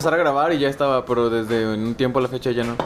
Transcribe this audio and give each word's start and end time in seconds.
empezar 0.00 0.14
a 0.14 0.22
grabar 0.22 0.52
y 0.52 0.60
ya 0.60 0.68
estaba, 0.68 1.04
pero 1.04 1.28
desde 1.28 1.66
un 1.66 1.96
tiempo 1.96 2.20
a 2.20 2.22
la 2.22 2.28
fecha 2.28 2.52
ya 2.52 2.62
no. 2.62 2.76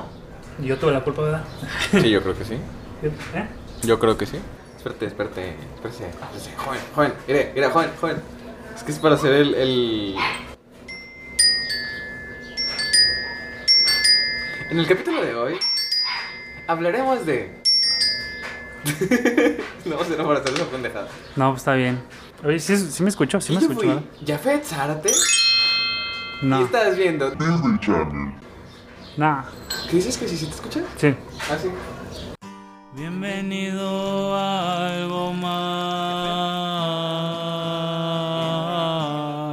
Yo 0.59 0.79
tuve 0.79 0.93
la 0.93 1.05
culpa, 1.05 1.21
¿verdad? 1.21 1.45
Sí, 1.91 2.09
yo 2.09 2.23
creo 2.23 2.39
que 2.39 2.45
sí. 2.47 2.55
¿Eh? 3.03 3.49
Yo 3.83 3.99
creo 3.99 4.17
que 4.17 4.25
sí. 4.25 4.39
Espérate, 4.79 5.05
espérate, 5.05 5.51
espérate, 5.75 6.07
espérate. 6.07 6.57
Joven, 6.57 6.81
joven, 6.95 7.13
mire, 7.29 7.53
mira, 7.55 7.71
joven, 7.71 7.91
joven. 8.01 8.17
Es 8.75 8.83
que 8.83 8.93
es 8.93 8.99
para 8.99 9.17
hacer 9.17 9.35
el, 9.35 9.55
el... 9.57 10.17
En 14.71 14.79
el 14.79 14.87
capítulo 14.87 15.21
de 15.21 15.35
hoy 15.35 15.59
hablaremos 16.67 17.27
de... 17.27 17.55
no 19.85 20.01
ir 20.01 20.17
para 20.17 20.39
hacer 20.39 20.55
esa 20.55 20.65
pendejada. 20.65 21.09
No, 21.37 21.51
pues 21.51 21.61
está 21.61 21.75
bien. 21.75 22.03
Oye, 22.43 22.59
¿sí, 22.59 22.75
sí 22.75 23.03
me 23.03 23.11
escucho? 23.11 23.39
¿Sí 23.39 23.53
me 23.53 23.59
escucho? 23.59 23.81
fui. 23.81 24.27
Jafet 24.27 24.65
Zárate 24.65 25.13
No, 26.43 26.65
estás 26.65 26.97
viendo... 26.97 27.31
Disney 27.31 27.79
Channel. 27.79 28.35
no. 29.17 29.45
¿Qué 29.89 29.97
dices 29.97 30.19
que 30.19 30.27
sí, 30.27 30.37
sí 30.37 30.47
te 30.47 30.53
escucha? 30.53 30.81
Sí. 30.97 31.15
Ah, 31.49 31.57
sí. 31.61 31.69
Bienvenido 32.95 34.35
a 34.35 34.89
algo 34.89 35.33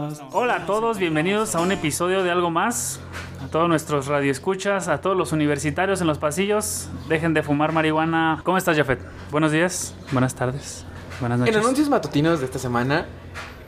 más. 0.09 0.19
Hola 0.31 0.55
a 0.55 0.65
todos, 0.65 0.97
bienvenidos 0.97 1.53
a 1.53 1.61
un 1.61 1.71
episodio 1.71 2.23
de 2.23 2.31
Algo 2.31 2.49
Más. 2.49 2.99
A 3.43 3.47
todos 3.49 3.69
nuestros 3.69 4.07
radioescuchas, 4.07 4.87
a 4.87 4.99
todos 4.99 5.15
los 5.15 5.31
universitarios 5.31 6.01
en 6.01 6.07
los 6.07 6.17
pasillos, 6.17 6.89
dejen 7.07 7.35
de 7.35 7.43
fumar 7.43 7.71
marihuana. 7.71 8.41
¿Cómo 8.43 8.57
estás, 8.57 8.75
Jafet? 8.75 8.99
Buenos 9.29 9.51
días, 9.51 9.93
buenas 10.11 10.33
tardes, 10.33 10.85
buenas 11.19 11.37
noches. 11.37 11.55
En 11.55 11.61
anuncios 11.61 11.87
matutinos 11.87 12.39
de 12.39 12.45
esta 12.45 12.57
semana, 12.59 13.05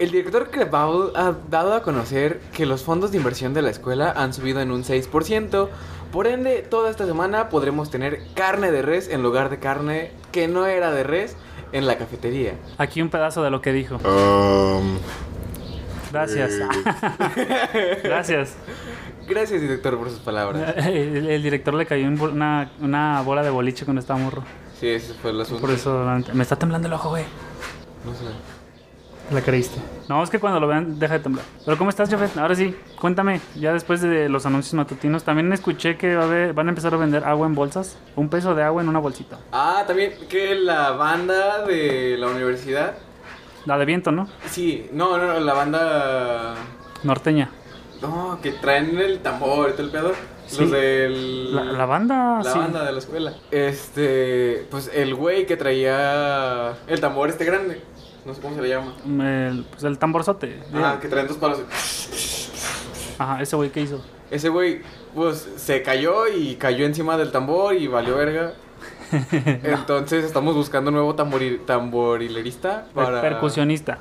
el 0.01 0.09
director 0.09 0.49
Krabaul 0.49 1.11
ha 1.15 1.35
dado 1.51 1.75
a 1.75 1.83
conocer 1.83 2.41
que 2.53 2.65
los 2.65 2.83
fondos 2.83 3.11
de 3.11 3.17
inversión 3.17 3.53
de 3.53 3.61
la 3.61 3.69
escuela 3.69 4.11
han 4.15 4.33
subido 4.33 4.59
en 4.59 4.71
un 4.71 4.83
6%. 4.83 5.69
Por 6.11 6.25
ende, 6.25 6.63
toda 6.63 6.89
esta 6.89 7.05
semana 7.05 7.49
podremos 7.49 7.91
tener 7.91 8.21
carne 8.33 8.71
de 8.71 8.81
res 8.81 9.09
en 9.09 9.21
lugar 9.21 9.51
de 9.51 9.59
carne 9.59 10.11
que 10.31 10.47
no 10.47 10.65
era 10.65 10.91
de 10.91 11.03
res 11.03 11.37
en 11.71 11.85
la 11.85 11.99
cafetería. 11.99 12.55
Aquí 12.79 13.01
un 13.01 13.09
pedazo 13.09 13.43
de 13.43 13.51
lo 13.51 13.61
que 13.61 13.73
dijo. 13.73 13.97
Um, 13.97 14.97
Gracias. 16.11 16.53
Gracias. 18.03 18.55
Gracias, 19.27 19.61
director, 19.61 19.99
por 19.99 20.09
sus 20.09 20.19
palabras. 20.19 20.75
El, 20.87 21.29
el 21.29 21.43
director 21.43 21.75
le 21.75 21.85
cayó 21.85 22.07
una, 22.07 22.71
una 22.81 23.21
bola 23.21 23.43
de 23.43 23.51
boliche 23.51 23.85
cuando 23.85 24.01
estaba 24.01 24.19
morro. 24.19 24.43
Sí, 24.79 24.89
ese 24.89 25.13
fue 25.13 25.29
el 25.29 25.39
asunto. 25.39 25.61
Por 25.61 25.69
eso 25.69 26.03
me 26.33 26.41
está 26.41 26.55
temblando 26.55 26.87
el 26.87 26.93
ojo, 26.95 27.09
güey. 27.09 27.23
No 28.03 28.13
sé. 28.13 28.25
La 29.31 29.41
creíste. 29.41 29.79
No, 30.09 30.21
es 30.23 30.29
que 30.29 30.39
cuando 30.39 30.59
lo 30.59 30.67
vean 30.67 30.99
deja 30.99 31.13
de 31.13 31.19
temblar. 31.21 31.45
Pero 31.63 31.77
¿cómo 31.77 31.89
estás, 31.89 32.09
Jafet? 32.09 32.35
Ahora 32.37 32.53
sí, 32.53 32.75
cuéntame. 32.99 33.39
Ya 33.55 33.71
después 33.71 34.01
de 34.01 34.27
los 34.27 34.45
anuncios 34.45 34.73
matutinos, 34.73 35.23
también 35.23 35.53
escuché 35.53 35.95
que 35.95 36.15
va 36.17 36.23
a 36.23 36.25
haber- 36.25 36.53
van 36.53 36.67
a 36.67 36.69
empezar 36.71 36.93
a 36.93 36.97
vender 36.97 37.23
agua 37.23 37.47
en 37.47 37.55
bolsas. 37.55 37.97
Un 38.17 38.27
peso 38.27 38.53
de 38.55 38.63
agua 38.63 38.81
en 38.81 38.89
una 38.89 38.99
bolsita. 38.99 39.37
Ah, 39.53 39.83
también 39.87 40.13
que 40.29 40.55
la 40.55 40.91
banda 40.91 41.65
de 41.65 42.17
la 42.17 42.27
universidad. 42.27 42.95
La 43.65 43.77
de 43.77 43.85
viento, 43.85 44.11
¿no? 44.11 44.27
Sí, 44.49 44.89
no, 44.91 45.17
no, 45.17 45.27
no, 45.27 45.39
la 45.39 45.53
banda. 45.53 46.55
Norteña. 47.03 47.49
No, 48.01 48.39
que 48.41 48.51
traen 48.51 48.97
el 48.99 49.19
tambor 49.19 49.71
todo 49.73 49.83
el 49.83 49.91
pedo. 49.91 50.11
Sí. 50.47 50.59
Los 50.61 50.71
del. 50.71 51.55
La, 51.55 51.63
la 51.63 51.85
banda, 51.85 52.41
La 52.43 52.51
sí. 52.51 52.59
banda 52.59 52.83
de 52.83 52.91
la 52.91 52.97
escuela. 52.99 53.33
Este, 53.51 54.67
pues 54.69 54.91
el 54.93 55.15
güey 55.15 55.45
que 55.45 55.55
traía 55.55 56.73
el 56.87 56.99
tambor 56.99 57.29
este 57.29 57.45
grande. 57.45 57.81
No 58.25 58.33
sé 58.33 58.41
cómo 58.41 58.55
se 58.55 58.61
le 58.61 58.69
llama. 58.69 58.93
El, 59.05 59.65
pues 59.71 59.83
el 59.83 59.97
tamborzote. 59.97 60.59
Ah, 60.73 60.97
que 61.01 61.07
traen 61.07 61.27
dos 61.27 61.37
palos. 61.37 61.61
Ajá, 63.17 63.41
ese 63.41 63.55
güey 63.55 63.69
que 63.71 63.81
hizo. 63.81 64.03
Ese 64.29 64.49
güey, 64.49 64.81
pues 65.15 65.47
se 65.57 65.81
cayó 65.81 66.27
y 66.27 66.55
cayó 66.55 66.85
encima 66.85 67.17
del 67.17 67.31
tambor 67.31 67.75
y 67.75 67.87
valió 67.87 68.15
verga. 68.15 68.53
Entonces 69.63 70.23
estamos 70.23 70.55
buscando 70.55 70.89
un 70.89 70.95
nuevo 70.95 71.15
tambori- 71.15 71.59
tamborilerista 71.65 72.85
para. 72.93 73.21
Percusionista. 73.21 73.99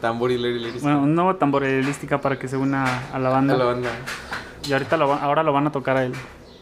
Tamborilerista. 0.00 0.80
Bueno, 0.82 1.02
un 1.02 1.14
nuevo 1.14 1.36
tamborilística 1.36 2.20
para 2.20 2.38
que 2.38 2.48
se 2.48 2.56
una 2.56 3.08
a 3.12 3.18
la 3.18 3.28
banda. 3.30 3.54
a 3.54 3.56
la 3.56 3.64
banda. 3.64 3.90
Y 4.68 4.72
ahorita 4.72 4.96
lo, 4.96 5.08
va- 5.08 5.22
ahora 5.22 5.42
lo 5.42 5.52
van 5.52 5.66
a 5.66 5.72
tocar 5.72 5.96
a 5.96 6.04
él. 6.04 6.12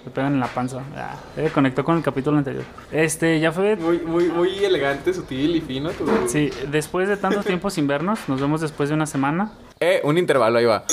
Le 0.04 0.10
pegan 0.10 0.32
en 0.34 0.40
la 0.40 0.46
panza. 0.46 0.80
Ah, 0.96 1.16
eh, 1.36 1.50
conectó 1.52 1.84
con 1.84 1.96
el 1.98 2.02
capítulo 2.02 2.38
anterior. 2.38 2.64
Este, 2.90 3.38
ya 3.38 3.52
fue. 3.52 3.76
Muy, 3.76 3.98
muy, 3.98 4.28
muy 4.28 4.64
elegante, 4.64 5.12
sutil 5.12 5.56
y 5.56 5.60
fino. 5.60 5.90
tu- 5.90 6.06
Sí, 6.26 6.50
después 6.70 7.06
de 7.08 7.16
tanto 7.18 7.42
tiempo 7.42 7.68
sin 7.68 7.86
vernos, 7.86 8.20
nos 8.28 8.40
vemos 8.40 8.60
después 8.62 8.88
de 8.88 8.94
una 8.94 9.04
semana. 9.06 9.52
Eh, 9.78 10.00
un 10.04 10.16
intervalo, 10.16 10.58
ahí 10.58 10.64
va. 10.64 10.84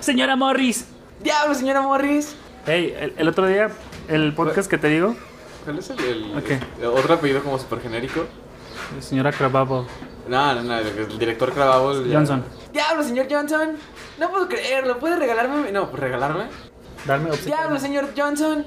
Señora 0.00 0.34
Morris. 0.36 0.86
¡Diablo, 1.22 1.54
señora 1.54 1.80
Morris! 1.82 2.34
Hey, 2.66 2.94
el, 3.00 3.14
el 3.16 3.28
otro 3.28 3.46
día, 3.46 3.70
el 4.08 4.34
podcast 4.34 4.68
que 4.68 4.76
te 4.78 4.88
digo, 4.88 5.16
¿Cuál 5.64 5.78
es 5.78 5.90
el, 5.90 5.98
el- 6.00 6.86
otro 6.86 7.14
apellido 7.14 7.42
como 7.42 7.58
súper 7.58 7.80
genérico? 7.80 8.26
señora 9.00 9.32
Crababo 9.32 9.86
No, 10.28 10.54
no, 10.54 10.62
no, 10.62 10.78
el, 10.78 11.18
director 11.18 11.52
ya- 11.54 12.18
Johnson. 12.18 12.44
¡Diablo, 12.72 13.02
señor 13.02 13.26
Johnson! 13.30 13.76
No 14.18 14.30
puedo 14.30 14.48
creerlo, 14.48 14.98
¿puede 14.98 15.16
regalarme? 15.16 15.72
No, 15.72 15.88
pues 15.90 16.00
regalarme. 16.00 16.44
Darme. 17.06 17.30
¡Diablo, 17.44 17.78
señor 17.78 18.08
Johnson! 18.16 18.66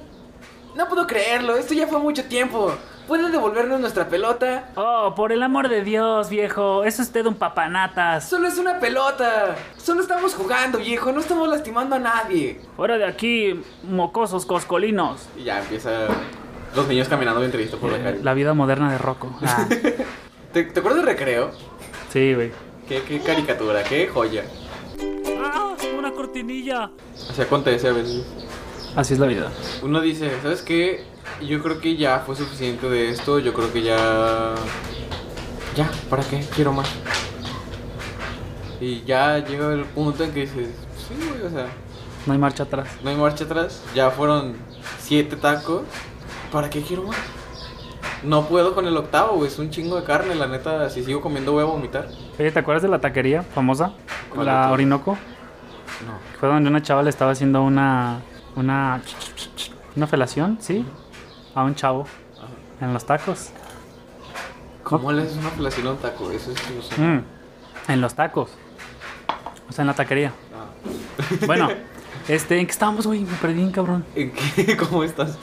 No 0.76 0.88
puedo 0.88 1.08
creerlo, 1.08 1.58
esto 1.58 1.74
ya 1.74 1.88
fue 1.88 2.00
mucho 2.00 2.24
tiempo. 2.26 2.74
¿Puede 3.08 3.32
devolvernos 3.32 3.80
nuestra 3.80 4.08
pelota? 4.08 4.70
Oh, 4.76 5.14
por 5.16 5.32
el 5.32 5.42
amor 5.42 5.68
de 5.68 5.84
Dios, 5.84 6.30
viejo. 6.30 6.84
Es 6.84 7.00
usted 7.00 7.26
un 7.26 7.34
papanatas. 7.34 8.30
Solo 8.30 8.48
es 8.48 8.60
una 8.60 8.80
pelota. 8.80 9.56
Solo 9.78 10.02
estamos 10.02 10.36
jugando, 10.36 10.78
viejo. 10.78 11.12
No 11.12 11.20
estamos 11.20 11.50
lastimando 11.50 11.96
a 11.96 12.00
nadie. 12.00 12.62
Fuera 12.76 13.00
de 13.00 13.06
aquí, 13.06 13.60
mocosos 13.82 14.46
coscolinos. 14.46 15.28
Y 15.36 15.46
ya 15.46 15.60
empieza 15.60 16.06
los 16.76 16.88
niños 16.88 17.10
caminando 17.10 17.40
bien 17.40 17.52
tristes 17.52 17.80
por 17.80 17.92
la 17.92 17.98
calle. 17.98 18.20
La 18.24 18.36
vida 18.36 18.54
moderna 18.54 18.92
de 18.92 19.00
Rocco. 19.00 19.36
Ah, 19.44 19.68
¿Te, 20.54 20.64
te 20.64 20.80
acuerdas 20.80 21.04
de 21.04 21.12
recreo? 21.12 21.52
sí, 22.14 22.34
güey. 22.36 22.52
¿Qué, 22.88 23.02
qué 23.04 23.20
caricatura, 23.22 23.84
qué 23.84 24.08
joya. 24.08 24.44
¡Una 26.00 26.12
cortinilla! 26.14 26.92
Así 27.30 27.42
acontece 27.42 27.90
a 27.90 27.92
veces. 27.92 28.26
Así 28.96 29.14
es 29.14 29.20
la 29.20 29.28
vida. 29.28 29.52
Uno 29.84 30.00
dice, 30.00 30.32
¿sabes 30.42 30.62
qué? 30.62 31.04
Yo 31.46 31.62
creo 31.62 31.80
que 31.82 31.98
ya 31.98 32.20
fue 32.26 32.36
suficiente 32.38 32.90
de 32.90 33.10
esto. 33.10 33.38
Yo 33.40 33.54
creo 33.54 33.72
que 33.74 33.82
ya. 33.82 34.56
Ya, 35.76 35.90
¿para 36.10 36.24
qué? 36.24 36.40
Quiero 36.56 36.72
más. 36.72 36.90
Y 38.80 39.04
ya 39.04 39.40
llega 39.40 39.74
el 39.74 39.84
punto 39.84 40.24
en 40.24 40.32
que 40.32 40.42
dices, 40.42 40.70
sí, 40.98 41.16
güey, 41.30 41.42
o 41.46 41.50
sea, 41.50 41.68
No 42.26 42.32
hay 42.34 42.40
marcha 42.40 42.64
atrás. 42.64 42.88
no 43.04 43.10
hay 43.10 43.16
marcha 43.18 43.44
atrás. 43.44 43.84
Ya 43.94 44.10
fueron 44.10 44.56
siete 45.02 45.36
tacos. 45.36 45.82
¿Para 46.52 46.70
qué 46.70 46.82
quiero 46.82 47.04
más? 47.04 47.18
No 48.24 48.48
puedo 48.48 48.74
con 48.74 48.88
el 48.88 48.96
octavo, 48.98 49.36
güey. 49.36 49.50
Es 49.50 49.60
un 49.60 49.70
chingo 49.70 49.98
de 49.98 50.04
carne, 50.06 50.34
la 50.36 50.48
neta. 50.48 50.90
Si 50.90 51.04
sigo 51.04 51.20
comiendo, 51.22 51.52
voy 51.52 51.64
a 51.64 51.66
vomitar. 51.66 52.08
Oye, 52.40 52.52
¿te 52.52 52.60
acuerdas 52.60 52.84
de 52.84 52.90
la 52.90 53.00
taquería 53.00 53.44
famosa? 53.44 53.94
¿Cuál 54.30 54.46
de 54.46 54.52
La? 54.52 54.72
Orinoco. 54.72 55.18
No. 56.06 56.40
Fue 56.40 56.50
donde 56.50 56.70
una 56.70 56.82
chava 56.82 57.04
le 57.04 57.10
estaba 57.10 57.32
haciendo 57.32 57.64
una. 57.64 58.20
Una. 58.56 59.02
Una 59.96 60.08
felación, 60.08 60.58
¿sí? 60.62 60.86
A 61.56 61.64
un 61.64 61.76
chavo. 61.76 62.06
En 62.82 62.94
los 62.94 63.06
tacos. 63.06 63.52
¿Cómo 64.84 65.12
le 65.12 65.24
haces 65.24 65.38
una 65.38 65.50
felación 65.50 65.88
a 65.88 65.92
un 65.92 65.98
taco? 65.98 66.32
Eso 66.32 66.52
es. 66.52 66.76
no 66.76 66.82
sé. 66.82 67.02
Mm, 67.02 67.24
en 67.90 68.02
los 68.02 68.14
tacos. 68.16 68.52
O 69.70 69.74
sea, 69.74 69.84
en 69.84 69.88
la 69.88 69.94
taquería. 69.94 70.32
Ah. 70.54 71.46
Bueno, 71.46 71.70
este, 72.28 72.60
¿en 72.60 72.66
qué 72.66 72.72
estábamos, 72.72 73.06
güey? 73.06 73.22
Me 73.22 73.36
perdí, 73.38 73.56
bien, 73.56 73.72
cabrón. 73.72 74.06
¿En 74.16 74.32
qué? 74.32 74.78
¿Cómo 74.90 75.04
estás? 75.04 75.38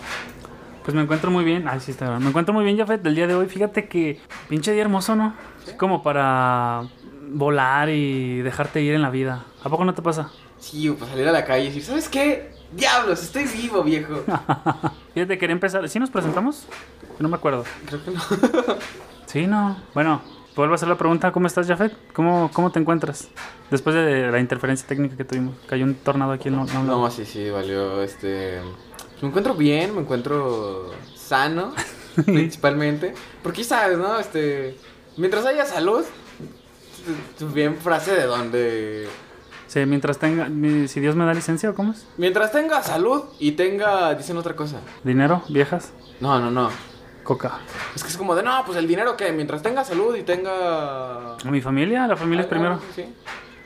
Pues 0.82 0.94
me 0.94 1.02
encuentro 1.02 1.30
muy 1.30 1.44
bien. 1.44 1.68
Ay, 1.68 1.80
sí, 1.80 1.90
está 1.90 2.08
bien. 2.08 2.22
Me 2.22 2.28
encuentro 2.28 2.54
muy 2.54 2.64
bien, 2.64 2.78
Jafet, 2.78 3.02
del 3.02 3.14
día 3.14 3.26
de 3.26 3.34
hoy. 3.34 3.46
Fíjate 3.46 3.88
que 3.88 4.20
pinche 4.48 4.72
día 4.72 4.82
hermoso, 4.82 5.14
¿no? 5.14 5.34
Es 5.66 5.74
como 5.74 6.02
para 6.02 6.84
volar 7.28 7.90
y 7.90 8.40
dejarte 8.40 8.80
ir 8.80 8.94
en 8.94 9.02
la 9.02 9.10
vida. 9.10 9.44
¿A 9.62 9.68
poco 9.68 9.84
no 9.84 9.94
te 9.94 10.02
pasa? 10.02 10.30
Sí, 10.70 10.90
pues 10.90 11.08
salir 11.08 11.28
a 11.28 11.32
la 11.32 11.44
calle 11.44 11.64
y 11.64 11.66
decir, 11.68 11.84
¿sabes 11.84 12.08
qué? 12.08 12.50
¡Diablos! 12.72 13.22
Estoy 13.22 13.44
vivo, 13.44 13.84
viejo. 13.84 14.24
Fíjate, 15.14 15.38
quería 15.38 15.52
empezar. 15.52 15.88
¿Sí 15.88 16.00
nos 16.00 16.10
presentamos? 16.10 16.66
No 17.20 17.28
me 17.28 17.36
acuerdo. 17.36 17.64
Creo 17.86 18.04
que 18.04 18.10
no. 18.10 18.20
Sí, 19.26 19.46
no. 19.46 19.76
Bueno, 19.94 20.22
vuelvo 20.56 20.74
a 20.74 20.76
hacer 20.76 20.88
la 20.88 20.96
pregunta. 20.98 21.30
¿Cómo 21.30 21.46
estás, 21.46 21.68
Jafet? 21.68 21.92
¿Cómo, 22.12 22.50
cómo 22.52 22.72
te 22.72 22.80
encuentras? 22.80 23.28
Después 23.70 23.94
de 23.94 24.28
la 24.30 24.40
interferencia 24.40 24.88
técnica 24.88 25.16
que 25.16 25.24
tuvimos. 25.24 25.54
Cayó 25.68 25.84
un 25.84 25.94
tornado 25.94 26.32
aquí 26.32 26.48
en 26.48 26.56
no, 26.56 26.64
no, 26.64 26.82
No, 26.82 27.10
sí, 27.12 27.24
sí, 27.24 27.48
valió. 27.50 28.02
Este. 28.02 28.60
Me 29.22 29.28
encuentro 29.28 29.54
bien, 29.54 29.94
me 29.94 30.00
encuentro 30.00 30.92
sano, 31.14 31.74
principalmente. 32.24 33.14
Porque 33.42 33.62
sabes, 33.62 33.98
¿no? 33.98 34.18
Este. 34.18 34.76
Mientras 35.16 35.46
haya 35.46 35.64
salud. 35.64 36.04
Bien 37.52 37.76
frase 37.76 38.16
de 38.16 38.24
donde. 38.24 39.08
Sí, 39.66 39.84
mientras 39.86 40.18
tenga... 40.18 40.46
Si 40.88 41.00
Dios 41.00 41.16
me 41.16 41.24
da 41.24 41.34
licencia, 41.34 41.70
¿o 41.70 41.74
cómo 41.74 41.92
es? 41.92 42.06
Mientras 42.16 42.52
tenga 42.52 42.82
salud 42.82 43.24
y 43.38 43.52
tenga. 43.52 44.14
Dicen 44.14 44.36
otra 44.36 44.54
cosa. 44.54 44.76
¿Dinero? 45.02 45.42
¿Viejas? 45.48 45.92
No, 46.20 46.38
no, 46.38 46.50
no. 46.50 46.70
Coca. 47.24 47.58
Es 47.94 48.02
que 48.04 48.08
es 48.10 48.16
como 48.16 48.34
de, 48.36 48.42
no, 48.44 48.62
pues 48.64 48.78
el 48.78 48.86
dinero 48.86 49.16
que 49.16 49.32
mientras 49.32 49.60
tenga 49.60 49.84
salud 49.84 50.14
y 50.14 50.22
tenga... 50.22 51.36
¿Mi 51.44 51.60
familia? 51.60 52.06
La 52.06 52.16
familia 52.16 52.42
es 52.42 52.46
Ah, 52.46 52.50
primero. 52.50 52.80
Sí. 52.94 53.04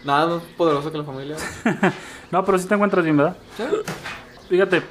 Nada 0.04 0.26
más 0.26 0.42
poderoso 0.56 0.90
que 0.90 0.98
la 0.98 1.04
familia. 1.04 1.36
No, 2.30 2.44
pero 2.44 2.58
sí 2.60 2.68
te 2.68 2.74
encuentras 2.74 3.02
bien, 3.04 3.16
¿verdad? 3.16 3.36
¿Sí? 3.56 3.64
Fíjate, 4.48 4.82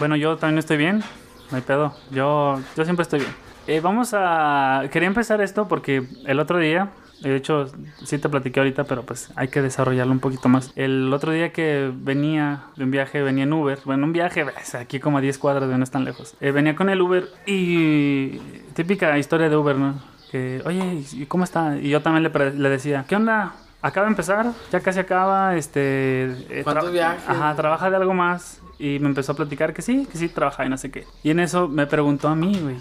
bueno, 0.00 0.16
yo 0.16 0.36
también 0.38 0.58
estoy 0.58 0.76
bien, 0.76 1.04
no 1.52 1.56
hay 1.56 1.62
pedo. 1.62 1.94
Yo, 2.10 2.58
yo 2.76 2.84
siempre 2.84 3.04
estoy 3.04 3.20
bien. 3.20 3.32
Eh, 3.68 3.78
vamos 3.80 4.10
a... 4.12 4.82
Quería 4.90 5.06
empezar 5.06 5.40
esto 5.40 5.68
porque 5.68 6.02
el 6.26 6.40
otro 6.40 6.58
día, 6.58 6.90
de 7.20 7.36
hecho, 7.36 7.70
sí 8.04 8.18
te 8.18 8.28
platiqué 8.28 8.60
ahorita, 8.60 8.84
pero 8.84 9.02
pues 9.02 9.30
hay 9.36 9.48
que 9.48 9.62
desarrollarlo 9.62 10.12
un 10.12 10.20
poquito 10.20 10.48
más. 10.48 10.72
El 10.76 11.12
otro 11.12 11.32
día 11.32 11.52
que 11.52 11.90
venía 11.94 12.64
de 12.76 12.84
un 12.84 12.90
viaje, 12.90 13.22
venía 13.22 13.44
en 13.44 13.52
Uber. 13.52 13.78
Bueno, 13.84 14.06
un 14.06 14.12
viaje, 14.12 14.44
ves, 14.44 14.74
aquí 14.74 15.00
como 15.00 15.18
a 15.18 15.20
10 15.20 15.38
cuadras 15.38 15.68
de 15.68 15.76
no 15.76 15.84
es 15.84 15.90
tan 15.90 16.04
lejos. 16.04 16.34
Eh, 16.40 16.50
venía 16.50 16.74
con 16.76 16.88
el 16.90 17.00
Uber 17.00 17.28
y... 17.46 18.38
Típica 18.74 19.18
historia 19.18 19.48
de 19.48 19.56
Uber, 19.56 19.76
¿no? 19.76 20.00
Que, 20.30 20.62
oye, 20.64 21.02
¿y 21.12 21.26
cómo 21.26 21.44
está? 21.44 21.76
Y 21.76 21.88
yo 21.90 22.00
también 22.02 22.22
le, 22.32 22.50
le 22.52 22.68
decía, 22.68 23.04
¿qué 23.08 23.16
onda? 23.16 23.52
Acaba 23.82 24.06
de 24.06 24.12
empezar, 24.12 24.46
ya 24.70 24.80
casi 24.80 24.98
acaba, 25.00 25.56
este... 25.56 26.24
eh, 26.50 26.60
¿Cuántos 26.64 26.88
tra- 26.90 26.92
viajes? 26.92 27.28
Ajá, 27.28 27.54
trabaja 27.56 27.90
de 27.90 27.96
algo 27.96 28.14
más. 28.14 28.60
Y 28.78 28.98
me 29.00 29.08
empezó 29.08 29.32
a 29.32 29.34
platicar 29.36 29.74
que 29.74 29.82
sí, 29.82 30.06
que 30.10 30.16
sí 30.16 30.28
trabaja 30.28 30.64
y 30.64 30.68
no 30.68 30.78
sé 30.78 30.90
qué. 30.90 31.04
Y 31.22 31.30
en 31.30 31.40
eso 31.40 31.68
me 31.68 31.86
preguntó 31.86 32.28
a 32.28 32.34
mí, 32.36 32.58
güey. 32.62 32.76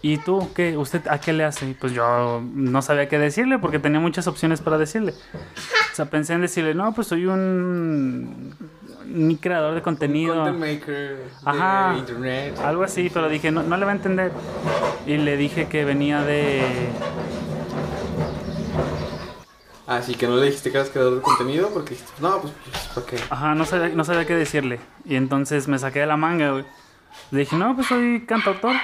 ¿Y 0.00 0.18
tú 0.18 0.50
qué? 0.54 0.76
¿Usted 0.76 1.06
a 1.08 1.20
qué 1.20 1.32
le 1.32 1.44
hace? 1.44 1.74
Pues 1.80 1.92
yo 1.92 2.40
no 2.54 2.82
sabía 2.82 3.08
qué 3.08 3.18
decirle 3.18 3.58
porque 3.58 3.78
tenía 3.78 3.98
muchas 3.98 4.28
opciones 4.28 4.60
para 4.60 4.78
decirle. 4.78 5.12
O 5.92 5.94
sea, 5.94 6.06
pensé 6.06 6.34
en 6.34 6.40
decirle, 6.40 6.74
no, 6.74 6.94
pues 6.94 7.08
soy 7.08 7.26
un, 7.26 8.54
un 9.12 9.34
creador 9.36 9.74
de 9.74 9.82
contenido. 9.82 10.34
Content 10.44 10.58
maker 10.60 11.24
Ajá. 11.44 11.92
de 11.94 11.98
internet. 11.98 12.58
Algo 12.60 12.84
así, 12.84 13.10
pero 13.12 13.28
dije, 13.28 13.50
no, 13.50 13.64
no 13.64 13.76
le 13.76 13.84
va 13.84 13.90
a 13.92 13.96
entender. 13.96 14.30
Y 15.06 15.16
le 15.16 15.36
dije 15.36 15.66
que 15.66 15.84
venía 15.84 16.22
de... 16.22 16.62
Así 19.88 20.14
que 20.14 20.28
no 20.28 20.36
le 20.36 20.46
dijiste 20.46 20.70
que 20.70 20.76
eras 20.76 20.90
creador 20.90 21.14
de 21.16 21.22
contenido 21.22 21.70
porque 21.70 21.94
dijiste, 21.94 22.12
no, 22.20 22.42
pues, 22.42 22.52
pues 22.70 22.88
¿para 22.94 23.06
qué? 23.06 23.16
Ajá, 23.30 23.54
no 23.54 23.64
sabía, 23.64 23.88
no 23.88 24.04
sabía 24.04 24.26
qué 24.26 24.36
decirle. 24.36 24.80
Y 25.06 25.16
entonces 25.16 25.66
me 25.66 25.78
saqué 25.78 26.00
de 26.00 26.06
la 26.06 26.18
manga, 26.18 26.50
güey. 26.52 26.64
Le 27.30 27.40
dije, 27.40 27.56
no, 27.56 27.74
pues 27.74 27.86
soy 27.86 28.24
cantautor. 28.26 28.74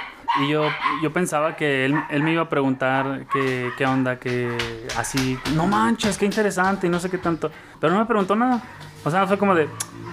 Y 0.40 0.48
yo, 0.48 0.68
yo 1.02 1.12
pensaba 1.12 1.54
que 1.54 1.84
él, 1.84 1.94
él 2.10 2.22
me 2.22 2.32
iba 2.32 2.42
a 2.42 2.48
preguntar 2.48 3.26
qué, 3.32 3.70
qué 3.78 3.86
onda, 3.86 4.18
que 4.18 4.56
así, 4.96 5.38
no 5.54 5.66
manches, 5.66 6.18
qué 6.18 6.24
interesante 6.24 6.86
y 6.88 6.90
no 6.90 6.98
sé 6.98 7.08
qué 7.08 7.18
tanto. 7.18 7.50
Pero 7.80 7.92
no 7.92 8.00
me 8.00 8.06
preguntó 8.06 8.34
nada. 8.34 8.60
O 9.04 9.10
sea, 9.10 9.26
fue 9.26 9.38
como 9.38 9.54
de, 9.54 9.68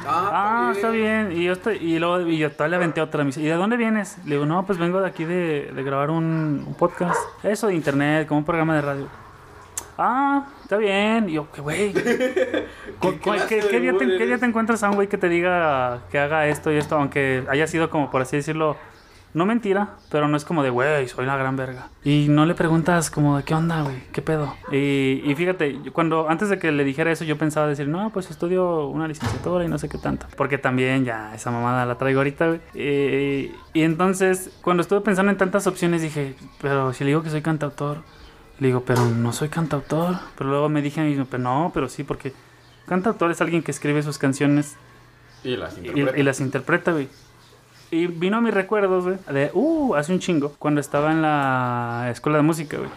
ah, 0.05 0.71
está 0.75 0.89
bien. 0.89 1.31
Y 1.31 1.45
yo 1.45 1.53
estoy, 1.53 1.77
y 1.77 1.97
luego 1.97 2.27
y 2.27 2.37
yo 2.37 2.51
todavía 2.51 2.77
le 2.77 2.83
aventé 2.83 3.01
otra. 3.01 3.23
¿y 3.23 3.41
de 3.41 3.53
dónde 3.53 3.77
vienes? 3.77 4.17
Le 4.25 4.35
digo, 4.35 4.45
no, 4.45 4.65
pues 4.65 4.77
vengo 4.77 5.01
de 5.01 5.07
aquí 5.07 5.25
de, 5.25 5.71
de 5.73 5.83
grabar 5.83 6.11
un, 6.11 6.65
un 6.67 6.73
podcast. 6.75 7.19
Eso 7.43 7.67
de 7.67 7.75
internet, 7.75 8.27
como 8.27 8.39
un 8.39 8.45
programa 8.45 8.75
de 8.75 8.81
radio. 8.81 9.20
Ah, 10.03 10.47
está 10.63 10.77
bien. 10.77 11.29
Y 11.29 11.33
yo, 11.33 11.47
qué 11.51 11.61
güey. 11.61 11.93
¿Cu- 12.99 13.11
cu- 13.13 13.19
clase 13.21 13.47
¿Qué, 13.47 13.67
qué 13.69 13.79
día 13.79 13.91
te, 13.91 13.97
humor 14.05 14.17
qué 14.17 14.23
día 14.25 14.25
eres? 14.25 14.39
te 14.39 14.45
encuentras 14.45 14.83
a 14.83 14.89
un 14.89 14.95
güey 14.95 15.07
que 15.07 15.17
te 15.17 15.29
diga 15.29 15.99
que 16.11 16.17
haga 16.19 16.47
esto 16.47 16.71
y 16.71 16.77
esto? 16.77 16.95
Aunque 16.95 17.43
haya 17.49 17.67
sido 17.67 17.89
como, 17.89 18.09
por 18.09 18.21
así 18.21 18.35
decirlo, 18.37 18.77
no 19.33 19.45
mentira, 19.45 19.91
pero 20.09 20.27
no 20.27 20.35
es 20.35 20.43
como 20.43 20.61
de, 20.63 20.69
güey, 20.71 21.07
soy 21.07 21.25
la 21.25 21.37
gran 21.37 21.55
verga. 21.55 21.87
Y 22.03 22.27
no 22.29 22.45
le 22.45 22.53
preguntas 22.53 23.09
como, 23.09 23.37
de, 23.37 23.43
¿qué 23.43 23.53
onda, 23.53 23.81
güey? 23.83 23.95
¿Qué 24.11 24.21
pedo? 24.21 24.53
Y, 24.71 25.21
y 25.23 25.35
fíjate, 25.35 25.79
cuando 25.93 26.29
antes 26.29 26.49
de 26.49 26.59
que 26.59 26.71
le 26.71 26.83
dijera 26.83 27.11
eso, 27.11 27.23
yo 27.23 27.37
pensaba 27.37 27.67
decir, 27.67 27.87
no, 27.87 28.09
pues 28.09 28.29
estudio 28.29 28.87
una 28.87 29.07
licenciatura 29.07 29.63
y 29.63 29.67
no 29.69 29.77
sé 29.77 29.87
qué 29.87 29.97
tanto. 29.97 30.25
Porque 30.35 30.57
también 30.57 31.05
ya 31.05 31.33
esa 31.33 31.49
mamada 31.51 31.85
la 31.85 31.97
traigo 31.97 32.19
ahorita, 32.19 32.47
güey. 32.47 32.59
Y 33.73 33.83
entonces, 33.83 34.49
cuando 34.61 34.81
estuve 34.81 34.99
pensando 35.01 35.31
en 35.31 35.37
tantas 35.37 35.65
opciones, 35.67 36.01
dije, 36.01 36.35
pero 36.61 36.91
si 36.91 37.03
le 37.05 37.11
digo 37.11 37.23
que 37.23 37.29
soy 37.29 37.41
cantautor, 37.41 37.99
le 38.61 38.67
digo, 38.67 38.83
pero 38.85 39.03
no 39.03 39.33
soy 39.33 39.49
cantautor. 39.49 40.17
Pero 40.37 40.51
luego 40.51 40.69
me 40.69 40.83
dije 40.83 41.01
a 41.01 41.03
mí 41.03 41.09
mismo, 41.09 41.25
pero 41.25 41.41
no, 41.41 41.71
pero 41.73 41.89
sí, 41.89 42.03
porque 42.03 42.31
cantautor 42.85 43.31
es 43.31 43.41
alguien 43.41 43.63
que 43.63 43.71
escribe 43.71 44.03
sus 44.03 44.19
canciones 44.19 44.75
Y 45.43 45.57
las 45.57 45.77
y, 45.77 45.87
interpreta. 45.87 46.19
y 46.19 46.23
las 46.23 46.39
interpreta, 46.39 46.91
güey. 46.91 47.07
Y 47.89 48.05
vino 48.05 48.37
a 48.37 48.41
mis 48.41 48.53
recuerdos, 48.53 49.03
güey, 49.03 49.17
de, 49.33 49.49
uh, 49.55 49.95
hace 49.95 50.13
un 50.13 50.19
chingo, 50.19 50.53
cuando 50.59 50.79
estaba 50.79 51.11
en 51.11 51.23
la 51.23 52.09
escuela 52.11 52.37
de 52.37 52.43
música, 52.43 52.77
güey. 52.77 52.89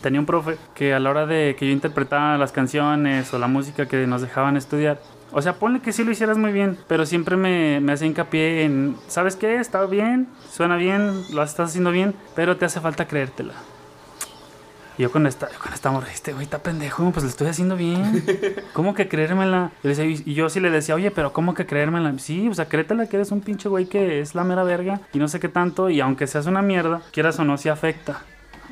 Tenía 0.00 0.18
un 0.18 0.24
profe 0.24 0.56
que 0.74 0.94
a 0.94 0.98
la 0.98 1.10
hora 1.10 1.26
de 1.26 1.54
que 1.58 1.66
yo 1.66 1.72
interpretaba 1.72 2.38
las 2.38 2.50
canciones 2.50 3.32
o 3.34 3.38
la 3.38 3.48
música 3.48 3.86
que 3.86 4.06
nos 4.06 4.22
dejaban 4.22 4.56
estudiar, 4.56 4.98
o 5.30 5.42
sea, 5.42 5.56
ponle 5.56 5.80
que 5.80 5.92
sí 5.92 6.04
lo 6.04 6.10
hicieras 6.10 6.38
muy 6.38 6.52
bien, 6.52 6.78
pero 6.88 7.04
siempre 7.04 7.36
me, 7.36 7.80
me 7.80 7.92
hacía 7.92 8.06
hincapié 8.06 8.64
en, 8.64 8.96
¿sabes 9.08 9.36
qué? 9.36 9.56
Está 9.56 9.84
bien, 9.84 10.26
suena 10.50 10.76
bien, 10.76 11.22
lo 11.34 11.42
estás 11.42 11.68
haciendo 11.68 11.90
bien, 11.90 12.14
pero 12.34 12.56
te 12.56 12.64
hace 12.64 12.80
falta 12.80 13.06
creértela. 13.06 13.52
Y 14.98 15.02
yo 15.02 15.10
con 15.10 15.26
esta, 15.26 15.50
yo 15.50 15.58
con 15.58 15.72
esta 15.72 15.90
morra, 15.90 16.08
este 16.12 16.32
güey 16.32 16.44
está 16.44 16.58
pendejo, 16.58 17.10
pues 17.10 17.22
lo 17.24 17.30
estoy 17.30 17.48
haciendo 17.48 17.76
bien. 17.76 18.24
¿Cómo 18.72 18.94
que 18.94 19.08
creérmela? 19.08 19.70
Y, 19.82 19.88
le 19.88 19.94
decía- 19.94 20.22
y 20.26 20.34
yo 20.34 20.48
sí 20.50 20.60
le 20.60 20.70
decía, 20.70 20.94
oye, 20.94 21.10
pero 21.10 21.32
¿cómo 21.32 21.54
que 21.54 21.66
creérmela? 21.66 22.12
Sí, 22.18 22.48
o 22.48 22.54
sea, 22.54 22.66
créetela 22.68 23.06
que 23.06 23.16
eres 23.16 23.30
un 23.32 23.40
pinche 23.40 23.68
güey 23.68 23.86
que 23.86 24.20
es 24.20 24.34
la 24.34 24.44
mera 24.44 24.62
verga 24.64 25.00
y 25.12 25.18
no 25.18 25.28
sé 25.28 25.40
qué 25.40 25.48
tanto. 25.48 25.90
Y 25.90 26.00
aunque 26.00 26.26
seas 26.26 26.46
una 26.46 26.62
mierda, 26.62 27.02
quieras 27.12 27.38
o 27.38 27.44
no, 27.44 27.56
sí 27.56 27.68
afecta. 27.68 28.22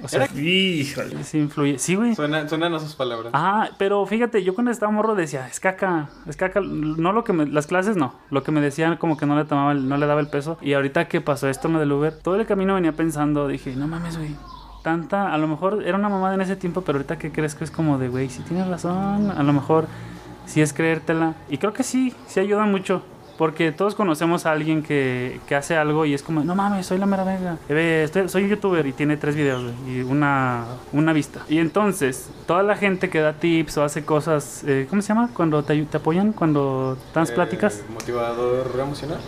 O 0.01 0.07
sea, 0.07 0.27
híjole, 0.37 1.25
sí 1.25 1.39
influye. 1.39 1.77
Sí, 1.81 1.97
güey. 1.97 2.15
Suena, 2.15 2.49
suenan 2.49 2.73
esas 2.75 2.95
palabras. 2.95 3.33
Ah, 3.35 3.71
pero 3.79 4.07
fíjate, 4.07 4.45
yo 4.45 4.55
cuando 4.55 4.71
estaba 4.71 4.93
morro 4.93 5.17
decía, 5.17 5.49
es 5.49 5.59
caca, 5.59 6.09
es 6.29 6.37
caca, 6.37 6.61
no 6.61 7.13
lo 7.13 7.25
que 7.25 7.33
me, 7.33 7.47
las 7.47 7.67
clases 7.67 7.97
no, 7.97 8.15
lo 8.31 8.45
que 8.45 8.53
me 8.53 8.61
decían 8.61 8.97
como 8.97 9.17
que 9.17 9.27
no 9.27 9.37
le 9.37 9.45
tomaba, 9.45 9.73
el- 9.73 9.89
no 9.89 9.97
le 9.97 10.07
daba 10.07 10.21
el 10.21 10.29
peso. 10.29 10.57
Y 10.63 10.75
ahorita 10.75 11.09
que 11.09 11.21
pasó 11.21 11.49
esto 11.49 11.67
en 11.67 11.75
lo 11.75 11.81
del 11.81 11.91
Uber, 11.91 12.13
todo 12.17 12.37
el 12.37 12.47
camino 12.47 12.75
venía 12.75 12.93
pensando, 12.93 13.49
dije, 13.49 13.75
no 13.75 13.89
mames, 13.89 14.17
güey, 14.19 14.37
tanta, 14.93 15.33
a 15.35 15.39
lo 15.39 15.47
mejor 15.49 15.83
era 15.85 15.97
una 15.99 16.09
mamada 16.09 16.35
en 16.35 16.41
ese 16.41 16.57
tiempo, 16.57 16.81
pero 16.83 16.97
ahorita 16.99 17.19
que 17.19 17.31
crees 17.31 17.55
que 17.55 17.65
es 17.65 17.71
como 17.71 17.99
de, 17.99 18.09
güey, 18.09 18.29
si 18.31 18.43
tienes 18.43 18.67
razón, 18.69 19.31
a 19.37 19.43
lo 19.43 19.53
mejor 19.53 19.87
sí 20.47 20.61
es 20.63 20.73
creértela. 20.73 21.35
Y 21.51 21.59
creo 21.59 21.73
que 21.75 21.83
sí, 21.83 22.15
sí 22.27 22.41
ayuda 22.41 22.65
mucho. 22.65 23.03
Porque 23.37 23.71
todos 23.71 23.95
conocemos 23.95 24.47
a 24.47 24.51
alguien 24.51 24.83
que, 24.83 25.41
que 25.47 25.55
hace 25.55 25.77
algo 25.77 26.05
y 26.05 26.13
es 26.13 26.25
como, 26.25 26.43
no 26.43 26.57
mames, 26.57 26.87
soy 26.87 26.99
la 26.99 27.07
mera 27.07 27.23
verga. 27.23 27.57
Eh, 27.69 28.09
soy 28.27 28.43
un 28.45 28.49
youtuber 28.51 28.85
y 28.85 28.93
tiene 28.93 29.17
tres 29.17 29.37
videos 29.37 29.63
y 29.87 30.01
una, 30.01 30.65
una 30.93 31.13
vista. 31.13 31.43
Y 31.49 31.59
entonces, 31.59 32.31
toda 32.49 32.65
la 32.65 32.75
gente 32.77 33.09
que 33.11 33.21
da 33.21 33.35
tips 33.35 33.79
o 33.79 33.85
hace 33.85 34.05
cosas, 34.05 34.65
eh, 34.67 34.89
¿cómo 34.91 35.03
se 35.03 35.09
llama? 35.09 35.31
Cuando 35.35 35.63
te, 35.63 35.81
te 35.85 35.97
apoyan, 35.99 36.33
cuando 36.33 36.99
das 37.15 37.31
Eh, 37.31 37.35
pláticas. 37.35 37.85
Motivador 37.95 38.73
emocional. 38.81 39.19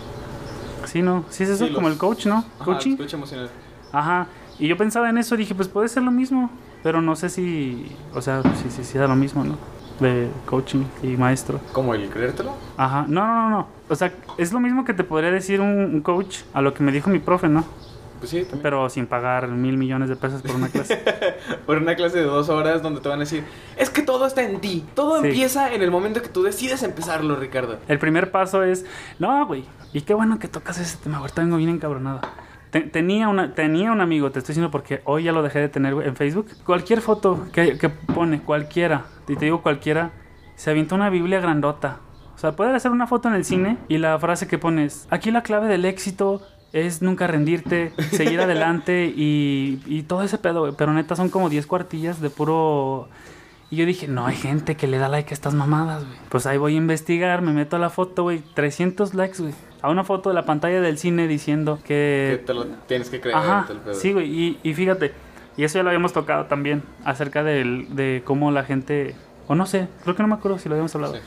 Sí, 0.87 1.03
¿no? 1.03 1.25
Sí 1.29 1.45
es 1.45 1.51
eso, 1.51 1.67
sí, 1.69 1.73
como 1.73 1.87
los- 1.89 1.95
el 1.95 2.01
coach, 2.01 2.27
¿no? 2.27 2.39
Ajá, 2.39 2.65
Coaching. 2.65 2.97
coach 2.97 3.15
emocional. 3.15 3.49
Ajá. 3.93 4.27
Y 4.61 4.69
yo 4.69 4.77
pensaba 4.77 5.09
en 5.11 5.19
eso 5.19 5.35
y 5.35 5.39
dije, 5.39 5.55
pues 5.55 5.69
puede 5.69 5.89
ser 5.89 6.03
lo 6.03 6.11
mismo. 6.11 6.51
Pero 6.83 7.03
no 7.03 7.17
sé 7.17 7.29
si, 7.29 7.91
o 8.15 8.23
sea, 8.23 8.43
si, 8.63 8.71
si, 8.71 8.85
si 8.85 8.99
lo 8.99 9.17
mismo, 9.17 9.43
¿no? 9.45 9.57
De 10.01 10.29
coaching 10.47 10.85
y 11.03 11.09
maestro. 11.09 11.61
¿Como 11.73 11.95
el 11.95 12.09
creértelo? 12.09 12.53
Ajá, 12.77 13.05
no, 13.09 13.27
no, 13.27 13.35
no, 13.35 13.51
no. 13.51 13.67
O 13.89 13.95
sea, 13.95 14.13
es 14.39 14.53
lo 14.53 14.61
mismo 14.61 14.85
que 14.85 14.95
te 14.95 15.05
podría 15.05 15.31
decir 15.31 15.61
un, 15.61 15.69
un 15.95 16.01
coach 16.01 16.39
a 16.55 16.63
lo 16.63 16.73
que 16.73 16.83
me 16.83 16.93
dijo 16.93 17.11
mi 17.11 17.19
profe, 17.19 17.49
¿no? 17.49 17.65
Pues 18.19 18.31
sí, 18.31 18.41
también. 18.43 18.63
Pero 18.63 18.89
sin 18.91 19.07
pagar 19.07 19.49
mil 19.49 19.77
millones 19.79 20.09
de 20.11 20.17
pesos 20.17 20.43
por 20.43 20.55
una 20.55 20.69
clase. 20.69 21.03
Por 21.67 21.79
una 21.79 21.95
clase 21.97 22.19
de 22.19 22.25
dos 22.25 22.49
horas 22.51 22.83
donde 22.83 23.01
te 23.01 23.09
van 23.09 23.19
a 23.19 23.21
decir, 23.21 23.45
es 23.79 23.89
que 23.91 24.03
todo 24.03 24.27
está 24.27 24.43
en 24.43 24.61
ti. 24.61 24.85
Todo 24.95 25.21
Sí. 25.23 25.29
empieza 25.29 25.73
en 25.73 25.81
el 25.83 25.91
momento 25.91 26.21
que 26.21 26.29
tú 26.29 26.43
decides 26.43 26.83
empezarlo, 26.83 27.37
Ricardo. 27.37 27.79
El 27.89 27.99
primer 27.99 28.31
paso 28.31 28.63
es, 28.63 28.85
no, 29.19 29.47
güey, 29.47 29.65
y 29.95 30.03
qué 30.03 30.13
bueno 30.15 30.39
que 30.39 30.49
tocas 30.49 30.79
ese 30.79 30.97
tema, 30.99 31.19
ahorita 31.19 31.43
vengo 31.43 31.57
bien 31.57 31.71
encabronado. 31.71 32.21
Te- 32.71 32.83
tenía, 32.83 33.29
una, 33.29 33.55
tenía 33.55 33.91
un 33.93 34.01
amigo, 34.01 34.31
te 34.31 34.39
estoy 34.39 34.53
diciendo 34.53 34.71
porque 34.71 35.01
hoy 35.05 35.25
ya 35.25 35.33
lo 35.33 35.43
dejé 35.43 35.59
de 35.59 35.69
tener 35.69 35.93
en 35.95 36.15
Facebook. 36.17 36.47
Cualquier 36.65 37.01
foto 37.01 37.47
que, 37.53 37.77
que 37.79 37.89
pone, 37.89 38.41
cualquiera, 38.41 39.05
y 39.29 39.37
te 39.37 39.47
digo 39.47 39.63
cualquiera, 39.63 40.13
se 40.57 40.71
avienta 40.71 40.95
una 40.95 41.11
Biblia 41.11 41.41
grandota. 41.41 41.99
O 42.35 42.39
sea, 42.39 42.53
puede 42.53 42.75
hacer 42.75 42.91
una 42.91 43.07
foto 43.07 43.29
en 43.29 43.35
el 43.35 43.45
cine 43.45 43.77
y 43.89 43.99
la 43.99 44.19
frase 44.19 44.47
que 44.47 44.57
pones, 44.59 45.07
aquí 45.11 45.31
la 45.31 45.43
clave 45.43 45.69
del 45.69 45.85
éxito 45.85 46.41
es 46.73 47.03
nunca 47.03 47.27
rendirte, 47.27 47.93
seguir 48.13 48.41
adelante 48.43 49.13
y, 49.15 49.83
y 49.87 50.05
todo 50.05 50.23
ese 50.23 50.39
pedo. 50.39 50.73
Pero 50.77 50.93
neta 50.93 51.17
son 51.17 51.29
como 51.29 51.49
10 51.51 51.67
cuartillas 51.67 52.21
de 52.21 52.31
puro... 52.31 53.09
Y 53.73 53.77
yo 53.77 53.87
dije, 53.87 54.09
no, 54.09 54.27
hay 54.27 54.35
gente 54.37 54.77
que 54.77 54.87
le 54.89 54.99
da 54.99 55.09
like 55.09 55.31
a 55.31 55.35
estas 55.35 55.55
mamadas, 55.55 56.05
güey. 56.05 56.19
Pues 56.29 56.45
ahí 56.47 56.59
voy 56.59 56.75
a 56.75 56.77
investigar, 56.79 57.41
me 57.43 57.53
meto 57.53 57.77
a 57.77 57.79
la 57.79 57.89
foto, 57.91 58.25
güey. 58.25 58.43
300 58.55 59.15
likes, 59.15 59.41
güey. 59.43 59.55
A 59.83 59.91
una 59.91 60.05
foto 60.05 60.29
de 60.29 60.35
la 60.35 60.45
pantalla 60.45 60.81
del 60.81 60.99
cine 60.99 61.27
diciendo 61.27 61.79
Que 61.85 62.39
que... 62.39 62.45
te 62.47 62.55
lo 62.55 62.67
tienes 62.87 63.09
que 63.09 63.21
creer. 63.21 63.37
Ajá, 63.37 63.67
sí, 63.93 64.13
güey. 64.13 64.27
Y, 64.29 64.59
y 64.63 64.75
fíjate, 64.75 65.13
y 65.57 65.65
eso 65.65 65.79
ya 65.79 65.83
lo 65.83 65.91
habíamos 65.91 66.13
tocado 66.13 66.45
también, 66.47 66.83
acerca 67.05 67.43
del, 67.43 67.95
de 67.95 68.23
cómo 68.25 68.51
la 68.51 68.65
gente... 68.65 69.15
O 69.49 69.55
no 69.55 69.67
sé, 69.67 69.89
creo 70.05 70.15
que 70.15 70.23
no 70.23 70.29
me 70.29 70.35
acuerdo 70.35 70.59
si 70.59 70.69
lo 70.69 70.75
habíamos 70.75 70.95
hablado. 70.95 71.15
Sí. 71.15 71.21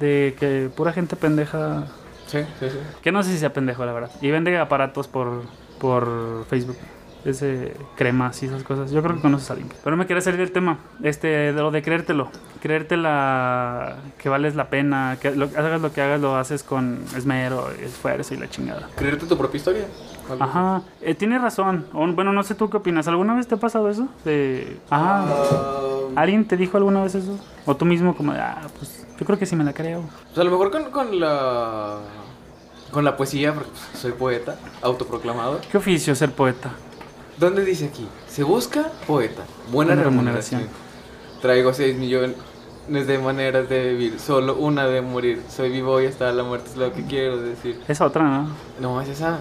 De 0.00 0.36
que 0.38 0.70
pura 0.74 0.92
gente 0.92 1.16
pendeja... 1.16 1.86
Sí, 2.26 2.40
sí, 2.60 2.70
sí. 2.70 2.78
Que 3.02 3.12
no 3.12 3.22
sé 3.22 3.30
si 3.30 3.38
sea 3.38 3.52
pendejo, 3.52 3.86
la 3.86 3.92
verdad. 3.92 4.10
Y 4.20 4.30
vende 4.30 4.58
aparatos 4.58 5.08
por, 5.08 5.44
por 5.78 6.44
Facebook. 6.50 6.76
Ese 7.24 7.74
cremas 7.96 8.42
y 8.42 8.46
esas 8.46 8.62
cosas. 8.62 8.90
Yo 8.90 9.02
creo 9.02 9.16
que 9.16 9.22
conoces 9.22 9.50
a 9.50 9.54
alguien. 9.54 9.72
Pero 9.82 9.96
me 9.96 10.06
quería 10.06 10.20
salir 10.20 10.38
del 10.38 10.52
tema. 10.52 10.78
Este, 11.02 11.28
de 11.28 11.52
lo 11.52 11.70
de 11.70 11.82
creértelo. 11.82 12.30
Creértela 12.62 13.96
que 14.18 14.28
vales 14.28 14.54
la 14.54 14.70
pena. 14.70 15.18
Que 15.20 15.32
lo, 15.32 15.46
hagas 15.46 15.80
lo 15.80 15.92
que 15.92 16.00
hagas, 16.00 16.20
lo 16.20 16.36
haces 16.36 16.62
con 16.62 17.02
esmero, 17.16 17.70
esfuerzo 17.70 18.34
y 18.34 18.36
la 18.36 18.48
chingada. 18.48 18.88
Creerte 18.96 19.26
tu 19.26 19.36
propia 19.36 19.58
historia. 19.58 19.86
Ajá. 20.38 20.82
Eh, 21.00 21.14
tienes 21.14 21.42
razón. 21.42 21.86
O, 21.92 22.06
bueno, 22.06 22.32
no 22.32 22.42
sé 22.42 22.54
tú 22.54 22.70
qué 22.70 22.76
opinas. 22.76 23.08
¿Alguna 23.08 23.34
vez 23.34 23.48
te 23.48 23.56
ha 23.56 23.58
pasado 23.58 23.88
eso? 23.88 24.08
De... 24.24 24.78
Ajá. 24.90 25.24
Ah, 25.28 25.98
¿Alguien 26.16 26.46
te 26.46 26.56
dijo 26.56 26.76
alguna 26.76 27.02
vez 27.02 27.14
eso? 27.14 27.38
¿O 27.66 27.76
tú 27.76 27.84
mismo 27.84 28.16
como 28.16 28.32
de, 28.32 28.40
ah, 28.40 28.62
pues... 28.78 29.06
Yo 29.18 29.26
creo 29.26 29.38
que 29.38 29.46
sí 29.46 29.56
me 29.56 29.64
la 29.64 29.72
creo. 29.72 30.04
Pues 30.28 30.38
a 30.38 30.44
lo 30.44 30.50
mejor 30.50 30.70
con, 30.70 30.90
con 30.92 31.18
la. 31.18 31.98
Con 32.92 33.04
la 33.04 33.16
poesía, 33.16 33.52
porque 33.52 33.70
soy 33.94 34.12
poeta, 34.12 34.56
autoproclamado. 34.80 35.60
¿Qué 35.70 35.76
oficio 35.76 36.14
ser 36.14 36.32
poeta? 36.32 36.70
¿Dónde 37.38 37.64
dice 37.64 37.86
aquí? 37.86 38.06
Se 38.28 38.42
busca 38.42 38.90
poeta. 39.06 39.42
Buena, 39.70 39.92
Buena 39.94 40.02
remuneración. 40.10 40.60
remuneración. 40.62 41.40
Traigo 41.40 41.72
6 41.72 41.96
millones 41.96 42.36
de 42.88 43.18
maneras 43.18 43.68
de 43.68 43.90
vivir. 43.92 44.18
Solo 44.18 44.56
una 44.56 44.86
de 44.86 45.02
morir. 45.02 45.42
Soy 45.48 45.70
vivo 45.70 46.00
y 46.00 46.06
hasta 46.06 46.32
la 46.32 46.42
muerte 46.42 46.70
es 46.70 46.76
lo 46.76 46.92
que 46.92 47.04
quiero 47.04 47.40
decir. 47.40 47.80
Es 47.86 48.00
otra, 48.00 48.24
¿no? 48.24 48.48
No, 48.80 49.00
es 49.00 49.08
esa. 49.08 49.38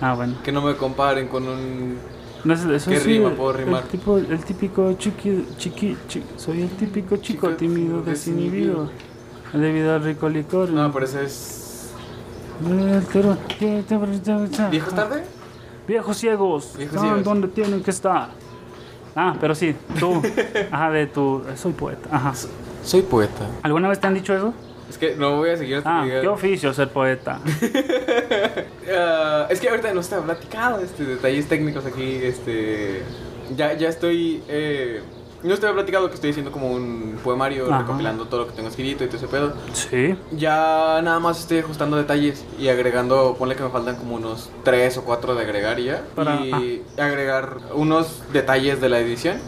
Ah, 0.00 0.14
bueno. 0.14 0.34
Que 0.44 0.52
no 0.52 0.62
me 0.62 0.76
comparen 0.76 1.28
con 1.28 1.48
un. 1.48 1.98
No 2.44 2.54
es 2.54 2.64
eso 2.64 2.90
¿Qué 2.90 2.98
sí, 2.98 3.06
rima 3.18 3.30
puedo 3.36 3.52
rimar? 3.52 3.82
El, 3.84 3.88
tipo, 3.88 4.18
el 4.18 4.44
típico 4.44 4.92
chiqui, 4.94 5.46
chiqui, 5.58 5.96
chi- 6.08 6.24
soy 6.36 6.62
el 6.62 6.70
típico 6.70 7.16
chico 7.18 7.46
Chico 7.48 7.56
tímido, 7.56 8.02
desinhibido, 8.02 8.90
debido 9.52 9.94
al 9.94 10.02
rico 10.02 10.28
licor. 10.28 10.70
No, 10.70 10.92
pero 10.92 11.04
ese 11.06 11.24
es. 11.24 11.92
¿Viejos 14.70 14.94
tarde? 14.94 15.22
Viejos 15.92 16.16
ciegos, 16.16 16.72
Viejos 16.78 16.94
están 16.96 17.02
ciegos. 17.08 17.24
donde 17.24 17.48
tienen 17.48 17.82
que 17.82 17.90
estar. 17.90 18.30
Ah, 19.14 19.36
pero 19.38 19.54
sí, 19.54 19.76
tú, 20.00 20.22
ajá, 20.70 20.90
de 20.90 21.06
tu, 21.06 21.42
soy 21.54 21.72
poeta, 21.74 22.08
ajá. 22.10 22.32
Soy 22.82 23.02
poeta. 23.02 23.46
¿Alguna 23.62 23.90
vez 23.90 24.00
te 24.00 24.06
han 24.06 24.14
dicho 24.14 24.34
eso? 24.34 24.54
Es 24.88 24.96
que 24.96 25.14
no 25.16 25.36
voy 25.36 25.50
a 25.50 25.56
seguir 25.58 25.76
hasta 25.76 26.00
Ah, 26.00 26.04
que 26.06 26.20
qué 26.22 26.28
oficio 26.28 26.72
ser 26.72 26.88
poeta. 26.88 27.40
Ah, 28.94 29.46
es 29.50 29.60
que 29.60 29.68
ahorita 29.68 29.92
no 29.94 30.00
está 30.00 30.20
platicado 30.20 30.80
este, 30.80 31.04
detalles 31.04 31.46
técnicos 31.46 31.84
aquí. 31.86 32.20
Este, 32.22 33.02
ya, 33.56 33.74
ya 33.74 33.88
estoy. 33.90 34.42
Eh, 34.48 35.02
no 35.42 35.54
estoy 35.54 35.72
platicado 35.72 36.08
que 36.08 36.14
estoy 36.14 36.30
haciendo 36.30 36.52
como 36.52 36.70
un 36.70 37.18
poemario, 37.22 37.66
Ajá. 37.66 37.78
recopilando 37.80 38.26
todo 38.26 38.40
lo 38.40 38.46
que 38.46 38.52
tengo 38.54 38.68
escrito 38.68 39.04
y 39.04 39.06
todo 39.08 39.16
ese 39.16 39.28
pedo. 39.28 39.54
Sí. 39.72 40.16
Ya 40.32 41.00
nada 41.02 41.18
más 41.20 41.40
estoy 41.40 41.58
ajustando 41.58 41.96
detalles 41.96 42.44
y 42.58 42.68
agregando, 42.68 43.34
ponle 43.38 43.56
que 43.56 43.62
me 43.62 43.70
faltan 43.70 43.96
como 43.96 44.14
unos 44.16 44.50
3 44.64 44.98
o 44.98 45.04
4 45.04 45.34
de 45.34 45.42
agregar 45.42 45.78
y 45.80 45.84
ya. 45.84 46.02
Para- 46.14 46.36
y 46.46 46.82
agregar 46.98 47.56
unos 47.74 48.22
detalles 48.32 48.80
de 48.80 48.88
la 48.88 48.98
edición. 49.00 49.38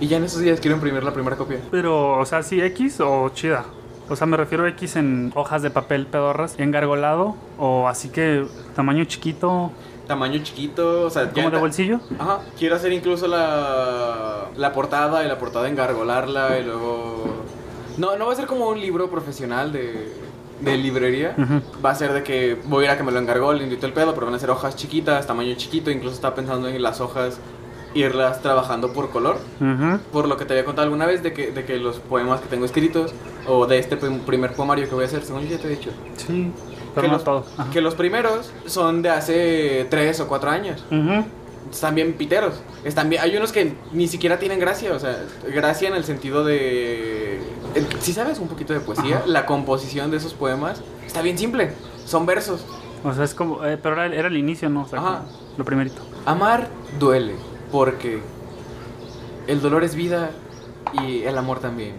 Y 0.00 0.08
ya 0.08 0.16
en 0.16 0.24
esos 0.24 0.40
días 0.40 0.60
quiero 0.60 0.76
imprimir 0.76 1.04
la 1.04 1.12
primera 1.12 1.36
copia. 1.36 1.58
Pero, 1.70 2.18
o 2.18 2.24
sea, 2.26 2.42
sí 2.42 2.60
X 2.60 3.00
o 3.00 3.28
chida. 3.30 3.64
O 4.08 4.16
sea, 4.16 4.26
me 4.26 4.36
refiero 4.36 4.64
a 4.64 4.68
X 4.68 4.96
en 4.96 5.32
hojas 5.34 5.62
de 5.62 5.70
papel 5.70 6.06
pedorras, 6.06 6.56
engargolado 6.58 7.36
o 7.58 7.88
así 7.88 8.08
que 8.10 8.44
tamaño 8.76 9.04
chiquito, 9.04 9.70
Tamaño 10.06 10.40
chiquito, 10.42 11.02
o 11.06 11.10
sea, 11.10 11.30
como 11.30 11.50
de 11.50 11.58
bolsillo. 11.58 12.00
Ajá, 12.18 12.40
quiero 12.58 12.76
hacer 12.76 12.92
incluso 12.92 13.26
la, 13.26 14.48
la 14.56 14.72
portada 14.72 15.24
y 15.24 15.28
la 15.28 15.38
portada 15.38 15.68
engargolarla 15.68 16.58
y 16.58 16.64
luego... 16.64 17.24
No, 17.96 18.16
no 18.16 18.26
va 18.26 18.32
a 18.32 18.36
ser 18.36 18.46
como 18.46 18.68
un 18.68 18.80
libro 18.80 19.08
profesional 19.08 19.72
de, 19.72 20.12
de 20.60 20.76
librería. 20.76 21.34
Ujú. 21.38 21.62
Va 21.84 21.90
a 21.90 21.94
ser 21.94 22.12
de 22.12 22.22
que 22.22 22.58
voy 22.64 22.84
a 22.84 22.88
ir 22.88 22.90
a 22.92 22.96
que 22.96 23.02
me 23.04 23.12
lo 23.12 23.18
engargolen 23.18 23.70
y 23.72 23.76
todo 23.76 23.86
el 23.86 23.92
pedo, 23.92 24.14
pero 24.14 24.26
van 24.26 24.34
a 24.34 24.38
ser 24.38 24.50
hojas 24.50 24.76
chiquitas, 24.76 25.26
tamaño 25.26 25.54
chiquito. 25.54 25.90
Incluso 25.90 26.14
estaba 26.16 26.34
pensando 26.34 26.68
en 26.68 26.82
las 26.82 27.00
hojas 27.00 27.38
irlas 27.94 28.42
trabajando 28.42 28.92
por 28.92 29.10
color. 29.10 29.36
Ujú. 29.60 30.00
Por 30.12 30.26
lo 30.28 30.36
que 30.36 30.44
te 30.44 30.52
había 30.54 30.64
contado 30.64 30.84
alguna 30.84 31.06
vez 31.06 31.22
de 31.22 31.32
que, 31.32 31.52
de 31.52 31.64
que 31.64 31.76
los 31.78 32.00
poemas 32.00 32.40
que 32.40 32.48
tengo 32.48 32.64
escritos, 32.64 33.14
o 33.46 33.66
de 33.66 33.78
este 33.78 33.96
prim- 33.96 34.18
primer 34.20 34.52
poemario 34.54 34.88
que 34.88 34.94
voy 34.96 35.04
a 35.04 35.06
hacer, 35.06 35.22
según 35.24 35.42
yo 35.44 35.50
ya 35.56 35.58
te 35.58 35.68
he 35.68 35.70
dicho, 35.70 35.90
Sí, 36.16 36.50
que 36.94 37.80
los, 37.80 37.94
que 37.94 37.98
primeros 37.98 38.52
son 38.66 39.02
de 39.02 39.10
hace 39.10 39.86
3 39.90 40.20
o 40.20 40.28
4 40.28 40.50
años 40.50 40.84
están 41.70 41.94
bien 41.94 42.14
piteros. 42.14 42.54
Están 42.84 43.08
bien, 43.08 43.22
hay 43.22 43.36
unos 43.36 43.52
que 43.52 43.74
ni 43.92 44.06
siquiera 44.08 44.38
tienen 44.38 44.58
gracia, 44.58 44.92
o 44.92 44.98
sea, 44.98 45.24
gracia 45.52 45.88
en 45.88 45.94
el 45.94 46.04
sentido 46.04 46.44
de... 46.44 47.40
Si 48.00 48.12
sabes 48.12 48.38
un 48.38 48.48
poquito 48.48 48.72
de 48.72 48.80
poesía, 48.80 49.18
Ajá. 49.18 49.26
la 49.26 49.46
composición 49.46 50.10
de 50.10 50.18
esos 50.18 50.34
poemas 50.34 50.82
está 51.04 51.22
bien 51.22 51.38
simple. 51.38 51.72
Son 52.06 52.26
versos. 52.26 52.64
O 53.02 53.12
sea, 53.12 53.24
es 53.24 53.34
como, 53.34 53.64
eh, 53.64 53.78
pero 53.82 53.94
era, 53.94 54.14
era 54.14 54.28
el 54.28 54.36
inicio, 54.36 54.68
¿no? 54.70 54.82
O 54.82 54.88
sea, 54.88 54.98
Ajá. 55.00 55.22
lo 55.56 55.64
primerito. 55.64 56.00
Amar 56.26 56.68
duele, 56.98 57.34
porque 57.72 58.20
el 59.46 59.60
dolor 59.60 59.84
es 59.84 59.94
vida 59.94 60.30
y 61.02 61.22
el 61.22 61.36
amor 61.36 61.58
también. 61.60 61.96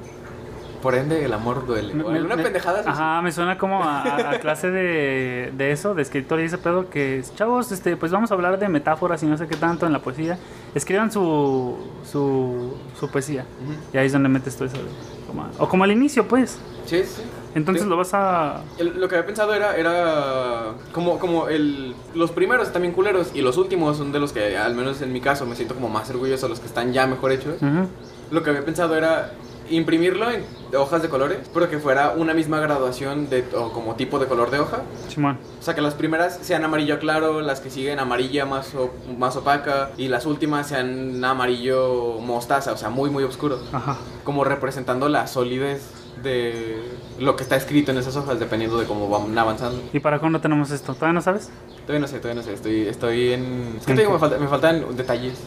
Por 0.85 0.93
ende, 0.93 1.25
el 1.25 1.33
amor 1.33 1.65
duele. 1.65 1.93
O 2.03 2.09
Me- 2.11 2.17
alguna 2.19 2.35
me- 2.35 2.43
pendejada 2.43 2.81
así. 2.81 2.89
Ajá, 2.89 3.19
me 3.23 3.31
suena 3.31 3.57
como 3.57 3.83
a, 3.83 4.03
a- 4.33 4.39
clase 4.39 4.69
de, 4.69 5.51
de 5.57 5.71
eso, 5.71 5.95
de 5.95 6.03
escritor 6.03 6.39
y 6.39 6.43
ese 6.43 6.59
pedo 6.59 6.91
que, 6.91 7.23
chavos, 7.35 7.71
este, 7.71 7.97
pues 7.97 8.11
vamos 8.11 8.29
a 8.29 8.35
hablar 8.35 8.59
de 8.59 8.69
metáforas 8.69 9.23
y 9.23 9.25
no 9.25 9.35
sé 9.35 9.47
qué 9.47 9.55
tanto 9.55 9.87
en 9.87 9.93
la 9.93 9.97
poesía. 9.99 10.37
Escriban 10.75 11.11
su, 11.11 11.75
su, 12.03 12.75
su 12.99 13.09
poesía. 13.09 13.45
Ujú. 13.63 13.73
Y 13.93 13.97
ahí 13.97 14.05
es 14.05 14.13
donde 14.13 14.29
metes 14.29 14.55
todo 14.55 14.67
eso. 14.67 14.77
como- 15.25 15.47
o 15.57 15.67
como 15.67 15.85
al 15.85 15.91
inicio, 15.91 16.27
pues. 16.27 16.59
Sí, 16.85 17.01
sí. 17.03 17.23
Entonces 17.55 17.81
Sí. 17.85 17.89
lo 17.89 17.97
vas 17.97 18.13
a... 18.13 18.61
El- 18.77 19.01
lo 19.01 19.07
que 19.07 19.15
había 19.15 19.25
pensado 19.25 19.55
era, 19.55 19.75
era 19.75 20.73
como, 20.91 21.17
como 21.17 21.47
el, 21.47 21.95
los 22.13 22.29
primeros 22.29 22.71
bien 22.79 22.91
culeros 22.93 23.31
y 23.33 23.41
los 23.41 23.57
últimos 23.57 23.97
son 23.97 24.11
de 24.11 24.19
los 24.19 24.31
que, 24.33 24.55
al 24.55 24.75
menos 24.75 25.01
en 25.01 25.11
mi 25.11 25.19
caso, 25.19 25.47
me 25.47 25.55
siento 25.55 25.73
como 25.73 25.89
más 25.89 26.11
orgulloso, 26.11 26.47
los 26.47 26.59
que 26.59 26.67
están 26.67 26.93
ya 26.93 27.07
mejor 27.07 27.31
hechos. 27.31 27.55
Ujú. 27.55 27.87
Lo 28.29 28.43
que 28.43 28.51
había 28.51 28.63
pensado 28.63 28.95
era 28.95 29.31
imprimirlo 29.69 30.29
en 30.31 30.43
hojas 30.77 31.01
de 31.01 31.09
colores, 31.09 31.39
pero 31.53 31.69
que 31.69 31.79
fuera 31.79 32.11
una 32.11 32.33
misma 32.33 32.59
graduación 32.59 33.29
de, 33.29 33.43
o 33.55 33.71
como 33.71 33.95
tipo 33.95 34.19
de 34.19 34.25
color 34.27 34.51
de 34.51 34.59
hoja. 34.59 34.81
Simón. 35.07 35.37
O 35.59 35.63
sea, 35.63 35.73
que 35.75 35.81
las 35.81 35.93
primeras 35.93 36.37
sean 36.41 36.63
amarillo 36.63 36.99
claro, 36.99 37.41
las 37.41 37.59
que 37.61 37.69
siguen 37.69 37.99
amarilla 37.99 38.45
más, 38.45 38.73
o- 38.75 38.91
más 39.17 39.35
opaca 39.35 39.91
y 39.97 40.07
las 40.07 40.25
últimas 40.25 40.67
sean 40.67 41.23
amarillo 41.23 42.19
mostaza, 42.19 42.73
o 42.73 42.77
sea, 42.77 42.89
muy, 42.89 43.09
muy 43.09 43.23
oscuro. 43.23 43.59
Ajá. 43.71 43.97
Como 44.23 44.43
representando 44.43 45.09
la 45.09 45.27
solidez 45.27 45.81
de 46.23 46.81
lo 47.19 47.35
que 47.35 47.43
está 47.43 47.55
escrito 47.55 47.91
en 47.91 47.97
esas 47.97 48.15
hojas, 48.15 48.39
dependiendo 48.39 48.77
de 48.77 48.85
cómo 48.85 49.09
van 49.09 49.37
avanzando. 49.37 49.81
¿Y 49.93 49.99
para 49.99 50.19
cuándo 50.19 50.39
tenemos 50.41 50.71
esto? 50.71 50.93
¿Todavía 50.93 51.13
no 51.13 51.21
sabes? 51.21 51.49
Todavía 51.85 51.99
no 51.99 52.07
sé, 52.07 52.19
todavía 52.19 52.41
no 52.41 52.47
sé, 52.47 52.53
estoy, 52.53 52.87
estoy 52.87 53.33
en... 53.33 53.75
Es 53.79 53.85
que 53.85 53.91
¿En 53.91 53.97
te 53.97 54.01
digo, 54.03 54.11
qué? 54.11 54.13
me, 54.13 54.19
falta- 54.19 54.37
me 54.39 54.47
faltan 54.47 54.95
detalles. 54.95 55.39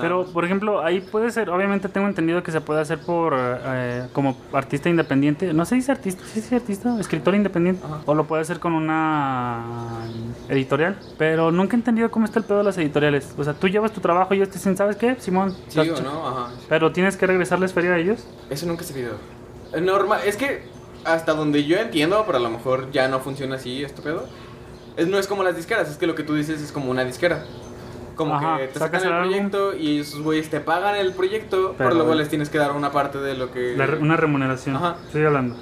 Pero, 0.00 0.26
por 0.26 0.44
ejemplo, 0.44 0.82
ahí 0.84 1.00
puede 1.00 1.30
ser, 1.30 1.50
obviamente 1.50 1.88
tengo 1.88 2.06
entendido 2.06 2.42
que 2.42 2.52
se 2.52 2.60
puede 2.60 2.80
hacer 2.80 2.98
por, 2.98 3.34
eh, 3.36 4.06
como 4.12 4.36
artista 4.52 4.88
independiente. 4.88 5.52
No 5.52 5.64
se 5.64 5.76
dice 5.76 5.92
artista, 5.92 6.22
¿sí 6.24 6.34
se 6.34 6.40
dice 6.40 6.56
artista? 6.56 6.98
Escritor 6.98 7.34
independiente. 7.34 7.84
Ajá. 7.84 8.00
O 8.06 8.14
lo 8.14 8.24
puede 8.24 8.42
hacer 8.42 8.60
con 8.60 8.72
una 8.72 9.62
editorial. 10.48 10.98
Pero 11.18 11.50
nunca 11.50 11.76
he 11.76 11.78
entendido 11.78 12.10
cómo 12.10 12.26
está 12.26 12.38
el 12.38 12.44
pedo 12.44 12.58
de 12.58 12.64
las 12.64 12.78
editoriales. 12.78 13.34
O 13.36 13.44
sea, 13.44 13.54
tú 13.54 13.68
llevas 13.68 13.92
tu 13.92 14.00
trabajo 14.00 14.34
y 14.34 14.38
ellos 14.38 14.48
te 14.48 14.54
dicen, 14.54 14.76
¿sabes 14.76 14.96
qué, 14.96 15.16
Simón? 15.18 15.56
¿Sí 15.68 15.78
o 15.78 16.02
no? 16.02 16.28
Ajá. 16.28 16.50
Pero 16.68 16.92
tienes 16.92 17.16
que 17.16 17.26
regresarles 17.26 17.72
feria 17.72 17.92
a 17.92 17.98
ellos. 17.98 18.26
Eso 18.50 18.66
nunca 18.66 18.84
se 18.84 18.94
video. 18.94 19.14
Normal, 19.80 20.20
es 20.24 20.36
que 20.36 20.62
hasta 21.04 21.34
donde 21.34 21.64
yo 21.64 21.78
entiendo, 21.78 22.22
pero 22.26 22.38
a 22.38 22.40
lo 22.40 22.50
mejor 22.50 22.90
ya 22.90 23.08
no 23.08 23.20
funciona 23.20 23.56
así 23.56 23.84
este 23.84 24.02
pedo. 24.02 24.26
Es, 24.96 25.08
no 25.08 25.18
es 25.18 25.26
como 25.26 25.42
las 25.42 25.56
disqueras, 25.56 25.90
es 25.90 25.96
que 25.96 26.06
lo 26.06 26.14
que 26.14 26.22
tú 26.22 26.34
dices 26.34 26.60
es 26.60 26.72
como 26.72 26.90
una 26.90 27.04
disquera. 27.04 27.44
Como 28.14 28.34
Ajá, 28.36 28.58
que 28.58 28.68
te 28.68 28.78
sacan 28.78 29.02
el 29.02 29.08
proyecto 29.18 29.76
y 29.76 29.98
esos 30.00 30.22
güeyes 30.22 30.48
te 30.50 30.60
pagan 30.60 30.94
el 30.96 31.12
proyecto, 31.12 31.74
pero, 31.76 31.90
Pero- 31.90 31.94
luego 31.94 32.14
les 32.14 32.28
tienes 32.28 32.48
que 32.48 32.58
dar 32.58 32.72
una 32.72 32.92
parte 32.92 33.18
de 33.18 33.34
lo 33.34 33.50
que... 33.52 33.76
La 33.76 33.86
re- 33.86 33.98
una 33.98 34.16
remuneración. 34.16 34.76
Ajá. 34.76 34.96
Estoy 35.06 35.24
hablando. 35.24 35.56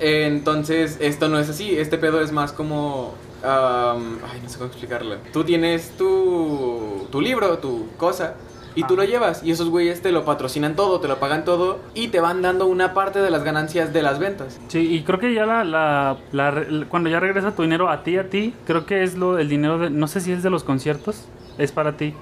Entonces, 0.00 0.98
esto 1.00 1.28
no 1.28 1.38
es 1.38 1.48
así. 1.48 1.78
Este 1.78 1.96
pedo 1.98 2.20
es 2.20 2.32
más 2.32 2.52
como. 2.52 3.14
am, 3.44 4.18
ay, 4.32 4.40
no 4.42 4.48
sé 4.48 4.58
cómo 4.58 4.68
explicarlo. 4.68 5.16
Tú 5.32 5.44
tienes 5.44 5.96
tu, 5.96 7.06
tu 7.12 7.20
libro, 7.20 7.58
tu 7.58 7.86
cosa, 7.96 8.34
y 8.74 8.80
tú 8.82 8.94
Ajá. 8.94 9.02
lo 9.02 9.04
llevas. 9.04 9.44
Y 9.44 9.52
esos 9.52 9.68
güeyes 9.68 10.02
te 10.02 10.10
lo 10.10 10.24
patrocinan 10.24 10.74
todo, 10.74 10.98
te 11.00 11.06
lo 11.08 11.18
pagan 11.20 11.44
todo, 11.44 11.78
y 11.94 12.08
te 12.08 12.20
van 12.20 12.42
dando 12.42 12.66
una 12.66 12.94
parte 12.94 13.20
de 13.20 13.30
las 13.30 13.44
ganancias 13.44 13.92
de 13.92 14.02
las 14.02 14.18
ventas. 14.18 14.58
Sí, 14.68 14.92
y 14.92 15.02
creo 15.02 15.20
que 15.20 15.32
ya 15.34 15.46
la, 15.46 15.62
la, 15.64 16.16
la 16.32 16.64
cuando 16.88 17.08
ya 17.08 17.20
regresa 17.20 17.54
tu 17.54 17.62
dinero 17.62 17.88
a 17.88 18.02
ti, 18.02 18.16
a 18.18 18.28
ti, 18.28 18.54
creo 18.66 18.86
que 18.86 19.04
es 19.04 19.16
lo 19.16 19.38
el 19.38 19.48
dinero 19.48 19.78
de, 19.78 19.90
no 19.90 20.08
sé 20.08 20.20
si 20.20 20.32
es 20.32 20.42
de 20.42 20.50
los 20.50 20.64
conciertos, 20.64 21.26
es 21.58 21.72
para 21.72 21.96
ti. 21.96 22.14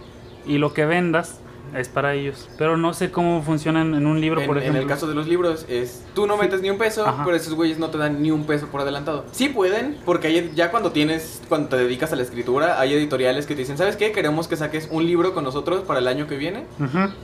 Y 0.47 0.59
lo 0.59 0.73
que 0.73 0.87
vendas 0.87 1.39
es 1.77 1.89
para 1.89 2.15
ellos. 2.15 2.49
Pero 2.59 2.77
no 2.77 2.95
sé 2.95 3.13
cómo 3.13 3.43
funciona 3.43 3.83
en, 3.83 3.95
en 3.95 4.07
un 4.07 4.21
libro, 4.21 4.41
En, 4.41 4.47
por 4.49 4.57
en 4.57 4.63
ejemplo. 4.65 4.83
el 4.83 4.89
caso 4.89 5.07
de 5.07 5.15
los 5.15 5.29
libros, 5.29 5.67
es 5.69 6.03
tú 6.15 6.27
no 6.27 6.37
metes 6.37 6.63
ni 6.63 6.71
un 6.71 6.79
peso, 6.79 7.07
Ajá. 7.07 7.23
pero 7.25 7.37
esos 7.37 7.55
güeyes 7.55 7.79
no 7.79 7.91
te 7.91 7.99
dan 7.99 8.21
ni 8.23 8.33
un 8.33 8.45
peso 8.45 8.67
por 8.67 8.81
adelantado. 8.81 9.25
Sí 9.31 9.51
pueden, 9.51 9.97
porque 10.05 10.51
ya 10.57 10.73
cuando 10.73 10.91
tienes, 10.91 11.41
cuando 11.49 11.69
te 11.69 11.77
dedicas 11.77 12.13
a 12.13 12.17
la 12.17 12.23
escritura, 12.23 12.81
hay 12.81 12.95
editoriales 12.95 13.47
que 13.47 13.55
te 13.55 13.61
dicen, 13.61 13.79
¿sabes 13.79 13.95
qué? 13.97 14.11
Queremos 14.11 14.49
que 14.49 14.57
saques 14.57 14.89
un 14.91 15.07
libro 15.07 15.33
con 15.33 15.45
nosotros 15.45 15.83
para 15.83 16.01
el 16.01 16.09
año 16.09 16.27
que 16.27 16.37
viene. 16.37 16.65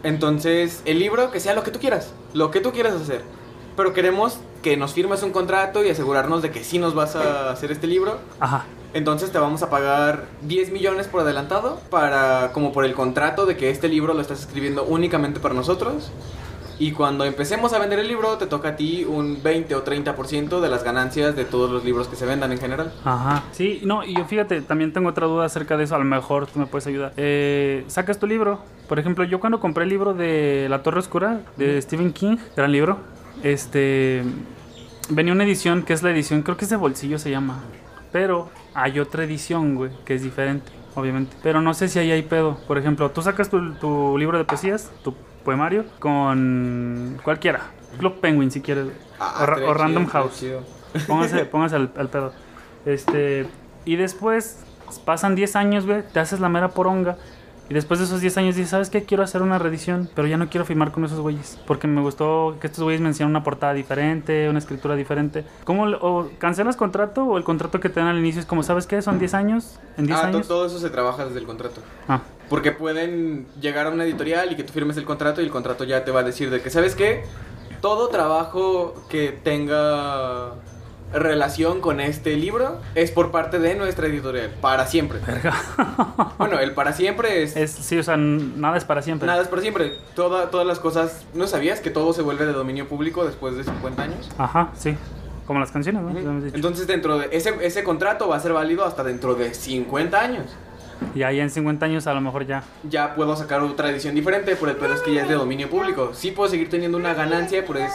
Entonces, 0.04 0.82
el 0.84 0.98
libro 0.98 1.30
que 1.30 1.40
sea 1.40 1.54
lo 1.54 1.62
que 1.62 1.70
tú 1.70 1.78
quieras, 1.80 2.12
lo 2.32 2.50
que 2.50 2.60
tú 2.60 2.70
quieras 2.72 2.94
hacer. 2.94 3.22
Pero 3.76 3.92
queremos 3.92 4.38
que 4.62 4.76
nos 4.76 4.92
firmes 4.92 5.22
un 5.22 5.30
contrato 5.30 5.84
y 5.84 5.90
asegurarnos 5.90 6.42
de 6.42 6.50
que 6.50 6.64
sí 6.64 6.78
nos 6.78 6.94
vas 6.94 7.14
a 7.16 7.50
hacer 7.50 7.70
este 7.70 7.86
libro. 7.86 8.18
Ajá. 8.40 8.64
Entonces 8.94 9.30
te 9.30 9.38
vamos 9.38 9.62
a 9.62 9.68
pagar 9.68 10.24
10 10.42 10.72
millones 10.72 11.06
por 11.06 11.20
adelantado 11.20 11.80
para 11.90 12.52
como 12.52 12.72
por 12.72 12.84
el 12.84 12.94
contrato 12.94 13.44
de 13.44 13.56
que 13.56 13.70
este 13.70 13.88
libro 13.88 14.14
lo 14.14 14.22
estás 14.22 14.40
escribiendo 14.40 14.84
únicamente 14.84 15.38
para 15.38 15.54
nosotros. 15.54 16.10
Y 16.78 16.92
cuando 16.92 17.24
empecemos 17.24 17.72
a 17.72 17.78
vender 17.78 17.98
el 17.98 18.08
libro, 18.08 18.36
te 18.36 18.46
toca 18.46 18.70
a 18.70 18.76
ti 18.76 19.04
un 19.04 19.42
20 19.42 19.74
o 19.74 19.84
30% 19.84 20.60
de 20.60 20.68
las 20.68 20.84
ganancias 20.84 21.34
de 21.34 21.46
todos 21.46 21.70
los 21.70 21.84
libros 21.84 22.06
que 22.06 22.16
se 22.16 22.26
vendan 22.26 22.52
en 22.52 22.58
general. 22.58 22.92
Ajá. 23.04 23.44
Sí, 23.52 23.80
no, 23.82 24.04
y 24.04 24.14
yo 24.14 24.26
fíjate, 24.26 24.60
también 24.60 24.92
tengo 24.92 25.08
otra 25.08 25.26
duda 25.26 25.46
acerca 25.46 25.76
de 25.78 25.84
eso, 25.84 25.94
a 25.94 25.98
lo 25.98 26.04
mejor 26.04 26.46
tú 26.46 26.58
me 26.58 26.66
puedes 26.66 26.86
ayudar. 26.86 27.12
Eh, 27.16 27.84
sacas 27.86 28.18
tu 28.18 28.26
libro, 28.26 28.60
por 28.88 28.98
ejemplo, 28.98 29.24
yo 29.24 29.40
cuando 29.40 29.58
compré 29.58 29.84
el 29.84 29.90
libro 29.90 30.12
de 30.12 30.66
La 30.68 30.82
Torre 30.82 30.98
Oscura 30.98 31.40
de 31.56 31.80
Stephen 31.80 32.12
King, 32.12 32.36
gran 32.54 32.72
libro, 32.72 32.98
este 33.42 34.22
venía 35.08 35.32
una 35.32 35.44
edición 35.44 35.82
que 35.82 35.92
es 35.92 36.02
la 36.02 36.10
edición, 36.10 36.42
creo 36.42 36.56
que 36.56 36.64
es 36.64 36.70
de 36.70 36.76
bolsillo 36.76 37.18
se 37.18 37.30
llama. 37.30 37.62
Pero 38.12 38.50
hay 38.74 38.98
otra 38.98 39.24
edición, 39.24 39.74
güey, 39.74 39.90
que 40.04 40.14
es 40.14 40.22
diferente, 40.22 40.70
obviamente. 40.94 41.36
Pero 41.42 41.60
no 41.60 41.74
sé 41.74 41.88
si 41.88 41.98
ahí 41.98 42.10
hay 42.10 42.22
pedo. 42.22 42.58
Por 42.66 42.78
ejemplo, 42.78 43.10
tú 43.10 43.22
sacas 43.22 43.50
tu, 43.50 43.74
tu 43.74 44.16
libro 44.18 44.38
de 44.38 44.44
poesías, 44.44 44.90
tu 45.02 45.14
poemario, 45.44 45.84
con 45.98 47.18
cualquiera. 47.22 47.70
Club 47.98 48.20
Penguin, 48.20 48.50
si 48.50 48.60
quieres. 48.60 48.88
Ah, 49.18 49.46
o, 49.66 49.74
Random 49.74 50.04
chido, 50.04 50.12
House. 50.12 50.44
Póngase, 51.06 51.44
póngase 51.50 51.76
al, 51.76 51.92
al 51.96 52.08
pedo. 52.08 52.32
Este, 52.84 53.46
y 53.84 53.96
después 53.96 54.64
pasan 55.04 55.34
10 55.34 55.56
años, 55.56 55.86
güey, 55.86 56.02
te 56.12 56.20
haces 56.20 56.40
la 56.40 56.48
mera 56.48 56.68
poronga. 56.68 57.16
Y 57.68 57.74
después 57.74 57.98
de 57.98 58.06
esos 58.06 58.20
10 58.20 58.36
años 58.38 58.54
dices, 58.54 58.70
¿sabes 58.70 58.90
qué? 58.90 59.02
Quiero 59.04 59.24
hacer 59.24 59.42
una 59.42 59.58
reedición, 59.58 60.08
pero 60.14 60.28
ya 60.28 60.36
no 60.36 60.48
quiero 60.48 60.64
firmar 60.64 60.92
con 60.92 61.04
esos 61.04 61.18
güeyes. 61.18 61.58
Porque 61.66 61.88
me 61.88 62.00
gustó 62.00 62.56
que 62.60 62.68
estos 62.68 62.84
güeyes 62.84 63.00
me 63.00 63.08
enseñaron 63.08 63.30
una 63.32 63.42
portada 63.42 63.72
diferente, 63.74 64.48
una 64.48 64.60
escritura 64.60 64.94
diferente. 64.94 65.44
¿Cómo? 65.64 65.84
¿O 66.00 66.28
cancelas 66.38 66.76
contrato 66.76 67.24
o 67.24 67.36
el 67.38 67.42
contrato 67.44 67.80
que 67.80 67.88
te 67.88 67.98
dan 67.98 68.08
al 68.08 68.18
inicio 68.18 68.40
es 68.40 68.46
como, 68.46 68.62
¿sabes 68.62 68.86
qué? 68.86 69.02
Son 69.02 69.18
10 69.18 69.34
años? 69.34 69.80
¿En 69.96 70.06
10 70.06 70.18
Ah, 70.18 70.26
años? 70.28 70.46
todo 70.46 70.66
eso 70.66 70.78
se 70.78 70.90
trabaja 70.90 71.24
desde 71.24 71.40
el 71.40 71.46
contrato. 71.46 71.80
Ah, 72.06 72.20
Porque 72.48 72.70
pueden 72.70 73.46
llegar 73.60 73.86
a 73.86 73.90
una 73.90 74.04
editorial 74.04 74.52
y 74.52 74.56
que 74.56 74.62
tú 74.62 74.72
firmes 74.72 74.96
el 74.96 75.04
contrato 75.04 75.40
y 75.40 75.44
el 75.44 75.50
contrato 75.50 75.82
ya 75.82 76.04
te 76.04 76.12
va 76.12 76.20
a 76.20 76.22
decir 76.22 76.50
de 76.50 76.60
que, 76.62 76.70
¿sabes 76.70 76.94
qué? 76.94 77.24
Todo 77.80 78.08
trabajo 78.08 78.94
que 79.10 79.32
tenga 79.42 80.52
relación 81.12 81.80
con 81.80 82.00
este 82.00 82.36
libro 82.36 82.80
es 82.94 83.10
por 83.10 83.30
parte 83.30 83.58
de 83.58 83.74
nuestra 83.74 84.06
editorial, 84.06 84.50
para 84.60 84.86
siempre. 84.86 85.18
verga. 85.26 85.54
Bueno, 86.38 86.58
el 86.58 86.72
para 86.72 86.92
siempre 86.92 87.42
es... 87.42 87.56
es, 87.56 87.70
sí, 87.70 87.98
o 87.98 88.02
sea, 88.02 88.16
nada 88.16 88.76
es 88.76 88.84
para 88.84 89.00
siempre. 89.00 89.26
Nada 89.26 89.42
es 89.42 89.48
para 89.48 89.62
siempre. 89.62 89.94
Toda, 90.14 90.50
todas 90.50 90.66
las 90.66 90.78
cosas... 90.78 91.24
¿No 91.34 91.46
sabías 91.46 91.80
que 91.80 91.90
todo 91.90 92.12
se 92.12 92.22
vuelve 92.22 92.44
de 92.44 92.52
dominio 92.52 92.88
público 92.88 93.24
después 93.24 93.56
de 93.56 93.64
50 93.64 94.02
años? 94.02 94.30
Ajá, 94.36 94.70
sí. 94.76 94.94
Como 95.46 95.60
las 95.60 95.70
canciones, 95.70 96.02
¿no? 96.02 96.10
Entonces 96.52 96.86
dentro 96.86 97.18
de 97.18 97.28
ese, 97.32 97.54
ese 97.62 97.84
contrato 97.84 98.28
va 98.28 98.36
a 98.36 98.40
ser 98.40 98.52
válido 98.52 98.84
hasta 98.84 99.02
dentro 99.02 99.34
de 99.34 99.54
50 99.54 100.20
años. 100.20 100.44
Y 101.14 101.22
ahí 101.22 101.40
en 101.40 101.50
50 101.50 101.86
años 101.86 102.06
a 102.06 102.14
lo 102.14 102.20
mejor 102.20 102.46
ya. 102.46 102.62
Ya 102.88 103.14
puedo 103.14 103.36
sacar 103.36 103.60
otra 103.62 103.90
edición 103.90 104.14
diferente, 104.14 104.56
pero 104.56 104.72
el 104.72 104.76
pedo 104.76 104.94
es 104.94 105.00
que 105.00 105.14
ya 105.14 105.22
es 105.22 105.28
de 105.28 105.34
dominio 105.34 105.70
público. 105.70 106.10
Sí 106.14 106.32
puedo 106.32 106.50
seguir 106.50 106.68
teniendo 106.68 106.98
una 106.98 107.14
ganancia, 107.14 107.64
pero 107.66 107.80
es 107.80 107.92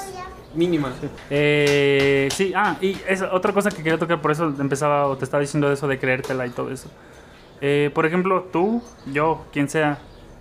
mínima. 0.54 0.94
Eh, 1.30 2.30
sí, 2.32 2.54
ah, 2.56 2.78
y 2.82 2.98
es 3.08 3.22
otra 3.22 3.54
cosa 3.54 3.70
que 3.70 3.78
quería 3.78 3.98
tocar, 3.98 4.22
por 4.22 4.32
eso 4.32 4.54
empezaba 4.60 5.08
o 5.08 5.18
te 5.18 5.26
estaba 5.26 5.42
diciendo 5.42 5.72
eso 5.72 5.88
de 5.88 6.00
creértela 6.00 6.46
y 6.48 6.50
todo 6.50 6.72
eso. 6.72 6.90
Eh, 7.62 7.92
por 7.94 8.06
ejemplo, 8.06 8.50
tú, 8.52 8.82
yo, 9.06 9.46
quien 9.52 9.70
sea, 9.70 10.00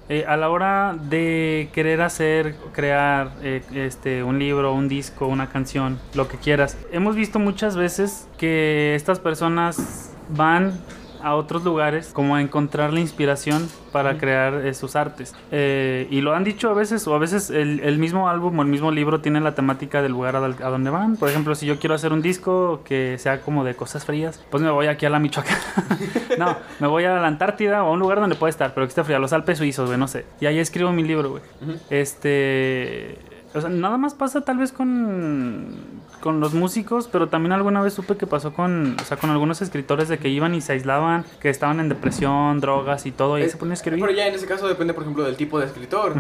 eh, 0.09 0.25
a 0.27 0.37
la 0.37 0.51
hora 0.51 0.97
de 1.01 1.69
querer 1.73 2.01
hacer, 2.01 2.57
crear 2.73 3.31
eh, 3.43 3.63
este, 3.75 4.25
un 4.25 4.41
libro, 4.41 4.75
un 4.75 4.89
disco, 4.89 5.29
una 5.29 5.49
canción, 5.51 6.01
lo 6.15 6.27
que 6.27 6.37
quieras, 6.37 6.77
hemos 6.91 7.15
visto 7.15 7.39
muchas 7.39 7.77
veces 7.77 8.27
que 8.37 8.97
estas 8.97 9.21
personas 9.21 10.13
van 10.31 10.73
a 11.23 11.35
otros 11.35 11.65
lugares 11.65 12.11
como 12.13 12.37
a 12.37 12.41
encontrar 12.41 12.93
la 12.93 13.01
inspiración 13.01 13.69
para 13.93 14.19
crear 14.19 14.75
sus 14.75 14.97
artes. 14.97 15.35
Eh, 15.51 16.07
y 16.11 16.21
lo 16.21 16.35
han 16.35 16.45
dicho 16.45 16.71
a 16.71 16.75
veces, 16.75 17.07
o 17.07 17.15
a 17.15 17.19
veces 17.19 17.51
el, 17.51 17.81
el 17.81 17.99
mismo 17.99 18.29
álbum 18.29 18.59
o 18.59 18.63
el 18.63 18.69
mismo 18.69 18.91
libro 18.91 19.21
tiene 19.21 19.41
la 19.41 19.55
temática 19.55 20.03
del 20.03 20.13
lugar 20.13 20.37
a, 20.37 20.39
a 20.39 20.71
donde 20.71 20.91
van. 20.91 21.17
Por 21.17 21.29
ejemplo, 21.29 21.55
si 21.55 21.67
yo 21.67 21.79
quiero 21.79 21.95
hacer 21.95 22.13
un 22.13 22.23
disco 22.23 22.83
que 22.85 23.17
sea 23.19 23.41
como 23.41 23.65
de 23.65 23.75
cosas 23.75 24.05
frías, 24.05 24.45
pues 24.51 24.63
me 24.63 24.71
voy 24.71 24.87
aquí 24.87 25.07
a 25.07 25.11
la 25.11 25.19
Michoacán. 25.19 25.59
no, 26.39 26.57
me 26.79 26.87
voy 26.87 27.05
a 27.05 27.15
la 27.15 27.27
Antártida 27.27 27.83
o 27.85 27.89
a 27.89 27.93
un 27.93 27.99
lugar 27.99 28.21
donde 28.21 28.37
pueda 28.37 28.51
estar, 28.51 28.75
pero 28.75 28.87
que 28.87 28.91
esté 28.91 29.05
fría, 29.05 29.19
los 29.19 29.33
Alpes 29.33 29.59
suizos, 29.59 29.87
güey, 29.87 29.99
no 29.99 30.09
sé. 30.09 30.27
Y 30.41 30.47
ahí 30.47 30.59
escribo 30.59 30.93
mi 30.93 31.03
libro, 31.03 31.31
güey. 31.31 31.43
Este. 31.91 33.19
O 33.53 33.61
sea, 33.61 33.69
nada 33.69 33.97
más 33.97 34.15
pasa 34.15 34.43
tal 34.43 34.59
vez 34.59 34.71
con, 34.71 35.75
con 36.21 36.41
los 36.41 36.55
músicos, 36.55 37.09
pero 37.11 37.29
también 37.29 37.53
alguna 37.53 37.81
vez 37.83 37.95
supe 37.95 38.17
que 38.17 38.27
pasó 38.27 38.53
con, 38.53 38.97
o 39.01 39.05
sea, 39.05 39.17
con 39.17 39.31
algunos 39.31 39.63
escritores 39.63 40.09
de 40.09 40.19
que 40.19 40.29
iban 40.29 40.55
y 40.55 40.61
se 40.61 40.73
aislaban, 40.75 41.25
que 41.41 41.49
estaban 41.51 41.81
en 41.81 41.89
depresión, 41.89 42.61
drogas 42.61 43.07
y 43.07 43.11
todo, 43.13 43.39
y 43.39 43.43
Eh, 43.43 43.49
se 43.49 43.57
ponían 43.57 43.73
a 43.73 43.75
escribir. 43.75 44.01
Pero 44.05 44.13
ya 44.17 44.27
en 44.27 44.35
ese 44.35 44.47
caso 44.47 44.69
depende, 44.69 44.95
por 44.95 45.03
ejemplo, 45.03 45.25
del 45.25 45.37
tipo 45.37 45.59
de 45.59 45.67
escritor. 45.67 46.15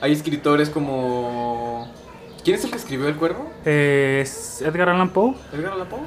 Hay 0.00 0.12
escritores 0.12 0.70
como... 0.70 1.92
¿Quién 2.44 2.56
es 2.56 2.64
el 2.64 2.70
que 2.70 2.76
escribió 2.76 3.08
El 3.08 3.16
Cuervo? 3.16 3.50
Eh, 3.64 4.20
es 4.22 4.62
Edgar 4.62 4.88
Allan 4.90 5.08
Poe, 5.10 5.34
¿Edgar 5.52 5.72
Allan 5.72 5.88
Poe? 5.88 6.00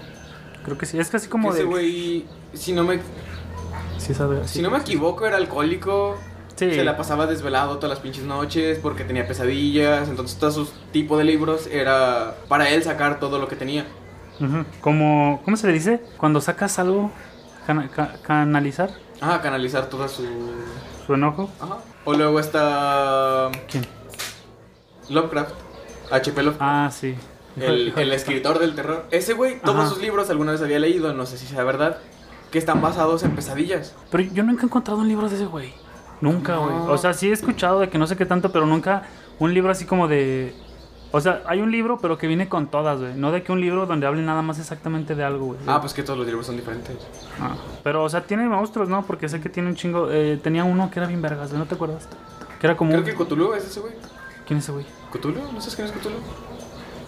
creo 0.64 0.78
que 0.78 0.86
sí, 0.86 0.98
es 1.00 1.10
casi 1.10 1.28
como 1.28 1.50
Que 1.50 1.56
ese 1.56 1.64
de... 1.64 1.70
güey, 1.70 2.26
si 2.54 2.72
no 2.74 2.84
me, 2.84 3.00
Sí, 3.98 4.14
sabe- 4.14 4.48
si 4.48 4.62
no 4.62 4.70
me 4.72 4.78
equivoco, 4.78 5.26
era 5.26 5.36
alcohólico. 5.38 6.18
Sí. 6.60 6.74
Se 6.74 6.84
la 6.84 6.98
pasaba 6.98 7.26
desvelado 7.26 7.78
todas 7.78 7.90
las 7.90 8.00
pinches 8.00 8.24
noches 8.26 8.80
porque 8.80 9.04
tenía 9.06 9.28
pesadillas. 9.28 10.10
Entonces, 10.10 10.38
todo 10.38 10.52
su 10.52 10.70
tipo 10.92 11.18
de 11.18 11.24
libros 11.24 11.68
era 11.68 12.36
para 12.48 12.70
él 12.70 12.84
sacar 12.84 13.20
todo 13.20 13.40
lo 13.40 13.48
que 13.48 13.56
tenía. 13.56 13.86
Como, 14.82 15.42
¿cómo 15.44 15.58
se 15.58 15.68
le 15.68 15.74
dice? 15.74 16.02
Cuando 16.18 16.40
sacas 16.42 16.80
algo, 16.80 17.12
cana- 17.68 17.90
ca- 17.90 18.16
canalizar 18.24 18.90
Ajá, 19.22 19.42
canalizar 19.42 19.88
toda 19.90 20.08
su. 20.08 20.24
su 21.06 21.14
enojo. 21.14 21.50
Ajá. 21.60 21.78
O 22.06 22.14
luego 22.14 22.40
está. 22.40 23.50
¿Quién? 23.70 23.86
Lovecraft. 25.10 25.52
H.P. 26.12 26.42
Lovecraft. 26.44 26.62
Ah, 26.62 26.90
sí. 26.92 27.16
el, 27.58 27.94
el 27.98 28.14
escritor 28.14 28.60
del 28.60 28.76
terror. 28.76 29.06
Ese 29.12 29.34
güey, 29.34 29.60
todos 29.62 29.78
Ajá. 29.82 29.90
sus 29.90 30.00
libros 30.02 30.30
alguna 30.30 30.54
vez 30.54 30.62
había 30.62 30.80
leído, 30.80 31.14
no 31.14 31.26
sé 31.26 31.38
si 31.38 31.46
sea 31.46 31.64
verdad, 31.64 31.98
que 32.52 32.58
están 32.60 32.82
basados 32.82 33.24
en 33.24 33.32
pesadillas. 33.36 33.94
Pero 34.10 34.24
yo 34.32 34.44
nunca 34.44 34.64
he 34.64 34.66
encontrado 34.66 35.00
un 35.02 35.08
libro 35.08 35.28
de 35.30 35.36
ese 35.36 35.46
güey. 35.46 35.74
Nunca, 36.22 36.58
güey. 36.58 36.76
No. 36.76 36.86
O 36.92 36.98
sea, 36.98 37.14
sí 37.14 37.30
he 37.30 37.32
escuchado 37.34 37.80
de 37.80 37.90
que 37.90 37.98
no 37.98 38.08
sé 38.08 38.16
qué 38.18 38.26
tanto, 38.26 38.52
pero 38.52 38.66
nunca 38.66 39.04
un 39.40 39.54
libro 39.54 39.72
así 39.72 39.86
como 39.86 40.08
de... 40.08 40.54
O 41.12 41.20
sea, 41.22 41.42
hay 41.48 41.60
un 41.62 41.72
libro, 41.72 41.98
pero 42.00 42.18
que 42.20 42.28
viene 42.28 42.48
con 42.48 42.68
todas, 42.68 43.00
güey. 43.00 43.16
No 43.16 43.32
de 43.32 43.42
que 43.42 43.52
un 43.52 43.60
libro 43.62 43.88
donde 43.88 44.06
hable 44.06 44.22
nada 44.22 44.44
más 44.44 44.60
exactamente 44.60 45.16
de 45.16 45.24
algo, 45.24 45.48
güey. 45.48 45.60
Ah, 45.66 45.82
pues 45.82 45.94
que 45.94 46.04
todos 46.04 46.20
los 46.20 46.28
libros 46.28 46.46
son 46.46 46.56
diferentes. 46.56 46.96
Ah, 47.42 47.56
Pero, 47.84 48.04
o 48.04 48.10
sea, 48.10 48.22
tiene 48.22 48.48
monstruos, 48.48 48.90
¿no? 48.90 49.04
Porque 49.06 49.28
sé 49.28 49.42
que 49.42 49.50
tiene 49.50 49.70
un 49.70 49.76
chingo... 49.76 50.10
eh, 50.12 50.40
tenía 50.44 50.64
uno 50.66 50.92
que 50.92 51.00
era 51.00 51.08
bien 51.08 51.22
vergas, 51.22 51.50
güey. 51.50 51.60
¿No 51.60 51.66
te 51.66 51.74
acuerdas? 51.76 52.08
Que 52.62 52.68
era 52.68 52.78
como... 52.78 52.92
Creo 52.92 53.04
que 53.04 53.16
Cthulhu 53.16 53.54
es 53.54 53.66
ese 53.66 53.80
güey. 53.80 53.94
¿Quién 54.46 54.60
es 54.60 54.66
ese 54.66 54.72
güey? 54.74 54.86
¿Cthulhu? 55.12 55.40
¿No 55.52 55.60
sabes 55.62 55.76
quién 55.76 55.88
es 55.88 55.94
Cthulhu? 55.94 56.18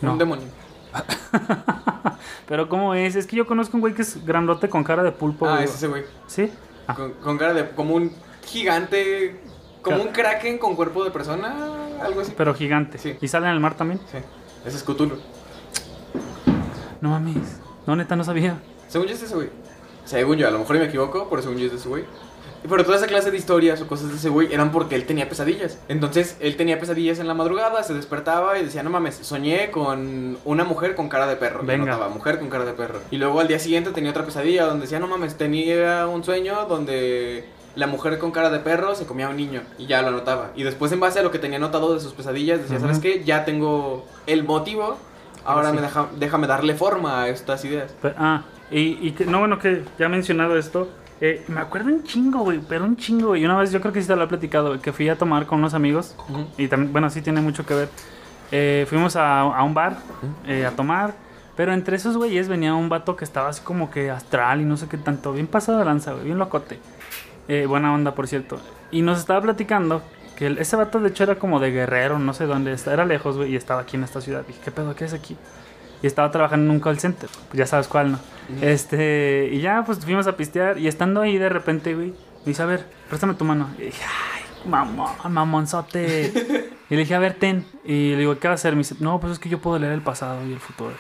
No. 0.02 0.14
Un 0.14 0.18
demonio. 0.18 0.46
pero 2.48 2.68
¿cómo 2.70 2.94
es? 2.96 3.16
Es 3.16 3.28
que 3.28 3.36
yo 3.36 3.46
conozco 3.46 3.78
un 3.78 3.82
güey 3.82 3.94
que 3.94 4.02
es 4.02 4.26
grandote 4.26 4.70
con 4.70 4.84
cara 4.84 5.04
de 5.04 5.12
pulpo, 5.12 5.48
Ah, 5.48 5.54
güey. 5.54 5.66
es 5.66 5.76
ese 5.76 5.88
güey. 5.88 6.04
¿Sí? 6.28 6.52
Ah. 6.88 6.96
Con, 6.96 7.12
con 7.14 7.38
cara 7.38 7.54
de. 7.54 7.70
como 7.70 7.96
un 7.96 8.12
gigante. 8.46 9.40
como 9.82 10.02
un 10.04 10.10
kraken 10.10 10.58
con 10.58 10.76
cuerpo 10.76 11.04
de 11.04 11.12
persona. 11.12 11.56
Algo 12.02 12.22
así. 12.22 12.34
Pero 12.36 12.54
gigante. 12.54 12.98
Sí. 12.98 13.18
¿Y 13.22 13.28
sale 13.28 13.48
en 13.48 13.54
el 13.54 13.60
mar 13.60 13.76
también? 13.76 14.00
Sí. 14.12 14.18
Ese 14.66 14.78
es 14.78 14.84
Cthulhu. 14.84 15.18
No 17.00 17.10
mames. 17.10 17.60
No, 17.88 17.96
neta, 17.96 18.16
no 18.16 18.24
sabía. 18.24 18.60
Según 18.88 19.08
yo 19.08 19.16
es 19.16 19.24
ese 19.24 19.36
güey. 19.36 19.50
Según 20.06 20.38
yo, 20.38 20.48
a 20.48 20.52
lo 20.52 20.60
mejor 20.60 20.78
me 20.78 20.86
equivoco, 20.86 21.28
pero 21.30 21.42
según 21.42 21.58
yo 21.58 21.66
es 21.66 21.72
de 21.72 21.78
ese 21.78 21.90
güey. 21.90 22.06
Pero 22.68 22.84
toda 22.86 22.98
esa 22.98 23.08
clase 23.08 23.32
de 23.32 23.38
historias 23.38 23.82
o 23.82 23.88
cosas 23.88 24.10
de 24.10 24.16
ese 24.18 24.30
güey 24.30 24.54
eran 24.54 24.72
porque 24.72 24.96
él 24.96 25.06
tenía 25.06 25.28
pesadillas. 25.28 25.80
Entonces, 25.88 26.38
él 26.40 26.58
tenía 26.58 26.80
pesadillas 26.80 27.18
en 27.18 27.28
la 27.28 27.34
madrugada, 27.34 27.82
se 27.82 27.96
despertaba 27.96 28.60
y 28.60 28.66
decía, 28.66 28.84
no 28.84 28.92
mames, 28.92 29.16
soñé 29.16 29.72
con 29.72 30.38
una 30.46 30.64
mujer 30.64 30.94
con 30.94 31.10
cara 31.10 31.26
de 31.26 31.38
perro. 31.38 31.64
Venga. 31.64 32.08
mujer 32.10 32.38
con 32.38 32.50
cara 32.50 32.66
de 32.66 32.74
perro. 32.74 33.00
Y 33.10 33.18
luego 33.18 33.40
al 33.40 33.48
día 33.48 33.58
siguiente 33.58 33.92
tenía 33.92 34.12
otra 34.12 34.26
pesadilla 34.26 34.66
donde 34.66 34.84
decía, 34.84 35.00
no 35.00 35.08
mames, 35.08 35.38
tenía 35.38 36.06
un 36.06 36.24
sueño 36.24 36.66
donde 36.66 37.46
la 37.76 37.88
mujer 37.88 38.20
con 38.20 38.32
cara 38.32 38.50
de 38.50 38.60
perro 38.60 38.96
se 38.96 39.06
comía 39.06 39.28
a 39.28 39.30
un 39.30 39.38
niño. 39.38 39.62
Y 39.78 39.88
ya 39.88 40.02
lo 40.02 40.10
anotaba. 40.10 40.52
Y 40.56 40.64
después, 40.64 40.92
en 40.92 41.00
base 41.00 41.20
a 41.20 41.24
lo 41.24 41.32
que 41.32 41.40
tenía 41.40 41.58
anotado 41.58 41.94
de 41.94 42.00
sus 42.00 42.14
pesadillas, 42.14 42.62
decía. 42.62 42.80
¿sabes 42.80 43.00
qué? 43.00 43.24
Ya 43.24 43.46
tengo 43.46 44.06
el 44.28 44.44
motivo. 44.44 44.98
Ahora 45.46 45.70
sí. 45.70 45.76
me 45.76 45.82
deja, 45.82 46.08
déjame 46.20 46.48
darle 46.48 46.76
forma 46.76 47.24
a 47.24 47.30
estas 47.30 47.64
ideas. 47.66 47.94
Ah, 48.18 48.44
y, 48.70 48.98
y 49.08 49.12
que, 49.12 49.26
no, 49.26 49.40
bueno, 49.40 49.58
que 49.60 49.84
ya 49.98 50.06
he 50.06 50.10
mencionado 50.10 50.58
esto. 50.58 50.88
eh, 51.20 51.44
me 51.48 51.60
acuerdo 51.62 51.90
un 51.90 52.04
chingo, 52.04 52.40
güey, 52.40 52.60
pero 52.68 52.84
un 52.86 52.96
chingo, 52.98 53.30
güey. 53.30 53.44
Una 53.46 53.58
vez 53.58 53.72
yo 53.72 53.82
creo 53.82 53.92
que 53.94 54.02
sí 54.02 54.08
te 54.08 54.16
lo 54.16 54.24
he 54.24 54.28
platicado, 54.28 54.68
güey, 54.70 54.80
que 54.80 54.92
fui 54.94 55.10
a 55.10 55.18
tomar 55.18 55.46
con 55.46 55.60
unos 55.60 55.74
amigos. 55.74 56.16
Y 56.58 56.68
también, 56.68 56.92
bueno, 56.92 57.10
sí 57.10 57.22
tiene 57.22 57.42
mucho 57.42 57.66
que 57.66 57.74
ver. 57.74 57.90
Eh, 58.52 58.86
fuimos 58.90 59.16
a, 59.16 59.42
a 59.42 59.64
un 59.64 59.74
bar 59.74 59.98
eh, 60.46 60.66
a 60.66 60.72
tomar. 60.72 61.14
Pero 61.56 61.74
entre 61.74 61.98
esos 61.98 62.16
güeyes 62.18 62.48
venía 62.48 62.74
un 62.74 62.88
vato 62.88 63.16
que 63.16 63.26
estaba 63.26 63.50
así 63.50 63.62
como 63.62 63.92
que 63.92 64.10
astral 64.10 64.62
y 64.62 64.64
no 64.66 64.78
sé 64.78 64.88
qué 64.88 64.98
tanto. 64.98 65.34
Bien 65.34 65.48
pasado 65.48 65.78
de 65.80 65.86
lanza, 65.86 66.14
güey, 66.14 66.26
bien 66.26 66.38
locote. 66.38 66.80
Eh, 67.54 67.66
buena 67.66 67.94
onda, 67.94 68.16
por 68.16 68.28
cierto. 68.28 68.62
Y 68.92 69.02
nos 69.02 69.20
estaba 69.20 69.42
platicando 69.42 70.02
que 70.38 70.48
el- 70.48 70.58
ese 70.58 70.78
vato 70.78 71.02
de 71.02 71.10
hecho 71.10 71.24
era 71.24 71.36
como 71.36 71.60
de 71.60 71.72
guerrero, 71.72 72.18
no 72.18 72.34
sé 72.34 72.46
dónde. 72.46 72.72
está- 72.72 72.94
Era 72.94 73.04
lejos, 73.04 73.36
güey, 73.36 73.52
y 73.52 73.56
estaba 73.58 73.82
aquí 73.82 73.98
en 73.98 74.06
esta 74.06 74.22
ciudad. 74.22 74.46
Dije, 74.48 74.60
¿qué 74.64 74.72
pedo? 74.72 74.96
¿Qué 74.96 75.04
es 75.04 75.14
aquí? 75.14 75.36
Y 76.02 76.08
estaba 76.08 76.32
trabajando 76.32 76.66
en 76.68 76.72
un 76.72 76.80
call 76.80 76.98
center. 76.98 77.30
Pues 77.50 77.58
ya 77.58 77.66
sabes 77.68 77.90
cuál, 77.90 78.14
¿no? 78.14 78.20
Este, 78.62 79.50
y 79.52 79.60
ya, 79.60 79.84
pues 79.86 80.00
fuimos 80.00 80.28
a 80.28 80.38
pistear. 80.38 80.78
Y 80.78 80.88
estando 80.88 81.20
ahí 81.22 81.38
de 81.38 81.50
repente, 81.50 81.94
güey, 81.94 82.08
me 82.12 82.16
dice, 82.46 82.62
a 82.64 82.66
ver, 82.68 82.86
préstame 83.10 83.34
tu 83.34 83.44
mano. 83.44 83.70
Y 83.78 83.82
dije, 83.84 84.04
ay, 84.06 84.70
mamón, 84.70 85.12
mamonzote. 85.30 86.32
y 86.90 86.96
le 86.96 87.02
dije, 87.02 87.16
a 87.16 87.20
ver, 87.20 87.34
ten. 87.34 87.66
Y 87.84 88.12
le 88.12 88.18
digo, 88.20 88.40
¿qué 88.40 88.48
va 88.48 88.54
a 88.54 88.56
hacer? 88.56 88.74
Me 88.74 88.80
dice, 88.80 88.96
no, 89.02 89.20
pues 89.20 89.34
es 89.34 89.40
que 89.40 89.50
yo 89.50 89.60
puedo 89.60 89.78
leer 89.78 89.92
el 89.92 90.02
pasado 90.02 90.46
y 90.48 90.54
el 90.54 90.60
futuro. 90.62 90.94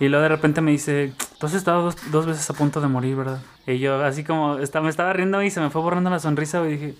Y 0.00 0.08
luego 0.08 0.22
de 0.22 0.28
repente 0.30 0.60
me 0.62 0.70
dice, 0.70 1.12
has 1.40 1.54
estado 1.54 1.82
dos, 1.82 1.96
dos 2.10 2.26
veces 2.26 2.48
a 2.50 2.54
punto 2.54 2.80
de 2.80 2.88
morir, 2.88 3.16
¿verdad? 3.16 3.40
Y 3.66 3.78
yo 3.78 4.02
así 4.04 4.24
como, 4.24 4.58
está- 4.58 4.80
me 4.80 4.88
estaba 4.90 5.12
riendo 5.12 5.42
y 5.42 5.50
se 5.50 5.60
me 5.60 5.70
fue 5.70 5.82
borrando 5.82 6.08
la 6.10 6.18
sonrisa. 6.18 6.64
Y 6.66 6.72
dije, 6.72 6.94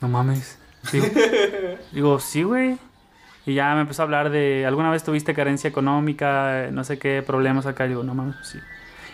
no 0.00 0.08
mames. 0.08 0.58
Digo, 0.92 1.06
digo 1.92 2.20
sí, 2.20 2.42
güey. 2.42 2.78
Y 3.46 3.54
ya 3.54 3.74
me 3.74 3.82
empezó 3.82 4.02
a 4.02 4.04
hablar 4.04 4.30
de, 4.30 4.64
¿alguna 4.66 4.90
vez 4.90 5.02
tuviste 5.04 5.34
carencia 5.34 5.68
económica? 5.68 6.68
No 6.72 6.82
sé 6.84 6.98
qué 6.98 7.22
problemas 7.26 7.66
acá. 7.66 7.84
Y 7.86 7.90
digo, 7.90 8.02
no 8.04 8.14
mames, 8.14 8.36
pues 8.36 8.48
sí. 8.48 8.58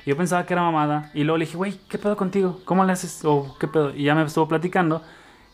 Y 0.07 0.11
yo 0.11 0.16
pensaba 0.16 0.46
que 0.46 0.55
era 0.55 0.62
mamada. 0.62 1.11
Y 1.14 1.25
luego 1.25 1.38
le 1.38 1.44
dije, 1.46 1.57
güey, 1.57 1.79
¿qué 1.88 1.99
pedo 1.99 2.16
contigo? 2.16 2.61
¿Cómo 2.64 2.85
le 2.85 2.92
haces? 2.92 3.25
O, 3.25 3.57
¿qué 3.59 3.66
pedo? 3.68 3.94
Y 3.94 4.05
ya 4.05 4.14
me 4.14 4.23
estuvo 4.25 4.46
platicando 4.49 5.03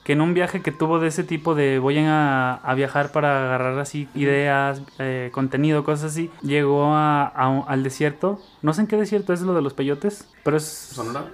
que 0.07 0.13
en 0.13 0.21
un 0.21 0.35
viaje 0.35 0.63
que 0.63 0.71
tuvo 0.71 1.01
de 1.01 1.09
ese 1.09 1.25
tipo 1.25 1.57
de 1.57 1.81
voy 1.81 1.99
a, 1.99 2.55
a 2.55 2.75
viajar 2.75 3.11
para 3.11 3.45
agarrar 3.47 3.77
así 3.81 4.09
ideas, 4.15 4.81
eh, 5.01 5.31
contenido, 5.33 5.83
cosas 5.83 6.13
así, 6.13 6.31
llegó 6.43 6.95
a, 6.95 7.25
a 7.27 7.49
un- 7.49 7.65
al 7.67 7.83
desierto. 7.83 8.41
No 8.63 8.73
sé 8.73 8.83
en 8.83 8.87
qué 8.87 8.97
desierto 8.97 9.33
es 9.33 9.41
lo 9.43 9.53
de 9.53 9.63
los 9.63 9.75
peyotes, 9.75 10.29
pero 10.45 10.59
es... 10.59 10.63
¿Sonora? 10.65 11.25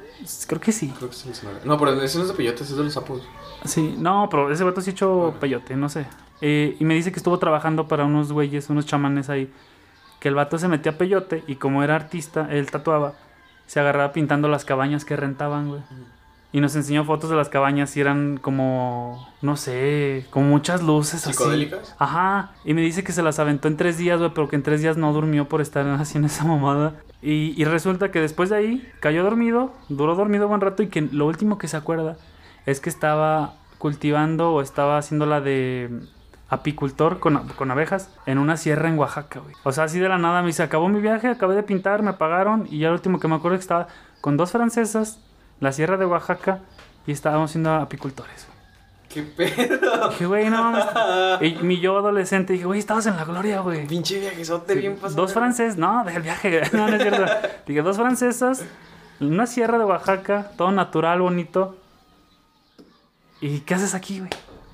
Creo 0.48 0.58
que 0.58 0.72
sí. 0.72 0.88
Creo 0.96 1.10
que 1.10 1.14
Sonora. 1.16 1.58
No, 1.66 1.76
pero 1.78 2.00
ese 2.00 2.16
no 2.16 2.24
es 2.24 2.30
de 2.30 2.34
peyotes, 2.34 2.70
es 2.70 2.74
de 2.78 2.82
los 2.82 2.94
sapos. 2.94 3.20
Sí, 3.66 3.94
no, 3.98 4.28
pero 4.30 4.50
ese 4.50 4.64
vato 4.64 4.80
sí 4.80 4.88
hecho 4.90 5.34
peyote, 5.38 5.76
no 5.76 5.90
sé. 5.90 6.06
Eh, 6.40 6.74
y 6.80 6.84
me 6.86 6.94
dice 6.94 7.12
que 7.12 7.18
estuvo 7.18 7.38
trabajando 7.38 7.88
para 7.88 8.06
unos 8.06 8.32
güeyes, 8.32 8.70
unos 8.70 8.86
chamanes 8.86 9.28
ahí. 9.28 9.52
Que 10.18 10.28
el 10.28 10.34
vato 10.34 10.56
se 10.56 10.68
metía 10.68 10.92
a 10.92 10.96
peyote 10.96 11.44
y 11.46 11.56
como 11.56 11.82
era 11.84 11.94
artista, 11.94 12.48
él 12.50 12.70
tatuaba, 12.70 13.12
se 13.66 13.80
agarraba 13.80 14.12
pintando 14.12 14.48
las 14.48 14.64
cabañas 14.64 15.04
que 15.04 15.14
rentaban, 15.14 15.68
güey. 15.68 15.82
Y 16.52 16.60
nos 16.60 16.76
enseñó 16.76 17.04
fotos 17.04 17.30
de 17.30 17.36
las 17.36 17.48
cabañas 17.48 17.96
y 17.96 18.00
eran 18.00 18.36
como, 18.36 19.26
no 19.40 19.56
sé, 19.56 20.26
con 20.30 20.48
muchas 20.48 20.82
luces 20.82 21.26
así. 21.26 21.70
Ajá. 21.98 22.52
Y 22.64 22.74
me 22.74 22.82
dice 22.82 23.02
que 23.02 23.12
se 23.12 23.22
las 23.22 23.38
aventó 23.38 23.68
en 23.68 23.78
tres 23.78 23.96
días, 23.96 24.18
güey, 24.18 24.32
pero 24.34 24.48
que 24.48 24.56
en 24.56 24.62
tres 24.62 24.82
días 24.82 24.98
no 24.98 25.12
durmió 25.12 25.48
por 25.48 25.62
estar 25.62 25.88
haciendo 26.00 26.26
esa 26.26 26.44
mamada. 26.44 26.94
Y, 27.22 27.54
y 27.56 27.64
resulta 27.64 28.10
que 28.10 28.20
después 28.20 28.50
de 28.50 28.56
ahí 28.56 28.92
cayó 29.00 29.22
dormido, 29.22 29.72
duró 29.88 30.14
dormido 30.14 30.48
buen 30.48 30.60
rato 30.60 30.82
y 30.82 30.88
que 30.88 31.00
lo 31.00 31.26
último 31.26 31.56
que 31.56 31.68
se 31.68 31.76
acuerda 31.76 32.16
es 32.66 32.80
que 32.80 32.90
estaba 32.90 33.54
cultivando 33.78 34.52
o 34.52 34.60
estaba 34.60 34.98
haciendo 34.98 35.26
la 35.26 35.40
de 35.40 35.90
apicultor 36.52 37.18
con, 37.18 37.48
con 37.48 37.70
abejas 37.70 38.10
en 38.26 38.36
una 38.36 38.58
sierra 38.58 38.88
en 38.90 38.98
Oaxaca, 38.98 39.40
güey. 39.40 39.54
O 39.64 39.72
sea, 39.72 39.84
así 39.84 39.98
de 39.98 40.08
la 40.08 40.18
nada 40.18 40.42
me 40.42 40.48
dice, 40.48 40.62
acabó 40.62 40.88
mi 40.88 41.00
viaje, 41.00 41.28
acabé 41.28 41.54
de 41.54 41.62
pintar, 41.62 42.02
me 42.02 42.12
pagaron 42.12 42.68
y 42.70 42.78
ya 42.78 42.88
lo 42.88 42.94
último 42.94 43.18
que 43.18 43.26
me 43.26 43.36
acuerdo 43.36 43.56
es 43.56 43.60
que 43.60 43.64
estaba 43.64 43.88
con 44.20 44.36
dos 44.36 44.52
francesas, 44.52 45.18
la 45.62 45.70
sierra 45.70 45.96
de 45.96 46.04
Oaxaca 46.04 46.58
y 47.06 47.12
estábamos 47.12 47.52
siendo 47.52 47.72
apicultores. 47.72 48.48
¿Qué 49.08 49.22
pedo? 49.22 50.08
Dije, 50.08 50.26
güey, 50.26 50.50
no 50.50 50.72
mames. 50.72 50.86
Y 51.40 51.62
mi 51.62 51.78
yo 51.78 51.98
adolescente 51.98 52.54
dije, 52.54 52.64
güey, 52.64 52.80
estabas 52.80 53.06
en 53.06 53.14
la 53.14 53.24
gloria, 53.24 53.60
güey. 53.60 53.86
Pinche 53.86 54.18
viajezote 54.18 54.74
bien 54.74 54.96
pasado. 54.96 55.22
Dos 55.22 55.32
franceses, 55.32 55.76
no, 55.76 56.04
del 56.04 56.20
viaje. 56.20 56.62
No, 56.72 56.88
no 56.88 56.96
es 56.96 57.02
cierto. 57.02 57.24
Dije, 57.66 57.80
dos 57.82 57.96
francesas, 57.96 58.64
una 59.20 59.46
sierra 59.46 59.78
de 59.78 59.84
Oaxaca, 59.84 60.50
todo 60.56 60.72
natural, 60.72 61.20
bonito. 61.20 61.76
¿Y 63.40 63.60
qué 63.60 63.74
haces 63.74 63.94
aquí, 63.94 64.18
güey? 64.18 64.30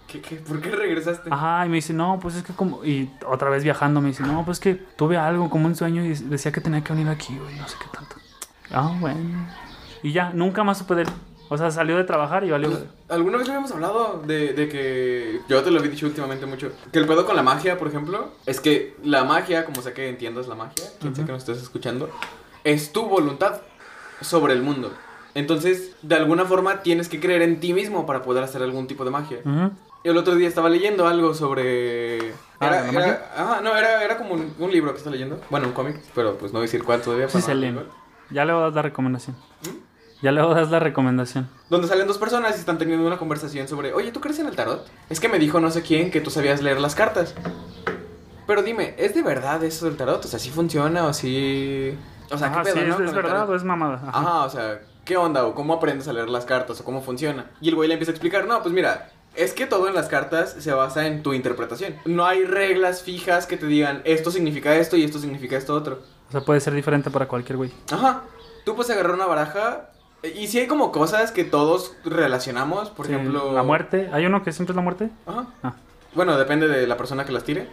¿Qué, 0.07 0.23
qué? 0.23 0.37
¿Por 0.37 0.63
qué 0.63 0.71
regresaste? 0.71 1.29
Ajá, 1.31 1.67
y 1.67 1.69
me 1.69 1.77
dice, 1.77 1.93
no, 1.93 2.19
pues 2.19 2.35
es 2.37 2.43
que 2.43 2.55
como. 2.55 2.83
Y 2.83 3.11
otra 3.27 3.51
vez 3.51 3.63
viajando, 3.63 4.01
me 4.01 4.09
dice, 4.09 4.23
no, 4.23 4.43
pues 4.47 4.57
es 4.57 4.61
que 4.63 4.75
tuve 4.75 5.19
algo 5.19 5.51
como 5.51 5.67
un 5.67 5.77
sueño 5.77 6.03
y 6.03 6.15
decía 6.15 6.51
que 6.51 6.63
tenía 6.63 6.83
que 6.83 6.95
venir 6.95 7.11
aquí, 7.11 7.37
güey, 7.37 7.57
no 7.57 7.69
sé 7.69 7.77
qué 7.79 7.89
tanto. 7.95 8.17
Ah, 8.71 8.97
bueno. 8.99 9.68
Y 10.03 10.13
ya, 10.13 10.31
nunca 10.35 10.65
más 10.65 10.79
supe 10.79 10.95
de 10.95 11.03
él. 11.03 11.09
O 11.51 11.57
sea, 11.57 11.71
salió 11.71 11.97
de 11.97 12.05
trabajar 12.05 12.45
y 12.45 12.51
valió. 12.51 12.69
Pues, 12.69 12.85
¿Alguna 13.09 13.39
vez 13.39 13.49
habíamos 13.49 13.71
hablado 13.73 14.23
de, 14.27 14.53
de 14.53 14.69
que... 14.69 15.41
Yo 15.49 15.63
te 15.63 15.71
lo 15.71 15.83
he 15.83 15.89
dicho 15.89 16.05
últimamente 16.07 16.45
mucho. 16.45 16.71
Que 16.93 16.99
el 16.99 17.07
pedo 17.07 17.25
con 17.25 17.37
la 17.37 17.43
magia, 17.43 17.79
por 17.79 17.89
ejemplo, 17.89 18.29
es 18.45 18.61
que 18.61 18.95
la 19.03 19.25
magia, 19.25 19.65
como 19.65 19.81
sé 19.81 19.95
que 19.95 20.09
entiendas 20.11 20.47
la 20.47 20.55
magia, 20.55 20.85
quien 21.01 21.15
sea 21.17 21.25
que 21.25 21.33
nos 21.33 21.41
estés 21.41 21.63
escuchando, 21.63 22.11
es 22.65 22.93
tu 22.93 23.07
voluntad 23.09 23.63
sobre 24.21 24.53
el 24.53 24.63
mundo. 24.63 24.93
Entonces, 25.35 25.93
de 26.03 26.17
alguna 26.17 26.45
forma, 26.45 26.83
tienes 26.83 27.09
que 27.09 27.19
creer 27.19 27.41
en 27.41 27.61
ti 27.61 27.73
mismo 27.73 28.05
para 28.05 28.23
poder 28.23 28.45
hacer 28.45 28.63
algún 28.63 28.87
tipo 28.87 29.05
de 29.07 29.11
magia. 29.11 29.39
Ujú. 29.43 29.71
Y 30.05 30.09
el 30.11 30.17
otro 30.19 30.35
día 30.35 30.49
estaba 30.49 30.69
leyendo 30.69 31.09
algo 31.09 31.33
sobre... 31.33 32.33
Ah, 32.61 32.67
Era, 32.67 32.81
¿la 32.87 32.93
magia? 32.93 33.07
era- 33.07 33.33
ajá, 33.37 33.61
no, 33.63 33.75
era, 33.75 34.05
era 34.05 34.19
como 34.19 34.35
un, 34.35 34.53
un 34.59 34.71
libro 34.71 34.93
que 34.93 34.99
está 34.99 35.09
leyendo. 35.11 35.41
Bueno, 35.49 35.69
un 35.69 35.73
cómic, 35.73 35.97
pero 36.15 36.37
pues 36.37 36.53
no 36.53 36.59
voy 36.59 36.65
a 36.65 36.71
decir 36.71 36.85
cuál 36.85 37.01
todavía. 37.01 37.27
Sí, 37.29 37.35
para 37.35 37.45
se 37.47 37.55
no- 37.55 37.61
leen. 37.61 37.81
Ya 38.31 38.45
luego 38.45 38.61
das 38.61 38.75
la 38.75 38.83
recomendación. 38.83 39.35
Ya 40.21 40.33
luego 40.33 40.55
das 40.55 40.71
la 40.71 40.81
recomendación. 40.81 41.49
Donde 41.71 41.87
salen 41.87 42.07
dos 42.09 42.19
personas 42.19 42.57
y 42.57 42.61
están 42.61 42.79
teniendo 42.79 43.07
una 43.07 43.19
conversación 43.19 43.69
sobre, 43.69 43.93
oye, 43.93 44.11
¿tú 44.11 44.21
crees 44.21 44.39
en 44.41 44.49
el 44.49 44.57
tarot? 44.57 44.85
Es 45.09 45.21
que 45.21 45.29
me 45.29 45.39
dijo 45.39 45.61
no 45.61 45.71
sé 45.71 45.83
quién 45.83 46.11
que 46.11 46.21
tú 46.21 46.31
sabías 46.31 46.61
leer 46.63 46.81
las 46.81 46.95
cartas. 46.95 47.35
Pero 48.47 48.63
dime, 48.63 48.95
¿es 48.99 49.15
de 49.15 49.23
verdad 49.23 49.63
eso 49.63 49.87
del 49.87 49.97
tarot? 49.97 50.25
O 50.25 50.29
sea, 50.29 50.39
¿sí 50.39 50.51
funciona 50.51 51.05
o 51.07 51.13
sí...? 51.13 51.97
O 52.31 52.37
sea, 52.37 52.49
Ajá, 52.49 52.63
¿qué 52.63 52.73
pedo, 52.73 52.83
sí, 52.83 52.89
no? 52.89 52.95
es, 52.95 53.01
es 53.09 53.15
verdad 53.15 53.31
tarot? 53.33 53.51
o 53.51 53.55
es 53.55 53.65
mamada. 53.65 54.03
Ajá. 54.07 54.19
Ajá, 54.19 54.45
o 54.45 54.51
sea, 54.51 54.81
¿qué 55.05 55.17
onda? 55.17 55.47
¿O 55.47 55.55
cómo 55.55 55.75
aprendes 55.75 56.09
a 56.09 56.13
leer 56.13 56.29
las 56.29 56.45
cartas? 56.47 56.81
¿O 56.81 56.85
cómo 56.85 57.01
funciona? 57.01 57.47
Y 57.61 57.69
el 57.69 57.75
güey 57.77 57.89
le 57.89 57.95
empieza 57.95 58.11
a 58.11 58.15
explicar, 58.15 58.47
no, 58.47 58.61
pues 58.63 58.75
mira, 58.75 59.11
es 59.35 59.53
que 59.53 59.67
todo 59.67 59.87
en 59.87 59.95
las 59.95 60.09
cartas 60.09 60.57
se 60.59 60.73
basa 60.73 61.07
en 61.07 61.23
tu 61.23 61.33
interpretación. 61.33 61.95
No 62.07 62.27
hay 62.27 62.45
reglas 62.45 63.03
fijas 63.03 63.47
que 63.47 63.57
te 63.57 63.67
digan, 63.67 64.03
esto 64.05 64.31
significa 64.31 64.75
esto 64.75 64.97
y 64.97 65.05
esto 65.05 65.19
significa 65.19 65.57
esto 65.57 65.75
otro. 65.75 66.01
O 66.29 66.33
sea, 66.33 66.41
puede 66.41 66.61
ser 66.61 66.75
diferente 66.75 67.11
para 67.11 67.29
cualquier 67.29 67.57
güey. 67.57 67.73
Ajá. 67.93 68.23
Tú 68.65 68.75
puedes 68.75 68.91
agarrar 68.91 69.15
una 69.15 69.27
baraja 69.27 69.91
y 70.23 70.47
si 70.49 70.59
hay 70.61 70.67
como 70.67 70.91
cosas 70.93 71.31
que 71.33 71.45
todos 71.45 71.95
relacionamos, 72.05 72.91
por 72.91 73.07
Sí, 73.07 73.13
ejemplo... 73.13 73.53
La 73.53 73.63
muerte. 73.63 74.11
¿Hay 74.13 74.27
uno 74.27 74.43
que 74.43 74.53
siempre 74.53 74.73
es 74.73 74.77
la 74.77 74.83
muerte? 74.83 75.11
Ajá. 75.27 75.47
Ah. 75.63 75.75
Bueno, 76.15 76.37
depende 76.37 76.67
de 76.69 76.87
la 76.87 76.97
persona 76.97 77.25
que 77.25 77.33
las 77.33 77.45
tire. 77.45 77.69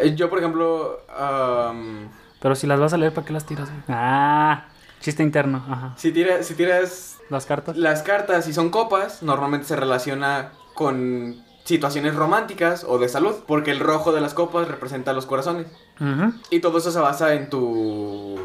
Eh, 0.00 0.14
Yo, 0.16 0.28
por 0.30 0.38
ejemplo, 0.40 1.00
am, 1.16 2.08
Pero 2.40 2.54
si 2.54 2.66
las 2.66 2.80
vas 2.80 2.92
a 2.92 2.96
leer, 2.96 3.12
¿para 3.14 3.26
qué 3.26 3.32
las 3.32 3.46
tiras, 3.46 3.68
güey? 3.70 3.82
Ah, 3.88 4.66
chiste 5.00 5.22
interno. 5.22 5.64
Ajá. 5.68 5.94
si, 5.96 6.10
tira- 6.12 6.42
si 6.42 6.54
tiras 6.54 7.18
Las 7.30 7.46
cartas. 7.46 7.76
las 7.76 8.02
cartas 8.02 8.48
y 8.48 8.52
son 8.52 8.70
copas, 8.70 9.22
normalmente 9.22 9.66
se 9.68 9.76
relaciona 9.76 10.52
con 10.74 11.42
situaciones 11.64 12.14
románticas 12.14 12.84
o 12.86 12.98
de 12.98 13.08
salud, 13.08 13.36
porque 13.46 13.70
el 13.70 13.80
rojo 13.80 14.12
de 14.12 14.20
las 14.20 14.34
copas 14.34 14.66
representa 14.68 15.12
los 15.12 15.24
corazones. 15.26 15.66
Ujú. 16.00 16.32
Y 16.50 16.60
todo 16.60 16.78
eso 16.78 16.90
se 16.90 16.98
basa 16.98 17.32
en 17.34 17.48
tu... 17.48 18.38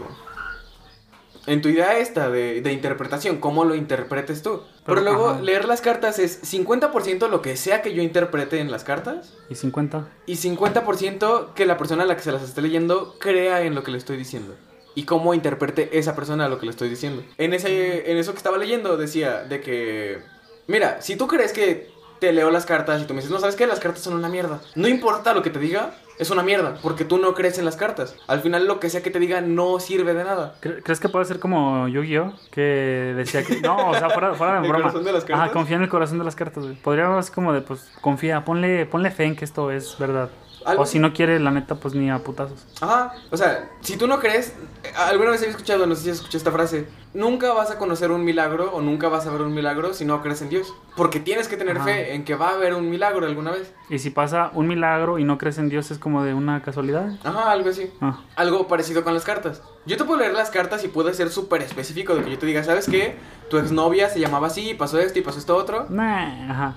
En 1.47 1.62
tu 1.62 1.69
idea 1.69 1.97
esta 1.97 2.30
de, 2.30 2.62
de 2.62 2.71
interpretación, 2.73 3.38
cómo 3.38 3.63
lo 3.65 3.73
interpretes 3.75 4.43
tú. 4.43 4.62
Pero, 4.86 4.86
Pero, 4.86 5.02
luego 5.02 5.30
ajá. 5.30 5.41
leer 5.41 5.65
las 5.65 5.82
cartas 5.82 6.19
es 6.19 6.41
50% 6.43 7.28
lo 7.30 7.41
que 7.41 7.56
sea 7.58 7.82
que 7.82 7.93
yo 7.93 8.02
interprete 8.04 8.60
en 8.60 8.71
las 8.71 8.84
cartas 8.84 9.34
Y 9.49 9.56
50. 9.56 10.08
y 10.25 10.36
50% 10.36 11.54
que 11.54 11.65
la 11.65 11.78
persona 11.78 12.04
a 12.04 12.06
la 12.06 12.15
que 12.15 12.23
se 12.23 12.32
las 12.32 12.43
esté 12.43 12.62
leyendo 12.62 13.15
crea 13.19 13.62
en 13.63 13.75
lo 13.75 13.84
que 13.84 13.91
le 13.91 13.97
estoy 13.97 14.17
diciendo. 14.17 14.56
Y 14.95 15.04
cómo 15.04 15.34
interprete 15.34 15.97
esa 15.97 16.15
persona 16.15 16.49
lo 16.49 16.60
que 16.60 16.65
le 16.65 16.71
estoy 16.71 16.89
diciendo. 16.89 17.23
En, 17.38 17.54
ese, 17.54 18.12
en 18.12 18.17
eso 18.17 18.32
que 18.32 18.38
estaba 18.38 18.58
leyendo 18.58 18.97
decía 18.97 19.43
de 19.43 19.62
que... 19.62 20.21
Mira, 20.67 21.02
si 21.02 21.15
tú 21.15 21.28
crees 21.28 21.54
que 21.54 21.89
te 22.19 22.34
leo 22.34 22.52
las 22.52 22.65
cartas 22.65 23.02
y 23.02 23.06
tú 23.06 23.13
me 23.13 23.19
dices, 23.21 23.32
no, 23.32 23.39
¿sabes 23.39 23.56
qué? 23.56 23.65
Las 23.65 23.80
cartas 23.80 24.04
son 24.04 24.13
una 24.13 24.30
mierda. 24.30 24.62
No 24.75 24.88
importa 24.88 25.34
lo 25.34 25.41
que 25.41 25.49
te 25.49 25.60
diga, 25.60 25.95
es 26.19 26.29
una 26.29 26.43
mierda. 26.43 26.75
Porque 26.84 27.05
tú 27.05 27.17
no 27.17 27.34
crees 27.34 27.58
en 27.58 27.65
las 27.65 27.75
cartas. 27.75 28.15
Al 28.27 28.41
final 28.41 28.67
lo 28.67 28.79
que 28.79 28.89
sea 28.91 29.01
que 29.01 29.10
te 29.10 29.17
diga 29.19 29.41
no 29.41 29.79
sirve 29.79 30.13
de 30.13 30.23
nada. 30.23 30.55
¿Cre- 30.62 30.84
¿Crees 30.84 30.99
que 30.99 31.10
puede 31.10 31.25
ser 31.25 31.39
como 31.39 31.88
Yu-Gi-Oh? 31.88 32.34
Que 32.51 33.13
decía 33.17 33.43
que. 33.43 33.62
No, 33.62 33.89
o 33.89 33.93
sea, 33.95 34.10
fuera, 34.12 34.36
fuera 34.36 34.53
de 34.53 34.60
¿El 34.65 34.67
broma. 34.69 34.84
corazón 34.84 35.03
de 35.05 35.12
las 35.13 35.23
cartas? 35.25 35.45
Ajá, 35.45 35.51
confía 35.53 35.77
en 35.77 35.84
el 35.84 35.89
corazón 35.89 36.19
de 36.19 36.25
las 36.25 36.36
cartas, 36.36 36.63
güey. 36.65 36.75
Podríamos 36.75 37.32
como 37.32 37.53
de, 37.53 37.62
pues, 37.62 37.89
confía, 38.01 38.45
ponle, 38.45 38.86
ponle 38.86 39.10
fe 39.12 39.23
en 39.25 39.36
que 39.36 39.45
esto 39.45 39.71
es 39.71 39.97
verdad. 39.97 40.29
O 40.77 40.86
si 40.86 40.99
no 40.99 41.13
quiere, 41.13 41.39
la 41.39 41.51
neta, 41.51 41.75
pues 41.75 41.95
ni 41.95 42.12
a 42.12 42.19
putazos. 42.19 42.67
Ajá, 42.82 43.13
o 43.32 43.38
sea, 43.38 43.69
si 43.79 43.95
tú 43.97 44.08
no 44.08 44.19
crees, 44.19 44.49
eh, 44.84 44.91
alguna 44.97 45.32
vez 45.32 45.39
había 45.39 45.51
escuchado, 45.51 45.88
no 45.88 45.95
sé 45.95 46.03
si 46.03 46.10
has 46.10 46.17
escuchado 46.17 46.38
esta 46.38 46.51
frase, 46.51 46.86
nunca 47.13 47.54
vas 47.54 47.72
a 47.72 47.78
conocer 47.78 48.12
un 48.12 48.24
milagro 48.24 48.72
o 48.74 48.82
nunca 48.82 49.10
vas 49.10 49.26
a 49.26 49.32
ver 49.32 49.41
un 49.41 49.54
milagro 49.54 49.93
si 49.93 50.06
no 50.06 50.22
crees 50.22 50.41
en 50.41 50.50
Dios. 50.50 50.74
Porque 50.95 51.19
tienes 51.19 51.48
que 51.48 51.58
tener 51.58 51.78
Ajá. 51.78 51.86
fe 51.86 52.13
en 52.13 52.24
que 52.24 52.36
va 52.36 52.50
a 52.50 52.54
haber 52.54 52.74
un 52.74 52.89
milagro 52.89 53.26
alguna 53.26 53.52
vez. 53.52 53.74
Y 53.89 54.00
si 54.00 54.10
pasa 54.10 54.52
un 54.54 54.67
milagro 54.67 55.19
y 55.19 55.24
no 55.24 55.38
crees 55.38 55.58
en 55.58 55.69
Dios, 55.69 55.91
es 55.91 55.98
como 56.00 56.24
de 56.24 56.34
una 56.34 56.62
casualidad. 56.62 57.12
Ajá, 57.24 57.52
algo 57.52 57.69
así. 57.69 57.91
Ah. 58.02 58.22
Algo 58.36 58.67
parecido 58.67 59.04
con 59.04 59.13
las 59.13 59.24
cartas. 59.24 59.62
Yo 59.86 59.98
te 59.98 60.04
puedo 60.04 60.19
leer 60.19 60.34
las 60.34 60.50
cartas 60.50 60.84
y 60.84 60.88
puedo 60.88 61.13
ser 61.13 61.30
súper 61.30 61.62
específico 61.62 62.15
de 62.15 62.24
que 62.24 62.32
yo 62.32 62.38
te 62.39 62.45
diga, 62.45 62.63
¿sabes 62.63 62.88
qué? 62.88 63.15
Tu 63.50 63.58
exnovia 63.58 64.10
se 64.10 64.19
llamaba 64.19 64.48
así, 64.48 64.74
pasó 64.74 65.00
esto 65.00 65.19
y 65.19 65.22
pasó 65.22 65.39
esto 65.39 65.56
otro. 65.56 65.88
Nah, 65.89 66.52
ajá. 66.52 66.76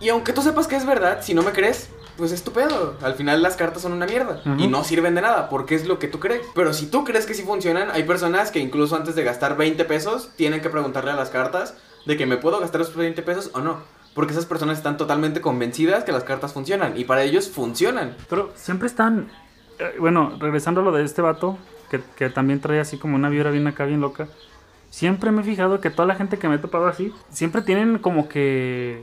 Y 0.00 0.08
aunque 0.08 0.32
tú 0.32 0.42
sepas 0.42 0.66
que 0.66 0.76
es 0.76 0.84
verdad, 0.84 1.18
si 1.22 1.34
no 1.34 1.42
me 1.42 1.52
crees, 1.52 1.90
pues 2.16 2.32
es 2.32 2.42
tu 2.44 2.52
pedo. 2.52 2.96
Al 3.02 3.14
final 3.14 3.42
las 3.42 3.56
cartas 3.56 3.82
son 3.82 3.92
una 3.92 4.06
mierda 4.06 4.40
y 4.58 4.66
no 4.68 4.84
sirven 4.84 5.14
de 5.14 5.20
nada 5.22 5.48
porque 5.48 5.74
es 5.74 5.86
lo 5.86 5.98
que 5.98 6.08
tú 6.08 6.20
crees. 6.20 6.42
Pero 6.54 6.72
si 6.72 6.86
tú 6.86 7.04
crees 7.04 7.26
que 7.26 7.34
sí 7.34 7.42
funcionan, 7.42 7.90
hay 7.90 8.04
personas 8.04 8.50
que 8.50 8.60
incluso 8.60 8.96
antes 8.96 9.14
de 9.14 9.24
gastar 9.24 9.56
20 9.56 9.84
pesos 9.84 10.30
tienen 10.36 10.60
que 10.60 10.70
preguntarle 10.70 11.10
a 11.10 11.16
las 11.16 11.30
cartas 11.30 11.74
de 12.06 12.16
que 12.16 12.26
me 12.26 12.36
puedo 12.36 12.60
gastar 12.60 12.80
esos 12.80 12.96
20 12.96 13.22
pesos 13.22 13.50
o 13.54 13.60
no. 13.60 13.78
Porque 14.14 14.32
esas 14.32 14.46
personas 14.46 14.78
están 14.78 14.96
totalmente 14.96 15.40
convencidas 15.40 16.04
que 16.04 16.12
las 16.12 16.22
cartas 16.22 16.52
funcionan 16.52 16.96
y 16.96 17.04
para 17.04 17.22
ellos 17.24 17.48
funcionan. 17.48 18.16
Pero 18.30 18.52
siempre 18.54 18.86
están. 18.86 19.28
eh, 19.80 19.96
bueno, 19.98 20.36
regresando 20.38 20.82
a 20.82 20.84
lo 20.84 20.92
de 20.92 21.02
este 21.04 21.20
vato, 21.20 21.58
que, 21.90 22.00
que 22.16 22.30
también 22.30 22.60
trae 22.60 22.78
así 22.78 22.96
como 22.96 23.16
una 23.16 23.28
vibra 23.28 23.50
bien 23.50 23.66
acá, 23.66 23.84
bien 23.86 24.00
loca. 24.00 24.28
Siempre 24.90 25.32
me 25.32 25.40
he 25.42 25.44
fijado 25.44 25.80
que 25.80 25.90
toda 25.90 26.06
la 26.06 26.14
gente 26.14 26.38
que 26.38 26.48
me 26.48 26.54
he 26.54 26.58
topado 26.58 26.86
así, 26.86 27.12
siempre 27.30 27.62
tienen 27.62 27.98
como 27.98 28.28
que. 28.28 29.02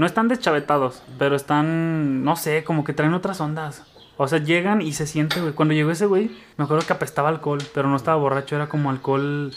No 0.00 0.06
están 0.06 0.28
deschavetados, 0.28 1.02
pero 1.18 1.36
están. 1.36 2.24
No 2.24 2.34
sé, 2.34 2.64
como 2.64 2.84
que 2.84 2.94
traen 2.94 3.12
otras 3.12 3.38
ondas. 3.38 3.82
O 4.16 4.26
sea, 4.26 4.38
llegan 4.38 4.80
y 4.80 4.94
se 4.94 5.06
siente, 5.06 5.42
güey. 5.42 5.52
Cuando 5.52 5.74
llegó 5.74 5.90
ese 5.90 6.06
güey, 6.06 6.30
me 6.56 6.64
acuerdo 6.64 6.86
que 6.86 6.94
apestaba 6.94 7.28
alcohol, 7.28 7.58
pero 7.74 7.86
no 7.90 7.96
estaba 7.96 8.16
borracho, 8.16 8.56
era 8.56 8.70
como 8.70 8.88
alcohol. 8.88 9.54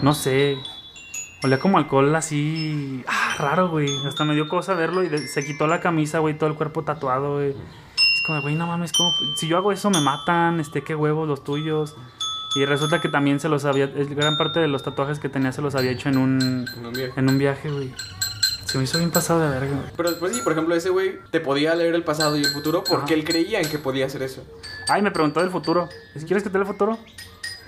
No 0.00 0.14
sé. 0.14 0.56
Olía 1.44 1.58
como 1.60 1.76
alcohol 1.76 2.16
así. 2.16 3.04
Ah, 3.06 3.34
raro, 3.38 3.68
güey. 3.68 3.90
Hasta 4.06 4.24
me 4.24 4.34
dio 4.34 4.48
cosa 4.48 4.72
verlo 4.72 5.02
y 5.02 5.18
se 5.18 5.44
quitó 5.44 5.66
la 5.66 5.80
camisa, 5.80 6.20
güey, 6.20 6.38
todo 6.38 6.48
el 6.48 6.56
cuerpo 6.56 6.84
tatuado, 6.84 7.34
güey. 7.34 7.50
Es 7.50 8.22
como, 8.26 8.40
güey, 8.40 8.54
no 8.54 8.66
mames, 8.66 8.94
como, 8.94 9.10
si 9.36 9.48
yo 9.48 9.58
hago 9.58 9.70
eso 9.70 9.90
me 9.90 10.00
matan, 10.00 10.60
este, 10.60 10.82
qué 10.82 10.94
huevos 10.94 11.28
los 11.28 11.44
tuyos. 11.44 11.94
Y 12.56 12.64
resulta 12.64 13.02
que 13.02 13.10
también 13.10 13.38
se 13.38 13.50
los 13.50 13.66
había, 13.66 13.86
gran 13.88 14.38
parte 14.38 14.60
de 14.60 14.68
los 14.68 14.82
tatuajes 14.82 15.18
que 15.18 15.28
tenía 15.28 15.52
se 15.52 15.60
los 15.60 15.74
había 15.74 15.90
hecho 15.90 16.08
en 16.08 16.16
un, 16.16 16.66
en 17.16 17.28
un 17.28 17.36
viaje, 17.36 17.70
güey. 17.70 17.92
Se 18.68 18.76
me 18.76 18.84
hizo 18.84 18.98
bien 18.98 19.10
pasado 19.10 19.40
de 19.40 19.48
verga. 19.48 19.90
Pero 19.96 20.18
pues 20.18 20.36
sí, 20.36 20.42
por 20.42 20.52
ejemplo, 20.52 20.74
ese 20.74 20.90
güey 20.90 21.18
te 21.30 21.40
podía 21.40 21.74
leer 21.74 21.94
el 21.94 22.04
pasado 22.04 22.36
y 22.36 22.40
el 22.40 22.52
futuro 22.52 22.84
porque 22.84 23.14
Ajá. 23.14 23.20
él 23.20 23.24
creía 23.24 23.60
en 23.60 23.68
que 23.70 23.78
podía 23.78 24.04
hacer 24.04 24.22
eso. 24.22 24.44
Ay, 24.88 25.00
me 25.00 25.10
preguntó 25.10 25.40
del 25.40 25.50
futuro. 25.50 25.88
¿Quieres 26.26 26.42
que 26.42 26.50
te 26.50 26.58
dé 26.58 26.64
el 26.64 26.66
futuro? 26.66 26.98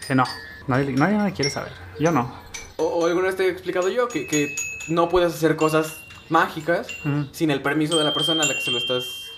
Dije, 0.00 0.14
no. 0.14 0.24
Nadie, 0.66 0.92
nadie 0.92 1.32
quiere 1.32 1.50
saber. 1.50 1.72
Yo 1.98 2.12
no. 2.12 2.30
O, 2.76 2.84
o 2.84 3.06
alguna 3.06 3.28
vez 3.28 3.36
te 3.36 3.46
he 3.46 3.48
explicado 3.48 3.88
yo 3.88 4.08
que, 4.08 4.26
que 4.26 4.54
no 4.88 5.08
puedes 5.08 5.32
hacer 5.32 5.56
cosas 5.56 5.96
mágicas 6.28 6.86
sin 7.32 7.50
el 7.50 7.62
permiso 7.62 7.98
de 7.98 8.04
la 8.04 8.12
persona 8.12 8.44
a 8.44 8.46
la 8.46 8.54
que 8.54 8.60
se 8.60 8.70
lo 8.70 8.76
estás... 8.78 9.30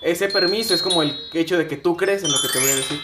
Ese 0.00 0.28
permiso 0.28 0.72
es 0.74 0.82
como 0.82 1.02
el 1.02 1.14
hecho 1.34 1.58
de 1.58 1.68
que 1.68 1.76
tú 1.76 1.96
crees 1.96 2.24
en 2.24 2.32
lo 2.32 2.40
que 2.40 2.48
te 2.48 2.58
voy 2.58 2.70
a 2.70 2.74
decir. 2.74 3.00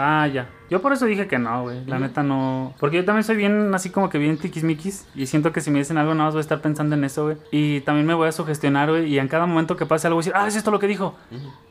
Ah, 0.00 0.28
ya. 0.28 0.48
Yo 0.70 0.80
por 0.80 0.92
eso 0.92 1.06
dije 1.06 1.26
que 1.26 1.38
no, 1.40 1.62
güey. 1.62 1.84
La 1.86 1.98
neta 1.98 2.22
no. 2.22 2.72
Porque 2.78 2.98
yo 2.98 3.04
también 3.04 3.24
soy 3.24 3.34
bien, 3.36 3.74
así 3.74 3.90
como 3.90 4.08
que 4.08 4.18
bien 4.18 4.38
tiquismiquis. 4.38 5.06
Y 5.16 5.26
siento 5.26 5.50
que 5.52 5.60
si 5.60 5.72
me 5.72 5.80
dicen 5.80 5.98
algo, 5.98 6.14
nada 6.14 6.26
más 6.26 6.34
voy 6.34 6.38
a 6.40 6.42
estar 6.42 6.60
pensando 6.60 6.94
en 6.94 7.02
eso, 7.02 7.24
güey. 7.24 7.36
Y 7.50 7.80
también 7.80 8.06
me 8.06 8.14
voy 8.14 8.28
a 8.28 8.32
sugestionar, 8.32 8.88
güey. 8.90 9.06
Y 9.12 9.18
en 9.18 9.26
cada 9.26 9.46
momento 9.46 9.76
que 9.76 9.86
pase 9.86 10.06
algo, 10.06 10.16
voy 10.18 10.22
a 10.22 10.24
decir, 10.26 10.32
ah, 10.36 10.46
es 10.46 10.54
esto 10.54 10.70
lo 10.70 10.78
que 10.78 10.86
dijo. 10.86 11.16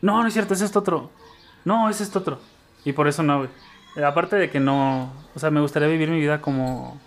No, 0.01 0.21
no 0.21 0.27
es 0.27 0.33
cierto, 0.33 0.53
es 0.55 0.61
esto 0.61 0.79
otro. 0.79 1.09
No, 1.63 1.89
es 1.89 2.01
esto 2.01 2.19
otro. 2.19 2.39
Y 2.83 2.91
por 2.91 3.07
eso 3.07 3.23
no, 3.23 3.37
güey. 3.37 3.49
Eh, 3.95 4.03
aparte 4.03 4.35
de 4.35 4.49
que 4.49 4.59
no. 4.59 5.09
O 5.33 5.39
sea, 5.39 5.49
me 5.51 5.61
gustaría 5.61 5.87
vivir 5.87 6.09
mi 6.09 6.19
vida 6.19 6.41
como. 6.41 6.99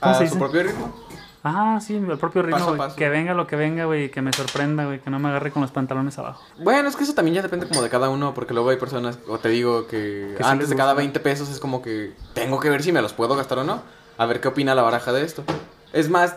¿Cómo 0.00 0.12
A 0.12 0.14
se 0.14 0.20
su 0.28 0.34
dice? 0.34 0.38
propio 0.38 0.62
ritmo. 0.62 0.94
Ajá, 1.42 1.80
sí, 1.80 1.94
el 1.96 2.18
propio 2.18 2.42
ritmo, 2.42 2.58
Paso 2.58 2.76
paso. 2.76 2.96
Que 2.96 3.08
venga 3.08 3.32
lo 3.34 3.46
que 3.46 3.56
venga, 3.56 3.84
güey. 3.84 4.10
Que 4.10 4.22
me 4.22 4.32
sorprenda, 4.32 4.84
güey. 4.86 4.98
Que 5.00 5.08
no 5.10 5.18
me 5.18 5.28
agarre 5.28 5.50
con 5.52 5.62
los 5.62 5.70
pantalones 5.70 6.18
abajo. 6.18 6.42
Bueno, 6.58 6.88
es 6.88 6.96
que 6.96 7.04
eso 7.04 7.14
también 7.14 7.36
ya 7.36 7.42
depende 7.42 7.68
como 7.68 7.82
de 7.82 7.88
cada 7.88 8.08
uno, 8.10 8.34
porque 8.34 8.54
luego 8.54 8.70
hay 8.70 8.76
personas, 8.76 9.18
o 9.28 9.38
te 9.38 9.48
digo 9.48 9.86
que, 9.86 10.36
antes 10.42 10.68
de 10.68 10.76
cada 10.76 10.92
gusta. 10.92 11.02
20 11.02 11.20
pesos 11.20 11.48
es 11.48 11.60
como 11.60 11.80
que 11.82 12.12
tengo 12.34 12.58
que 12.60 12.70
ver 12.70 12.82
si 12.82 12.90
me 12.92 13.00
los 13.02 13.12
puedo 13.12 13.36
gastar 13.36 13.58
o 13.58 13.64
no. 13.64 13.82
A 14.16 14.26
ver 14.26 14.40
qué 14.40 14.48
opina 14.48 14.74
la 14.74 14.82
baraja 14.82 15.12
de 15.12 15.22
esto. 15.24 15.44
Es 15.92 16.10
más, 16.10 16.34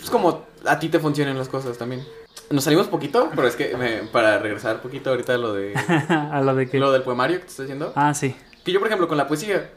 es 0.00 0.08
como 0.08 0.44
a 0.66 0.78
ti 0.78 0.88
te 0.88 1.00
funcionan 1.00 1.36
las 1.36 1.48
cosas 1.48 1.76
también. 1.76 2.06
Nos 2.50 2.62
salimos 2.64 2.86
poquito, 2.86 3.30
pero 3.34 3.48
es 3.48 3.56
que 3.56 3.76
me- 3.76 4.02
para 4.08 4.38
regresar 4.38 4.80
poquito 4.82 5.10
ahorita 5.10 5.34
a 5.34 5.38
lo 5.38 5.52
de 5.52 5.74
a 6.08 6.40
lo 6.42 6.54
de 6.54 6.68
que. 6.68 6.78
lo 6.78 6.92
del 6.92 7.02
poemario 7.02 7.38
que 7.38 7.44
te 7.44 7.50
estoy 7.50 7.64
diciendo. 7.66 7.92
Ah, 7.96 8.14
sí. 8.14 8.36
Que 8.64 8.70
yo, 8.70 8.78
por 8.78 8.86
ejemplo, 8.88 9.08
con 9.08 9.16
la 9.18 9.26
poesía, 9.26 9.70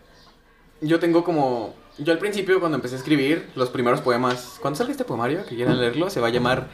yo 0.81 0.99
tengo 0.99 1.23
como... 1.23 1.73
Yo 1.99 2.13
al 2.13 2.19
principio, 2.19 2.59
cuando 2.59 2.75
empecé 2.75 2.95
a 2.95 2.97
escribir 2.99 3.49
los 3.55 3.69
primeros 3.69 4.01
poemas, 4.01 4.57
cuando 4.61 4.77
salga 4.77 4.91
este 4.91 5.03
poemario, 5.03 5.45
que 5.45 5.55
quieran 5.55 5.79
leerlo, 5.79 6.09
se 6.09 6.19
va 6.21 6.27
a 6.27 6.31
llamar... 6.31 6.67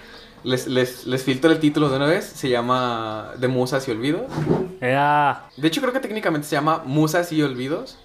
Les, 0.44 0.68
les, 0.68 1.06
les 1.06 1.24
filtro 1.24 1.50
el 1.52 1.60
título 1.60 1.88
de 1.88 1.96
una 1.96 2.06
vez, 2.06 2.26
se 2.26 2.50
llama 2.50 3.32
De 3.38 3.48
Musas 3.48 3.88
y 3.88 3.92
Olvidos. 3.92 4.24
Ea. 4.82 5.46
De 5.56 5.70
hecho, 5.70 5.80
creo 5.80 5.94
que 5.94 6.02
técnicamente 6.02 6.46
se 6.46 6.58
llama 6.58 6.82
Musas 6.86 7.32
y 7.32 7.42
Olvidos. 7.42 7.98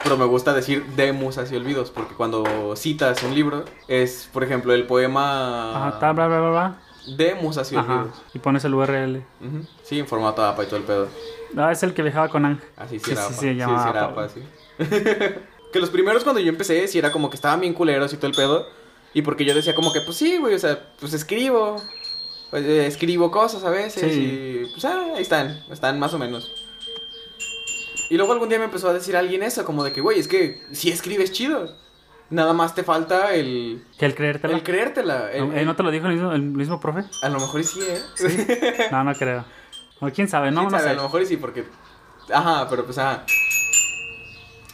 Pero 0.00 0.16
me 0.16 0.24
gusta 0.24 0.52
decir 0.54 0.84
de 0.94 1.12
Musas 1.12 1.50
y 1.50 1.56
Olvidos, 1.56 1.90
porque 1.90 2.14
cuando 2.14 2.76
citas 2.76 3.20
un 3.24 3.34
libro, 3.34 3.64
es, 3.88 4.28
por 4.32 4.44
ejemplo, 4.44 4.72
el 4.74 4.86
poema 4.86 5.88
Ajá, 5.88 5.98
ta, 5.98 6.12
bla, 6.12 6.28
bla, 6.28 6.38
bla, 6.40 6.50
bla. 6.50 6.76
de 7.16 7.34
Musas 7.34 7.72
y 7.72 7.76
Ajá. 7.76 7.94
Olvidos. 8.02 8.22
Y 8.32 8.38
pones 8.38 8.64
el 8.64 8.74
URL. 8.74 9.16
Ujú. 9.40 9.66
Sí, 9.82 9.98
en 9.98 10.06
formato 10.06 10.44
APA 10.44 10.62
y 10.62 10.66
todo 10.66 10.76
el 10.76 10.84
pedo. 10.84 11.08
Ah, 11.56 11.72
es 11.72 11.82
el 11.82 11.94
que 11.94 12.02
viajaba 12.02 12.28
con 12.28 12.44
Ángel. 12.44 12.64
Así 12.76 13.00
sí, 13.00 13.06
Sí, 13.06 13.10
era 13.10 13.22
sí, 13.22 13.26
APA. 13.26 13.40
se 13.40 13.48
Sí, 13.48 13.54
sí 13.82 13.88
era 13.90 14.04
APA, 14.04 14.28
sí. 14.28 14.42
que 15.72 15.80
los 15.80 15.90
primeros 15.90 16.22
cuando 16.24 16.40
yo 16.40 16.48
empecé, 16.48 16.86
sí 16.88 16.98
era 16.98 17.10
como 17.12 17.30
que 17.30 17.36
estaban 17.36 17.60
bien 17.60 17.74
culeros 17.74 18.12
y 18.12 18.16
todo 18.16 18.28
el 18.28 18.34
pedo. 18.36 18.68
Y 19.14 19.22
porque 19.22 19.44
yo 19.44 19.54
decía 19.54 19.74
como 19.74 19.92
que, 19.92 20.00
pues 20.02 20.16
sí, 20.16 20.38
güey, 20.38 20.54
o 20.54 20.58
sea, 20.58 20.80
pues 21.00 21.12
escribo. 21.12 21.76
Pues, 22.50 22.64
eh, 22.64 22.86
escribo 22.86 23.30
cosas 23.30 23.64
a 23.64 23.70
veces 23.70 24.12
Sí. 24.12 24.20
y 24.20 24.70
pues 24.72 24.84
ah, 24.84 25.12
ahí 25.16 25.22
están, 25.22 25.64
están 25.70 25.98
más 25.98 26.12
o 26.14 26.18
menos. 26.18 26.52
Y 28.10 28.16
luego 28.16 28.32
algún 28.32 28.48
día 28.50 28.58
me 28.58 28.66
empezó 28.66 28.88
a 28.90 28.92
decir 28.92 29.16
alguien 29.16 29.42
eso, 29.42 29.64
como 29.64 29.84
de 29.84 29.92
que, 29.92 30.00
güey, 30.02 30.18
es 30.18 30.28
que 30.28 30.62
si 30.72 30.90
escribes 30.90 31.32
chido. 31.32 31.80
Nada 32.28 32.54
más 32.54 32.74
te 32.74 32.82
falta 32.82 33.34
el, 33.34 33.84
Que 33.98 34.06
el 34.06 34.14
creértela. 34.14 34.54
el 34.54 34.62
creértela. 34.62 35.30
el- 35.32 35.48
¿No, 35.48 35.54
eh, 35.54 35.64
¿no 35.66 35.76
te 35.76 35.82
lo 35.82 35.90
dijo 35.90 36.06
el 36.06 36.14
mismo, 36.14 36.32
el 36.32 36.40
mismo 36.42 36.80
profe? 36.80 37.04
A 37.22 37.28
lo 37.28 37.38
mejor 37.38 37.62
sí, 37.62 37.80
¿eh? 37.82 38.88
No, 38.90 39.04
no 39.04 39.14
creo. 39.14 39.44
O 40.00 40.08
quién 40.10 40.28
sabe, 40.28 40.50
no, 40.50 40.60
¿Quién 40.62 40.72
no 40.72 40.78
sabe? 40.78 40.82
sé. 40.84 40.90
A 40.90 40.94
lo 40.94 41.02
mejor 41.02 41.26
sí, 41.26 41.36
porque. 41.36 41.64
Ajá, 42.32 42.66
pero 42.70 42.86
pues 42.86 42.96
ajá. 42.96 43.24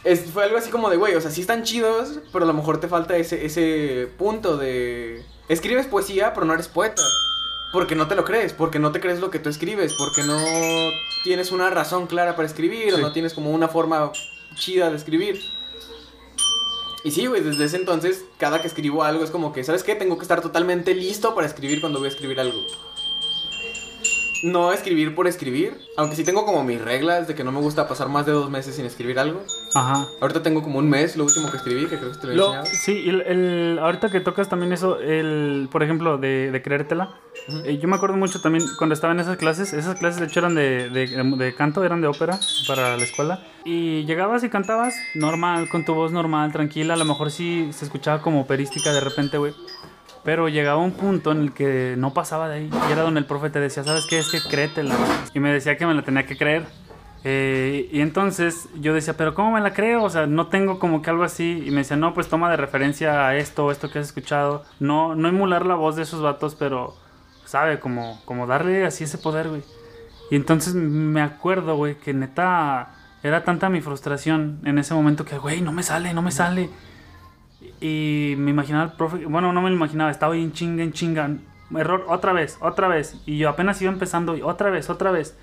Es, 0.03 0.31
fue 0.31 0.45
algo 0.45 0.57
así 0.57 0.69
como 0.69 0.89
de, 0.89 0.97
güey, 0.97 1.15
o 1.15 1.21
sea, 1.21 1.31
sí 1.31 1.41
están 1.41 1.63
chidos, 1.63 2.19
pero 2.31 2.45
a 2.45 2.47
lo 2.47 2.53
mejor 2.53 2.79
te 2.79 2.87
falta 2.87 3.17
ese, 3.17 3.45
ese 3.45 4.07
punto 4.17 4.57
de. 4.57 5.23
Escribes 5.49 5.87
poesía, 5.87 6.33
pero 6.33 6.45
no 6.45 6.53
eres 6.53 6.67
poeta. 6.67 7.01
Porque 7.71 7.95
no 7.95 8.07
te 8.07 8.15
lo 8.15 8.25
crees, 8.25 8.53
porque 8.53 8.79
no 8.79 8.91
te 8.91 8.99
crees 8.99 9.19
lo 9.19 9.29
que 9.29 9.39
tú 9.39 9.49
escribes, 9.49 9.93
porque 9.93 10.23
no 10.23 10.39
tienes 11.23 11.51
una 11.51 11.69
razón 11.69 12.07
clara 12.07 12.35
para 12.35 12.47
escribir, 12.47 12.93
o 12.95 12.97
no 12.97 13.11
tienes 13.11 13.33
como 13.33 13.51
una 13.51 13.67
forma 13.67 14.11
chida 14.55 14.89
de 14.89 14.95
escribir. 14.95 15.39
Y 17.03 17.11
sí, 17.11 17.27
güey, 17.27 17.41
desde 17.41 17.65
ese 17.65 17.77
entonces, 17.77 18.25
cada 18.37 18.61
que 18.61 18.67
escribo 18.67 19.03
algo 19.03 19.23
es 19.23 19.31
como 19.31 19.53
que, 19.53 19.63
¿sabes 19.63 19.83
qué? 19.83 19.95
Tengo 19.95 20.17
que 20.17 20.23
estar 20.23 20.41
totalmente 20.41 20.93
listo 20.95 21.35
para 21.35 21.47
escribir 21.47 21.79
cuando 21.79 21.99
voy 21.99 22.07
a 22.07 22.11
escribir 22.11 22.39
algo. 22.39 22.59
No 24.43 24.71
escribir 24.71 25.15
por 25.15 25.27
escribir, 25.27 25.77
aunque 25.97 26.15
sí 26.15 26.23
tengo 26.23 26.45
como 26.45 26.63
mis 26.63 26.79
reglas 26.81 27.27
de 27.27 27.35
que 27.35 27.43
no 27.43 27.51
me 27.51 27.59
gusta 27.59 27.87
pasar 27.87 28.07
más 28.09 28.25
de 28.25 28.31
dos 28.31 28.49
meses 28.49 28.75
sin 28.75 28.85
escribir 28.85 29.19
algo. 29.19 29.43
Ajá. 29.75 30.07
Ahorita 30.21 30.41
tengo 30.41 30.61
como 30.63 30.79
un 30.79 30.89
mes, 30.89 31.17
lo 31.17 31.25
último 31.25 31.51
que 31.51 31.57
escribí, 31.57 31.87
que 31.87 31.97
creo 31.97 32.11
que 32.13 32.17
te 32.17 32.27
lo 32.27 32.31
he 32.33 32.35
enseñado. 32.35 32.65
sí, 32.65 33.09
el, 33.09 33.21
el- 33.21 33.79
ahorita 33.79 34.09
que 34.09 34.21
tocas 34.21 34.47
también 34.47 34.71
eso, 34.71 34.99
el, 34.99 35.67
por 35.71 35.83
ejemplo, 35.83 36.17
de, 36.17 36.51
de 36.51 36.61
creértela. 36.61 37.15
Eh, 37.65 37.79
yo 37.81 37.87
me 37.87 37.95
acuerdo 37.95 38.15
mucho 38.17 38.41
también 38.41 38.65
cuando 38.77 38.93
estaba 38.93 39.13
en 39.13 39.19
esas 39.19 39.37
clases. 39.37 39.73
Esas 39.73 39.97
clases 39.99 40.19
de 40.21 40.27
hecho 40.27 40.39
eran 40.39 40.55
de, 40.55 40.89
de, 40.89 41.07
de 41.07 41.55
canto, 41.55 41.83
eran 41.83 41.99
de 42.01 42.07
ópera 42.07 42.39
para 42.67 42.95
la 42.97 43.03
escuela. 43.03 43.43
Y 43.65 44.05
llegabas 44.05 44.43
y 44.43 44.49
cantabas 44.49 44.93
normal, 45.15 45.67
con 45.69 45.83
tu 45.85 45.93
voz 45.93 46.11
normal, 46.11 46.51
tranquila. 46.51 46.93
A 46.93 46.97
lo 46.97 47.05
mejor 47.05 47.29
sí 47.31 47.69
se 47.71 47.85
escuchaba 47.85 48.21
como 48.21 48.41
operística 48.41 48.93
de 48.93 48.99
repente, 49.01 49.37
güey. 49.37 49.53
Pero 50.23 50.49
llegaba 50.49 50.77
un 50.77 50.91
punto 50.91 51.31
en 51.31 51.41
el 51.41 51.53
que 51.53 51.95
no 51.97 52.13
pasaba 52.13 52.49
de 52.49 52.55
ahí. 52.55 52.69
Y 52.89 52.91
era 52.91 53.03
donde 53.03 53.19
el 53.19 53.25
profe 53.25 53.49
te 53.49 53.59
decía, 53.59 53.83
¿sabes 53.83 54.05
qué? 54.07 54.19
Es 54.19 54.29
que 54.29 54.41
créetela. 54.41 54.95
Y 55.33 55.39
me 55.39 55.51
decía 55.51 55.77
que 55.77 55.85
me 55.85 55.93
la 55.93 56.03
tenía 56.03 56.25
que 56.25 56.37
creer. 56.37 56.65
Eh, 57.23 57.89
y 57.91 58.01
entonces 58.01 58.69
yo 58.79 58.93
decía, 58.93 59.15
¿pero 59.17 59.33
cómo 59.33 59.51
me 59.51 59.61
la 59.61 59.73
creo? 59.73 60.03
O 60.03 60.09
sea, 60.09 60.25
no 60.25 60.47
tengo 60.47 60.79
como 60.79 61.01
que 61.01 61.09
algo 61.09 61.23
así. 61.23 61.63
Y 61.65 61.71
me 61.71 61.77
decía, 61.77 61.97
no, 61.97 62.13
pues 62.13 62.27
toma 62.27 62.49
de 62.49 62.57
referencia 62.57 63.27
a 63.27 63.35
esto 63.37 63.71
esto 63.71 63.89
que 63.89 63.99
has 63.99 64.07
escuchado. 64.07 64.65
No, 64.79 65.15
no 65.15 65.29
emular 65.29 65.65
la 65.65 65.75
voz 65.75 65.95
de 65.95 66.03
esos 66.03 66.21
vatos, 66.21 66.55
pero, 66.55 66.95
¿sabe? 67.45 67.79
Como, 67.79 68.21
como 68.25 68.45
darle 68.47 68.85
así 68.85 69.05
ese 69.05 69.17
poder, 69.17 69.49
güey. 69.49 69.63
Y 70.31 70.35
entonces 70.35 70.75
me 70.75 71.21
acuerdo, 71.21 71.75
güey, 71.75 71.95
que 71.95 72.13
neta 72.13 72.89
era 73.23 73.43
tanta 73.43 73.69
mi 73.69 73.81
frustración 73.81 74.59
en 74.63 74.77
ese 74.77 74.93
momento 74.93 75.25
que, 75.25 75.37
güey, 75.37 75.61
no 75.61 75.71
me 75.71 75.83
sale, 75.83 76.13
no 76.13 76.21
me 76.21 76.31
sale. 76.31 76.69
Y 77.81 78.35
me 78.37 78.51
imaginaba 78.51 78.85
el 78.85 78.91
profe, 78.91 79.25
bueno, 79.25 79.53
no 79.53 79.61
me 79.61 79.69
lo 79.69 79.75
imaginaba, 79.75 80.11
estaba 80.11 80.33
ahí 80.33 80.43
en 80.43 80.51
chinga, 80.51 80.83
en 80.83 80.93
chinga. 80.93 81.29
Error, 81.75 82.05
otra 82.07 82.33
vez, 82.33 82.57
otra 82.61 82.87
vez. 82.87 83.15
Y 83.25 83.37
yo 83.37 83.49
apenas 83.49 83.81
iba 83.81 83.91
empezando, 83.91 84.35
y 84.35 84.41
otra 84.41 84.69
vez, 84.69 84.89
otra 84.89 85.11
vez. 85.11 85.37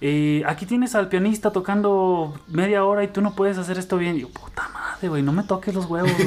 Y 0.00 0.42
aquí 0.44 0.66
tienes 0.66 0.96
al 0.96 1.08
pianista 1.08 1.52
tocando 1.52 2.34
media 2.48 2.84
hora 2.84 3.04
y 3.04 3.08
tú 3.08 3.20
no 3.20 3.36
puedes 3.36 3.56
hacer 3.58 3.78
esto 3.78 3.98
bien. 3.98 4.16
Y 4.16 4.22
yo, 4.22 4.28
puta 4.30 4.68
madre, 4.72 5.08
güey, 5.08 5.22
no 5.22 5.32
me 5.32 5.44
toques 5.44 5.74
los 5.74 5.86
huevos. 5.86 6.10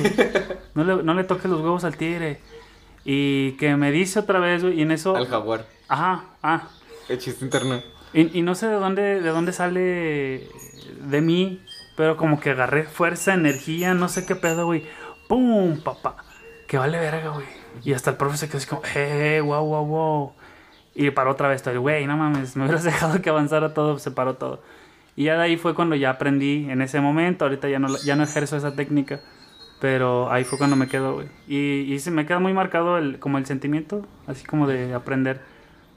No 0.75 0.83
le, 0.83 1.03
no 1.03 1.13
le 1.13 1.23
toques 1.23 1.45
los 1.45 1.61
huevos 1.61 1.85
al 1.85 1.95
tigre. 1.95 2.41
Y 3.05 3.53
que 3.53 3.77
me 3.77 3.93
dice 3.93 4.19
otra 4.19 4.39
vez, 4.39 4.61
güey, 4.61 4.77
y 4.77 4.81
en 4.81 4.91
eso... 4.91 5.15
Al 5.15 5.27
jaguar. 5.27 5.65
Ajá, 5.87 6.25
ah. 6.43 6.67
El 7.07 7.17
chiste 7.17 7.45
interno. 7.45 7.81
Y, 8.13 8.39
y 8.39 8.41
no 8.41 8.55
sé 8.55 8.67
de 8.67 8.73
dónde, 8.73 9.21
de 9.21 9.29
dónde 9.29 9.53
sale 9.53 10.49
de 10.99 11.21
mí, 11.21 11.61
pero 11.95 12.17
como 12.17 12.41
que 12.41 12.49
agarré 12.49 12.83
fuerza, 12.83 13.33
energía, 13.33 13.93
no 13.93 14.09
sé 14.09 14.25
qué 14.25 14.35
pedo, 14.35 14.65
güey. 14.65 14.83
¡Pum, 15.27 15.79
papá! 15.79 16.17
Que 16.67 16.77
vale 16.77 16.99
verga, 16.99 17.29
güey. 17.29 17.45
Y 17.83 17.93
hasta 17.93 18.11
el 18.11 18.17
profe 18.17 18.37
se 18.37 18.47
quedó 18.47 18.57
así 18.57 18.67
como, 18.67 18.81
¡eh, 18.95 19.41
wow, 19.43 19.65
wow, 19.65 19.85
wow! 19.85 20.33
Y 20.93 21.09
paró 21.11 21.31
otra 21.31 21.49
vez, 21.49 21.57
estoy, 21.57 21.77
güey, 21.77 22.07
no 22.07 22.15
mames, 22.15 22.55
me 22.55 22.63
hubieras 22.63 22.83
dejado 22.85 23.21
que 23.21 23.29
avanzara 23.29 23.73
todo, 23.73 23.99
se 23.99 24.11
paró 24.11 24.35
todo. 24.35 24.61
Y 25.15 25.25
ya 25.25 25.35
de 25.35 25.43
ahí 25.43 25.57
fue 25.57 25.75
cuando 25.75 25.95
ya 25.95 26.11
aprendí 26.11 26.69
en 26.69 26.81
ese 26.81 27.01
momento, 27.01 27.45
ahorita 27.45 27.69
ya 27.69 27.79
no, 27.79 27.87
ya 28.03 28.15
no 28.15 28.23
ejerzo 28.23 28.57
esa 28.57 28.75
técnica, 28.75 29.21
pero 29.79 30.31
ahí 30.31 30.43
fue 30.43 30.57
cuando 30.57 30.75
me 30.75 30.87
quedó, 30.87 31.15
güey. 31.15 31.27
Y, 31.47 31.97
se 31.99 32.11
me 32.11 32.25
queda 32.25 32.39
muy 32.39 32.53
marcado 32.53 32.97
el, 32.97 33.19
como 33.19 33.37
el 33.37 33.45
sentimiento, 33.45 34.05
así 34.27 34.45
como 34.45 34.67
de 34.67 34.93
aprender, 34.93 35.41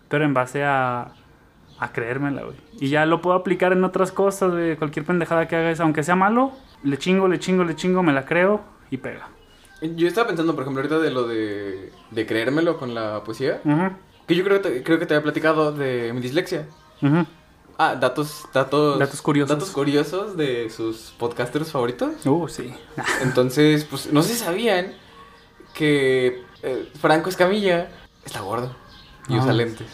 pero 0.08 0.24
en 0.24 0.34
base 0.34 0.64
a, 0.64 1.12
a 1.78 1.92
creérmela, 1.92 2.42
güey. 2.42 2.56
Y 2.80 2.88
ya 2.88 3.06
lo 3.06 3.20
puedo 3.20 3.36
aplicar 3.36 3.72
en 3.72 3.84
otras 3.84 4.12
cosas, 4.12 4.50
güey, 4.52 4.76
cualquier 4.76 5.04
pendejada 5.04 5.46
que 5.48 5.56
haga, 5.56 5.72
aunque 5.82 6.02
sea 6.02 6.16
malo, 6.16 6.52
le 6.82 6.98
chingo, 6.98 7.28
le 7.28 7.38
chingo, 7.38 7.64
le 7.64 7.76
chingo, 7.76 8.02
me 8.02 8.12
la 8.12 8.24
creo 8.24 8.77
y 8.90 8.96
pega. 8.96 9.29
Yo 9.81 10.09
estaba 10.09 10.27
pensando, 10.27 10.55
por 10.55 10.62
ejemplo, 10.62 10.83
ahorita 10.83 10.98
de 10.98 11.11
lo 11.11 11.27
de, 11.29 11.92
de 12.11 12.27
creérmelo 12.27 12.79
con 12.79 12.94
la 12.94 13.22
poesía. 13.24 13.61
Que 14.27 14.35
yo 14.35 14.44
creo 14.44 14.61
que, 14.61 14.68
te, 14.68 14.83
creo 14.83 14.98
que 14.98 15.07
te 15.07 15.14
había 15.14 15.22
platicado 15.22 15.72
de 15.72 16.12
mi 16.12 16.20
dislexia. 16.20 16.66
Ah, 17.79 17.94
datos, 17.94 18.46
datos... 18.53 18.98
Datos 18.98 19.22
curiosos. 19.22 19.57
Datos 19.57 19.70
curiosos 19.70 20.37
de 20.37 20.68
sus 20.68 21.14
podcasters 21.16 21.70
favoritos. 21.70 22.27
Uh, 22.27 22.48
sí. 22.48 22.74
Entonces, 23.22 23.85
pues, 23.85 24.12
no 24.12 24.22
si 24.22 24.35
sabían 24.35 24.94
que 25.74 26.42
eh, 26.62 26.90
Franco 27.01 27.29
Escamilla 27.31 27.88
está 28.24 28.40
gordo 28.40 28.74
y 29.29 29.35
No. 29.35 29.42
usa 29.42 29.53
lentes. 29.53 29.87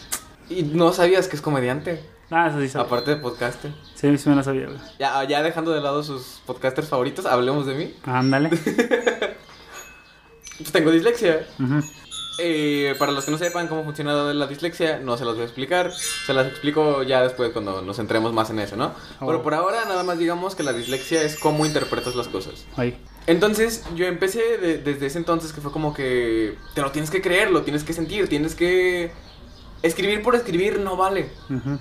Y 0.49 0.63
no 0.63 0.91
sabías 0.93 1.27
que 1.27 1.35
es 1.35 1.41
comediante. 1.43 2.03
Ah, 2.31 2.47
eso 2.47 2.59
sí 2.59 2.69
sabía. 2.69 2.87
Aparte 2.87 3.11
de 3.11 3.17
podcaster. 3.17 3.71
Sí, 4.11 4.17
sí 4.17 4.29
me 4.29 4.35
la 4.35 4.43
sabía, 4.43 4.65
güey. 4.67 4.77
Ya, 4.99 5.23
ya 5.25 5.41
dejando 5.43 5.71
de 5.71 5.81
lado 5.81 6.03
sus 6.03 6.41
podcasters 6.45 6.87
favoritos, 6.89 7.25
hablemos 7.25 7.65
de 7.65 7.73
mí. 7.75 7.93
Ándale. 8.05 8.49
Pues 10.57 10.71
tengo 10.71 10.89
dislexia. 10.91 11.45
Eh, 12.39 12.95
para 12.99 13.11
los 13.11 13.25
que 13.25 13.31
no 13.31 13.37
sepan 13.37 13.67
cómo 13.67 13.83
funciona 13.83 14.33
la 14.33 14.47
dislexia, 14.47 14.99
no 14.99 15.17
se 15.17 15.25
los 15.25 15.33
voy 15.35 15.41
a 15.41 15.45
explicar. 15.45 15.91
Se 16.25 16.33
las 16.33 16.47
explico 16.47 17.03
ya 17.03 17.21
después 17.21 17.51
cuando 17.51 17.81
nos 17.81 17.97
centremos 17.97 18.31
más 18.31 18.49
en 18.51 18.59
eso, 18.59 18.75
¿no? 18.77 18.93
Pero 19.19 19.43
por 19.43 19.53
ahora 19.53 19.83
nada 19.85 20.03
más 20.03 20.17
digamos 20.17 20.55
que 20.55 20.63
la 20.63 20.71
dislexia 20.73 21.21
es 21.23 21.37
cómo 21.37 21.65
interpretas 21.65 22.15
las 22.15 22.27
cosas. 22.29 22.65
Entonces 23.27 23.83
yo 23.95 24.05
empecé 24.05 24.57
de- 24.57 24.77
desde 24.77 25.07
ese 25.07 25.17
entonces 25.17 25.51
que 25.51 25.59
fue 25.59 25.71
como 25.71 25.93
que 25.93 26.57
te 26.73 26.81
lo 26.81 26.91
tienes 26.91 27.09
que 27.09 27.21
creer, 27.21 27.51
lo 27.51 27.63
tienes 27.63 27.83
que 27.83 27.91
sentir, 27.93 28.29
tienes 28.29 28.55
que... 28.55 29.11
Escribir 29.81 30.23
por 30.23 30.35
escribir 30.35 30.79
no 30.79 30.97
vale. 30.97 31.29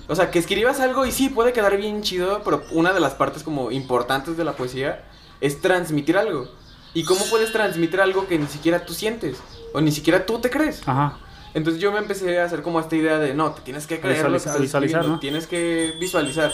O 0.09 0.15
sea, 0.15 0.31
que 0.31 0.39
escribas 0.39 0.81
algo 0.81 1.07
y 1.07 1.13
sí, 1.13 1.29
puede 1.31 1.53
quedar 1.53 1.77
bien 1.77 2.03
chido, 2.03 2.43
pero 2.45 2.63
una 2.73 2.93
de 2.93 3.01
las 3.01 3.15
partes 3.15 3.43
como 3.43 3.71
importantes 3.71 4.37
de 4.37 4.45
la 4.45 4.53
poesía 4.53 5.05
es 5.41 5.61
transmitir 5.61 6.17
algo. 6.19 6.49
¿Y 6.93 7.05
cómo 7.05 7.25
puedes 7.31 7.51
transmitir 7.53 8.01
algo 8.01 8.27
que 8.29 8.39
ni 8.39 8.47
siquiera 8.47 8.85
tú 8.85 8.93
sientes? 8.93 9.39
O 9.73 9.81
ni 9.81 9.91
siquiera 9.91 10.27
tú 10.27 10.39
te 10.41 10.51
crees. 10.51 10.87
Ajá. 10.87 11.19
Entonces 11.55 11.81
yo 11.81 11.93
me 11.93 11.99
empecé 11.99 12.39
a 12.41 12.45
hacer 12.45 12.63
como 12.63 12.79
esta 12.81 12.95
idea 12.97 13.19
de, 13.19 13.33
no, 13.35 13.53
te 13.53 13.63
tienes 13.63 13.87
que 13.87 14.01
creer 14.01 14.19
lo 14.19 14.25
que 14.25 14.35
Visualizar- 14.35 14.47
estás 14.49 14.61
visualizar, 14.61 15.01
escribiendo, 15.01 15.09
¿no? 15.15 15.21
tienes 15.21 15.47
que 15.47 15.95
visualizar. 16.01 16.53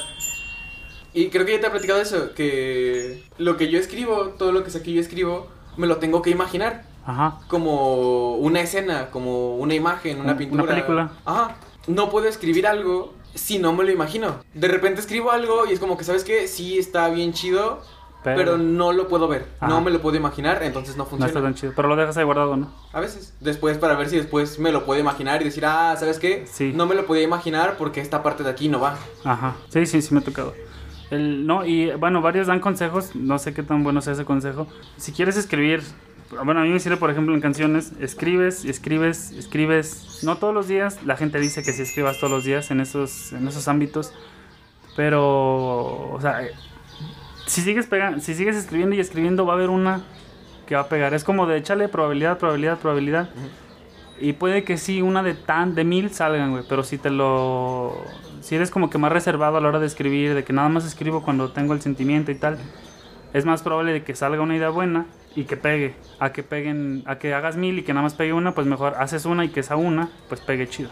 Y 1.13 1.29
creo 1.31 1.45
que 1.45 1.53
ya 1.53 1.61
te 1.61 1.67
he 1.67 1.71
platicado 1.71 2.01
eso, 2.01 2.33
que 2.35 3.25
lo 3.39 3.57
que 3.57 3.69
yo 3.71 3.79
escribo, 3.79 4.29
todo 4.39 4.53
lo 4.53 4.63
que 4.63 4.71
sé 4.71 4.83
que 4.83 4.93
yo 4.93 5.01
escribo, 5.01 5.49
me 5.77 5.87
lo 5.87 5.97
tengo 5.97 6.23
que 6.23 6.31
imaginar. 6.31 6.85
Ajá. 7.11 7.39
Como 7.49 8.35
una 8.37 8.61
escena, 8.61 9.11
como 9.11 9.57
una 9.57 9.75
imagen, 9.75 10.17
una 10.21 10.31
Una 10.31 10.37
pintura. 10.39 10.67
película. 10.67 11.11
Ajá. 11.25 11.57
No 11.87 12.09
puedo 12.11 12.27
escribir 12.29 12.67
algo 12.67 13.15
si 13.35 13.59
no 13.59 13.73
me 13.73 13.85
lo 13.85 13.91
imagino. 13.91 14.37
De 14.55 14.69
repente 14.69 15.01
escribo 15.01 15.31
algo 15.31 15.67
y 15.67 15.73
es 15.73 15.81
como 15.81 15.97
que, 15.97 16.05
¿sabes 16.05 16.25
qué? 16.25 16.47
Sí 16.49 16.79
está 16.79 17.09
bien 17.09 17.33
chido, 17.33 17.81
pero, 18.23 18.37
Pero, 18.37 18.59
no 18.59 18.93
lo 18.93 19.09
puedo 19.09 19.29
ver. 19.29 19.47
Ajá. 19.61 19.69
No 19.73 19.81
me 19.81 19.91
lo 19.91 20.03
puedo 20.03 20.17
imaginar, 20.17 20.63
entonces 20.63 20.97
no 20.97 21.05
no 21.05 21.11
funciona. 21.11 21.29
está 21.29 21.41
tan 21.43 21.55
chido. 21.55 21.73
Pero 21.75 21.89
lo 21.89 21.97
dejas 21.97 22.17
ahí 22.19 22.25
guardado, 22.25 22.55
¿no? 22.57 22.71
A 22.93 23.01
veces. 23.01 23.35
Después 23.41 23.79
para 23.79 23.95
ver 23.97 24.11
si 24.11 24.17
después 24.17 24.59
me 24.59 24.73
lo 24.73 24.85
puedo 24.85 25.01
imaginar 25.01 25.41
y 25.41 25.47
decir, 25.47 25.65
ah, 25.65 25.97
¿sabes 25.99 26.19
qué? 26.19 26.45
Sí. 26.47 26.73
No 26.75 26.87
me 26.87 26.95
lo 26.95 27.07
podía 27.07 27.23
imaginar 27.23 27.77
porque 27.79 28.01
esta 28.03 28.23
parte 28.23 28.43
de 28.45 28.51
aquí 28.51 28.69
no 28.69 28.79
va. 28.79 28.97
Ajá. 29.25 29.57
Sí, 29.71 29.87
sí, 29.87 30.03
sí 30.03 30.13
me 30.13 30.21
ha 30.21 30.23
tocado. 30.25 30.53
El, 31.11 31.47
no, 31.47 31.65
y 31.65 31.91
bueno, 31.93 32.21
varios 32.21 32.47
dan 32.47 32.61
consejos. 32.61 33.17
No 33.17 33.39
sé 33.39 33.55
qué 33.55 33.63
tan 33.63 33.83
bueno 33.83 34.01
sea 34.03 34.13
ese 34.13 34.25
consejo. 34.27 34.67
Si 34.97 35.13
quieres 35.13 35.37
escribir, 35.39 35.83
bueno, 36.45 36.61
a 36.61 36.65
mí 36.65 36.71
me 36.71 36.79
sirve, 36.81 36.97
por 36.97 37.11
ejemplo, 37.11 37.35
en 37.35 37.41
canciones. 37.41 37.93
Escribes, 38.01 38.65
escribes, 38.65 39.33
escribes. 39.33 40.21
No 40.23 40.37
todos 40.37 40.55
los 40.55 40.69
días. 40.69 41.03
La 41.05 41.17
gente 41.17 41.41
dice 41.41 41.63
que 41.63 41.73
si 41.73 41.83
escribas 41.83 42.19
todos 42.19 42.31
los 42.33 42.45
días 42.45 42.71
en 42.71 42.81
esos, 42.81 43.33
en 43.33 43.49
esos 43.49 43.69
ámbitos. 43.69 44.13
Pero, 44.97 46.11
o 46.13 46.19
sea, 46.21 46.41
si 47.47 47.61
sigues, 47.63 47.89
pega- 47.89 48.21
si 48.21 48.35
sigues 48.35 48.57
escribiendo 48.57 48.95
y 48.97 49.01
escribiendo, 49.01 49.47
va 49.47 49.55
a 49.55 49.57
haber 49.57 49.71
una 49.71 50.03
que 50.67 50.75
va 50.75 50.83
a 50.83 50.89
pegar. 50.89 51.15
Es 51.15 51.25
como 51.25 51.47
de 51.47 51.57
échale 51.59 51.89
probabilidad, 51.89 52.39
probabilidad, 52.39 52.79
probabilidad. 52.79 53.31
Y 54.21 54.35
puede 54.35 54.65
que 54.65 54.77
sí, 54.77 55.01
una 55.03 55.23
de 55.23 55.35
tan, 55.35 55.75
de 55.75 55.85
mil 55.85 56.11
salgan, 56.11 56.51
güey. 56.51 56.65
Pero 56.69 56.83
si 56.85 56.99
te 56.99 57.11
lo. 57.11 57.95
Si 58.41 58.55
eres 58.55 58.71
como 58.71 58.89
que 58.91 58.99
más 58.99 59.13
reservado 59.13 59.57
a 59.57 59.61
la 59.61 59.69
hora 59.69 59.79
de 59.81 59.87
escribir, 59.87 60.35
de 60.35 60.45
que 60.45 60.53
nada 60.53 60.69
más 60.69 60.85
escribo 60.85 61.23
cuando 61.23 61.51
tengo 61.53 61.75
el 61.75 61.81
sentimiento 61.81 62.31
y 62.31 62.35
tal, 62.35 62.59
es 63.33 63.45
más 63.45 63.63
probable 63.63 63.93
de 63.93 64.03
que 64.03 64.15
salga 64.15 64.43
una 64.43 64.57
idea 64.57 64.71
buena 64.71 65.07
y 65.35 65.45
que 65.45 65.57
pegue. 65.57 65.95
A 66.19 66.33
que 66.33 66.43
peguen, 66.43 67.03
a 67.07 67.19
que 67.19 67.35
hagas 67.35 67.57
mil 67.57 67.79
y 67.79 67.83
que 67.83 67.93
nada 67.93 68.03
más 68.03 68.15
pegue 68.15 68.33
una, 68.33 68.55
pues 68.55 68.67
mejor 68.67 68.95
haces 68.99 69.25
una 69.25 69.45
y 69.45 69.49
que 69.49 69.61
esa 69.61 69.77
una, 69.77 70.11
pues 70.29 70.41
pegue 70.41 70.69
chido. 70.69 70.91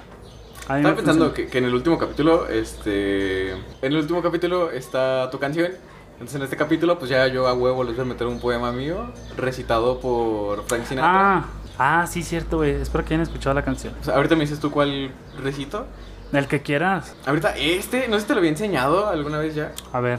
Estaba 0.60 0.94
pensando 0.94 1.32
que, 1.32 1.46
que 1.46 1.58
en 1.58 1.64
el 1.64 1.74
último 1.74 1.96
capítulo, 1.96 2.46
este... 2.48 3.52
En 3.52 3.58
el 3.82 3.96
último 3.96 4.22
capítulo 4.22 4.70
está 4.70 5.30
tu 5.30 5.38
canción. 5.38 5.72
Entonces 6.12 6.36
en 6.36 6.42
este 6.42 6.56
capítulo, 6.56 6.98
pues 6.98 7.10
ya 7.10 7.26
yo 7.28 7.46
a 7.46 7.54
huevo 7.54 7.84
les 7.84 7.94
voy 7.94 8.04
a 8.04 8.08
meter 8.08 8.26
un 8.26 8.40
poema 8.40 8.72
mío 8.72 9.12
recitado 9.36 10.00
por 10.00 10.64
Frank 10.64 10.84
Sinatra. 10.84 11.38
Ah, 11.38 11.44
ah, 11.78 12.06
sí, 12.06 12.22
cierto, 12.22 12.58
güey. 12.58 12.72
Espero 12.72 13.04
que 13.04 13.14
hayan 13.14 13.22
escuchado 13.22 13.54
la 13.54 13.64
canción. 13.64 13.94
O 14.00 14.04
sea, 14.04 14.16
ahorita 14.16 14.34
me 14.34 14.42
dices 14.42 14.58
tú 14.58 14.70
cuál 14.70 15.10
recito. 15.42 15.86
El 16.32 16.46
que 16.46 16.60
quieras. 16.60 17.14
Ahorita 17.26 17.56
este, 17.56 18.06
no 18.08 18.16
sé 18.16 18.22
si 18.22 18.26
te 18.28 18.34
lo 18.34 18.38
había 18.40 18.50
enseñado 18.50 19.08
alguna 19.08 19.38
vez 19.38 19.54
ya. 19.54 19.72
A 19.92 20.00
ver, 20.00 20.18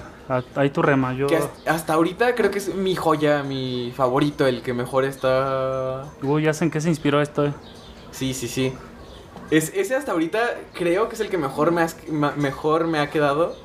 ahí 0.56 0.70
tu 0.72 0.82
rema. 0.82 1.14
Yo. 1.14 1.28
Que 1.28 1.38
hasta, 1.38 1.72
hasta 1.72 1.94
ahorita 1.94 2.34
creo 2.36 2.50
que 2.50 2.58
es 2.58 2.74
mi 2.74 2.96
joya, 2.96 3.44
mi 3.44 3.94
favorito, 3.96 4.48
el 4.48 4.62
que 4.64 4.74
mejor 4.74 5.04
está 5.06 6.06
Uy, 6.24 6.44
ya 6.44 6.54
sé 6.54 6.66
en 6.66 6.72
qué 6.72 6.82
se 6.82 6.90
inspiró 6.90 7.22
esto, 7.22 7.46
eh. 7.46 7.54
Sí, 8.12 8.34
sí, 8.34 8.48
sí. 8.48 8.74
Es, 9.52 9.72
ese 9.76 9.96
hasta 9.96 10.12
ahorita 10.12 10.40
creo 10.74 11.10
que 11.10 11.16
es 11.16 11.22
el 11.22 11.30
que 11.30 11.38
mejor 11.38 11.72
me, 11.72 11.82
has- 11.82 11.98
ma- 12.10 12.34
mejor 12.36 12.88
me 12.88 13.00
ha 13.00 13.10
quedado. 13.12 13.56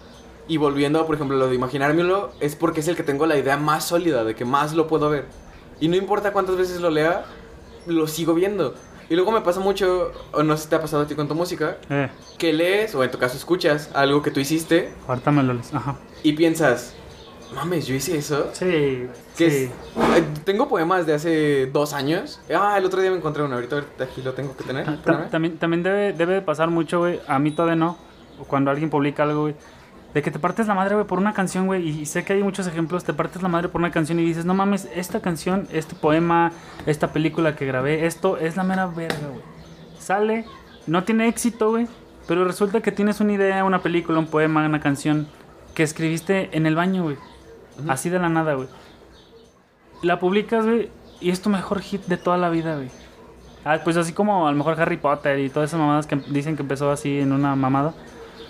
Y 0.47 0.59
volviendo 0.59 1.01
a, 1.01 1.07
por 1.07 1.15
ejemplo, 1.15 1.39
lo 1.39 1.49
de 1.49 1.55
imaginármelo, 1.55 2.31
es 2.41 2.55
porque 2.57 2.81
es 2.81 2.89
el 2.89 2.97
que 2.97 3.03
tengo 3.03 3.25
la 3.25 3.39
idea 3.39 3.57
más 3.57 3.85
sólida, 3.85 4.25
de 4.25 4.35
que 4.35 4.45
más 4.45 4.75
lo 4.75 4.87
puedo 4.87 5.09
ver. 5.09 5.25
Y 5.81 5.89
no 5.89 5.97
importa 5.97 6.35
cuántas 6.35 6.57
veces 6.57 6.83
lo 6.83 6.91
lea, 6.91 7.25
lo 7.87 8.07
sigo 8.07 8.35
viendo. 8.35 8.75
Y 9.09 9.15
luego 9.17 9.33
me 9.33 9.41
pasa 9.43 9.61
mucho, 9.61 10.13
o 10.33 10.43
no 10.43 10.57
sé 10.57 10.65
si 10.65 10.69
te 10.71 10.77
ha 10.77 10.81
pasado 10.81 11.03
a 11.03 11.07
ti 11.07 11.15
con 11.15 11.29
tu 11.29 11.35
música, 11.35 11.77
Eh, 11.91 12.09
que 12.39 12.53
lees, 12.53 12.95
o 12.95 13.05
en 13.05 13.11
tu 13.11 13.19
caso 13.19 13.37
escuchas, 13.37 13.91
algo 13.95 14.23
que 14.23 14.31
tú 14.31 14.41
hiciste 14.41 14.93
ahorita 15.07 15.31
me 15.31 15.43
lo 15.43 15.55
lees. 15.55 15.73
Ajá. 15.75 15.97
y 16.23 16.33
piensas, 16.33 16.95
mames, 17.55 17.87
yo 17.87 17.95
hice 17.95 18.17
eso. 18.17 18.49
Sí, 18.53 19.07
Que 19.37 19.51
sí. 19.51 19.65
es- 19.65 19.71
eh, 20.19 20.25
tengo 20.45 20.69
poemas 20.69 21.07
de 21.07 21.15
hace 21.15 21.67
dos 21.67 21.93
años. 21.93 22.41
Ah, 22.55 22.77
el 22.79 22.85
otro 22.87 23.01
día 23.03 23.11
me 23.11 23.19
encontré 23.19 23.43
uno, 23.43 23.55
ahorita, 23.57 23.77
ahorita 23.77 24.05
aquí 24.05 24.23
lo 24.23 24.33
tengo 24.33 24.57
que 24.57 24.65
tener. 24.65 24.85
Ta-. 25.03 25.29
También, 25.29 25.59
también 25.59 25.83
debe, 25.83 26.13
debe 26.15 26.35
de 26.35 26.43
pasar 26.43 26.71
mucho, 26.71 27.01
güey. 27.01 27.21
A 27.29 27.39
mí 27.39 27.51
todavía 27.51 27.77
no. 27.77 27.99
Cuando 28.49 28.71
alguien 28.71 28.91
publica 28.91 29.23
algo, 29.23 29.43
güey. 29.43 29.55
De 30.15 30.23
que 30.23 30.31
te 30.31 30.39
partes 30.39 30.69
la 30.69 30.75
madre, 30.75 30.95
güey, 30.95 31.07
por 31.07 31.19
una 31.19 31.35
canción, 31.35 31.67
güey. 31.67 31.89
Y 31.89 32.07
sé 32.07 32.25
que 32.25 32.35
hay 32.35 32.43
muchos 32.43 32.67
ejemplos. 32.69 33.03
Te 33.03 33.13
partes 33.13 33.43
la 33.43 33.49
madre 33.49 33.69
por 33.69 33.81
una 33.81 33.91
canción 33.91 34.21
y 34.21 34.25
dices, 34.25 34.45
no 34.45 34.55
mames, 34.55 34.89
esta 34.95 35.21
canción, 35.21 35.67
este 35.73 35.97
poema, 35.97 36.53
esta 36.87 37.13
película 37.13 37.57
que 37.57 37.67
grabé, 37.67 38.07
esto 38.07 38.39
es 38.39 38.57
la 38.57 38.63
mera 38.63 38.87
verga, 38.87 39.29
güey. 39.29 39.43
Sale, 39.99 40.45
no 40.87 41.03
tiene 41.03 41.27
éxito, 41.27 41.71
güey. 41.71 41.89
Pero 42.29 42.45
resulta 42.45 42.81
que 42.81 42.93
tienes 42.93 43.21
una 43.21 43.33
idea, 43.33 43.65
una 43.65 43.83
película, 43.83 44.19
un 44.19 44.29
poema, 44.29 44.65
una 44.65 44.81
canción 44.81 45.27
que 45.75 45.83
escribiste 45.83 46.57
en 46.57 46.67
el 46.67 46.77
baño, 46.77 47.03
güey. 47.03 47.17
Así 47.89 48.09
de 48.09 48.19
la 48.19 48.29
nada, 48.29 48.55
güey. 48.55 48.69
La 50.03 50.21
publicas, 50.21 50.65
güey, 50.65 50.91
y 51.21 51.31
es 51.31 51.43
tu 51.43 51.51
mejor 51.51 51.81
hit 51.81 52.05
de 52.07 52.17
toda 52.17 52.37
la 52.37 52.51
vida, 52.51 52.77
güey. 52.77 52.91
Ah, 53.65 53.79
pues 53.83 53.97
así 53.97 54.13
como 54.13 54.47
a 54.47 54.51
lo 54.53 54.57
mejor 54.57 54.79
Harry 54.81 54.99
Potter 54.99 55.39
y 55.39 55.49
todas 55.49 55.71
esas 55.71 55.81
mamadas 55.81 56.07
que 56.07 56.17
dicen 56.29 56.55
que 56.55 56.63
empezó 56.63 56.91
así 56.91 57.19
en 57.19 57.33
una 57.33 57.57
mamada. 57.57 57.95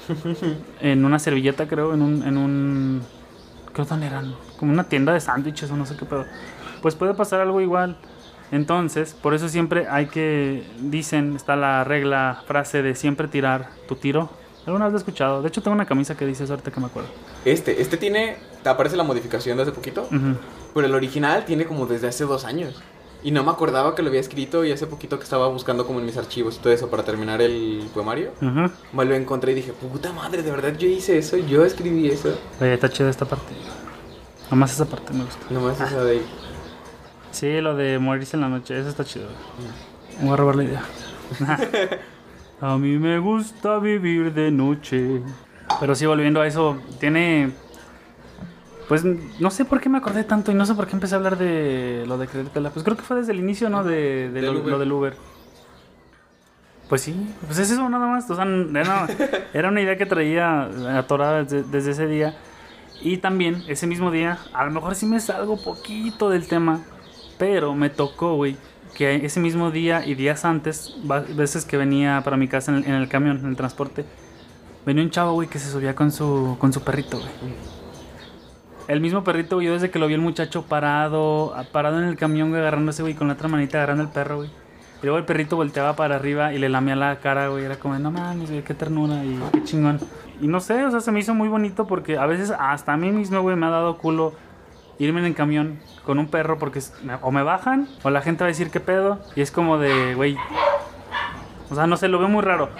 en 0.80 1.04
una 1.04 1.18
servilleta, 1.18 1.66
creo, 1.66 1.94
en 1.94 2.02
un. 2.02 2.22
En 2.22 2.36
un 2.36 3.02
creo 3.72 3.86
dónde 3.86 4.06
eran. 4.06 4.34
Como 4.58 4.72
una 4.72 4.84
tienda 4.84 5.12
de 5.12 5.20
sándwiches 5.20 5.70
o 5.70 5.76
no 5.76 5.86
sé 5.86 5.96
qué 5.96 6.04
pedo. 6.04 6.24
Pues 6.82 6.94
puede 6.94 7.14
pasar 7.14 7.40
algo 7.40 7.60
igual. 7.60 7.96
Entonces, 8.52 9.14
por 9.14 9.34
eso 9.34 9.48
siempre 9.48 9.88
hay 9.88 10.06
que. 10.06 10.64
Dicen, 10.80 11.34
está 11.36 11.56
la 11.56 11.84
regla, 11.84 12.42
frase 12.46 12.82
de 12.82 12.94
siempre 12.94 13.28
tirar 13.28 13.70
tu 13.88 13.96
tiro. 13.96 14.30
Alguna 14.66 14.86
vez 14.86 14.92
lo 14.92 14.98
he 14.98 15.00
escuchado. 15.00 15.42
De 15.42 15.48
hecho, 15.48 15.62
tengo 15.62 15.74
una 15.74 15.86
camisa 15.86 16.16
que 16.16 16.24
dice 16.24 16.44
eso 16.44 16.54
ahorita 16.54 16.70
que 16.70 16.80
me 16.80 16.86
acuerdo. 16.86 17.10
Este, 17.44 17.82
este 17.82 17.96
tiene, 17.96 18.36
te 18.62 18.68
aparece 18.68 18.96
la 18.96 19.02
modificación 19.02 19.56
de 19.56 19.64
hace 19.64 19.72
poquito, 19.72 20.08
pero 20.72 20.86
el 20.86 20.94
original 20.94 21.44
tiene 21.44 21.66
como 21.66 21.86
desde 21.86 22.08
hace 22.08 22.24
dos 22.24 22.44
años. 22.46 22.82
Y 23.24 23.30
no 23.30 23.42
me 23.42 23.50
acordaba 23.50 23.94
que 23.94 24.02
lo 24.02 24.08
había 24.08 24.20
escrito 24.20 24.64
y 24.66 24.70
hace 24.70 24.86
poquito 24.86 25.16
que 25.18 25.24
estaba 25.24 25.48
buscando 25.48 25.86
como 25.86 25.98
en 25.98 26.04
mis 26.04 26.18
archivos 26.18 26.56
y 26.56 26.58
todo 26.58 26.72
eso 26.74 26.90
para 26.90 27.04
terminar 27.04 27.40
el 27.40 27.88
poemario. 27.94 28.32
Ujú. 28.42 28.70
Me 28.92 29.04
lo 29.06 29.14
encontré 29.14 29.52
y 29.52 29.54
dije, 29.54 29.72
puta 29.72 30.12
madre, 30.12 30.42
de 30.42 30.50
verdad 30.50 30.76
yo 30.76 30.86
hice 30.86 31.16
eso, 31.16 31.38
yo 31.38 31.64
escribí 31.64 32.06
eso. 32.08 32.38
Oye, 32.60 32.74
está 32.74 32.90
chida 32.90 33.08
esta 33.08 33.24
parte. 33.24 33.54
Nomás 34.50 34.74
esa 34.74 34.84
parte 34.84 35.14
me 35.14 35.24
gusta. 35.24 35.46
Nomás 35.48 35.80
esa 35.80 36.04
de 36.04 36.12
ahí. 36.12 36.26
Sí, 37.30 37.60
lo 37.62 37.74
de 37.74 37.98
morirse 37.98 38.36
en 38.36 38.42
la 38.42 38.48
noche, 38.48 38.78
eso 38.78 38.90
está 38.90 39.04
chido. 39.04 39.26
Voy 40.20 40.32
a 40.32 40.36
robar 40.36 40.56
la 40.56 40.64
idea. 40.64 40.82
a 42.60 42.76
mí 42.76 42.98
me 42.98 43.18
gusta 43.18 43.78
vivir 43.78 44.34
de 44.34 44.50
noche. 44.50 45.22
Pero 45.80 45.94
sí, 45.94 46.04
volviendo 46.04 46.42
a 46.42 46.46
eso, 46.46 46.76
tiene... 47.00 47.52
Pues 48.88 49.04
no 49.04 49.50
sé 49.50 49.64
por 49.64 49.80
qué 49.80 49.88
me 49.88 49.98
acordé 49.98 50.24
tanto 50.24 50.52
y 50.52 50.54
no 50.54 50.66
sé 50.66 50.74
por 50.74 50.86
qué 50.86 50.92
empecé 50.92 51.14
a 51.14 51.18
hablar 51.18 51.38
de 51.38 52.04
lo 52.06 52.18
de 52.18 52.26
creértela. 52.26 52.70
Pues 52.70 52.84
creo 52.84 52.96
que 52.96 53.02
fue 53.02 53.16
desde 53.16 53.32
el 53.32 53.38
inicio, 53.38 53.70
¿no? 53.70 53.82
De, 53.82 54.30
lo, 54.32 54.78
del 54.78 54.92
Uber. 54.92 55.16
Pues 56.88 57.00
sí, 57.00 57.14
pues 57.46 57.58
es 57.58 57.70
eso 57.70 57.88
nada 57.88 58.06
más. 58.06 58.30
O 58.30 58.36
sea, 58.36 58.44
era, 58.44 59.06
era 59.54 59.68
una 59.68 59.80
idea 59.80 59.96
que 59.96 60.06
traía 60.06 60.68
atorada 60.98 61.44
desde, 61.44 61.62
desde 61.62 61.92
ese 61.92 62.06
día. 62.06 62.36
Y 63.00 63.18
también, 63.18 63.62
ese 63.68 63.86
mismo 63.86 64.10
día, 64.10 64.38
a 64.52 64.64
lo 64.64 64.70
mejor 64.70 64.94
sí 64.94 65.06
me 65.06 65.20
salgo 65.20 65.62
poquito 65.62 66.30
del 66.30 66.46
tema, 66.46 66.80
pero 67.38 67.74
me 67.74 67.90
tocó, 67.90 68.36
güey, 68.36 68.56
que 68.94 69.26
ese 69.26 69.40
mismo 69.40 69.70
día 69.70 70.06
y 70.06 70.14
días 70.14 70.44
antes, 70.44 70.96
veces 71.36 71.64
que 71.64 71.76
venía 71.76 72.22
para 72.24 72.36
mi 72.36 72.48
casa 72.48 72.70
en 72.70 72.78
el, 72.78 72.84
en 72.84 72.94
el 72.94 73.08
camión, 73.08 73.38
en 73.38 73.46
el 73.46 73.56
transporte, 73.56 74.04
venía 74.86 75.02
un 75.02 75.10
chavo, 75.10 75.32
güey, 75.32 75.48
que 75.48 75.58
se 75.58 75.70
subía 75.70 75.94
con 75.94 76.12
su, 76.12 76.56
con 76.58 76.72
su 76.72 76.82
perrito, 76.82 77.18
güey. 77.18 77.30
El 78.86 79.00
mismo 79.00 79.24
perrito, 79.24 79.56
güey, 79.56 79.66
yo 79.68 79.72
desde 79.72 79.90
que 79.90 79.98
lo 79.98 80.06
vi 80.06 80.14
el 80.14 80.20
muchacho 80.20 80.62
parado, 80.62 81.54
parado 81.72 82.02
en 82.02 82.08
el 82.08 82.16
camión, 82.16 82.50
güey, 82.50 82.60
agarrándose, 82.60 83.02
güey, 83.02 83.14
con 83.14 83.28
la 83.28 83.34
otra 83.34 83.48
manita 83.48 83.78
agarrando 83.78 84.02
el 84.02 84.10
perro, 84.10 84.36
güey. 84.36 84.50
Y 85.02 85.06
luego 85.06 85.18
el 85.18 85.24
perrito 85.24 85.56
volteaba 85.56 85.96
para 85.96 86.16
arriba 86.16 86.52
y 86.52 86.58
le 86.58 86.68
lamía 86.68 86.96
la 86.96 87.16
cara, 87.20 87.48
güey. 87.48 87.64
Era 87.64 87.76
como, 87.76 87.98
no 87.98 88.10
mames, 88.10 88.50
güey, 88.50 88.62
qué 88.62 88.74
ternura 88.74 89.24
y 89.24 89.38
qué 89.52 89.62
chingón. 89.64 90.00
Y 90.40 90.48
no 90.48 90.60
sé, 90.60 90.84
o 90.84 90.90
sea, 90.90 91.00
se 91.00 91.12
me 91.12 91.20
hizo 91.20 91.34
muy 91.34 91.48
bonito 91.48 91.86
porque 91.86 92.18
a 92.18 92.26
veces 92.26 92.52
hasta 92.58 92.92
a 92.92 92.96
mí 92.96 93.10
mismo, 93.10 93.40
güey, 93.40 93.56
me 93.56 93.66
ha 93.66 93.70
dado 93.70 93.96
culo 93.98 94.34
irme 94.98 95.26
en 95.26 95.34
camión 95.34 95.78
con 96.04 96.18
un 96.18 96.28
perro 96.28 96.58
porque 96.58 96.80
o 97.22 97.32
me 97.32 97.42
bajan 97.42 97.88
o 98.02 98.10
la 98.10 98.20
gente 98.20 98.44
va 98.44 98.46
a 98.46 98.48
decir 98.48 98.70
qué 98.70 98.80
pedo. 98.80 99.20
Y 99.34 99.40
es 99.40 99.50
como 99.50 99.78
de, 99.78 100.14
güey. 100.14 100.36
O 101.70 101.74
sea, 101.74 101.86
no 101.86 101.96
sé, 101.96 102.08
lo 102.08 102.18
veo 102.18 102.28
muy 102.28 102.42
raro. 102.42 102.70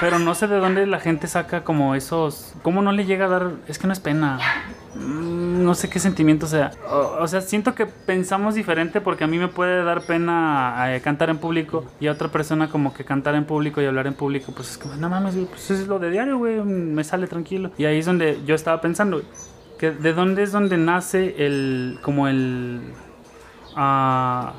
Pero 0.00 0.18
no 0.18 0.34
sé 0.34 0.48
de 0.48 0.56
dónde 0.56 0.86
la 0.86 0.98
gente 1.00 1.26
saca 1.26 1.64
como 1.64 1.94
esos. 1.94 2.54
¿Cómo 2.62 2.82
no 2.82 2.92
le 2.92 3.04
llega 3.04 3.26
a 3.26 3.28
dar.? 3.28 3.50
Es 3.68 3.78
que 3.78 3.86
no 3.86 3.92
es 3.92 4.00
pena. 4.00 4.38
Mm, 4.94 5.64
No 5.64 5.74
sé 5.74 5.88
qué 5.88 5.98
sentimiento 5.98 6.46
sea. 6.46 6.72
O, 6.90 7.26
sea, 7.28 7.40
siento 7.40 7.74
que 7.74 7.86
pensamos 7.86 8.54
diferente 8.54 9.00
porque 9.00 9.24
a 9.24 9.26
mí 9.26 9.38
me 9.38 9.48
puede 9.48 9.84
dar 9.84 10.02
pena 10.02 10.74
eh, 10.88 11.00
cantar 11.00 11.30
en 11.30 11.38
público 11.38 11.84
y 12.00 12.08
a 12.08 12.12
otra 12.12 12.28
persona 12.28 12.68
como 12.68 12.92
que 12.92 13.04
cantar 13.04 13.34
en 13.34 13.44
público 13.44 13.80
y 13.80 13.86
hablar 13.86 14.06
en 14.06 14.14
público, 14.14 14.52
pues 14.54 14.72
es 14.72 14.78
como, 14.78 14.96
no 14.96 15.08
mames, 15.08 15.36
pues 15.48 15.70
es 15.70 15.86
lo 15.86 15.98
de 15.98 16.10
diario, 16.10 16.38
güey, 16.38 16.60
me 16.62 17.04
sale 17.04 17.26
tranquilo. 17.26 17.70
Y 17.78 17.84
ahí 17.84 17.98
es 17.98 18.06
donde 18.06 18.40
yo 18.44 18.54
estaba 18.54 18.80
pensando, 18.80 19.22
que 19.78 19.92
de 19.92 20.12
dónde 20.12 20.42
es 20.42 20.52
donde 20.52 20.76
nace 20.76 21.46
el, 21.46 21.98
como 22.02 22.28
el... 22.28 22.80
ah, 23.76 24.52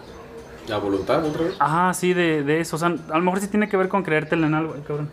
La 0.68 0.78
voluntad, 0.78 1.26
otra 1.26 1.43
vez. 1.43 1.55
Ajá, 1.59 1.93
sí, 1.93 2.14
de, 2.14 2.43
de 2.43 2.61
eso. 2.61 2.78
O 2.78 2.80
sea, 2.80 2.88
a 2.88 3.18
lo 3.18 3.22
mejor 3.24 3.39
sí 3.39 3.47
tiene 3.47 3.68
que 3.68 3.78
ver 3.78 3.89
con 3.89 4.03
creértela 4.03 4.47
en 4.47 4.53
algo, 4.53 4.76
cabrón. 4.88 5.09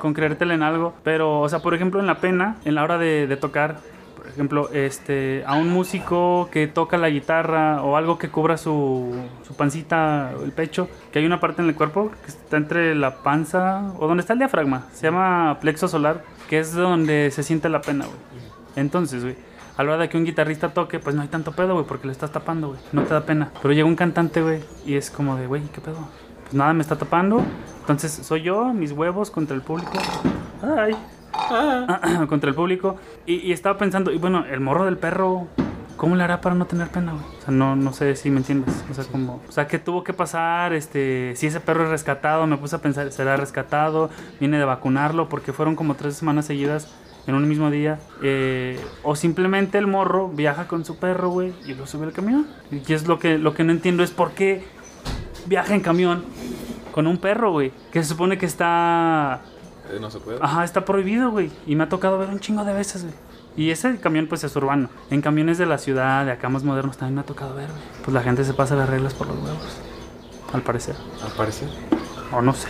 Con 0.00 0.14
creértela 0.14 0.54
en 0.54 0.62
algo. 0.62 0.94
Pero, 1.04 1.40
o 1.40 1.48
sea, 1.48 1.60
por 1.60 1.74
ejemplo, 1.74 2.00
en 2.00 2.06
la 2.06 2.18
pena, 2.18 2.56
en 2.64 2.74
la 2.74 2.82
hora 2.82 2.98
de, 2.98 3.36
tocar, 3.40 3.78
por 4.16 4.26
ejemplo, 4.26 4.70
este, 4.72 5.44
a 5.46 5.54
un 5.54 5.68
músico 5.68 6.48
que 6.50 6.66
toca 6.66 6.98
la 6.98 7.08
guitarra 7.08 7.82
o 7.82 7.96
algo 7.96 8.18
que 8.18 8.30
cubra 8.30 8.56
su, 8.56 9.14
su 9.46 9.54
pancita 9.54 10.32
el 10.42 10.50
pecho, 10.50 10.88
que 11.12 11.20
hay 11.20 11.26
una 11.26 11.38
parte 11.38 11.62
en 11.62 11.68
el 11.68 11.74
cuerpo 11.76 12.10
que 12.24 12.30
está 12.32 12.56
entre 12.56 12.94
la 12.96 13.22
panza 13.22 13.92
o 13.98 14.08
donde 14.08 14.22
está 14.22 14.32
el 14.32 14.40
diafragma. 14.40 14.88
Se 14.92 15.06
llama 15.06 15.58
plexo 15.60 15.86
solar, 15.86 16.24
que 16.48 16.58
es 16.58 16.74
donde 16.74 17.30
se 17.30 17.44
siente 17.44 17.68
la 17.68 17.80
pena, 17.80 18.06
güey. 18.06 18.18
Entonces, 18.76 19.22
güey, 19.22 19.36
a 19.76 19.82
la 19.82 19.92
hora 19.92 20.02
de 20.02 20.08
que 20.08 20.16
un 20.16 20.24
guitarrista 20.24 20.72
toque, 20.72 21.00
pues 21.00 21.16
no 21.16 21.22
hay 21.22 21.28
tanto 21.28 21.52
pedo, 21.52 21.74
güey, 21.74 21.86
porque 21.86 22.06
le 22.06 22.12
estás 22.12 22.30
tapando, 22.30 22.68
güey. 22.68 22.80
No 22.92 23.02
te 23.02 23.14
da 23.14 23.22
pena. 23.22 23.50
Pero 23.60 23.74
llega 23.74 23.86
un 23.86 23.96
cantante, 23.96 24.40
güey, 24.40 24.60
y 24.86 24.94
es 24.94 25.10
como 25.10 25.36
de, 25.36 25.46
güey, 25.46 25.62
¿qué 25.72 25.80
pedo? 25.80 25.98
Pues 26.42 26.54
nada 26.54 26.72
me 26.72 26.82
está 26.82 26.96
tapando. 26.96 27.42
Entonces, 27.80 28.12
soy 28.12 28.42
yo, 28.42 28.72
mis 28.72 28.92
huevos 28.92 29.30
contra 29.30 29.56
el 29.56 29.62
público. 29.62 29.92
Ay. 30.62 30.96
contra 32.28 32.50
el 32.50 32.54
público. 32.54 32.96
Y, 33.26 33.34
y 33.36 33.52
estaba 33.52 33.76
pensando, 33.76 34.12
y 34.12 34.18
bueno, 34.18 34.44
el 34.48 34.60
morro 34.60 34.84
del 34.84 34.96
perro, 34.96 35.48
¿cómo 35.96 36.14
le 36.14 36.22
hará 36.22 36.40
para 36.40 36.54
no 36.54 36.66
tener 36.66 36.88
pena, 36.88 37.12
güey? 37.12 37.24
O 37.24 37.42
sea, 37.42 37.52
no, 37.52 37.74
no 37.74 37.92
sé 37.92 38.14
si 38.14 38.30
me 38.30 38.38
entiendes. 38.38 38.84
O 38.90 38.94
sea, 38.94 39.04
como, 39.04 39.42
o 39.48 39.52
sea, 39.52 39.66
¿qué 39.66 39.80
tuvo 39.80 40.04
que 40.04 40.12
pasar? 40.12 40.72
Este, 40.72 41.34
si 41.34 41.48
ese 41.48 41.58
perro 41.58 41.84
es 41.84 41.90
rescatado, 41.90 42.46
me 42.46 42.56
puse 42.56 42.76
a 42.76 42.78
pensar, 42.78 43.10
¿será 43.10 43.36
rescatado? 43.36 44.08
Viene 44.38 44.58
de 44.58 44.64
vacunarlo, 44.64 45.28
porque 45.28 45.52
fueron 45.52 45.74
como 45.74 45.94
tres 45.96 46.14
semanas 46.14 46.46
seguidas 46.46 46.94
en 47.26 47.34
un 47.34 47.48
mismo 47.48 47.70
día. 47.70 47.98
eh, 48.22 48.78
o 49.02 49.16
simplemente 49.16 49.78
el 49.78 49.86
morro 49.86 50.28
viaja 50.28 50.66
con 50.68 50.84
su 50.84 50.96
perro, 50.96 51.28
güey, 51.30 51.52
y 51.66 51.74
lo 51.74 51.86
sube 51.86 52.06
al 52.06 52.12
camión. 52.12 52.46
Y 52.70 52.92
es 52.92 53.06
lo 53.06 53.18
que, 53.18 53.38
lo 53.38 53.54
que 53.54 53.64
no 53.64 53.72
entiendo 53.72 54.02
es 54.02 54.10
por 54.10 54.32
qué 54.32 54.64
viaja 55.46 55.74
en 55.74 55.80
camión 55.80 56.24
con 56.92 57.06
un 57.06 57.18
perro, 57.18 57.52
güey. 57.52 57.72
Que 57.92 58.02
se 58.02 58.10
supone 58.10 58.38
que 58.38 58.46
está 58.46 59.42
Eh, 59.90 59.98
no 60.00 60.10
se 60.10 60.18
puede. 60.20 60.38
Ajá, 60.40 60.64
está 60.64 60.84
prohibido, 60.84 61.30
güey. 61.30 61.50
Y 61.66 61.76
me 61.76 61.84
ha 61.84 61.88
tocado 61.88 62.18
ver 62.18 62.28
un 62.30 62.40
chingo 62.40 62.64
de 62.64 62.72
veces, 62.72 63.02
güey. 63.02 63.14
Y 63.56 63.70
ese 63.70 63.98
camión, 64.00 64.26
pues, 64.26 64.42
es 64.44 64.56
urbano. 64.56 64.88
En 65.10 65.20
camiones 65.20 65.58
de 65.58 65.66
la 65.66 65.78
ciudad, 65.78 66.24
de 66.24 66.32
acá 66.32 66.48
más 66.48 66.64
modernos, 66.64 66.96
también 66.96 67.14
me 67.16 67.20
ha 67.20 67.24
tocado 67.24 67.54
ver, 67.54 67.68
güey. 67.68 67.82
Pues 68.02 68.12
la 68.14 68.22
gente 68.22 68.44
se 68.44 68.52
pasa 68.54 68.74
las 68.74 68.88
reglas 68.88 69.14
por 69.14 69.28
los 69.28 69.36
huevos. 69.36 69.78
Al 70.52 70.62
parecer. 70.62 70.96
Al 71.24 71.32
parecer. 71.32 71.68
O 72.32 72.40
no 72.42 72.52
sé. 72.54 72.68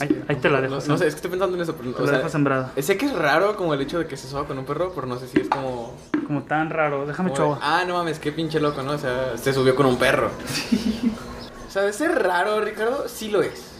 Ahí, 0.00 0.24
ahí 0.28 0.36
te 0.36 0.48
la 0.50 0.60
dejo. 0.60 0.76
No, 0.76 0.86
no 0.86 0.98
sé, 0.98 1.06
es 1.06 1.14
que 1.14 1.16
estoy 1.18 1.30
pensando 1.30 1.56
en 1.56 1.62
eso. 1.62 1.74
Pero, 1.76 1.92
Te 1.92 1.98
o 2.02 2.04
la 2.04 2.08
sea, 2.10 2.18
dejo 2.18 2.30
sembrada. 2.30 2.72
sé 2.80 2.96
que 2.96 3.06
es 3.06 3.14
raro 3.14 3.56
como 3.56 3.74
el 3.74 3.80
hecho 3.80 3.98
de 3.98 4.06
que 4.06 4.16
se 4.16 4.28
soba 4.28 4.46
con 4.46 4.58
un 4.58 4.64
perro, 4.64 4.92
pero 4.94 5.06
no 5.06 5.18
sé 5.18 5.28
si 5.28 5.40
es 5.40 5.48
como. 5.48 5.94
Como 6.26 6.42
tan 6.44 6.70
raro. 6.70 7.06
Déjame 7.06 7.32
chavo. 7.32 7.58
ah, 7.60 7.84
no 7.86 7.94
mames, 7.94 8.18
qué 8.18 8.32
pinche 8.32 8.60
loco, 8.60 8.82
¿no? 8.82 8.92
O 8.92 8.98
sea, 8.98 9.36
se 9.36 9.52
subió 9.52 9.74
con 9.74 9.86
un 9.86 9.96
perro. 9.98 10.30
o 11.68 11.70
sea, 11.70 11.82
de 11.82 11.92
ser 11.92 12.22
raro, 12.22 12.60
Ricardo, 12.60 13.08
sí 13.08 13.30
lo 13.30 13.42
es. 13.42 13.70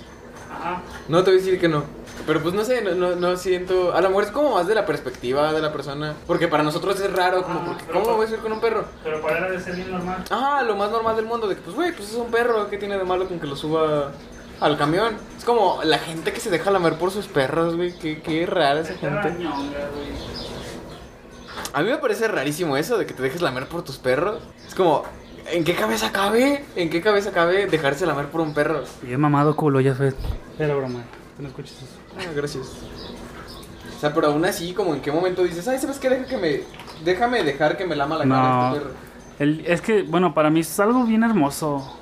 Ajá. 0.50 0.82
No 1.08 1.24
te 1.24 1.30
voy 1.30 1.40
a 1.40 1.42
decir 1.42 1.58
que 1.60 1.68
no. 1.68 1.84
Pero 2.26 2.40
pues 2.40 2.54
no 2.54 2.62
sé, 2.62 2.82
no, 2.82 2.92
no, 2.94 3.16
no 3.16 3.36
siento. 3.36 3.94
A 3.94 4.00
lo 4.00 4.08
mejor 4.10 4.24
es 4.24 4.30
como 4.30 4.54
más 4.54 4.66
de 4.68 4.74
la 4.74 4.86
perspectiva 4.86 5.52
de 5.52 5.60
la 5.60 5.72
persona. 5.72 6.14
Porque 6.26 6.46
para 6.46 6.62
nosotros 6.62 7.00
es 7.00 7.12
raro, 7.12 7.42
como, 7.42 7.60
Ah, 7.60 7.64
porque, 7.66 7.84
¿cómo 7.86 8.04
por- 8.04 8.14
voy 8.16 8.24
a 8.26 8.28
subir 8.28 8.40
con 8.42 8.52
un 8.52 8.60
perro? 8.60 8.84
Pero 9.02 9.20
para 9.22 9.46
él 9.46 9.52
de 9.54 9.60
ser 9.60 9.74
bien 9.74 9.90
normal. 9.90 10.22
Ajá, 10.30 10.62
lo 10.62 10.76
más 10.76 10.90
normal 10.90 11.16
del 11.16 11.24
mundo, 11.24 11.48
de 11.48 11.56
que 11.56 11.62
pues, 11.62 11.74
güey, 11.74 11.90
pues 11.96 12.10
es 12.10 12.14
un 12.16 12.30
perro, 12.30 12.68
¿qué 12.68 12.76
tiene 12.78 12.96
de 12.98 13.04
malo 13.04 13.26
con 13.26 13.40
que 13.40 13.46
lo 13.46 13.56
suba 13.56 14.12
al 14.62 14.76
camión? 14.78 15.16
Es 15.38 15.44
como 15.44 15.80
la 15.84 15.98
gente 15.98 16.32
que 16.32 16.40
se 16.40 16.50
deja 16.50 16.70
lamer 16.70 16.94
por 16.98 17.10
sus 17.10 17.26
perros, 17.26 17.76
güey, 17.76 17.92
qué, 17.98 18.20
qué 18.22 18.46
rara 18.46 18.80
esa 18.80 18.94
gente. 18.94 19.34
A 21.74 21.82
mí 21.82 21.90
me 21.90 21.98
parece 21.98 22.28
rarísimo 22.28 22.76
eso 22.76 22.98
de 22.98 23.06
que 23.06 23.14
te 23.14 23.22
dejes 23.22 23.40
lamer 23.40 23.66
por 23.66 23.82
tus 23.82 23.96
perros. 23.98 24.42
Es 24.66 24.74
como, 24.74 25.04
¿en 25.50 25.64
qué 25.64 25.74
cabeza 25.74 26.12
cabe? 26.12 26.64
¿En 26.76 26.90
qué 26.90 27.00
cabeza 27.00 27.32
cabe 27.32 27.66
dejarse 27.66 28.04
lamer 28.06 28.26
por 28.26 28.40
un 28.42 28.52
perro? 28.54 28.84
Y 29.06 29.12
he 29.12 29.16
mamado 29.18 29.56
culo, 29.56 29.80
ya 29.80 29.94
fue. 29.94 30.12
Era 30.58 30.74
broma. 30.74 31.00
Tú 31.36 31.42
no 31.42 31.48
escuches 31.48 31.76
eso. 31.78 31.86
Ah, 32.18 32.30
gracias. 32.34 32.66
O 33.96 34.00
sea, 34.00 34.12
pero 34.12 34.28
aún 34.28 34.44
así, 34.44 34.74
como 34.74 34.94
en 34.94 35.00
qué 35.00 35.10
momento 35.12 35.42
dices, 35.44 35.66
ay, 35.68 35.78
¿sabes 35.78 35.98
qué? 35.98 36.10
Deja 36.10 36.26
que 36.26 36.36
me... 36.36 36.60
Déjame 37.04 37.42
dejar 37.42 37.76
que 37.76 37.86
me 37.86 37.96
lama 37.96 38.18
la 38.18 38.24
cara 38.28 38.42
No. 38.42 38.68
este 38.68 38.80
perro. 38.80 38.94
El- 39.38 39.64
es 39.66 39.80
que, 39.80 40.02
bueno, 40.02 40.34
para 40.34 40.50
mí 40.50 40.60
es 40.60 40.78
algo 40.78 41.04
bien 41.04 41.22
hermoso. 41.22 41.98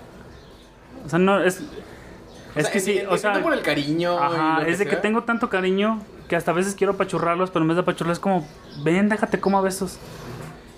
O 1.07 1.09
sea, 1.09 1.19
no, 1.19 1.41
es. 1.43 1.61
Es 2.55 2.65
sea, 2.65 2.73
que 2.73 2.81
sí, 2.81 3.01
o 3.09 3.17
sea. 3.17 3.41
por 3.43 3.53
el 3.53 3.63
cariño. 3.63 4.19
Ajá, 4.19 4.63
es 4.67 4.79
de 4.79 4.87
que 4.87 4.97
tengo 4.97 5.23
tanto 5.25 5.49
cariño 5.49 6.01
que 6.29 6.37
hasta 6.37 6.51
a 6.51 6.55
veces 6.55 6.75
quiero 6.75 6.93
apachurrarlos, 6.95 7.51
pero 7.51 7.63
en 7.65 7.69
vez 7.69 7.77
de 7.77 7.83
apachurrarlos 7.83 8.19
es 8.19 8.23
como, 8.23 8.47
ven, 8.85 9.09
déjate 9.09 9.41
como 9.41 9.59
a 9.59 9.61
besos. 9.63 9.99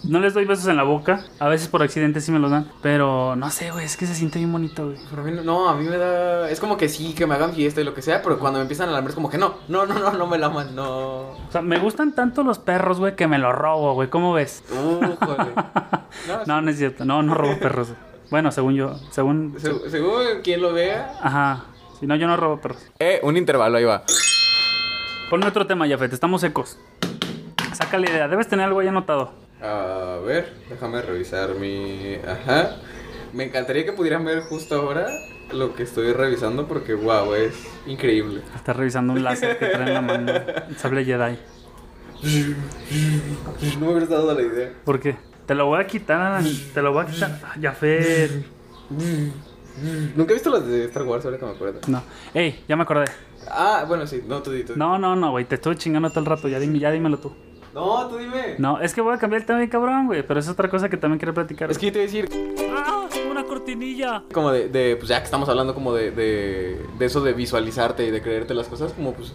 No 0.05 0.19
les 0.19 0.35
doy 0.35 0.45
besos 0.47 0.67
en 0.67 0.77
la 0.77 0.83
boca, 0.83 1.25
a 1.39 1.47
veces 1.47 1.69
por 1.69 1.81
accidente 1.81 2.21
sí 2.21 2.33
me 2.33 2.41
los 2.41 2.51
dan, 2.51 2.69
pero 2.83 3.37
no 3.37 3.49
sé, 3.51 3.71
güey, 3.71 3.85
es 3.85 3.97
que 3.97 4.05
se 4.05 4.17
siente 4.17 4.41
bien 4.41 4.51
bonito, 4.51 4.87
güey. 4.87 4.97
Pero 5.09 5.23
a 5.23 5.25
mí 5.25 5.31
no- 5.31 5.43
no, 5.45 5.69
a 5.69 5.77
mí 5.77 5.85
me 5.89 5.97
da. 5.97 6.51
Es 6.51 6.59
como 6.59 6.77
que 6.77 6.89
sí, 6.89 7.15
que 7.15 7.25
me 7.25 7.37
hagan 7.37 7.53
fiesta 7.55 7.81
y 7.81 7.85
lo 7.85 7.95
que 7.95 8.03
sea, 8.03 8.21
pero 8.21 8.37
cuando 8.41 8.59
me 8.59 8.63
empiezan 8.63 8.89
a 8.89 8.93
lamer 8.93 9.11
es 9.11 9.15
como 9.15 9.31
que 9.31 9.39
no, 9.39 9.55
no, 9.69 9.87
no, 9.87 9.97
no, 10.01 10.11
no 10.11 10.27
me 10.27 10.39
laman, 10.39 10.75
no. 10.75 10.87
O 10.89 11.47
sea, 11.53 11.63
me 11.63 11.79
gustan 11.79 12.17
tanto 12.17 12.43
los 12.43 12.59
perros, 12.59 12.99
güey, 12.99 13.15
que 13.15 13.29
me 13.29 13.39
los 13.39 13.55
robo, 13.55 13.95
güey, 13.95 14.11
¿cómo 14.11 14.33
ves? 14.33 14.65
Újole. 14.73 15.53
No, 16.29 16.45
No, 16.47 16.61
no 16.63 16.71
es 16.71 16.77
cierto, 16.79 17.05
no, 17.05 17.23
no 17.23 17.35
robo 17.35 17.59
perros. 17.59 17.89
Bueno, 18.33 18.51
según 18.51 18.75
yo, 18.75 18.99
según... 19.11 19.55
se- 19.59 19.91
según 19.91 20.41
quien 20.43 20.63
lo 20.63 20.73
vea. 20.73 21.13
Ajá, 21.21 21.67
si 22.01 22.07
no, 22.07 22.17
yo 22.17 22.27
no 22.27 22.35
robo 22.39 22.63
perros. 22.63 22.83
Eh, 22.99 23.21
un 23.23 23.37
intervalo, 23.37 23.77
ahí 23.77 23.85
va. 23.85 24.05
Ponme 25.29 25.47
otro 25.47 25.67
tema, 25.67 25.87
Jafet, 25.87 26.15
estamos 26.15 26.41
secos. 26.41 26.79
Saca 27.75 27.99
la 27.99 28.09
idea, 28.09 28.29
debes 28.29 28.49
tener 28.49 28.65
algo 28.65 28.81
ahí 28.81 28.89
anotado. 28.89 29.33
A 29.63 30.19
ver, 30.25 30.51
déjame 30.71 31.03
revisar 31.03 31.55
mi. 31.57 32.17
Ajá. 32.27 32.77
Me 33.35 33.45
encantaría 33.45 33.85
que 33.85 33.93
pudieran 33.93 34.25
ver 34.25 34.41
justo 34.45 34.77
ahora 34.77 35.09
lo 35.53 35.75
que 35.75 35.83
estoy 35.83 36.13
revisando 36.15 36.67
porque, 36.67 36.95
wow, 36.95 37.35
es 37.35 37.53
increíble. 37.87 38.41
Estás 38.57 38.75
revisando 38.77 39.13
un 39.13 39.23
láser 39.23 39.59
que 39.59 39.67
trae 39.67 39.89
en 39.89 39.93
la 39.95 40.01
mano. 40.01 40.33
El 40.71 40.77
sable 40.79 41.05
Jedi. 41.05 41.39
No 43.79 43.87
me 43.87 43.89
hubieras 43.93 44.09
dado 44.09 44.35
la 44.35 44.41
idea. 44.43 44.73
¿Por 44.85 45.01
qué? 45.01 45.17
Te 45.47 45.55
lo 45.55 45.67
voy 45.67 45.81
a 45.81 45.87
quitar, 45.87 46.21
Alan, 46.21 46.47
Te 46.73 46.83
lo 46.83 46.93
voy 46.93 47.05
a 47.05 47.07
quitar. 47.07 47.41
Ah, 47.45 47.55
Jafet. 47.61 48.45
Nunca 50.15 50.33
he 50.33 50.35
visto 50.35 50.51
las 50.51 50.67
de 50.67 50.85
Star 50.85 51.03
Wars, 51.05 51.25
ahora 51.25 51.39
que 51.39 51.45
me 51.45 51.53
acuerdo. 51.53 51.81
No. 51.89 52.03
Ey, 52.35 52.63
ya 52.69 52.77
me 52.77 52.83
acordé. 52.83 53.07
Ah, 53.51 53.85
bueno, 53.89 54.07
sí, 54.07 54.23
no, 54.27 54.43
tú 54.43 54.53
di, 54.53 54.65
tú 54.65 54.75
di. 54.75 54.79
No, 54.79 54.99
no, 54.99 55.17
no, 55.17 55.31
güey. 55.31 55.45
Te 55.45 55.57
estuve 55.57 55.77
chingando 55.77 56.11
todo 56.11 56.21
el 56.21 56.27
rato. 56.27 56.49
Ya, 56.49 56.59
dime, 56.59 56.79
ya 56.79 56.91
dímelo 56.91 57.19
tú. 57.19 57.33
No, 57.75 58.07
tú 58.09 58.19
dime. 58.19 58.57
No, 58.59 58.81
es 58.81 58.95
que 58.95 59.01
voy 59.01 59.15
a 59.15 59.19
cambiar 59.19 59.41
el 59.41 59.47
tema 59.47 59.67
cabrón, 59.69 60.07
güey. 60.07 60.27
Pero 60.27 60.39
es 60.39 60.49
otra 60.49 60.69
cosa 60.69 60.89
que 60.89 60.97
también 60.97 61.19
quiero 61.19 61.35
platicar. 61.35 61.71
Es 61.71 61.79
que 61.79 61.87
yo 61.87 61.93
te 61.93 61.99
iba 62.05 62.09
a 62.09 62.13
decir, 62.13 62.29
¡Ah! 62.77 63.09
Una 63.31 63.45
cortinilla. 63.45 64.23
como 64.33 64.53
de, 64.53 64.69
de, 64.69 64.97
pues 64.97 65.09
ya 65.09 65.19
que 65.19 65.25
estamos 65.25 65.49
hablando 65.49 65.75
como 65.75 65.95
de, 65.95 66.11
de, 66.11 66.87
de 66.99 67.07
eso 67.07 67.23
de 67.23 67.33
visualizarte 67.33 68.07
y 68.07 68.11
de 68.11 68.21
creerte 68.21 68.53
las 68.53 68.69
cosas, 68.69 68.93
como 68.93 69.15
pues, 69.15 69.33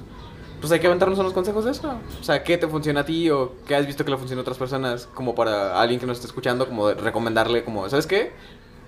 pues 0.59 0.71
hay 0.71 0.79
que 0.79 0.87
aventarnos 0.87 1.19
unos 1.19 1.33
consejos 1.33 1.65
de 1.65 1.71
eso. 1.71 1.99
O 2.19 2.23
sea, 2.23 2.43
¿qué 2.43 2.57
te 2.57 2.67
funciona 2.67 3.01
a 3.01 3.05
ti 3.05 3.29
o 3.29 3.53
qué 3.67 3.75
has 3.75 3.85
visto 3.85 4.03
que 4.03 4.11
le 4.11 4.17
funciona 4.17 4.39
a 4.39 4.43
otras 4.43 4.57
personas? 4.57 5.07
Como 5.13 5.35
para 5.35 5.79
alguien 5.79 5.99
que 5.99 6.05
nos 6.05 6.17
esté 6.17 6.27
escuchando, 6.27 6.67
como 6.67 6.91
recomendarle, 6.91 7.63
como, 7.63 7.87
¿sabes 7.89 8.07
qué? 8.07 8.31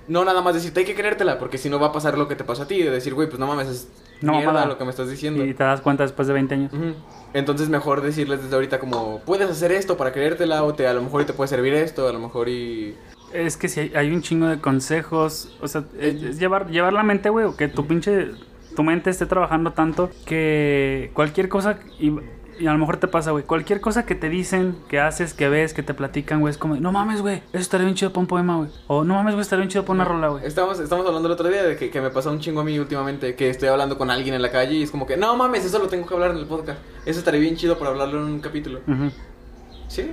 No 0.07 0.25
nada 0.25 0.41
más 0.41 0.55
decirte 0.55 0.79
hay 0.79 0.85
que 0.87 0.95
creértela, 0.95 1.37
porque 1.37 1.59
si 1.59 1.69
no 1.69 1.79
va 1.79 1.87
a 1.87 1.91
pasar 1.91 2.17
lo 2.17 2.27
que 2.27 2.35
te 2.35 2.43
pasó 2.43 2.63
a 2.63 2.67
ti, 2.67 2.81
de 2.81 2.89
decir, 2.89 3.13
güey, 3.13 3.27
pues 3.27 3.39
no 3.39 3.45
mames, 3.45 3.67
es 3.67 3.87
No, 4.21 4.33
mierda 4.33 4.65
lo 4.65 4.77
que 4.77 4.83
me 4.83 4.89
estás 4.89 5.07
diciendo. 5.09 5.45
Y 5.45 5.53
te 5.53 5.63
das 5.63 5.81
cuenta 5.81 6.03
después 6.03 6.27
de 6.27 6.33
20 6.33 6.55
años. 6.55 6.73
Ujú. 6.73 6.93
Entonces 7.33 7.69
mejor 7.69 8.01
decirles 8.01 8.41
desde 8.41 8.55
ahorita 8.55 8.79
como, 8.79 9.19
puedes 9.19 9.47
hacer 9.49 9.71
esto 9.71 9.97
para 9.97 10.11
creértela 10.11 10.63
o 10.63 10.73
te, 10.73 10.87
a 10.87 10.93
lo 10.93 11.03
mejor 11.03 11.21
y 11.21 11.25
te 11.25 11.33
puede 11.33 11.47
servir 11.47 11.75
esto, 11.75 12.07
a 12.07 12.11
lo 12.13 12.19
mejor 12.19 12.49
y... 12.49 12.95
Es 13.31 13.55
que 13.57 13.69
si 13.69 13.81
hay, 13.81 13.91
hay 13.93 14.11
un 14.11 14.23
chingo 14.23 14.47
de 14.47 14.59
consejos. 14.59 15.55
O 15.61 15.67
sea, 15.67 15.83
es, 15.99 16.23
es 16.23 16.39
llevar, 16.39 16.71
llevar 16.71 16.93
la 16.93 17.03
mente, 17.03 17.29
güey. 17.29 17.45
o 17.45 17.55
Que 17.55 17.67
tu 17.67 17.85
pinche. 17.85 18.31
Tu 18.79 18.83
mente 18.85 19.09
esté 19.09 19.25
trabajando 19.25 19.73
tanto 19.73 20.09
que 20.25 21.11
cualquier 21.13 21.49
cosa. 21.49 21.79
Y 21.99 22.13
y 22.57 22.67
a 22.67 22.71
lo 22.71 22.77
mejor 22.77 22.95
te 22.95 23.09
pasa, 23.09 23.31
güey. 23.31 23.43
Cualquier 23.43 23.81
cosa 23.81 24.05
que 24.05 24.15
te 24.15 24.29
dicen, 24.29 24.77
que 24.87 25.01
haces, 25.01 25.33
que 25.33 25.49
ves, 25.49 25.73
que 25.73 25.83
te 25.83 25.93
platican, 25.93 26.39
güey, 26.39 26.51
es 26.51 26.57
como, 26.57 26.77
no 26.77 26.93
mames, 26.93 27.21
güey, 27.21 27.37
eso 27.51 27.59
estaría 27.59 27.85
bien 27.85 27.95
chido 27.95 28.11
para 28.11 28.21
un 28.21 28.27
poema, 28.27 28.55
güey. 28.57 28.69
O 28.87 29.03
no 29.03 29.15
mames, 29.15 29.33
güey, 29.33 29.41
estaría 29.41 29.63
bien 29.63 29.69
chido 29.69 29.83
para 29.83 29.95
una 29.95 30.05
rola, 30.05 30.27
güey. 30.29 30.45
Estamos, 30.45 30.79
estamos 30.79 31.05
hablando 31.05 31.27
el 31.27 31.33
otro 31.33 31.49
día 31.49 31.63
de 31.63 31.75
que, 31.75 31.89
que 31.89 31.99
me 31.99 32.09
pasó 32.09 32.31
un 32.31 32.39
chingo 32.39 32.61
a 32.61 32.63
mí 32.63 32.79
últimamente, 32.79 33.35
que 33.35 33.49
estoy 33.49 33.67
hablando 33.67 33.97
con 33.97 34.09
alguien 34.09 34.33
en 34.33 34.41
la 34.41 34.49
calle 34.51 34.75
y 34.75 34.83
es 34.83 34.91
como 34.91 35.05
que, 35.05 35.17
no 35.17 35.35
mames, 35.35 35.65
eso 35.65 35.79
lo 35.79 35.87
tengo 35.87 36.05
que 36.05 36.13
hablar 36.13 36.31
en 36.31 36.37
el 36.37 36.45
podcast. 36.45 36.79
Eso 37.05 37.19
estaría 37.19 37.39
bien 37.41 37.55
chido 37.55 37.77
para 37.77 37.91
hablarlo 37.91 38.19
en 38.19 38.25
un 38.25 38.39
capítulo. 38.39 38.79
¿Sí? 39.87 40.11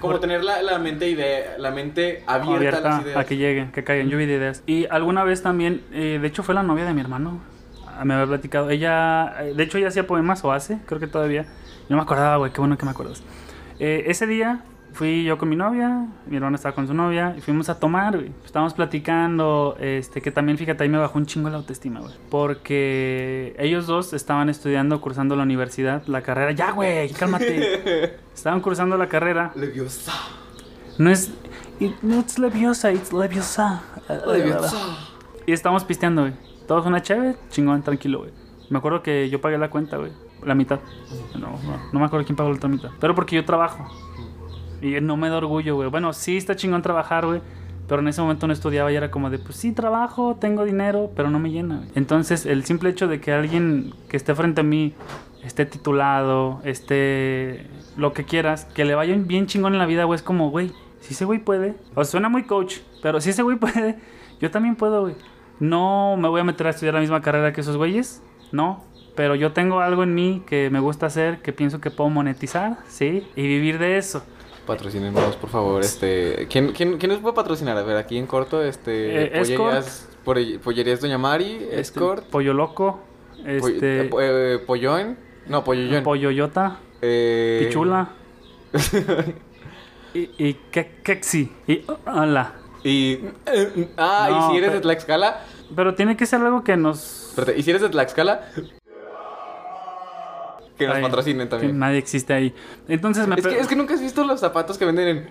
Como 0.00 0.20
tener 0.20 0.44
la, 0.44 0.62
la 0.62 0.78
mente 0.78 1.08
idea, 1.08 1.56
la 1.58 1.70
mente 1.70 2.22
abierta, 2.26 2.28
a 2.28 2.56
Abierta 2.56 2.80
las 2.80 3.02
ideas. 3.02 3.16
a 3.16 3.24
que 3.24 3.36
lleguen, 3.36 3.72
que 3.72 3.84
caigan 3.84 4.08
lluvia 4.08 4.26
de 4.26 4.34
ideas. 4.34 4.62
Y 4.66 4.86
alguna 4.86 5.24
vez 5.24 5.42
también, 5.42 5.82
eh, 5.92 6.18
de 6.20 6.26
hecho 6.26 6.42
fue 6.42 6.54
la 6.54 6.62
novia 6.62 6.84
de 6.84 6.92
mi 6.92 7.00
hermano, 7.00 7.40
me 8.04 8.14
había 8.14 8.26
platicado. 8.26 8.70
Ella, 8.70 9.34
eh, 9.44 9.54
de 9.54 9.62
hecho 9.62 9.78
ella 9.78 9.88
hacía 9.88 10.06
poemas 10.06 10.44
o 10.44 10.52
hace, 10.52 10.78
creo 10.86 11.00
que 11.00 11.06
todavía. 11.06 11.46
No 11.88 11.96
me 11.96 12.02
acordaba, 12.02 12.36
güey, 12.36 12.52
qué 12.52 12.60
bueno 12.60 12.76
que 12.76 12.84
me 12.84 12.90
acuerdas. 12.90 13.22
Eh, 13.78 14.04
ese 14.06 14.26
día 14.26 14.60
fui 14.92 15.24
yo 15.24 15.36
con 15.36 15.48
mi 15.50 15.56
novia, 15.56 16.06
mi 16.26 16.36
hermano 16.36 16.56
estaba 16.56 16.74
con 16.74 16.86
su 16.86 16.94
novia 16.94 17.34
y 17.36 17.40
fuimos 17.42 17.68
a 17.68 17.78
tomar, 17.78 18.16
güey. 18.16 18.32
Estábamos 18.44 18.72
platicando, 18.74 19.76
este, 19.78 20.22
que 20.22 20.30
también, 20.30 20.56
fíjate, 20.58 20.82
ahí 20.84 20.88
me 20.88 20.96
bajó 20.98 21.18
un 21.18 21.26
chingo 21.26 21.50
la 21.50 21.58
autoestima, 21.58 22.00
güey. 22.00 22.14
Porque 22.30 23.54
ellos 23.58 23.86
dos 23.86 24.12
estaban 24.14 24.48
estudiando, 24.48 25.00
cursando 25.00 25.36
la 25.36 25.42
universidad, 25.42 26.02
la 26.06 26.22
carrera. 26.22 26.52
Ya, 26.52 26.70
güey, 26.72 27.10
cálmate. 27.10 28.16
Estaban 28.34 28.60
cursando 28.60 28.96
la 28.96 29.08
carrera. 29.08 29.52
Leviosa. 29.54 30.12
No 30.98 31.10
es. 31.10 31.30
it- 31.78 32.00
no 32.02 32.20
es 32.20 32.38
leviosa, 32.38 32.90
it's 32.92 33.12
leviosa. 33.12 33.82
Leviosa. 34.26 34.76
Y 35.46 35.52
estábamos 35.52 35.84
pisteando, 35.84 36.22
güey. 36.22 36.34
Todos 36.66 36.86
una 36.86 37.02
chévere, 37.02 37.36
chingón, 37.50 37.82
tranquilo, 37.82 38.20
güey. 38.20 38.30
Me 38.70 38.78
acuerdo 38.78 39.02
que 39.02 39.28
yo 39.28 39.40
pagué 39.40 39.58
la 39.58 39.70
cuenta, 39.70 39.96
güey. 39.96 40.12
La 40.44 40.54
mitad. 40.54 40.80
No, 41.34 41.50
no, 41.50 41.78
no 41.92 42.00
me 42.00 42.06
acuerdo 42.06 42.26
quién 42.26 42.36
pagó 42.36 42.50
la 42.50 42.56
otra 42.56 42.68
mitad. 42.68 42.90
Pero 43.00 43.14
porque 43.14 43.36
yo 43.36 43.44
trabajo. 43.44 43.88
Y 44.82 45.00
no 45.00 45.16
me 45.16 45.28
da 45.28 45.36
orgullo, 45.36 45.76
güey. 45.76 45.88
Bueno, 45.88 46.12
sí 46.12 46.36
está 46.36 46.56
chingón 46.56 46.82
trabajar, 46.82 47.26
güey. 47.26 47.40
Pero 47.88 48.00
en 48.00 48.08
ese 48.08 48.20
momento 48.20 48.46
no 48.46 48.52
estudiaba 48.52 48.90
y 48.90 48.96
era 48.96 49.10
como 49.12 49.30
de, 49.30 49.38
pues 49.38 49.56
sí, 49.56 49.70
trabajo, 49.70 50.36
tengo 50.40 50.64
dinero, 50.64 51.12
pero 51.14 51.30
no 51.30 51.38
me 51.38 51.50
llena. 51.50 51.76
güey. 51.76 51.88
Entonces, 51.94 52.44
el 52.44 52.64
simple 52.64 52.90
hecho 52.90 53.06
de 53.06 53.20
que 53.20 53.32
alguien 53.32 53.94
que 54.08 54.16
esté 54.16 54.34
frente 54.34 54.62
a 54.62 54.64
mí 54.64 54.92
esté 55.44 55.66
titulado, 55.66 56.60
esté 56.64 57.68
lo 57.96 58.12
que 58.12 58.24
quieras, 58.24 58.64
que 58.64 58.84
le 58.84 58.96
vaya 58.96 59.14
bien 59.16 59.46
chingón 59.46 59.74
en 59.74 59.78
la 59.78 59.86
vida, 59.86 60.02
güey, 60.02 60.16
es 60.16 60.22
como, 60.22 60.50
güey, 60.50 60.72
si 61.00 61.14
ese 61.14 61.24
güey 61.24 61.38
puede. 61.38 61.76
O 61.94 62.04
suena 62.04 62.28
muy 62.28 62.42
coach, 62.42 62.78
pero 63.02 63.20
si 63.20 63.30
ese 63.30 63.42
güey 63.42 63.56
puede, 63.56 63.96
yo 64.40 64.50
también 64.50 64.74
puedo, 64.74 65.02
güey. 65.02 65.14
No 65.60 66.16
me 66.18 66.28
voy 66.28 66.40
a 66.40 66.44
meter 66.44 66.66
a 66.66 66.70
estudiar 66.70 66.94
la 66.94 67.00
misma 67.00 67.22
carrera 67.22 67.52
que 67.52 67.60
esos 67.62 67.76
güeyes, 67.76 68.22
no. 68.52 68.84
Pero 69.14 69.34
yo 69.34 69.52
tengo 69.52 69.80
algo 69.80 70.02
en 70.02 70.14
mí 70.14 70.42
que 70.46 70.68
me 70.68 70.78
gusta 70.80 71.06
hacer, 71.06 71.40
que 71.40 71.52
pienso 71.52 71.80
que 71.80 71.90
puedo 71.90 72.10
monetizar, 72.10 72.78
¿sí? 72.88 73.26
Y 73.34 73.42
vivir 73.42 73.78
de 73.78 73.96
eso. 73.96 74.22
Patrocínenos, 74.66 75.36
por 75.36 75.48
favor, 75.48 75.80
este... 75.82 76.46
¿Quién, 76.50 76.72
quién, 76.72 76.98
quién 76.98 77.12
nos 77.12 77.20
puede 77.20 77.34
patrocinar? 77.34 77.76
A 77.78 77.82
ver, 77.82 77.96
aquí 77.96 78.18
en 78.18 78.26
corto, 78.26 78.62
este... 78.62 79.24
Eh, 79.24 79.38
pollerías, 79.38 80.08
pollerías 80.62 81.00
Doña 81.00 81.18
Mari, 81.18 81.54
Este, 81.62 81.80
Escort, 81.80 82.24
Pollo 82.26 82.52
Loco, 82.52 83.00
este... 83.44 84.00
eh, 84.00 84.04
po- 84.04 84.20
eh, 84.20 84.58
Polloen, 84.66 85.16
no, 85.46 85.62
Polloyón. 85.62 86.02
Pollo 86.02 86.30
Yota, 86.32 86.80
eh, 87.00 87.64
Pichula. 87.66 88.08
y, 90.14 90.30
y 90.38 90.54
Kexi. 91.04 91.52
Y 91.68 91.84
hola. 92.06 92.54
Y... 92.88 93.20
ah, 93.96 94.28
No, 94.30 94.38
y 94.38 94.50
si 94.52 94.56
eres 94.58 94.68
de 94.72 94.78
pero- 94.78 94.80
Tlaxcala... 94.82 95.40
Pero 95.74 95.94
tiene 95.94 96.16
que 96.16 96.26
ser 96.26 96.40
algo 96.42 96.62
que 96.62 96.76
nos. 96.76 97.30
Espérate, 97.30 97.58
y 97.58 97.62
si 97.64 97.70
eres 97.70 97.82
de 97.82 97.88
Tlaxcala... 97.88 98.42
Que 100.78 100.86
nos 100.86 100.96
Ay, 100.96 101.02
patrocinen 101.02 101.46
que 101.46 101.50
también. 101.50 101.78
nadie 101.78 101.96
existe 101.96 102.34
ahí. 102.34 102.54
Entonces 102.86 103.26
me. 103.26 103.36
Es 103.36 103.46
que, 103.46 103.58
es 103.60 103.66
que 103.66 103.74
nunca 103.76 103.94
has 103.94 104.00
visto 104.02 104.22
los 104.24 104.38
zapatos 104.40 104.76
que 104.76 104.84
venden 104.84 105.08
en... 105.08 105.30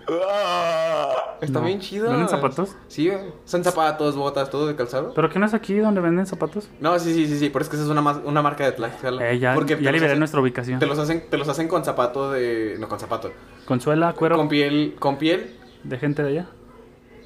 Está 1.40 1.60
No. 1.60 1.66
bien 1.68 1.80
chido. 1.80 2.10
¿Venden 2.10 2.28
zapatos? 2.28 2.76
Sí, 2.88 3.12
son 3.44 3.64
zapatos, 3.64 4.16
botas, 4.16 4.50
todo 4.50 4.66
de 4.66 4.76
calzado. 4.76 5.14
¿Pero 5.14 5.30
qué 5.30 5.38
no 5.38 5.46
es 5.46 5.54
aquí 5.54 5.76
donde 5.78 6.02
venden 6.02 6.26
zapatos? 6.26 6.68
No, 6.80 6.98
sí, 6.98 7.14
sí, 7.14 7.28
sí, 7.28 7.38
sí, 7.38 7.50
pero 7.52 7.62
es 7.62 7.70
que 7.70 7.76
esa 7.76 7.86
es 7.86 7.92
una, 7.92 8.02
una 8.02 8.42
marca 8.42 8.66
de 8.66 8.72
Tlaxcala. 8.72 9.30
Eh, 9.32 9.38
ya 9.38 9.54
Porque 9.54 9.74
ya 9.80 9.92
liberé 9.92 10.14
hacen- 10.14 10.18
nuestra 10.20 10.42
ubicación. 10.42 10.80
Te 10.80 10.88
los 10.88 10.98
hacen, 10.98 11.24
te 11.30 11.38
los 11.38 11.48
hacen 11.48 11.68
con 11.68 11.86
zapato 11.86 12.32
de. 12.32 12.78
No, 12.80 12.90
con 12.90 13.00
zapato. 13.00 13.32
Consuela, 13.66 14.14
cuero 14.14 14.38
Con 14.38 14.50
piel. 14.50 14.96
¿Con 14.98 15.18
piel? 15.18 15.56
de 15.84 15.98
gente 16.00 16.24
de 16.24 16.30
allá. 16.30 16.48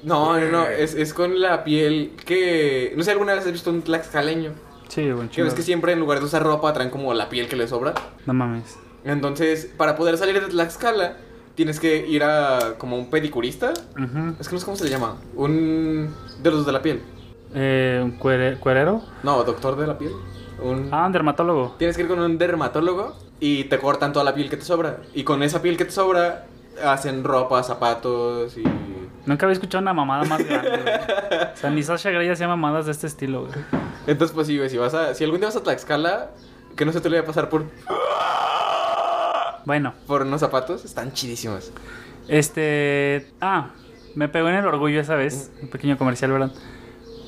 No, 0.02 0.38
no, 0.38 0.46
no. 0.48 0.66
Es, 0.66 0.94
es 0.94 1.12
con 1.14 1.40
la 1.40 1.62
piel 1.64 2.12
que. 2.24 2.92
No 2.96 3.02
sé, 3.02 3.10
alguna 3.12 3.34
vez 3.34 3.44
has 3.46 3.52
visto 3.52 3.70
un 3.70 3.82
tlaxcaleño. 3.82 4.52
Sí, 4.88 5.10
buen 5.12 5.28
Que 5.28 5.42
ves 5.42 5.54
que 5.54 5.62
siempre 5.62 5.92
en 5.92 6.00
lugar 6.00 6.18
de 6.18 6.24
usar 6.24 6.42
ropa 6.42 6.72
traen 6.72 6.90
como 6.90 7.14
la 7.14 7.28
piel 7.28 7.48
que 7.48 7.56
les 7.56 7.70
sobra. 7.70 7.94
No 8.26 8.34
mames. 8.34 8.76
Entonces, 9.04 9.70
para 9.76 9.96
poder 9.96 10.18
salir 10.18 10.40
de 10.40 10.48
Tlaxcala, 10.48 11.16
tienes 11.54 11.78
que 11.80 12.06
ir 12.06 12.22
a 12.24 12.74
como 12.76 12.98
un 12.98 13.08
pedicurista. 13.08 13.72
Es 14.40 14.48
que 14.48 14.54
no 14.54 14.58
sé 14.60 14.64
cómo 14.64 14.76
se 14.76 14.84
le 14.84 14.90
llama. 14.90 15.16
Un. 15.36 16.12
De 16.42 16.50
los 16.50 16.66
de 16.66 16.72
la 16.72 16.82
piel. 16.82 17.00
Eh, 17.54 18.00
un 18.02 18.18
cuere- 18.18 18.58
¿Cuerero? 18.58 19.02
No, 19.22 19.42
doctor 19.44 19.76
de 19.76 19.86
la 19.86 19.96
piel. 19.98 20.12
Un. 20.62 20.88
Ah, 20.92 21.06
un 21.06 21.12
dermatólogo. 21.12 21.76
Tienes 21.78 21.96
que 21.96 22.02
ir 22.02 22.08
con 22.08 22.18
un 22.18 22.36
dermatólogo 22.36 23.14
y 23.38 23.64
te 23.64 23.78
cortan 23.78 24.12
toda 24.12 24.24
la 24.24 24.34
piel 24.34 24.50
que 24.50 24.56
te 24.56 24.64
sobra. 24.64 24.98
Y 25.14 25.22
con 25.24 25.42
esa 25.42 25.62
piel 25.62 25.76
que 25.76 25.84
te 25.84 25.92
sobra, 25.92 26.46
hacen 26.84 27.22
ropa, 27.24 27.62
zapatos 27.62 28.56
y. 28.58 28.64
Nunca 29.26 29.46
había 29.46 29.52
escuchado 29.54 29.82
una 29.82 29.92
mamada 29.92 30.24
más 30.24 30.44
grande. 30.46 30.70
güey. 30.70 31.50
O 31.52 31.56
sea, 31.56 31.70
ni 31.70 31.82
Sasha 31.82 32.10
Grey 32.10 32.28
hacía 32.28 32.48
mamadas 32.48 32.86
de 32.86 32.92
este 32.92 33.06
estilo, 33.06 33.42
güey. 33.46 33.52
Entonces, 34.06 34.34
pues 34.34 34.46
sí, 34.46 34.56
güey, 34.56 34.70
si 34.70 34.78
vas 34.78 34.94
a. 34.94 35.14
Si 35.14 35.24
algún 35.24 35.40
día 35.40 35.48
vas 35.48 35.56
a 35.56 35.62
Tlaxcala, 35.62 36.30
que 36.76 36.84
no 36.84 36.92
se 36.92 37.00
te 37.00 37.10
le 37.10 37.16
vaya 37.18 37.24
a 37.24 37.26
pasar 37.26 37.48
por. 37.48 37.64
Bueno, 39.66 39.94
por 40.06 40.22
unos 40.22 40.40
zapatos, 40.40 40.84
están 40.84 41.12
chidísimos. 41.12 41.70
este. 42.28 43.26
Ah, 43.40 43.70
me 44.14 44.28
pegó 44.28 44.48
en 44.48 44.56
el 44.56 44.64
orgullo 44.66 45.00
esa 45.00 45.14
vez. 45.16 45.50
Un 45.62 45.68
pequeño 45.68 45.98
comercial, 45.98 46.32
¿verdad? 46.32 46.50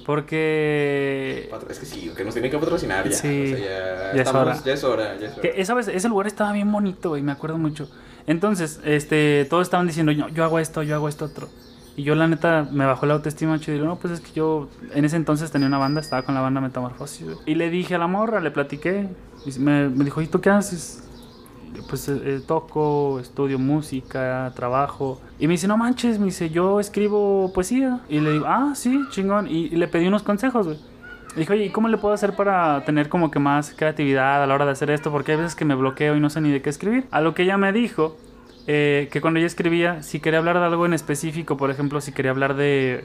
Porque. 0.06 1.50
Es 1.68 1.78
que 1.78 1.86
sí, 1.86 2.12
que 2.16 2.24
nos 2.24 2.34
tienen 2.34 2.50
que 2.50 2.58
patrocinar 2.58 3.08
ya. 3.08 3.16
Sí, 3.16 3.52
o 3.52 3.56
sea, 3.56 3.58
ya, 3.58 3.64
ya 3.66 4.10
es 4.12 4.18
estamos- 4.26 4.42
hora. 4.42 4.58
Ya 4.64 4.72
es 4.72 4.84
hora, 4.84 5.16
ya 5.18 5.26
es 5.28 5.32
hora. 5.34 5.42
Que 5.42 5.60
esa 5.60 5.74
vez, 5.74 5.88
ese 5.88 6.08
lugar 6.08 6.26
estaba 6.26 6.52
bien 6.52 6.72
bonito, 6.72 7.10
güey, 7.10 7.22
me 7.22 7.32
acuerdo 7.32 7.58
mucho. 7.58 7.88
Entonces, 8.26 8.80
este, 8.84 9.46
todos 9.50 9.62
estaban 9.66 9.86
diciendo, 9.86 10.10
yo, 10.12 10.28
yo 10.28 10.44
hago 10.44 10.58
esto, 10.58 10.82
yo 10.82 10.94
hago 10.94 11.08
esto 11.08 11.24
otro. 11.26 11.48
Y 11.96 12.04
yo, 12.04 12.14
la 12.14 12.26
neta, 12.26 12.66
me 12.70 12.86
bajó 12.86 13.06
la 13.06 13.14
autoestima 13.14 13.52
mucho 13.52 13.70
y 13.70 13.74
digo, 13.74 13.86
no, 13.86 13.96
pues 13.96 14.14
es 14.14 14.20
que 14.20 14.32
yo 14.32 14.68
en 14.94 15.04
ese 15.04 15.16
entonces 15.16 15.50
tenía 15.50 15.68
una 15.68 15.78
banda, 15.78 16.00
estaba 16.00 16.22
con 16.22 16.34
la 16.34 16.40
banda 16.40 16.60
Metamorfosis. 16.60 17.26
Y 17.44 17.54
le 17.54 17.70
dije 17.70 17.94
a 17.94 17.98
la 17.98 18.06
morra, 18.06 18.40
le 18.40 18.50
platiqué. 18.50 19.08
Y 19.44 19.58
me, 19.58 19.88
me 19.88 20.04
dijo, 20.04 20.22
¿y 20.22 20.26
tú 20.26 20.40
qué 20.40 20.50
haces? 20.50 21.08
Pues 21.88 22.08
eh, 22.08 22.40
toco, 22.46 23.18
estudio 23.20 23.58
música, 23.58 24.52
trabajo. 24.54 25.20
Y 25.38 25.46
me 25.46 25.52
dice, 25.52 25.68
no 25.68 25.76
manches, 25.76 26.18
me 26.18 26.26
dice, 26.26 26.48
yo 26.50 26.80
escribo 26.80 27.52
poesía. 27.52 28.00
Y 28.08 28.20
le 28.20 28.32
digo, 28.32 28.46
ah, 28.48 28.72
sí, 28.74 29.02
chingón. 29.10 29.48
Y, 29.48 29.66
y 29.66 29.76
le 29.76 29.88
pedí 29.88 30.06
unos 30.06 30.22
consejos, 30.22 30.66
güey. 30.66 30.78
Y 31.34 31.40
Dijo, 31.40 31.54
oye, 31.54 31.64
¿y 31.64 31.70
cómo 31.70 31.88
le 31.88 31.96
puedo 31.96 32.14
hacer 32.14 32.34
para 32.36 32.84
tener 32.84 33.08
como 33.08 33.30
que 33.30 33.38
más 33.38 33.74
creatividad 33.74 34.42
a 34.42 34.46
la 34.46 34.54
hora 34.54 34.66
de 34.66 34.72
hacer 34.72 34.90
esto? 34.90 35.10
Porque 35.10 35.32
hay 35.32 35.38
veces 35.38 35.54
que 35.54 35.64
me 35.64 35.74
bloqueo 35.74 36.14
y 36.14 36.20
no 36.20 36.28
sé 36.28 36.40
ni 36.40 36.50
de 36.50 36.60
qué 36.60 36.68
escribir. 36.68 37.06
A 37.10 37.20
lo 37.20 37.34
que 37.34 37.42
ella 37.44 37.56
me 37.56 37.72
dijo, 37.72 38.16
eh, 38.66 39.08
que 39.12 39.20
cuando 39.20 39.38
ella 39.38 39.46
escribía, 39.46 40.02
si 40.02 40.20
quería 40.20 40.38
hablar 40.38 40.58
de 40.58 40.64
algo 40.66 40.86
en 40.86 40.92
específico, 40.94 41.56
por 41.56 41.70
ejemplo, 41.70 42.00
si 42.00 42.12
quería 42.12 42.30
hablar 42.30 42.54
de, 42.54 43.04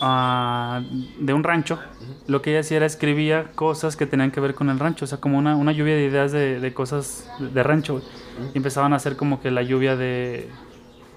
ah, 0.00 0.82
de 1.18 1.32
un 1.34 1.44
rancho, 1.44 1.80
lo 2.26 2.42
que 2.42 2.50
ella 2.50 2.60
hacía 2.60 2.78
era 2.78 2.86
escribía 2.86 3.52
cosas 3.54 3.96
que 3.96 4.06
tenían 4.06 4.30
que 4.30 4.40
ver 4.40 4.54
con 4.54 4.70
el 4.70 4.78
rancho, 4.78 5.04
o 5.04 5.08
sea, 5.08 5.18
como 5.18 5.38
una, 5.38 5.56
una 5.56 5.72
lluvia 5.72 5.94
de 5.94 6.04
ideas 6.04 6.32
de, 6.32 6.60
de 6.60 6.74
cosas 6.74 7.28
de, 7.38 7.48
de 7.48 7.62
rancho. 7.62 8.02
Y 8.52 8.58
empezaban 8.58 8.92
a 8.92 8.96
hacer 8.96 9.16
como 9.16 9.40
que 9.40 9.50
la 9.50 9.62
lluvia 9.62 9.96
de, 9.96 10.48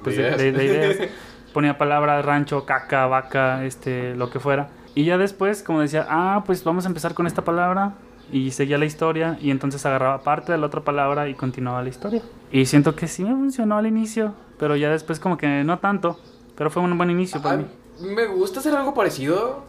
pues, 0.03 0.15
de, 0.17 0.21
ideas. 0.23 0.38
de- 0.38 0.51
de 0.51 0.65
ideas. 0.65 0.97
Ponía 1.53 1.78
palabras 1.78 2.23
rancho, 2.23 2.65
caca, 2.65 3.07
vaca, 3.07 3.65
este, 3.65 4.15
lo 4.15 4.30
que 4.30 4.39
fuera. 4.39 4.69
Y 4.93 5.05
ya 5.05 5.17
después, 5.17 5.63
como 5.63 5.82
decía, 5.82 6.05
ah, 6.09 6.43
pues 6.45 6.63
vamos 6.63 6.86
a 6.86 6.88
empezar 6.89 7.13
con 7.15 7.25
esta 7.25 7.43
palabra. 7.43 7.93
Y 8.32 8.51
seguía 8.51 8.78
la 8.78 8.86
historia 8.86 9.38
y 9.41 9.51
entonces 9.51 9.86
agarraba 9.86 10.21
parte 10.21 10.51
de 10.51 10.57
la 10.57 10.67
otra 10.67 10.82
palabra 10.82 11.30
y 11.30 11.34
continuaba 11.34 11.82
la 11.82 11.89
historia. 11.89 12.21
Y 12.51 12.65
siento 12.65 12.95
que 12.95 13.07
sí 13.07 13.23
me 13.23 13.32
funcionó 13.32 13.78
al 13.78 13.88
inicio, 13.88 14.34
pero 14.59 14.75
ya 14.75 14.89
después 14.89 15.19
como 15.19 15.38
que 15.38 15.63
no 15.63 15.80
tanto. 15.80 16.19
Pero 16.55 16.69
fue 16.69 16.82
un 16.82 16.97
buen 16.97 17.09
inicio 17.09 17.41
para 17.41 17.57
mí. 17.57 17.65
me 18.01 18.25
gusta 18.25 18.59
hacer 18.59 18.75
algo 18.75 18.93
parecido, 18.93 19.63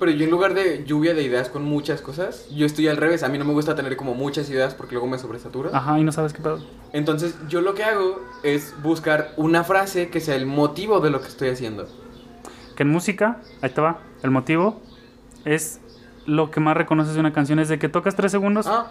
pero 0.00 0.10
yo 0.10 0.24
en 0.24 0.30
lugar 0.30 0.54
de 0.54 0.84
lluvia 0.84 1.14
de 1.14 1.22
ideas 1.22 1.48
con 1.48 1.64
muchas 1.64 2.00
cosas, 2.00 2.48
yo 2.50 2.66
estoy 2.66 2.88
al 2.88 2.96
revés. 2.96 3.22
A 3.22 3.28
mí 3.28 3.38
no 3.38 3.44
me 3.44 3.52
gusta 3.52 3.74
tener 3.74 3.96
como 3.96 4.14
muchas 4.14 4.48
ideas 4.50 4.74
porque 4.74 4.94
luego 4.94 5.06
me 5.06 5.18
sobresatura. 5.18 5.70
Ajá, 5.72 5.98
y 5.98 6.04
no 6.04 6.12
sabes 6.12 6.32
qué 6.32 6.42
pedo. 6.42 6.64
Entonces, 6.92 7.36
yo 7.48 7.60
lo 7.60 7.74
que 7.74 7.84
hago 7.84 8.20
es 8.42 8.74
buscar 8.82 9.32
una 9.36 9.64
frase 9.64 10.08
que 10.08 10.20
sea 10.20 10.34
el 10.36 10.46
motivo 10.46 11.00
de 11.00 11.10
lo 11.10 11.20
que 11.20 11.28
estoy 11.28 11.48
haciendo. 11.48 11.86
Que 12.76 12.82
en 12.82 12.90
música, 12.90 13.40
ahí 13.62 13.70
te 13.70 13.80
va, 13.80 13.98
el 14.22 14.30
motivo 14.30 14.80
es 15.44 15.80
lo 16.26 16.50
que 16.50 16.60
más 16.60 16.76
reconoces 16.76 17.14
de 17.14 17.20
una 17.20 17.32
canción, 17.32 17.58
es 17.58 17.68
de 17.68 17.78
que 17.78 17.88
tocas 17.88 18.16
tres 18.16 18.32
segundos. 18.32 18.66
Ah, 18.66 18.90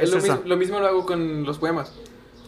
Es 0.00 0.10
lo, 0.10 0.42
lo 0.44 0.56
mismo 0.56 0.80
lo 0.80 0.86
hago 0.86 1.06
con 1.06 1.44
los 1.44 1.58
poemas. 1.58 1.92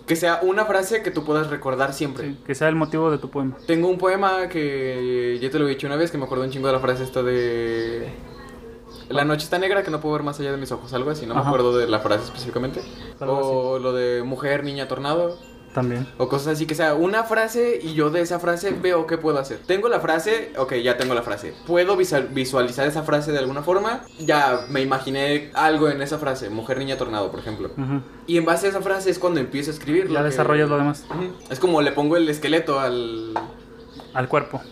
Que 0.07 0.15
sea 0.15 0.39
una 0.43 0.65
frase 0.65 1.03
que 1.03 1.11
tú 1.11 1.25
puedas 1.25 1.51
recordar 1.51 1.93
siempre. 1.93 2.29
sí, 2.29 2.39
que 2.47 2.55
sea 2.55 2.69
el 2.69 2.77
motivo 2.77 3.11
de 3.11 3.19
tu 3.19 3.29
poema. 3.29 3.57
Tengo 3.67 3.89
un 3.89 3.99
poema 3.99 4.49
que 4.49 5.39
ya 5.41 5.51
te 5.51 5.59
lo 5.59 5.67
he 5.67 5.71
dicho 5.71 5.87
una 5.89 5.97
vez, 5.97 6.11
que 6.13 6.19
me 6.19 6.25
acuerdo 6.25 6.45
un 6.45 6.51
chingo 6.51 6.69
de 6.69 6.73
la 6.75 6.79
frase 6.81 7.03
esta 7.03 7.23
de... 7.23 8.09
La 9.09 9.25
noche 9.25 9.45
está 9.45 9.59
negra 9.59 9.83
que 9.83 9.91
no 9.91 10.01
puedo 10.01 10.15
ver 10.15 10.23
más 10.23 10.39
allá 10.41 10.53
de 10.53 10.57
mis 10.59 10.71
ojos, 10.73 10.93
algo 10.93 11.11
así, 11.11 11.27
no 11.27 11.35
me 11.35 11.41
acuerdo 11.41 11.77
de 11.77 11.89
la 11.89 12.01
frase 12.01 12.25
específicamente. 12.25 12.83
O 13.21 13.79
lo 13.79 13.93
de 13.93 14.23
mujer, 14.23 14.65
niña, 14.65 14.89
tornado. 14.89 15.39
También. 15.77 16.07
O 16.17 16.27
cosas 16.31 16.55
así, 16.55 16.65
que 16.65 16.75
sea 16.75 16.95
una 16.95 17.25
frase 17.25 17.79
y 17.83 17.93
yo 17.93 18.09
de 18.09 18.23
esa 18.23 18.39
frase 18.41 18.71
veo 18.71 19.07
qué 19.07 19.19
puedo 19.19 19.39
hacer. 19.39 19.59
Tengo 19.67 19.91
la 19.91 20.01
frase, 20.01 20.53
ok, 20.57 20.73
ya 20.77 20.97
tengo 20.97 21.13
la 21.13 21.21
frase. 21.21 21.53
¿Puedo 21.67 21.99
visual- 21.99 22.29
visualizar 22.33 22.87
esa 22.87 23.03
frase 23.03 23.31
de 23.31 23.39
alguna 23.41 23.63
forma? 23.63 24.01
Ya 24.19 24.61
me 24.71 24.81
imaginé 24.81 25.51
algo 25.53 25.91
en 25.91 26.01
esa 26.01 26.17
frase, 26.19 26.49
mujer, 26.49 26.79
niña, 26.79 26.97
tornado, 26.97 27.31
por 27.31 27.41
ejemplo. 27.41 27.71
Y 28.27 28.39
en 28.39 28.47
base 28.47 28.69
a 28.69 28.71
esa 28.71 28.81
frase 28.81 29.11
es 29.11 29.19
cuando 29.19 29.39
empiezo 29.39 29.71
a 29.71 29.75
escribir. 29.75 30.09
Ya 30.09 30.21
que- 30.21 30.25
desarrollas 30.25 30.71
lo 30.71 30.79
demás. 30.79 31.05
Es 31.51 31.61
como 31.61 31.83
le 31.83 31.93
pongo 31.93 32.17
el 32.17 32.27
esqueleto 32.31 32.81
al... 32.81 33.35
Al 34.15 34.29
cuerpo. 34.29 34.63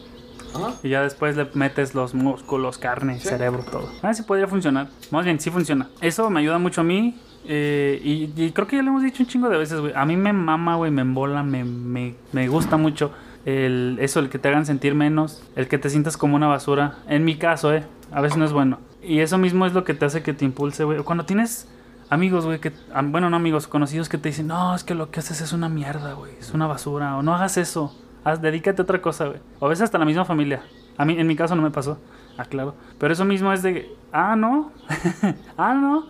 Ajá. 0.54 0.72
Y 0.82 0.88
ya 0.88 1.02
después 1.02 1.36
le 1.36 1.50
metes 1.52 1.94
los 1.94 2.14
músculos, 2.14 2.78
carne, 2.78 3.20
Sí. 3.20 3.28
cerebro, 3.28 3.62
todo. 3.70 3.90
Ah, 4.02 4.14
sí 4.14 4.22
podría 4.22 4.46
funcionar. 4.48 4.88
Más 5.10 5.26
bien, 5.26 5.38
sí 5.38 5.50
funciona. 5.50 5.90
Eso 6.00 6.30
me 6.30 6.40
ayuda 6.40 6.56
mucho 6.58 6.80
a 6.80 6.84
mí. 6.84 7.20
Eh, 7.46 8.00
y, 8.02 8.50
creo 8.52 8.66
que 8.66 8.76
ya 8.76 8.82
lo 8.82 8.90
hemos 8.90 9.02
dicho 9.02 9.22
un 9.22 9.28
chingo 9.28 9.48
de 9.48 9.58
veces, 9.58 9.80
güey. 9.80 9.92
A 9.94 10.04
mí 10.04 10.16
me 10.16 10.32
mama, 10.32 10.76
güey, 10.76 10.90
me 10.90 11.02
embola, 11.02 11.42
me, 11.42 11.64
me, 11.64 12.14
me 12.32 12.48
gusta 12.48 12.76
mucho 12.76 13.12
el, 13.44 13.98
eso, 14.00 14.20
el 14.20 14.28
que 14.28 14.38
te 14.38 14.48
hagan 14.48 14.66
sentir 14.66 14.94
menos, 14.94 15.42
el 15.56 15.68
que 15.68 15.78
te 15.78 15.90
sientas 15.90 16.16
como 16.16 16.36
una 16.36 16.46
basura. 16.46 16.98
En 17.08 17.24
mi 17.24 17.36
caso, 17.36 17.72
eh. 17.72 17.84
A 18.12 18.20
veces 18.20 18.38
no 18.38 18.44
es 18.44 18.52
bueno. 18.52 18.78
Y 19.02 19.20
eso 19.20 19.38
mismo 19.38 19.66
es 19.66 19.72
lo 19.72 19.84
que 19.84 19.92
te 19.92 20.04
hace 20.04 20.22
que 20.22 20.32
te 20.32 20.44
impulse, 20.44 20.84
güey. 20.84 21.02
Cuando 21.02 21.24
tienes 21.24 21.68
amigos, 22.10 22.44
güey, 22.46 22.60
que, 22.60 22.72
bueno, 23.04 23.28
no 23.28 23.36
amigos, 23.36 23.66
conocidos 23.66 24.08
que 24.08 24.18
te 24.18 24.28
dicen, 24.28 24.46
no, 24.46 24.74
es 24.74 24.84
que 24.84 24.94
lo 24.94 25.10
que 25.10 25.20
haces 25.20 25.40
es 25.40 25.52
una 25.52 25.68
mierda, 25.68 26.14
güey, 26.14 26.32
es 26.38 26.52
una 26.54 26.66
basura, 26.66 27.16
o 27.16 27.22
no 27.22 27.34
hagas 27.34 27.56
eso, 27.56 27.94
haz, 28.24 28.40
dedícate 28.40 28.82
a 28.82 28.84
otra 28.84 29.02
cosa, 29.02 29.26
güey. 29.26 29.40
O 29.58 29.66
a 29.66 29.68
veces 29.68 29.82
hasta 29.82 29.98
la 29.98 30.04
misma 30.04 30.24
familia. 30.24 30.62
A 30.96 31.04
mí, 31.04 31.18
en 31.18 31.26
mi 31.26 31.34
caso 31.34 31.56
no 31.56 31.62
me 31.62 31.70
pasó, 31.70 31.98
ah, 32.38 32.44
claro. 32.44 32.74
Pero 32.98 33.12
eso 33.12 33.24
mismo 33.24 33.52
es 33.52 33.62
de, 33.62 33.90
ah, 34.12 34.36
no, 34.36 34.72
ah, 35.58 35.74
no. 35.74 36.06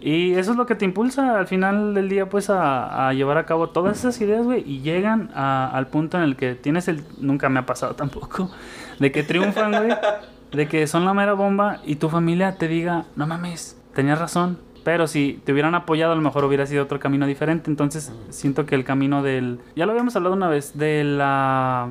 Y 0.00 0.34
eso 0.34 0.50
es 0.52 0.56
lo 0.56 0.66
que 0.66 0.74
te 0.74 0.84
impulsa 0.84 1.38
al 1.38 1.46
final 1.46 1.94
del 1.94 2.08
día, 2.08 2.28
pues, 2.28 2.50
a, 2.50 3.08
a 3.08 3.12
llevar 3.14 3.38
a 3.38 3.46
cabo 3.46 3.70
todas 3.70 3.98
esas 3.98 4.20
ideas, 4.20 4.44
güey. 4.44 4.62
Y 4.70 4.80
llegan 4.80 5.30
a- 5.34 5.68
al 5.72 5.86
punto 5.88 6.16
en 6.18 6.22
el 6.24 6.36
que 6.36 6.54
tienes 6.54 6.86
el... 6.88 7.02
Nunca 7.18 7.48
me 7.48 7.60
ha 7.60 7.66
pasado 7.66 7.94
tampoco. 7.96 8.50
De 8.98 9.10
que 9.10 9.22
triunfan, 9.22 9.72
güey. 9.72 9.96
De 10.52 10.68
que 10.68 10.86
son 10.86 11.04
la 11.04 11.14
mera 11.14 11.32
bomba 11.32 11.80
y 11.84 11.96
tu 11.96 12.08
familia 12.08 12.56
te 12.56 12.68
diga, 12.68 13.04
no 13.16 13.26
mames, 13.26 13.80
tenías 13.94 14.18
razón. 14.18 14.58
Pero 14.84 15.08
si 15.08 15.40
te 15.44 15.52
hubieran 15.52 15.74
apoyado, 15.74 16.12
a 16.12 16.14
lo 16.14 16.22
mejor 16.22 16.44
hubiera 16.44 16.64
sido 16.66 16.84
otro 16.84 17.00
camino 17.00 17.26
diferente. 17.26 17.68
Entonces, 17.70 18.12
siento 18.28 18.66
que 18.66 18.74
el 18.76 18.84
camino 18.84 19.22
del... 19.22 19.58
Ya 19.74 19.84
lo 19.86 19.90
habíamos 19.92 20.14
hablado 20.14 20.34
una 20.36 20.48
vez, 20.48 20.78
de 20.78 21.02
la... 21.02 21.90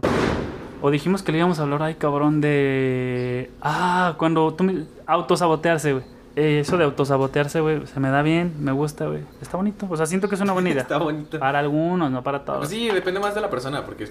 O 0.82 0.92
dijimos 0.92 1.22
que 1.24 1.32
le 1.34 1.40
íbamos 1.40 1.60
a 1.60 1.64
hablar, 1.64 1.82
ay 1.84 1.96
cabrón, 1.96 2.40
de... 2.40 3.52
Ah, 3.62 4.14
cuando 4.18 4.54
tú... 4.54 4.86
Autosabotearse, 5.08 5.94
güey. 5.94 6.06
Eh, 6.36 6.60
eso 6.60 6.78
de 6.78 6.84
autosabotearse, 6.84 7.62
güey, 7.62 7.88
se 7.88 8.00
me 8.00 8.10
da 8.10 8.22
bien, 8.22 8.54
me 8.60 8.72
gusta, 8.74 9.06
güey. 9.08 9.22
Está 9.42 9.56
bonito. 9.58 9.88
O 9.90 9.96
sea, 9.96 10.06
siento 10.06 10.28
que 10.28 10.36
es 10.36 10.42
una 10.42 10.54
buena 10.54 10.70
idea. 10.72 10.82
Está 10.82 10.98
bonito. 10.98 11.40
Para 11.40 11.60
algunos, 11.60 12.12
no 12.12 12.24
para 12.24 12.44
todos. 12.44 12.60
Pues 12.60 12.70
sí, 12.72 12.88
depende 12.90 13.20
más 13.20 13.34
de 13.36 13.42
la 13.42 13.50
persona, 13.50 13.86
porque 13.86 14.10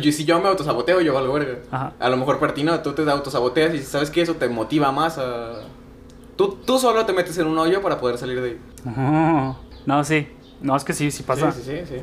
yo- 0.00 0.12
si 0.12 0.24
yo 0.24 0.40
me 0.40 0.48
autosaboteo, 0.48 1.00
yo 1.00 1.14
valgo 1.14 1.32
verga. 1.32 1.58
Ajá. 1.70 1.92
A 1.98 2.08
lo 2.10 2.16
mejor 2.18 2.38
para 2.38 2.52
ti 2.54 2.62
no, 2.62 2.78
tú 2.80 2.92
te 2.92 3.08
autosaboteas 3.10 3.74
y 3.74 3.78
sabes 3.78 4.10
que 4.10 4.20
eso 4.22 4.34
te 4.34 4.48
motiva 4.48 4.92
más 4.92 5.16
a... 5.18 5.62
Tú, 6.36 6.58
tú 6.66 6.78
solo 6.78 7.04
te 7.06 7.12
metes 7.12 7.36
en 7.38 7.46
un 7.46 7.58
hoyo 7.58 7.80
para 7.82 7.98
poder 7.98 8.16
salir 8.18 8.40
de 8.40 8.48
ahí. 8.50 8.58
Oh, 8.96 9.56
no, 9.86 10.04
sí. 10.04 10.28
No, 10.60 10.76
es 10.76 10.84
que 10.84 10.92
sí, 10.92 11.10
sí 11.10 11.22
pasa. 11.22 11.52
Sí, 11.52 11.62
sí, 11.64 11.70
sí, 11.78 11.94
sí. 11.96 12.00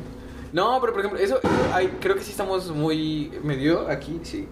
No, 0.52 0.80
pero 0.80 0.92
por 0.94 1.00
ejemplo, 1.04 1.20
eso, 1.20 1.38
eso 1.42 1.50
hay- 1.74 1.88
creo 2.00 2.16
que 2.16 2.22
sí 2.22 2.30
estamos 2.32 2.70
muy 2.70 3.30
medio 3.44 3.88
aquí, 3.88 4.18
sí. 4.24 4.48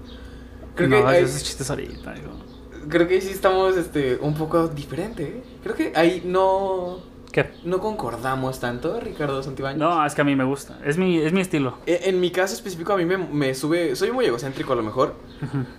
Creo 0.76 0.89
no, 0.89 0.97
que 1.03 1.07
hay- 1.07 1.24
esos 1.24 1.43
chistes 1.43 1.68
ahorita, 1.70 2.12
digo. 2.14 2.28
Creo 2.89 3.09
que 3.09 3.20
sí 3.20 3.30
estamos 3.30 3.76
este 3.76 4.18
un 4.20 4.34
poco 4.34 4.68
diferente. 4.68 5.22
¿eh? 5.24 5.43
Creo 5.62 5.74
que 5.74 5.93
ahí 5.95 6.22
no 6.24 6.99
¿Qué? 7.32 7.51
no 7.64 7.80
concordamos 7.80 8.61
tanto, 8.61 8.99
Ricardo 9.01 9.43
Santibáñez. 9.43 9.78
No, 9.78 10.05
es 10.07 10.14
que 10.14 10.20
a 10.20 10.24
mí 10.24 10.34
me 10.37 10.45
gusta. 10.45 10.78
Es 10.84 10.97
mi, 10.99 11.18
es 11.18 11.32
mi 11.32 11.41
estilo. 11.41 11.78
E- 11.87 12.03
En 12.05 12.20
mi 12.20 12.30
caso 12.30 12.55
específico 12.55 12.93
a 12.93 12.97
mí 12.97 13.05
me, 13.05 13.18
me 13.18 13.55
sube, 13.55 13.95
soy 13.97 14.11
muy 14.12 14.24
egocéntrico 14.26 14.72
a 14.72 14.76
lo 14.76 14.82
mejor, 14.82 15.14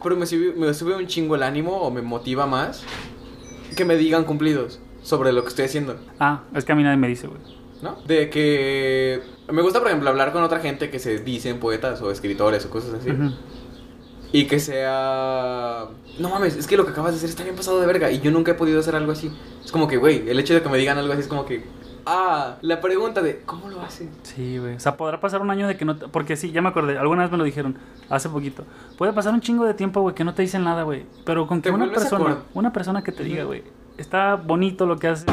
pero 0.04 0.16
me 0.16 0.26
sube, 0.26 0.54
me 0.56 0.74
sube 0.74 0.96
un 0.96 1.08
chingo 1.08 1.36
el 1.36 1.44
ánimo 1.44 1.78
o 1.78 1.90
me 1.92 2.02
motiva 2.02 2.46
más 2.46 2.84
que 3.76 3.86
me 3.86 3.96
digan 3.96 4.24
cumplidos 4.24 4.80
sobre 5.04 5.32
lo 5.32 5.44
que 5.44 5.50
estoy 5.50 5.66
haciendo. 5.66 5.96
Ah, 6.20 6.44
es 6.54 6.66
que 6.66 6.72
a 6.72 6.76
mí 6.76 6.84
nadie 6.84 6.98
me 6.98 7.08
dice, 7.08 7.28
güey. 7.28 7.40
¿no? 7.82 7.96
De 8.08 8.30
que 8.32 9.22
me 9.52 9.62
gusta, 9.62 9.80
por 9.80 9.88
ejemplo, 9.88 10.10
hablar 10.10 10.34
con 10.34 10.42
otra 10.44 10.60
gente 10.60 10.90
que 10.90 10.98
se 11.00 11.20
dicen 11.20 11.60
poetas 11.60 12.02
o 12.02 12.10
escritores 12.12 12.66
o 12.66 12.70
cosas 12.72 12.96
así. 12.96 13.10
Y 14.32 14.46
que 14.46 14.60
sea... 14.60 15.86
No 16.20 16.30
mames, 16.30 16.56
es 16.56 16.68
que 16.68 16.76
lo 16.78 16.86
que 16.86 16.92
acabas 16.92 17.12
de 17.12 17.18
hacer 17.18 17.30
está 17.30 17.44
bien 17.44 17.56
pasado 17.56 17.80
de 17.80 17.88
verga 17.88 18.12
y 18.12 18.20
yo 18.20 18.32
nunca 18.32 18.52
he 18.52 18.56
podido 18.56 18.80
hacer 18.80 18.96
algo 18.96 19.12
así. 19.12 19.32
Es 19.64 19.72
como 19.72 19.88
que, 19.88 19.98
güey, 19.98 20.30
el 20.30 20.40
hecho 20.40 20.54
de 20.54 20.62
que 20.62 20.70
me 20.70 20.78
digan 20.78 20.98
algo 20.98 21.14
así 21.14 21.22
es 21.22 21.28
como 21.28 21.46
que... 21.46 21.66
Ah, 22.10 22.56
la 22.62 22.80
pregunta 22.80 23.22
de 23.22 23.42
¿cómo 23.46 23.68
lo 23.70 23.82
hacen? 23.82 24.10
Sí, 24.24 24.58
güey. 24.60 24.76
O 24.76 24.80
sea, 24.80 24.96
podrá 24.96 25.20
pasar 25.20 25.42
un 25.42 25.50
año 25.50 25.68
de 25.68 25.76
que 25.76 25.84
no... 25.84 25.98
te- 25.98 26.08
Porque 26.08 26.38
sí, 26.38 26.52
ya 26.52 26.62
me 26.62 26.70
acordé. 26.70 26.98
Alguna 26.98 27.24
vez 27.24 27.32
me 27.32 27.38
lo 27.38 27.44
dijeron. 27.44 27.78
Hace 28.10 28.30
poquito. 28.30 28.64
Puede 28.98 29.12
pasar 29.12 29.34
un 29.34 29.42
chingo 29.42 29.66
de 29.66 29.74
tiempo, 29.74 30.02
güey, 30.02 30.16
que 30.16 30.24
no 30.24 30.34
te 30.34 30.42
dicen 30.42 30.64
nada, 30.64 30.84
güey. 30.84 31.06
Pero 31.26 31.48
con 31.48 31.62
que 31.62 31.70
una 31.70 31.92
persona... 31.92 32.38
Una 32.54 32.72
persona 32.72 33.04
que 33.04 33.12
te 33.12 33.24
diga, 33.26 33.44
güey. 33.44 33.64
Está 33.98 34.36
bonito 34.36 34.86
lo 34.86 34.98
que 34.98 35.10
haces. 35.10 35.26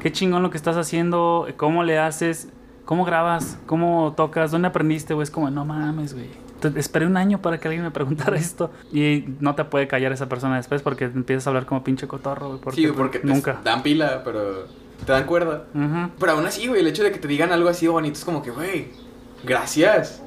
Qué 0.00 0.10
chingón 0.10 0.42
lo 0.42 0.48
que 0.50 0.56
estás 0.56 0.76
haciendo. 0.78 1.46
Cómo 1.58 1.84
le 1.84 1.98
haces. 1.98 2.48
Cómo 2.86 3.04
grabas. 3.04 3.58
Cómo 3.66 4.14
tocas. 4.16 4.50
¿Dónde 4.50 4.68
aprendiste, 4.68 5.12
güey? 5.12 5.24
Es 5.24 5.30
como, 5.30 5.50
no 5.50 5.66
mames, 5.66 6.14
güey. 6.14 6.28
Esperé 6.68 7.06
un 7.06 7.16
año 7.16 7.40
para 7.40 7.58
que 7.58 7.68
alguien 7.68 7.84
me 7.84 7.90
preguntara 7.90 8.36
esto. 8.36 8.70
Y 8.92 9.24
no 9.40 9.54
te 9.54 9.64
puede 9.64 9.88
callar 9.88 10.12
esa 10.12 10.28
persona 10.28 10.56
después 10.56 10.82
porque 10.82 11.04
empiezas 11.04 11.46
a 11.46 11.50
hablar 11.50 11.66
como 11.66 11.82
pinche 11.84 12.06
cotorro, 12.06 12.48
güey. 12.48 12.60
Porque, 12.60 12.80
sí, 12.80 12.86
porque 12.96 13.18
te 13.20 13.26
nunca. 13.26 13.60
dan 13.64 13.82
pila, 13.82 14.22
pero 14.24 14.66
te 15.06 15.12
dan 15.12 15.24
cuerda. 15.24 15.64
Pero 16.18 16.32
aún 16.32 16.46
así, 16.46 16.66
güey, 16.68 16.80
el 16.80 16.86
hecho 16.86 17.02
de 17.02 17.12
que 17.12 17.18
te 17.18 17.28
digan 17.28 17.52
algo 17.52 17.68
así 17.68 17.86
bonito 17.86 18.18
es 18.18 18.24
como 18.24 18.42
que, 18.42 18.50
güey, 18.50 18.88
gracias. 19.44 20.22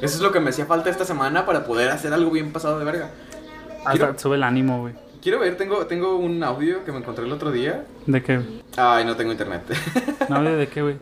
Eso 0.00 0.16
es 0.16 0.20
lo 0.20 0.32
que 0.32 0.40
me 0.40 0.50
hacía 0.50 0.66
falta 0.66 0.90
esta 0.90 1.04
semana 1.04 1.46
para 1.46 1.64
poder 1.64 1.90
hacer 1.90 2.12
algo 2.12 2.30
bien 2.30 2.52
pasado 2.52 2.78
de 2.78 2.84
verga. 2.84 3.10
Hasta 3.84 3.92
Quiero, 3.92 4.18
sube 4.18 4.36
el 4.36 4.42
ánimo, 4.42 4.80
güey. 4.80 4.94
quiero 5.22 5.38
ver, 5.38 5.56
tengo, 5.56 5.86
tengo 5.86 6.16
un 6.16 6.42
audio 6.42 6.84
que 6.84 6.92
me 6.92 6.98
encontré 6.98 7.24
el 7.24 7.32
otro 7.32 7.50
día. 7.52 7.84
¿De 8.06 8.22
qué? 8.22 8.40
Ay, 8.76 9.04
no 9.04 9.14
tengo 9.16 9.32
internet. 9.32 9.62
¿No 10.28 10.36
audio 10.36 10.56
de 10.56 10.66
qué, 10.68 10.82
güey? 10.82 10.96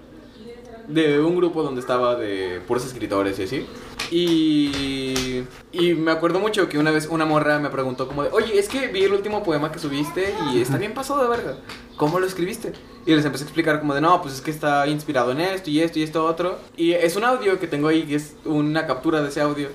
De 0.93 1.21
un 1.21 1.37
grupo 1.37 1.63
donde 1.63 1.81
estaba 1.81 2.17
de 2.17 2.61
puros 2.67 2.85
escritores 2.85 3.39
y 3.39 3.43
así. 3.43 3.67
Y, 4.11 5.43
y 5.73 5.95
me 5.95 6.11
acuerdo 6.11 6.39
mucho 6.39 6.69
que 6.69 6.79
una 6.79 6.91
vez 6.91 7.09
una 7.11 7.25
morra 7.25 7.59
me 7.59 7.71
preguntó 7.71 8.07
como 8.07 8.23
de, 8.23 8.31
oye, 8.31 8.59
es 8.59 8.69
que 8.69 8.89
vi 8.89 9.05
el 9.05 9.13
último 9.13 9.43
poema 9.43 9.73
que 9.73 9.79
subiste 9.79 10.35
y 10.53 10.61
está 10.61 10.77
bien 10.77 10.93
pasado 10.93 11.23
de 11.23 11.29
verga. 11.29 11.57
¿Cómo 11.97 12.21
lo 12.21 12.27
escribiste? 12.27 12.73
Y 13.07 13.15
les 13.15 13.25
empecé 13.25 13.45
a 13.45 13.47
explicar 13.47 13.81
como 13.81 13.95
de, 13.95 14.01
no, 14.01 14.21
pues 14.21 14.35
es 14.35 14.41
que 14.41 14.51
está 14.51 14.87
inspirado 14.87 15.33
en 15.33 15.41
esto 15.41 15.71
y 15.71 15.81
esto 15.81 15.99
y 15.99 16.03
esto 16.03 16.25
otro. 16.25 16.59
Y 16.77 16.93
es 16.93 17.17
un 17.17 17.25
audio 17.25 17.59
que 17.59 17.67
tengo 17.67 17.89
ahí, 17.89 18.03
que 18.03 18.17
es 18.17 18.37
una 18.45 18.87
captura 18.87 19.23
de 19.23 19.29
ese 19.29 19.41
audio, 19.41 19.69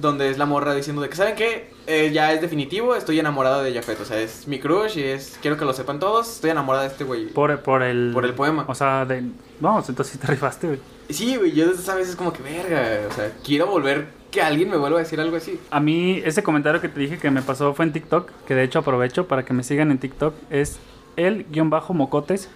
donde 0.00 0.30
es 0.30 0.38
la 0.38 0.46
morra 0.46 0.74
diciendo 0.74 1.02
de 1.02 1.08
que, 1.08 1.16
¿saben 1.16 1.34
qué? 1.34 1.70
Eh, 1.86 2.10
ya 2.12 2.32
es 2.32 2.40
definitivo, 2.40 2.94
estoy 2.94 3.18
enamorada 3.18 3.62
de 3.62 3.72
Jafet. 3.74 4.00
O 4.00 4.04
sea, 4.04 4.20
es 4.20 4.46
mi 4.46 4.58
crush 4.58 4.98
y 4.98 5.04
es, 5.04 5.38
quiero 5.40 5.56
que 5.56 5.64
lo 5.64 5.72
sepan 5.72 5.98
todos, 5.98 6.28
estoy 6.34 6.50
enamorada 6.50 6.84
de 6.84 6.90
este 6.90 7.04
güey. 7.04 7.26
Por, 7.28 7.60
por 7.60 7.82
el... 7.82 8.10
Por 8.12 8.24
el 8.24 8.34
poema. 8.34 8.64
O 8.68 8.74
sea, 8.74 9.04
de... 9.04 9.22
Vamos, 9.60 9.88
entonces 9.88 10.12
sí 10.12 10.18
te 10.18 10.26
rifaste, 10.26 10.66
güey. 10.66 10.80
Sí, 11.08 11.36
güey, 11.36 11.52
yo 11.52 11.68
desde 11.68 11.82
esa 11.82 11.94
vez 11.94 12.08
es 12.08 12.16
como 12.16 12.32
que 12.32 12.42
verga, 12.42 13.06
o 13.08 13.14
sea, 13.14 13.32
quiero 13.44 13.66
volver, 13.66 14.08
que 14.30 14.42
alguien 14.42 14.68
me 14.68 14.76
vuelva 14.76 14.98
a 14.98 15.02
decir 15.02 15.20
algo 15.20 15.36
así. 15.36 15.60
A 15.70 15.78
mí, 15.78 16.20
ese 16.24 16.42
comentario 16.42 16.80
que 16.80 16.88
te 16.88 16.98
dije 16.98 17.18
que 17.18 17.30
me 17.30 17.42
pasó 17.42 17.74
fue 17.74 17.84
en 17.84 17.92
TikTok, 17.92 18.30
que 18.46 18.54
de 18.54 18.64
hecho 18.64 18.80
aprovecho 18.80 19.28
para 19.28 19.44
que 19.44 19.52
me 19.52 19.62
sigan 19.62 19.92
en 19.92 19.98
TikTok, 19.98 20.34
es 20.50 20.78
el 21.16 21.44
guion 21.50 21.70
bajo 21.70 21.94
mocotes. 21.94 22.50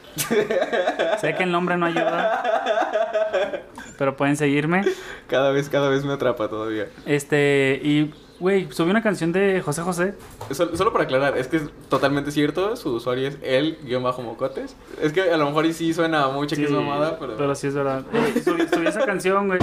sé 1.20 1.34
que 1.34 1.42
el 1.42 1.52
nombre 1.52 1.76
no 1.76 1.86
ayuda, 1.86 3.62
pero 3.98 4.16
pueden 4.16 4.36
seguirme. 4.36 4.82
Cada 5.28 5.50
vez, 5.50 5.68
cada 5.68 5.88
vez 5.88 6.04
me 6.04 6.12
atrapa 6.12 6.48
todavía. 6.48 6.86
Este, 7.06 7.80
y, 7.82 8.12
güey, 8.38 8.70
subí 8.70 8.90
una 8.90 9.02
canción 9.02 9.32
de 9.32 9.60
José 9.62 9.82
José. 9.82 10.14
Solo, 10.50 10.76
solo 10.76 10.92
para 10.92 11.04
aclarar, 11.04 11.36
es 11.38 11.48
que 11.48 11.58
es 11.58 11.64
totalmente 11.88 12.30
cierto, 12.30 12.76
su 12.76 12.94
usuario 12.94 13.28
es 13.28 13.38
el 13.42 13.78
guion 13.84 14.02
bajo 14.02 14.22
mocotes. 14.22 14.76
Es 15.00 15.12
que 15.12 15.22
a 15.30 15.36
lo 15.36 15.46
mejor 15.46 15.66
y 15.66 15.72
sí 15.72 15.92
suena 15.94 16.28
mucho 16.28 16.56
que 16.56 16.64
es 16.64 16.68
Sí, 16.68 16.74
mamada, 16.74 17.18
pero... 17.18 17.54
sí 17.54 17.66
es 17.68 17.74
verdad. 17.74 18.04
Subí, 18.44 18.66
subí 18.72 18.86
esa 18.86 19.04
canción, 19.04 19.48
güey. 19.48 19.60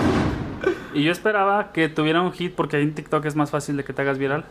Y 0.94 1.04
yo 1.04 1.12
esperaba 1.12 1.72
que 1.74 1.90
tuviera 1.90 2.22
un 2.22 2.32
hit 2.32 2.56
porque 2.56 2.78
ahí 2.78 2.84
en 2.84 2.96
TikTok 2.96 3.24
es 3.26 3.36
más 3.36 3.52
fácil 3.52 3.78
de 3.78 3.84
que 3.84 3.94
te 3.94 4.02
hagas 4.02 4.18
viral. 4.18 4.46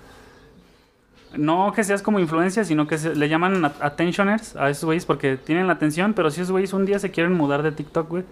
No 1.38 1.72
que 1.74 1.84
seas 1.84 2.02
como 2.02 2.18
influencia, 2.20 2.64
sino 2.64 2.86
que 2.86 2.98
se- 2.98 3.14
le 3.14 3.28
llaman 3.28 3.64
at- 3.64 3.80
attentioners 3.82 4.56
a 4.56 4.70
esos 4.70 4.84
güeyes 4.84 5.04
porque 5.06 5.36
tienen 5.36 5.66
la 5.66 5.74
atención, 5.74 6.12
pero 6.14 6.30
si 6.30 6.40
esos 6.40 6.52
güeyes 6.52 6.72
un 6.72 6.84
día 6.86 6.98
se 6.98 7.10
quieren 7.10 7.32
mudar 7.34 7.62
de 7.62 7.72
TikTok, 7.72 8.08
güey, 8.08 8.24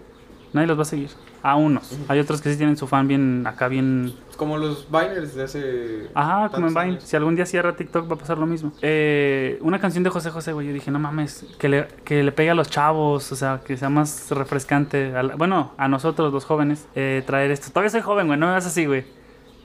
nadie 0.53 0.67
los 0.67 0.77
va 0.77 0.81
a 0.83 0.85
seguir. 0.85 1.09
A 1.43 1.55
unos. 1.57 1.95
Hay 2.07 2.19
otros 2.19 2.41
que 2.41 2.49
sí 2.51 2.57
tienen 2.57 2.75
su 2.75 2.87
fan 2.87 3.07
bien 3.07 3.45
acá, 3.45 3.67
bien 3.67 4.15
Como 4.35 4.57
los 4.57 4.87
Biners 4.89 5.35
de 5.35 5.43
hace... 5.43 6.09
Ajá, 6.15 6.49
como 6.49 6.65
en 6.67 6.73
Vine. 6.73 6.81
años. 6.81 7.03
Si 7.03 7.15
algún 7.15 7.35
día 7.35 7.45
cierra 7.45 7.75
TikTok 7.75 8.09
va 8.09 8.15
a 8.15 8.17
pasar 8.17 8.39
lo 8.39 8.47
mismo. 8.47 8.71
Eh, 8.81 9.59
una 9.61 9.79
canción 9.79 10.03
de 10.03 10.09
José 10.09 10.31
José, 10.31 10.53
güey. 10.53 10.65
Yo 10.67 10.73
dije, 10.73 10.89
no 10.89 10.97
mames, 10.97 11.45
que 11.59 11.69
le, 11.69 11.87
que 12.03 12.23
le 12.23 12.31
pegue 12.31 12.49
a 12.49 12.55
los 12.55 12.67
chavos, 12.69 13.31
o 13.31 13.35
sea, 13.35 13.61
que 13.63 13.77
sea 13.77 13.89
más 13.89 14.31
refrescante. 14.31 15.15
a 15.15 15.21
la- 15.21 15.35
bueno, 15.35 15.73
a 15.77 15.87
nosotros, 15.87 16.33
los 16.33 16.45
jóvenes, 16.45 16.87
eh, 16.95 17.21
traer 17.27 17.51
esto. 17.51 17.69
Todavía 17.69 17.91
soy 17.91 18.01
joven, 18.01 18.25
güey, 18.25 18.39
no 18.39 18.47
me 18.47 18.53
veas 18.53 18.65
así, 18.65 18.85
güey. 18.87 19.05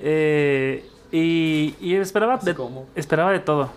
Eh, 0.00 0.84
y, 1.12 1.74
y 1.80 1.94
esperaba, 1.94 2.36
de, 2.38 2.54
esperaba 2.94 3.32
de 3.32 3.40
todo. 3.40 3.70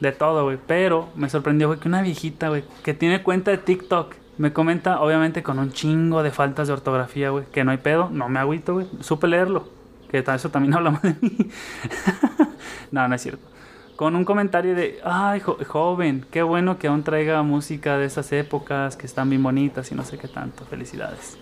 de 0.00 0.12
todo, 0.12 0.44
güey. 0.44 0.58
Pero 0.66 1.08
me 1.14 1.28
sorprendió, 1.28 1.68
güey, 1.68 1.78
que 1.78 1.88
una 1.88 2.02
viejita, 2.02 2.48
güey, 2.48 2.64
que 2.82 2.94
tiene 2.94 3.22
cuenta 3.22 3.50
de 3.50 3.58
TikTok, 3.58 4.14
me 4.38 4.52
comenta, 4.52 5.00
obviamente, 5.00 5.42
con 5.42 5.58
un 5.58 5.72
chingo 5.72 6.22
de 6.22 6.30
faltas 6.30 6.66
de 6.68 6.74
ortografía, 6.74 7.30
güey, 7.30 7.44
que 7.52 7.64
no 7.64 7.70
hay 7.70 7.78
pedo, 7.78 8.08
no 8.10 8.28
me 8.28 8.40
agüito, 8.40 8.74
güey. 8.74 8.86
Supe 9.00 9.28
leerlo, 9.28 9.68
que 10.10 10.18
eso 10.18 10.50
también 10.50 10.74
habla 10.76 10.90
mal 10.92 11.02
de 11.02 11.16
mí. 11.20 11.36
no, 12.90 13.06
no 13.08 13.14
es 13.14 13.22
cierto. 13.22 13.46
Con 13.96 14.16
un 14.16 14.24
comentario 14.24 14.74
de, 14.74 14.98
ay, 15.04 15.38
jo- 15.40 15.58
joven, 15.68 16.26
qué 16.30 16.42
bueno 16.42 16.78
que 16.78 16.88
aún 16.88 17.04
traiga 17.04 17.42
música 17.42 17.98
de 17.98 18.06
esas 18.06 18.32
épocas 18.32 18.96
que 18.96 19.06
están 19.06 19.28
bien 19.30 19.42
bonitas 19.42 19.92
y 19.92 19.94
no 19.94 20.02
sé 20.04 20.18
qué 20.18 20.26
tanto. 20.28 20.64
Felicidades. 20.64 21.36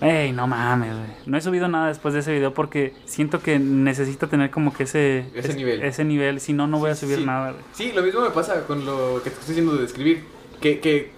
Ey, 0.00 0.32
no 0.32 0.46
mames, 0.46 0.92
güey. 0.94 1.08
No 1.26 1.36
he 1.36 1.40
subido 1.42 1.68
nada 1.68 1.88
después 1.88 2.14
de 2.14 2.20
ese 2.20 2.32
video 2.32 2.54
porque 2.54 2.94
siento 3.04 3.40
que 3.42 3.58
necesito 3.58 4.28
tener 4.28 4.50
como 4.50 4.72
que 4.72 4.84
ese... 4.84 5.26
Ese 5.34 5.50
es- 5.50 5.56
nivel. 5.56 5.82
Ese 5.82 6.04
nivel, 6.04 6.40
si 6.40 6.52
no, 6.54 6.66
no 6.66 6.78
voy 6.78 6.90
a 6.90 6.94
subir 6.94 7.18
Sí. 7.18 7.24
nada, 7.26 7.50
güey. 7.52 7.62
Sí, 7.74 7.92
lo 7.94 8.02
mismo 8.02 8.20
me 8.22 8.30
pasa 8.30 8.66
con 8.66 8.86
lo 8.86 9.20
que 9.22 9.30
te 9.30 9.38
estoy 9.38 9.54
diciendo 9.54 9.76
de 9.76 9.84
escribir. 9.84 10.24
Que, 10.60 10.80
que 10.80 11.10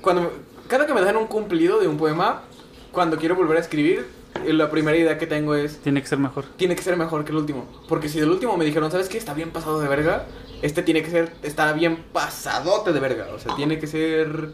cuando 0.00 0.32
cada 0.68 0.86
que 0.86 0.94
me 0.94 1.00
dan 1.02 1.16
un 1.16 1.26
cumplido 1.26 1.78
de 1.80 1.86
un 1.86 1.96
poema, 1.96 2.42
cuando 2.90 3.18
quiero 3.18 3.36
volver 3.36 3.56
a 3.56 3.60
escribir, 3.60 4.04
eh, 4.44 4.52
la 4.52 4.68
primera 4.68 4.96
idea 4.96 5.16
que 5.16 5.28
tengo 5.28 5.54
es 5.54 5.78
Tiene 5.80 6.00
que 6.02 6.08
ser 6.08 6.18
mejor. 6.18 6.44
tiene 6.56 6.74
que 6.74 6.82
ser 6.82 6.96
mejor 6.96 7.24
que 7.24 7.30
el 7.30 7.38
último. 7.38 7.66
Porque 7.88 8.08
si 8.08 8.18
del 8.18 8.30
último 8.30 8.56
me 8.56 8.64
dijeron, 8.64 8.90
¿sabes 8.90 9.08
qué? 9.08 9.16
Está 9.18 9.34
bien 9.34 9.50
pasado 9.50 9.80
de 9.80 9.86
verga. 9.88 10.26
Este 10.60 10.82
tiene 10.82 11.02
que 11.02 11.10
ser, 11.10 11.32
está 11.42 11.72
bien 11.72 11.98
pasadote 12.12 12.92
de 12.92 12.98
verga. 13.00 13.28
O 13.34 13.38
sea, 13.38 13.54
tiene 13.54 13.78
que 13.78 13.86
ser 13.86 14.50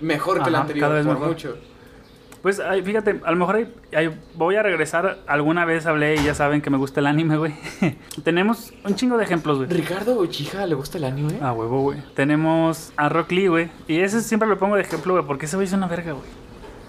mejor 0.00 0.42
que 0.42 0.48
el 0.48 0.54
anterior, 0.56 0.82
cada 0.88 0.94
vez 0.96 1.04
por 1.06 1.14
mejor. 1.14 1.28
mucho. 1.28 1.56
Pues 2.44 2.60
ay, 2.60 2.82
fíjate, 2.82 3.20
a 3.24 3.30
lo 3.30 3.36
mejor 3.38 3.66
voy 4.34 4.56
a 4.56 4.62
regresar. 4.62 5.16
Alguna 5.26 5.64
vez 5.64 5.86
hablé 5.86 6.16
y 6.16 6.24
ya 6.24 6.34
saben 6.34 6.60
que 6.60 6.68
me 6.68 6.76
gusta 6.76 7.00
el 7.00 7.06
anime, 7.06 7.38
güey. 7.38 7.54
Tenemos 8.22 8.72
un 8.84 8.94
chingo 8.94 9.16
de 9.16 9.24
ejemplos, 9.24 9.56
güey. 9.56 9.70
¿Ricardo 9.70 10.14
Uchija 10.20 10.66
le 10.66 10.74
gusta 10.74 10.98
el 10.98 11.04
anime? 11.04 11.38
A 11.40 11.52
huevo, 11.54 11.80
güey. 11.80 11.98
Tenemos 12.14 12.92
a 12.96 13.08
Rock 13.08 13.32
Lee, 13.32 13.46
güey. 13.48 13.70
Y 13.88 13.98
ese 14.00 14.20
siempre 14.20 14.46
lo 14.46 14.58
pongo 14.58 14.76
de 14.76 14.82
ejemplo, 14.82 15.14
güey, 15.14 15.24
porque 15.26 15.46
ese 15.46 15.56
güey 15.56 15.66
es 15.66 15.72
una 15.72 15.86
verga, 15.86 16.12
güey. 16.12 16.26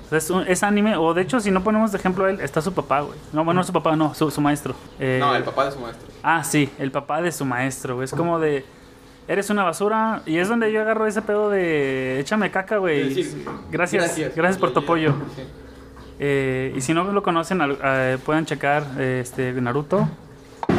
O 0.06 0.10
sea, 0.10 0.18
es, 0.18 0.30
un- 0.30 0.45
es 0.45 0.62
anime, 0.62 0.97
o 0.97 1.14
de 1.14 1.22
hecho, 1.22 1.39
si 1.39 1.49
no 1.51 1.64
ponemos 1.64 1.91
de 1.93 1.97
ejemplo 1.99 2.26
a 2.26 2.30
él, 2.30 2.39
está 2.41 2.62
su 2.62 2.74
papá, 2.74 2.99
güey. 2.99 3.18
No, 3.34 3.43
bueno, 3.45 3.62
no 3.62 3.64
su 3.64 3.74
papá, 3.74 3.95
no, 3.95 4.14
su, 4.14 4.30
su 4.30 4.41
maestro. 4.41 4.76
Eh, 4.99 5.18
No, 5.20 5.34
el 5.36 5.43
papá 5.43 5.66
de 5.66 5.72
su 5.72 5.80
maestro. 5.80 6.06
Ah, 6.22 6.43
sí, 6.43 6.70
el 6.78 6.91
papá 6.91 7.22
de 7.22 7.32
su 7.32 7.45
maestro, 7.45 7.95
güey. 7.95 8.03
Es 8.06 8.12
como 8.12 8.39
de. 8.39 8.66
Eres 9.28 9.49
una 9.49 9.63
basura. 9.63 10.21
Y 10.26 10.38
es 10.38 10.47
donde 10.47 10.71
yo 10.71 10.82
agarro 10.82 11.07
ese 11.07 11.21
pedo 11.21 11.49
de. 11.49 12.19
Échame 12.19 12.51
caca, 12.51 12.78
güey. 12.78 13.09
Decir, 13.09 13.45
gracias, 13.71 14.17
gracias, 14.36 14.57
por 14.57 14.71
tu 14.71 14.80
apoyo. 14.80 15.13
Sí. 15.36 15.41
Eh, 16.19 16.73
y 16.76 16.82
si 16.82 16.93
no 16.93 17.11
lo 17.11 17.23
conocen, 17.23 17.59
eh, 17.61 18.17
pueden 18.26 18.45
checar 18.45 18.84
eh, 18.97 19.19
este 19.21 19.51
Naruto. 19.53 20.07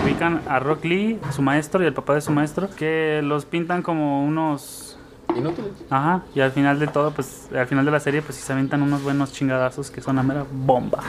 Ubican 0.05 0.43
a 0.49 0.61
Rock 0.61 0.85
Lee, 0.85 1.19
su 1.33 1.43
maestro 1.43 1.83
y 1.83 1.87
el 1.87 1.93
papá 1.93 2.15
de 2.15 2.21
su 2.21 2.31
maestro, 2.31 2.69
que 2.77 3.21
los 3.23 3.45
pintan 3.45 3.83
como 3.83 4.25
unos. 4.25 4.99
Inútil. 5.35 5.65
Ajá, 5.91 6.23
y 6.35 6.41
al 6.41 6.53
final 6.53 6.79
de 6.79 6.87
todo, 6.87 7.11
pues 7.11 7.49
al 7.53 7.67
final 7.67 7.85
de 7.85 7.91
la 7.91 8.01
serie, 8.01 8.23
pues 8.23 8.37
sí 8.37 8.43
se 8.43 8.53
aventan 8.53 8.81
unos 8.83 9.03
buenos 9.03 9.33
chingadazos 9.33 9.91
que 9.91 10.01
son 10.01 10.15
una 10.15 10.23
mera 10.23 10.47
bomba. 10.51 11.03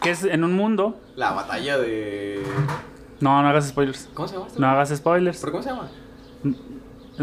Que 0.00 0.10
es 0.10 0.24
en 0.24 0.44
un 0.44 0.52
mundo. 0.54 0.98
La 1.16 1.32
batalla 1.32 1.78
de. 1.78 2.42
No, 3.20 3.40
no 3.42 3.48
hagas 3.48 3.68
spoilers. 3.68 4.08
¿Cómo 4.14 4.28
se 4.28 4.34
llama? 4.34 4.46
esto? 4.48 4.60
No 4.60 4.66
hagas 4.68 4.88
spoilers. 4.90 5.38
¿Pero 5.40 5.52
cómo 5.52 5.62
se 5.62 5.70
llama? 5.70 5.88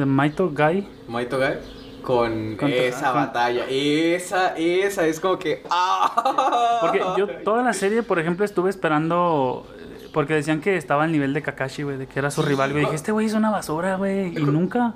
Maito 0.05 0.49
Guy. 0.49 0.87
Maito 1.07 1.37
Gai. 1.37 1.59
Con, 2.01 2.55
Con- 2.55 2.71
esa 2.71 3.11
con- 3.11 3.21
batalla. 3.21 3.65
Esa, 3.69 4.55
esa 4.57 5.05
es 5.05 5.19
como 5.19 5.37
que. 5.37 5.63
¡Ah! 5.69 6.79
Porque 6.81 6.99
yo 7.17 7.27
toda 7.43 7.61
la 7.61 7.73
serie, 7.73 8.01
por 8.03 8.17
ejemplo, 8.19 8.43
estuve 8.45 8.69
esperando. 8.69 9.67
Porque 10.13 10.33
decían 10.33 10.59
que 10.61 10.75
estaba 10.75 11.03
al 11.03 11.11
nivel 11.11 11.33
de 11.33 11.41
Kakashi, 11.41 11.83
güey, 11.83 11.97
de 11.97 12.07
que 12.07 12.19
era 12.19 12.31
su 12.31 12.41
rival, 12.41 12.71
güey. 12.71 12.83
Dije, 12.85 12.95
este 12.95 13.11
güey 13.11 13.27
es 13.27 13.33
una 13.33 13.49
basura, 13.51 13.95
güey. 13.95 14.29
Y 14.37 14.41
nunca. 14.43 14.93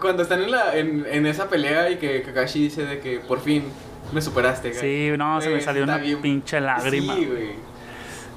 Cuando 0.00 0.22
están 0.24 0.42
en, 0.42 0.50
la, 0.50 0.76
en, 0.76 1.06
en 1.08 1.26
esa 1.26 1.48
pelea 1.48 1.90
y 1.90 1.96
que 1.96 2.22
Kakashi 2.22 2.60
dice 2.62 2.84
de 2.84 2.98
que 2.98 3.20
por 3.20 3.38
fin 3.40 3.64
me 4.12 4.20
superaste, 4.20 4.70
Gai. 4.70 4.80
Sí, 4.80 5.16
no, 5.16 5.40
se 5.40 5.48
me 5.48 5.52
Güey, 5.54 5.64
salió 5.64 5.84
una 5.84 5.98
bien- 5.98 6.20
pinche 6.20 6.60
lágrima. 6.60 7.14
Sí, 7.14 7.26
güey. 7.26 7.50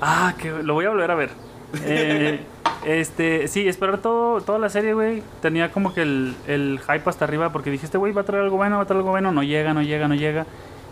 Ah, 0.01 0.35
que 0.37 0.51
lo 0.51 0.73
voy 0.75 0.85
a 0.85 0.89
volver 0.89 1.09
a 1.09 1.15
ver. 1.15 1.29
Eh, 1.83 2.39
este, 2.85 3.47
sí, 3.47 3.67
esperar 3.67 3.99
todo, 3.99 4.41
toda 4.41 4.59
la 4.59 4.69
serie, 4.69 4.93
güey. 4.93 5.21
Tenía 5.41 5.71
como 5.71 5.93
que 5.93 6.01
el, 6.01 6.35
el 6.47 6.79
hype 6.79 7.09
hasta 7.09 7.25
arriba 7.25 7.51
porque 7.51 7.69
dije, 7.69 7.85
este 7.85 7.97
güey 7.97 8.13
va 8.13 8.21
a 8.21 8.25
traer 8.25 8.43
algo 8.43 8.57
bueno, 8.57 8.77
va 8.77 8.83
a 8.83 8.85
traer 8.85 8.99
algo 8.99 9.11
bueno. 9.11 9.31
No 9.31 9.43
llega, 9.43 9.73
no 9.73 9.81
llega, 9.81 10.07
no 10.07 10.15
llega. 10.15 10.45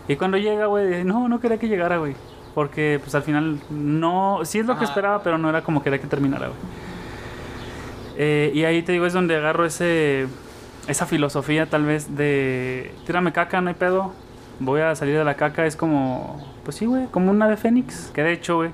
Y 0.06 0.16
cuando 0.16 0.38
llega, 0.38 0.66
güey, 0.66 1.04
no, 1.04 1.28
no 1.28 1.40
quería 1.40 1.58
que 1.58 1.68
llegara, 1.68 1.98
güey. 1.98 2.14
Porque, 2.54 2.98
pues 3.00 3.14
al 3.14 3.22
final, 3.22 3.60
no. 3.70 4.40
Sí 4.44 4.58
es 4.58 4.66
lo 4.66 4.78
que 4.78 4.84
esperaba, 4.84 5.22
pero 5.22 5.38
no 5.38 5.48
era 5.48 5.62
como 5.62 5.82
quería 5.82 6.00
que 6.00 6.06
terminara, 6.06 6.48
güey. 6.48 6.58
Eh, 8.16 8.50
y 8.54 8.64
ahí 8.64 8.82
te 8.82 8.92
digo, 8.92 9.06
es 9.06 9.12
donde 9.12 9.36
agarro 9.36 9.64
ese. 9.64 10.26
Esa 10.88 11.06
filosofía, 11.06 11.66
tal 11.66 11.84
vez, 11.84 12.16
de. 12.16 12.92
Tírame 13.06 13.32
caca, 13.32 13.60
no 13.60 13.68
hay 13.68 13.74
pedo. 13.74 14.12
Voy 14.60 14.80
a 14.80 14.94
salir 14.96 15.16
de 15.16 15.24
la 15.24 15.34
caca. 15.34 15.66
Es 15.66 15.76
como. 15.76 16.42
Pues 16.64 16.76
sí, 16.76 16.86
güey, 16.86 17.06
como 17.06 17.30
un 17.30 17.40
ave 17.42 17.56
fénix. 17.56 18.10
Que 18.14 18.22
de 18.22 18.32
hecho, 18.32 18.56
güey, 18.56 18.70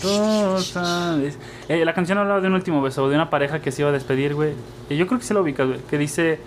Tú 0.00 0.58
sabes. 0.60 1.36
Eh, 1.68 1.84
la 1.84 1.94
canción 1.94 2.18
hablaba 2.18 2.40
de 2.40 2.46
un 2.46 2.54
último 2.54 2.80
beso, 2.80 3.08
de 3.08 3.16
una 3.16 3.28
pareja 3.28 3.60
que 3.60 3.72
se 3.72 3.82
iba 3.82 3.88
a 3.90 3.92
despedir, 3.92 4.34
güey. 4.34 4.52
Y 4.88 4.96
yo 4.96 5.06
creo 5.08 5.18
que 5.18 5.26
se 5.26 5.34
lo 5.34 5.42
ubicas, 5.42 5.66
güey. 5.66 5.80
Que 5.90 5.98
dice: 5.98 6.38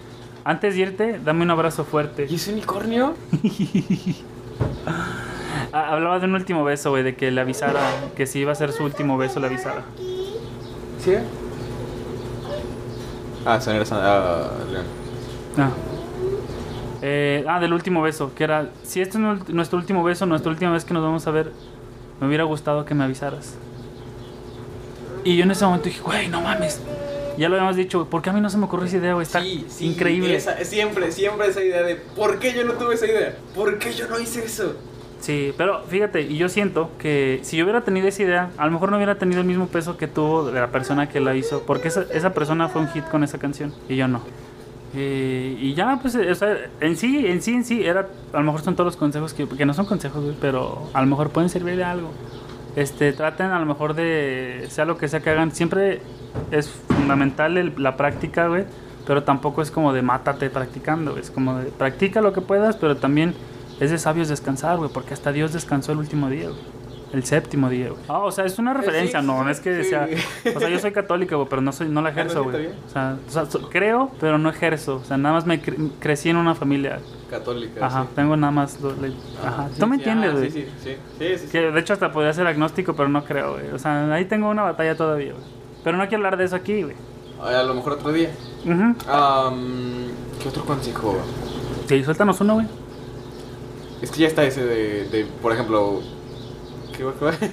Antes 0.45 0.75
de 0.75 0.81
irte, 0.81 1.19
dame 1.23 1.43
un 1.43 1.51
abrazo 1.51 1.83
fuerte. 1.83 2.27
¿Y 2.29 2.35
ese 2.35 2.53
unicornio? 2.53 3.15
Ah, 5.73 5.91
hablaba 5.91 6.19
de 6.19 6.25
un 6.25 6.35
último 6.35 6.63
beso, 6.63 6.91
güey, 6.91 7.03
de 7.03 7.15
que 7.17 7.31
le 7.31 7.41
avisara, 7.41 7.81
que 8.15 8.25
si 8.25 8.39
iba 8.39 8.53
a 8.53 8.55
ser 8.55 8.71
su 8.71 8.85
último 8.85 9.17
beso, 9.17 9.41
le 9.41 9.47
avisara. 9.47 9.83
¿Sí? 11.03 11.15
Ah, 13.45 13.59
son 13.59 13.75
eres. 13.75 13.91
Ah, 13.91 14.51
León. 14.71 14.85
Ah. 15.57 15.69
Eh, 17.07 17.45
ah, 17.47 17.59
del 17.59 17.71
último 17.71 18.01
beso, 18.01 18.33
que 18.33 18.43
era, 18.45 18.69
si 18.83 18.99
este 18.99 19.17
es 19.17 19.21
nu- 19.23 19.37
nuestro 19.49 19.77
último 19.77 20.03
beso, 20.03 20.25
nuestra 20.25 20.49
última 20.51 20.71
vez 20.71 20.85
que 20.85 20.93
nos 20.95 21.03
vamos 21.03 21.27
a 21.27 21.31
ver, 21.31 21.51
me 22.19 22.25
hubiera 22.25 22.45
gustado 22.45 22.83
que 22.83 22.95
me 22.95 23.03
avisaras. 23.03 23.53
Y 25.23 25.37
yo 25.37 25.43
en 25.43 25.51
ese 25.51 25.65
momento 25.65 25.85
dije, 25.85 26.01
güey, 26.01 26.27
no 26.29 26.41
mames. 26.41 26.81
Ya 27.37 27.47
lo 27.47 27.57
habíamos 27.57 27.75
dicho, 27.75 28.05
¿por 28.09 28.23
qué 28.23 28.31
a 28.31 28.33
mí 28.33 28.41
no 28.41 28.49
se 28.49 28.57
me 28.57 28.65
ocurrió 28.65 28.87
esa 28.87 28.97
idea, 28.97 29.13
güey? 29.13 29.21
Está 29.23 29.41
Sí, 29.43 29.65
sí, 29.69 29.85
increíble. 29.85 30.35
esa- 30.35 30.57
siempre, 30.63 31.11
siempre 31.11 31.47
esa 31.47 31.61
idea 31.63 31.83
de 31.83 31.95
¿por 31.95 32.39
qué 32.39 32.53
yo 32.55 32.63
no 32.63 32.73
tuve 32.73 32.95
esa 32.95 33.05
idea? 33.05 33.35
¿Por 33.53 33.77
qué 33.77 33.93
yo 33.93 34.07
no 34.07 34.19
hice 34.19 34.43
eso? 34.43 34.75
Sí, 35.19 35.53
pero 35.57 35.83
fíjate, 35.83 36.21
y 36.21 36.37
yo 36.37 36.49
siento 36.49 36.89
que 36.97 37.39
si 37.43 37.55
yo 37.57 37.65
hubiera 37.65 37.81
tenido 37.81 38.07
esa 38.07 38.23
idea, 38.23 38.49
a 38.57 38.65
lo 38.65 38.71
mejor 38.71 38.89
no 38.89 38.97
hubiera 38.97 39.19
tenido 39.19 39.41
el 39.41 39.47
mismo 39.47 39.67
peso 39.67 39.95
que 39.97 40.07
tuvo 40.07 40.45
de 40.49 40.59
la 40.59 40.71
persona 40.71 41.07
que 41.07 41.19
la 41.19 41.35
hizo, 41.35 41.61
porque 41.67 41.87
esa, 41.89 42.05
esa 42.11 42.33
persona 42.33 42.67
fue 42.67 42.81
un 42.81 42.87
hit 42.89 43.03
con 43.09 43.23
esa 43.23 43.37
canción 43.37 43.73
y 43.89 43.95
yo 43.95 44.07
no. 44.07 44.21
Eh, 44.97 45.57
y 45.59 45.73
ya, 45.73 45.99
pues, 46.01 46.15
eh, 46.15 46.33
en 46.79 46.95
sí, 46.95 47.27
en 47.27 47.41
sí, 47.41 47.53
en 47.53 47.65
sí, 47.65 47.83
era, 47.83 48.07
a 48.31 48.37
lo 48.37 48.43
mejor 48.43 48.61
son 48.61 48.75
todos 48.75 48.85
los 48.85 48.95
consejos 48.95 49.33
que, 49.33 49.65
no 49.65 49.73
son 49.73 49.85
consejos, 49.85 50.23
pero 50.39 50.89
a 50.93 51.01
lo 51.01 51.07
mejor 51.07 51.31
pueden 51.31 51.49
servir 51.49 51.75
de 51.75 51.83
algo. 51.83 52.11
Este, 52.77 53.11
traten 53.11 53.47
a 53.47 53.59
lo 53.59 53.65
mejor 53.65 53.93
de, 53.93 54.67
sea 54.69 54.85
lo 54.85 54.97
que 54.97 55.07
sea 55.07 55.19
que 55.19 55.29
hagan, 55.29 55.51
siempre 55.51 56.01
es 56.51 56.69
fundamental 56.69 57.73
la 57.77 57.97
práctica, 57.97 58.47
güey, 58.47 58.65
pero 59.05 59.23
tampoco 59.23 59.61
es 59.61 59.71
como 59.71 59.91
de 59.91 60.01
mátate 60.01 60.49
practicando, 60.49 61.17
es 61.17 61.29
como 61.29 61.57
de 61.57 61.71
practica 61.71 62.21
lo 62.21 62.31
que 62.31 62.41
puedas, 62.41 62.77
pero 62.77 62.97
también 62.97 63.33
es 63.79 63.91
de 63.91 63.97
sabios 63.97 64.29
descansar, 64.29 64.77
güey, 64.77 64.89
porque 64.93 65.13
hasta 65.13 65.31
Dios 65.31 65.51
descansó 65.51 65.91
el 65.91 65.99
último 65.99 66.29
día, 66.29 66.47
güey. 66.49 66.74
El 67.15 67.23
séptimo 67.23 67.69
día, 67.69 67.89
güey. 67.91 68.01
Ah, 68.09 68.19
o 68.19 68.31
sea, 68.31 68.43
es 68.43 68.59
una 68.59 68.73
referencia, 68.73 69.21
sí, 69.21 69.25
no, 69.27 69.37
sí, 69.39 69.43
no 69.45 69.49
es 69.49 69.59
que 69.61 69.83
sí. 69.83 69.89
sea... 69.89 70.09
O 70.53 70.59
sea, 70.59 70.67
yo 70.67 70.79
soy 70.79 70.91
católico, 70.91 71.37
güey, 71.37 71.47
pero 71.47 71.61
no, 71.61 71.71
soy, 71.71 71.87
no 71.87 72.01
la 72.01 72.09
Ah, 72.09 72.11
ejerzo, 72.11 72.43
güey. 72.43 72.67
O 72.67 72.89
sea, 72.91 73.17
o 73.25 73.31
sea, 73.31 73.45
so- 73.45 73.69
creo, 73.69 74.11
pero 74.19 74.37
no 74.37 74.49
ejerzo. 74.49 74.97
O 74.97 75.03
sea, 75.05 75.15
nada 75.15 75.33
más 75.35 75.45
me 75.45 75.61
cre- 75.63 75.91
crecí 75.99 76.29
en 76.29 76.35
una 76.35 76.55
familia. 76.55 76.99
Católica. 77.29 77.85
Ajá, 77.85 78.01
sí. 78.03 78.09
tengo 78.15 78.35
nada 78.35 78.51
más... 78.51 78.81
lo- 78.81 78.95
le- 78.97 79.13
Ah, 79.41 79.47
Ajá, 79.47 79.69
sí, 79.73 79.79
tú 79.79 79.87
me 79.87 79.95
entiendes, 79.95 80.31
ah, 80.33 80.37
güey. 80.37 80.51
Sí, 80.51 80.67
sí, 80.83 80.97
sí. 81.19 81.37
sí. 81.37 81.47
Que 81.51 81.71
de 81.71 81.79
hecho 81.79 81.93
hasta 81.93 82.11
podría 82.11 82.33
ser 82.33 82.47
agnóstico, 82.47 82.93
pero 82.97 83.07
no 83.07 83.23
creo, 83.23 83.53
güey. 83.53 83.69
O 83.71 83.79
sea, 83.79 84.13
ahí 84.13 84.25
tengo 84.25 84.49
una 84.49 84.63
batalla 84.63 84.97
todavía, 84.97 85.31
güey. 85.31 85.45
Pero 85.85 85.95
no 85.97 86.03
quiero 86.09 86.17
hablar 86.17 86.35
de 86.37 86.43
eso 86.43 86.57
aquí, 86.57 86.83
güey. 86.83 86.95
A 87.41 87.63
lo 87.63 87.75
mejor 87.75 87.93
otro 87.93 88.11
día. 88.11 88.29
Am, 89.07 90.07
¿Qué 90.41 90.49
otro 90.49 90.65
consejo? 90.65 91.17
Sí, 91.87 92.03
suéltanos 92.03 92.41
uno, 92.41 92.55
güey. 92.55 92.67
Es 94.01 94.11
que 94.11 94.19
ya 94.19 94.27
está 94.27 94.43
ese 94.43 94.65
de, 94.65 95.05
de 95.09 95.25
por 95.41 95.53
ejemplo... 95.53 96.01
¿qué, 96.97 97.03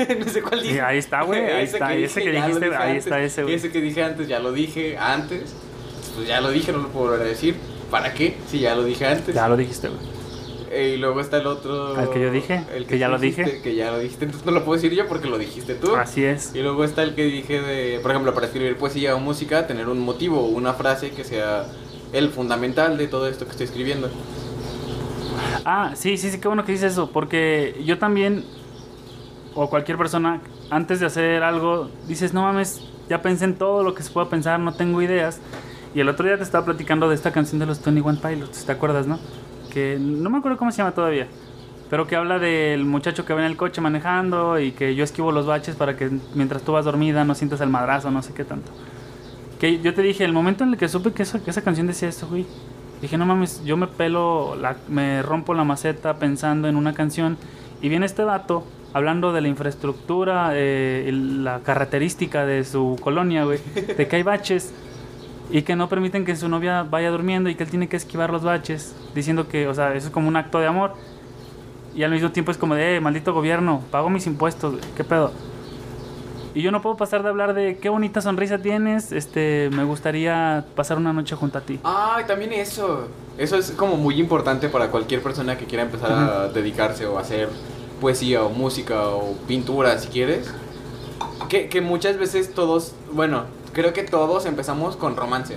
qué- 0.07 0.15
no 0.25 0.29
sé 0.29 0.43
cuál 0.43 0.63
dije. 0.63 0.81
Ahí 0.81 0.99
está, 0.99 1.23
güey, 1.23 1.41
ahí 1.41 1.65
está, 1.65 1.95
ese 1.95 2.23
que 2.23 2.33
ya 2.33 2.49
lo 2.49 2.55
dijiste, 2.55 2.77
ahí 2.77 2.89
antes. 2.91 3.05
está 3.05 3.23
ese, 3.23 3.43
güey. 3.43 3.55
Ese 3.55 3.71
que 3.71 3.81
dije 3.81 4.03
antes, 4.03 4.29
ya 4.29 4.39
lo 4.39 4.53
dije 4.53 4.97
antes. 4.99 5.55
Pues 6.15 6.29
ya 6.29 6.41
lo 6.41 6.51
dije, 6.51 6.73
no 6.73 6.79
lo 6.79 6.89
puedo 6.89 7.07
volver 7.07 7.23
a 7.23 7.29
decir. 7.29 7.57
¿Para 7.91 8.13
qué? 8.15 8.37
Si 8.49 8.59
ya 8.61 8.75
lo 8.75 8.85
dije 8.85 9.07
antes. 9.07 9.35
Ya 9.35 9.49
lo 9.49 9.57
dijiste, 9.57 9.89
güey. 9.89 10.01
Eh, 10.71 10.95
y 10.95 10.97
luego 10.97 11.21
está 11.21 11.37
el 11.37 11.47
otro... 11.47 12.01
¿El 12.01 12.09
que 12.09 12.21
yo 12.21 12.31
dije? 12.31 12.65
El 12.75 12.87
¿Que 12.87 12.97
ya 12.99 13.09
lo 13.09 13.19
dije? 13.19 13.61
Que 13.63 13.75
ya 13.75 13.91
lo 13.91 13.99
dijiste. 13.99 14.25
Entonces 14.25 14.47
no 14.47 14.53
lo 14.53 14.65
puedo 14.65 14.81
decir 14.81 14.97
yo 14.97 15.07
porque 15.07 15.29
lo 15.29 15.37
dijiste 15.37 15.75
tú. 15.75 15.95
Así 15.97 16.25
es. 16.25 16.55
Y 16.55 16.61
luego 16.63 16.85
está 16.85 17.03
el 17.03 17.15
que 17.15 17.25
dije 17.25 17.61
de, 17.61 17.99
por 18.01 18.11
ejemplo, 18.11 18.33
para 18.33 18.47
escribir 18.47 18.77
poesía 18.79 19.15
o 19.15 19.21
música, 19.21 19.67
tener 19.67 19.89
un 19.89 20.01
motivo 20.01 20.41
o 20.41 20.47
una 20.47 20.73
frase 20.73 21.11
que 21.11 21.25
sea 21.25 21.67
el 22.15 22.31
fundamental 22.31 22.97
de 22.97 23.07
todo 23.07 23.29
esto 23.29 23.45
que 23.45 23.51
estoy 23.51 23.67
escribiendo. 23.67 24.09
Ah, 25.65 25.93
sí, 25.95 26.17
sí, 26.17 26.31
sí, 26.31 26.41
qué 26.41 26.49
bueno 26.49 26.65
que 26.65 26.73
dices 26.73 26.93
eso, 26.93 27.11
porque 27.11 27.81
yo 27.85 27.99
también, 27.99 28.45
o 29.55 29.69
cualquier 29.69 29.99
persona, 29.99 30.41
antes 30.71 31.01
de 31.01 31.07
hacer 31.07 31.43
algo, 31.43 31.91
dices, 32.09 32.33
no 32.35 32.43
mames, 32.43 32.81
ya 33.09 33.21
pensé 33.23 33.45
en 33.45 33.55
todo 33.55 33.83
lo 33.83 33.95
que 33.95 34.03
se 34.03 34.11
pueda 34.11 34.29
pensar, 34.29 34.59
no 34.61 34.73
tengo 34.75 35.03
ideas. 35.03 35.41
Y 35.95 36.01
el 36.01 36.09
otro 36.09 36.27
día 36.27 36.37
te 36.39 36.43
estaba 36.43 36.65
platicando 36.65 37.09
de 37.09 37.15
esta 37.15 37.33
canción 37.33 37.59
de 37.59 37.67
los 37.67 37.83
21 37.85 38.19
Pilots, 38.21 38.65
¿te 38.65 38.73
acuerdas, 38.73 39.07
no? 39.07 39.19
Que 39.71 39.99
no 40.01 40.31
me 40.31 40.39
acuerdo 40.39 40.57
cómo 40.59 40.71
se 40.71 40.79
llama 40.79 40.93
todavía, 40.93 41.27
pero 41.91 42.07
que 42.07 42.17
habla 42.17 42.39
del 42.39 42.85
muchacho 42.87 43.27
que 43.27 43.35
va 43.35 43.41
en 43.41 43.47
el 43.47 43.57
coche 43.59 43.81
manejando 43.83 44.59
y 44.59 44.73
que 44.73 44.95
yo 44.95 45.05
esquivo 45.05 45.33
los 45.33 45.45
baches 45.47 45.77
para 45.77 45.97
que 45.97 46.11
mientras 46.35 46.63
tú 46.63 46.73
vas 46.73 46.87
dormida 46.87 47.25
no 47.25 47.35
sientas 47.35 47.61
el 47.61 47.69
madrazo, 47.69 48.11
no 48.11 48.23
sé 48.23 48.33
qué 48.33 48.45
tanto. 48.45 48.73
Que 49.61 49.81
yo 49.81 49.95
te 49.95 50.03
dije, 50.03 50.25
el 50.25 50.33
momento 50.33 50.65
en 50.65 50.71
el 50.71 50.77
que 50.79 50.89
supe 50.89 51.13
que, 51.13 51.23
eso- 51.25 51.43
que 51.45 51.51
esa 51.51 51.63
canción 51.63 51.87
decía 51.87 52.09
esto, 52.09 52.27
güey, 52.27 52.47
dije, 53.03 53.17
no 53.19 53.27
mames, 53.27 53.63
yo 53.65 53.77
me 53.77 53.87
pelo, 53.87 54.57
la, 54.57 54.77
me 54.89 55.23
rompo 55.23 55.53
la 55.55 55.65
maceta 55.65 56.17
pensando 56.17 56.69
en 56.69 56.77
una 56.77 56.95
canción 56.95 57.37
y 57.83 57.89
viene 57.89 58.07
este 58.07 58.25
dato 58.25 58.65
hablando 58.95 59.33
de 59.33 59.41
la 59.41 59.49
infraestructura, 59.49 60.51
eh, 60.55 61.11
la 61.13 61.61
característica 61.61 62.45
de 62.47 62.65
su 62.65 62.99
colonia, 63.01 63.45
güey, 63.45 63.59
de 63.97 64.09
que 64.09 64.17
hay 64.17 64.23
baches 64.23 64.73
y 65.51 65.63
que 65.63 65.77
no 65.77 65.89
permiten 65.89 66.25
que 66.25 66.37
su 66.37 66.49
novia 66.49 66.83
vaya 66.83 67.11
durmiendo 67.11 67.51
y 67.51 67.55
que 67.55 67.65
él 67.65 67.71
tiene 67.71 67.89
que 67.89 67.97
esquivar 67.97 68.31
los 68.31 68.43
baches, 68.43 68.95
diciendo 69.15 69.49
que, 69.49 69.69
o 69.69 69.75
sea, 69.75 69.95
eso 69.95 70.09
es 70.09 70.13
como 70.13 70.29
un 70.29 70.37
acto 70.37 70.59
de 70.59 70.67
amor. 70.67 70.95
Y 71.95 72.05
al 72.05 72.11
mismo 72.11 72.31
tiempo 72.33 72.51
es 72.51 72.57
como 72.57 72.75
de, 72.75 72.97
eh, 72.97 73.01
maldito 73.01 73.35
gobierno, 73.35 73.83
pago 73.91 74.09
mis 74.09 74.27
impuestos, 74.27 74.73
güey, 74.73 74.85
¿qué 74.97 75.05
pedo? 75.05 75.33
Y 76.55 76.61
yo 76.61 76.71
no 76.71 76.83
puedo 76.83 76.97
pasar 76.97 77.23
de 77.23 77.31
hablar 77.31 77.55
de 77.55 77.79
qué 77.79 77.89
bonita 77.89 78.21
sonrisa 78.21 78.59
tienes, 78.59 79.11
este, 79.13 79.71
me 79.73 79.85
gustaría 79.85 80.65
pasar 80.75 80.99
una 80.99 81.13
noche 81.13 81.35
junto 81.35 81.59
a 81.59 81.63
ti. 81.63 81.81
Ah, 81.83 82.21
también 82.27 82.53
eso. 82.53 83.09
Eso 83.39 83.57
es 83.57 83.71
como 83.71 83.97
muy 83.97 84.21
importante 84.21 84.69
para 84.69 84.89
cualquier 84.89 85.23
persona 85.23 85.57
que 85.57 85.65
quiera 85.65 85.85
empezar 85.85 86.13
a 86.13 86.49
dedicarse 86.49 87.07
o 87.07 87.19
hacer 87.19 87.49
poesía 88.03 88.43
o 88.43 88.51
música 88.51 89.07
o 89.07 89.35
pintura, 89.49 89.97
si 89.99 90.09
quieres. 90.09 90.51
Que, 91.49 91.69
que 91.69 91.81
muchas 91.81 92.19
veces 92.19 92.53
todos, 92.53 92.93
bueno, 93.13 93.45
creo 93.73 93.93
que 93.93 94.03
todos 94.03 94.45
empezamos 94.45 94.97
con 94.97 95.17
romance. 95.17 95.57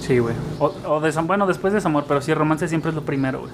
Sí, 0.00 0.18
güey. 0.20 0.34
O, 0.60 0.66
o 0.86 1.00
desam- 1.00 1.26
bueno, 1.26 1.46
después 1.46 1.72
de 1.72 1.78
desamor, 1.78 2.04
pero 2.06 2.20
sí, 2.22 2.32
romance 2.34 2.68
siempre 2.68 2.90
es 2.90 2.94
lo 2.94 3.02
primero, 3.02 3.40
güey. 3.40 3.52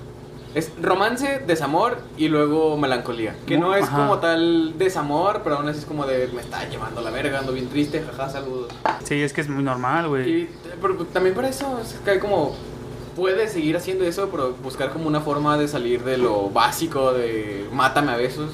Es 0.54 0.70
romance, 0.82 1.42
desamor 1.46 1.96
y 2.18 2.28
luego 2.28 2.76
melancolía. 2.76 3.34
Que 3.46 3.56
no 3.56 3.74
es 3.74 3.84
Ajá. 3.84 3.96
como 3.96 4.18
tal 4.18 4.76
desamor, 4.76 5.40
pero 5.42 5.56
aún 5.56 5.68
así 5.68 5.78
es 5.78 5.86
como 5.86 6.04
de 6.04 6.28
me 6.34 6.42
está 6.42 6.68
llevando 6.68 7.00
la 7.00 7.10
verga, 7.10 7.38
ando 7.38 7.52
bien 7.52 7.68
triste, 7.70 8.02
jaja, 8.02 8.28
saludos. 8.28 8.70
Sí, 9.04 9.22
es 9.22 9.32
que 9.32 9.40
es 9.40 9.48
muy 9.48 9.62
normal, 9.64 10.08
güey. 10.08 10.30
Y 10.30 10.50
pero 10.82 10.96
también 11.06 11.34
para 11.34 11.48
eso, 11.48 11.78
es 11.80 11.94
que 12.04 12.10
hay 12.10 12.18
como 12.18 12.54
puedes 13.16 13.52
seguir 13.52 13.76
haciendo 13.76 14.04
eso, 14.04 14.28
pero 14.30 14.54
buscar 14.62 14.90
como 14.92 15.06
una 15.06 15.20
forma 15.20 15.56
de 15.58 15.68
salir 15.68 16.02
de 16.04 16.18
lo 16.18 16.50
básico 16.50 17.12
de 17.12 17.66
mátame 17.72 18.12
a 18.12 18.16
besos, 18.16 18.50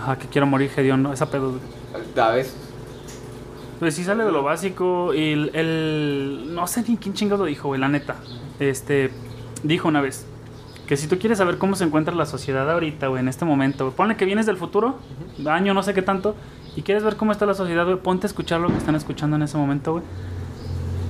Ajá, 0.00 0.16
que 0.16 0.28
quiero 0.28 0.46
morir, 0.46 0.70
hediondo, 0.76 1.12
esa 1.12 1.28
pedo, 1.30 1.54
a 2.16 2.28
veces. 2.30 2.54
Pues 3.78 3.94
sí 3.94 4.04
sale 4.04 4.24
de 4.24 4.32
lo 4.32 4.42
básico 4.42 5.14
y 5.14 5.32
el, 5.32 5.50
el- 5.54 6.54
no 6.54 6.66
sé 6.66 6.84
ni 6.88 6.96
quién 6.96 7.14
chingados 7.14 7.40
lo 7.40 7.46
dijo, 7.46 7.68
güey, 7.68 7.80
la 7.80 7.88
neta. 7.88 8.16
Este 8.58 9.10
dijo 9.62 9.88
una 9.88 10.00
vez 10.00 10.26
que 10.88 10.96
si 10.96 11.06
tú 11.06 11.18
quieres 11.18 11.38
saber 11.38 11.58
cómo 11.58 11.76
se 11.76 11.84
encuentra 11.84 12.14
la 12.14 12.26
sociedad 12.26 12.68
ahorita, 12.70 13.08
güey, 13.08 13.20
en 13.20 13.28
este 13.28 13.44
momento, 13.44 13.84
güey, 13.84 13.96
ponle 13.96 14.16
que 14.16 14.24
vienes 14.24 14.46
del 14.46 14.56
futuro, 14.56 14.96
año 15.46 15.74
no 15.74 15.82
sé 15.82 15.94
qué 15.94 16.02
tanto, 16.02 16.34
y 16.76 16.82
quieres 16.82 17.04
ver 17.04 17.16
cómo 17.16 17.30
está 17.30 17.44
la 17.46 17.54
sociedad, 17.54 17.84
güey, 17.84 17.98
ponte 17.98 18.26
a 18.26 18.28
escuchar 18.28 18.60
lo 18.60 18.68
que 18.68 18.76
están 18.78 18.94
escuchando 18.94 19.36
en 19.36 19.42
ese 19.42 19.56
momento, 19.58 19.92
güey. 19.92 20.04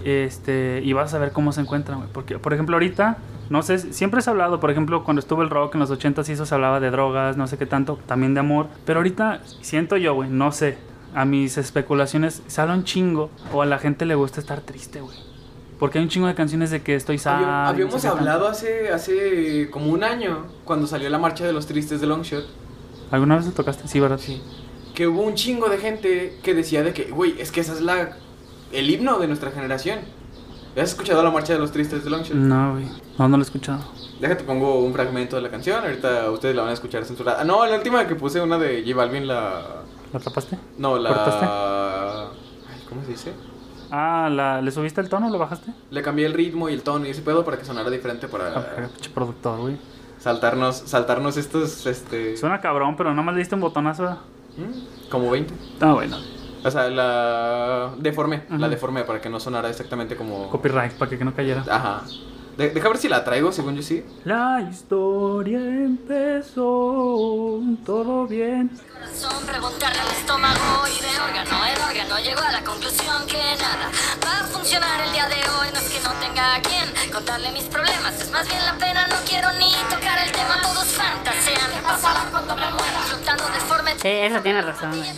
Este, 0.09 0.81
y 0.83 0.93
vas 0.95 1.13
a 1.13 1.19
ver 1.19 1.33
cómo 1.33 1.53
se 1.53 1.61
encuentran, 1.61 1.99
güey. 1.99 2.11
Porque, 2.13 2.39
por 2.39 2.55
ejemplo, 2.55 2.77
ahorita, 2.77 3.19
no 3.51 3.63
sé, 3.63 3.79
siempre 3.93 4.23
se 4.23 4.31
ha 4.31 4.33
hablado, 4.33 4.59
por 4.59 4.71
ejemplo, 4.71 5.05
cuando 5.05 5.21
estuvo 5.21 5.43
el 5.43 5.51
rock 5.51 5.75
en 5.75 5.81
los 5.81 5.91
80s 5.91 6.29
y 6.29 6.33
eso 6.33 6.47
se 6.47 6.55
hablaba 6.55 6.81
de 6.81 6.91
drogas, 6.91 7.37
no 7.37 7.47
sé 7.47 7.59
qué 7.59 7.67
tanto, 7.67 7.99
también 8.07 8.33
de 8.33 8.41
amor. 8.41 8.69
Pero 8.87 9.01
ahorita 9.01 9.41
siento 9.61 9.97
yo, 9.97 10.15
güey, 10.15 10.31
no 10.31 10.51
sé, 10.53 10.79
a 11.15 11.25
mis 11.25 11.59
especulaciones, 11.59 12.43
sale 12.47 12.73
un 12.73 12.85
chingo 12.85 13.31
o 13.53 13.63
a 13.63 13.67
la 13.67 13.79
gente 13.79 14.07
le 14.07 14.15
gusta 14.15 14.41
estar 14.41 14.61
triste, 14.61 15.01
güey. 15.01 15.17
Porque 15.79 15.99
hay 15.99 16.05
un 16.05 16.11
chingo 16.11 16.27
de 16.27 16.35
canciones 16.35 16.71
de 16.71 16.83
que 16.83 16.95
estoy 16.95 17.19
sad. 17.19 17.69
Habíamos, 17.69 17.95
no 17.95 18.01
sé 18.01 18.09
tanto. 18.09 18.21
hablado 18.21 18.49
hace, 18.49 18.91
hace 18.91 19.69
como 19.71 19.93
un 19.93 20.03
año, 20.03 20.47
cuando 20.65 20.87
salió 20.87 21.09
la 21.09 21.19
marcha 21.19 21.47
de 21.47 21.53
los 21.53 21.67
tristes 21.67 22.01
de 22.01 22.07
Longshot, 22.07 22.45
¿Alguna 23.11 23.37
vez 23.37 23.47
lo 23.47 23.53
tocaste? 23.53 23.89
Sí, 23.89 24.01
¿verdad? 24.01 24.19
Sí. 24.19 24.43
que 24.95 25.07
hubo 25.07 25.23
un 25.23 25.35
chingo 25.35 25.69
de 25.69 25.79
gente 25.79 26.39
que 26.43 26.55
decía 26.55 26.83
de 26.83 26.93
que, 26.93 27.05
güey, 27.11 27.41
es 27.41 27.53
que 27.53 27.61
esa 27.61 27.73
es 27.73 27.81
la 27.81 28.17
el 28.73 28.91
himno 28.91 29.19
de 29.19 29.27
nuestra 29.29 29.51
generación. 29.51 30.01
¿Has 30.77 30.91
escuchado 30.91 31.23
la 31.25 31.31
marcha 31.31 31.55
de 31.55 31.59
los 31.59 31.73
tristes 31.73 32.05
de 32.05 32.11
Longshot? 32.11 32.37
No, 32.37 32.73
güey. 32.73 32.87
No, 33.19 33.29
no 33.29 33.37
lo 33.37 33.43
he 33.43 33.45
escuchado. 33.47 33.81
Déjate 34.21 34.45
pongo 34.45 34.79
un 34.81 34.93
fragmento 34.93 35.37
de 35.37 35.43
la 35.43 35.51
canción, 35.51 35.83
ahorita 35.83 36.31
ustedes 36.31 36.55
la 36.55 36.62
van 36.62 36.71
a 36.71 36.75
escuchar 36.75 37.05
censurada. 37.05 37.41
Ah, 37.41 37.45
no, 37.45 37.64
la 37.66 37.77
última 37.77 38.07
que 38.07 38.14
puse 38.14 38.41
una 38.41 38.59
de 38.59 38.83
J 38.85 38.97
Balvin, 38.97 39.27
la... 39.27 39.83
¿La 40.12 40.21
tapaste? 40.21 40.59
No, 40.77 40.99
la... 40.99 41.09
¿Cortaste? 41.11 41.45
Ay, 41.47 42.85
¿Cómo 42.89 43.03
se 43.05 43.11
dice? 43.11 43.33
Ah, 43.91 44.29
¿la, 44.31 44.61
¿le 44.61 44.71
subiste 44.71 45.01
el 45.01 45.09
tono 45.09 45.29
o 45.29 45.31
lo 45.31 45.39
bajaste? 45.39 45.73
Le 45.91 46.03
cambié 46.03 46.27
el 46.27 46.35
ritmo 46.35 46.69
y 46.69 46.75
el 46.75 46.83
tono 46.83 47.07
y 47.07 47.11
ese 47.11 47.23
pedo 47.23 47.45
para 47.45 47.57
que 47.59 47.64
sonara 47.64 47.91
diferente 47.91 48.27
Ah, 48.27 48.31
para 48.31 48.89
pinche 48.89 49.11
productor, 49.11 49.61
güey. 49.61 49.77
saltarnos, 50.19 50.77
saltarnos 50.87 51.37
estos, 51.37 51.87
este... 51.87 52.37
Suena 52.37 52.61
cabrón, 52.61 52.97
pero 52.97 53.14
no 53.14 53.23
más 53.23 53.35
le 53.35 53.41
diste 53.41 53.55
un 53.55 53.62
botonazo. 53.62 54.05
¿Mm? 54.57 55.09
Como 55.11 55.31
20. 55.31 55.55
Ah, 55.81 55.93
bueno. 55.95 56.19
O 56.65 56.71
sea, 56.71 56.89
la 56.89 57.91
deformé, 57.99 58.45
la 58.51 58.57
Ajá. 58.57 58.69
deformé 58.69 59.05
para 59.05 59.21
que 59.21 59.29
no 59.29 59.39
sonara 59.41 59.69
exactamente 59.71 60.17
como... 60.17 60.49
Copyright, 60.51 60.93
para 60.95 61.11
que, 61.11 61.25
no 61.25 61.35
cayera. 61.35 61.65
Ajá. 61.69 62.03
De- 62.57 62.71
deja 62.71 62.89
ver 62.89 62.99
si 62.99 63.09
la 63.09 63.23
traigo, 63.25 63.53
según 63.53 63.77
yo 63.77 63.83
sí. 63.83 64.05
La 64.25 64.61
historia 64.69 65.59
empezó. 65.59 66.65
corazón, 67.59 67.79
todo 67.85 68.27
bien. 68.27 68.71
Son 69.15 69.47
preguntarle 69.47 70.01
al 70.01 70.09
estómago 70.09 70.85
y 70.87 71.01
de 71.03 71.21
órgano 71.21 71.67
en 71.67 71.83
órgano 71.83 72.19
llegó 72.19 72.41
a 72.41 72.53
la 72.53 72.63
conclusión 72.65 73.27
que 73.27 73.37
nada 73.39 73.91
va 74.25 74.41
a 74.41 74.45
funcionar 74.45 75.01
el 75.07 75.13
día 75.13 75.29
de 75.29 75.37
hoy. 75.37 75.69
No 75.73 75.79
es 75.79 75.89
que 75.89 76.01
no 76.03 76.11
tenga 76.21 76.57
a 76.57 76.61
quien 76.61 77.13
contarle 77.13 77.53
mis 77.53 77.65
problemas, 77.65 78.21
es 78.21 78.31
más 78.33 78.47
bien 78.49 78.65
la 78.67 78.75
pena. 78.75 79.07
No 79.09 79.17
quiero 79.27 79.53
ni 79.53 79.71
tocar 79.89 80.19
el 80.27 80.33
tema, 80.33 80.59
todos 80.63 80.85
fantasean. 80.87 81.71
¿Qué 81.73 81.81
pasará 81.83 82.27
cuando 82.31 82.55
me 82.57 82.69
muera? 82.71 82.99
Flotando 83.07 83.45
de 83.45 83.61
forma 83.61 83.91
Sí, 84.03 84.09
eso 84.09 84.41
tiene 84.41 84.63
razón, 84.63 84.91
güey. 84.97 85.11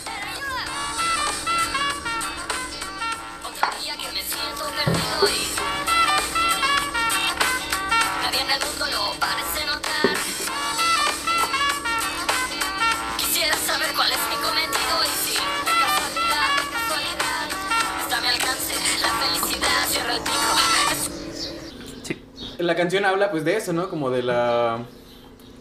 La 22.60 22.74
canción 22.76 23.04
habla 23.04 23.30
pues 23.30 23.44
de 23.44 23.56
eso, 23.56 23.72
¿no? 23.72 23.88
Como 23.88 24.10
de 24.10 24.22
la 24.22 24.78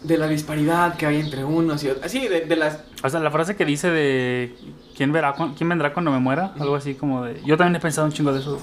de 0.02 0.16
la 0.16 0.28
disparidad 0.28 0.96
que 0.96 1.04
hay 1.04 1.20
entre 1.20 1.44
unos 1.44 1.84
y 1.84 1.88
otros. 1.88 2.06
Así, 2.06 2.26
de, 2.26 2.42
de 2.46 2.56
las 2.56 2.80
O 3.02 3.10
sea, 3.10 3.20
la 3.20 3.30
frase 3.30 3.54
que 3.54 3.66
dice 3.66 3.90
de 3.90 4.54
¿quién, 4.96 5.12
verá, 5.12 5.34
¿quién 5.58 5.68
vendrá 5.68 5.92
cuando 5.92 6.10
me 6.10 6.18
muera? 6.18 6.54
Algo 6.58 6.74
así 6.74 6.94
como 6.94 7.22
de... 7.24 7.38
Yo 7.44 7.58
también 7.58 7.76
he 7.76 7.80
pensado 7.80 8.06
un 8.06 8.12
chingo 8.12 8.32
de 8.32 8.40
eso 8.40 8.58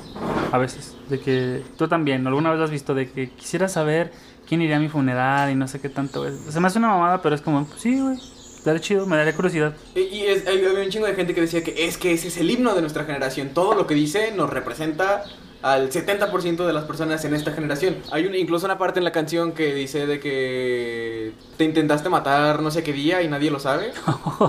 a 0.52 0.58
veces. 0.58 0.96
De 1.10 1.20
que 1.20 1.62
tú 1.78 1.88
también, 1.88 2.26
alguna 2.26 2.50
vez 2.50 2.58
lo 2.58 2.66
has 2.66 2.72
visto, 2.72 2.96
de 2.96 3.12
que 3.12 3.30
quisiera 3.30 3.68
saber 3.70 4.12
quién 4.48 4.64
iría 4.64 4.78
a 4.78 4.80
mi 4.80 4.90
funeral 4.90 5.52
y 5.52 5.56
no 5.56 5.68
sé 5.68 5.80
qué 5.80 5.90
tanto. 5.90 6.28
es. 6.28 6.34
Se 6.50 6.60
me 6.60 6.68
hace 6.68 6.80
una 6.80 6.88
mamada, 6.88 7.22
pero 7.22 7.36
es 7.36 7.42
como, 7.42 7.66
pues, 7.66 7.82
sí, 7.82 8.00
güey. 8.02 8.18
Daría 8.66 8.82
chido, 8.82 9.06
me 9.06 9.16
daría 9.16 9.36
curiosidad. 9.36 9.76
Y, 9.94 10.00
y 10.00 10.26
es- 10.26 10.48
hay, 10.48 10.66
había 10.66 10.84
un 10.84 10.90
chingo 10.90 11.06
de 11.06 11.14
gente 11.14 11.36
que 11.36 11.42
decía 11.42 11.64
que 11.64 11.86
es 11.86 11.98
que 12.00 12.14
ese 12.14 12.30
es 12.30 12.38
el 12.38 12.50
himno 12.50 12.74
de 12.74 12.82
nuestra 12.82 13.04
generación. 13.06 13.50
Todo 13.54 13.76
lo 13.76 13.86
que 13.86 13.94
dice 13.94 14.32
nos 14.36 14.50
representa 14.50 15.24
al 15.62 15.90
70% 15.92 16.66
de 16.68 16.74
las 16.74 16.84
personas 16.86 17.24
en 17.26 17.34
esta 17.34 17.52
generación. 17.52 17.98
Hay 18.12 18.26
un- 18.26 18.36
incluso 18.36 18.66
una 18.66 18.78
parte 18.78 19.00
en 19.00 19.04
la 19.04 19.12
canción 19.12 19.52
que 19.54 19.74
dice 19.74 20.06
de 20.08 20.20
que 20.20 21.32
te 21.58 21.64
intentaste 21.64 22.10
matar 22.10 22.62
no 22.62 22.70
sé 22.72 22.84
qué 22.84 22.94
día 22.94 23.22
y 23.24 23.28
nadie 23.28 23.50
lo 23.52 23.60
sabe. 23.60 23.92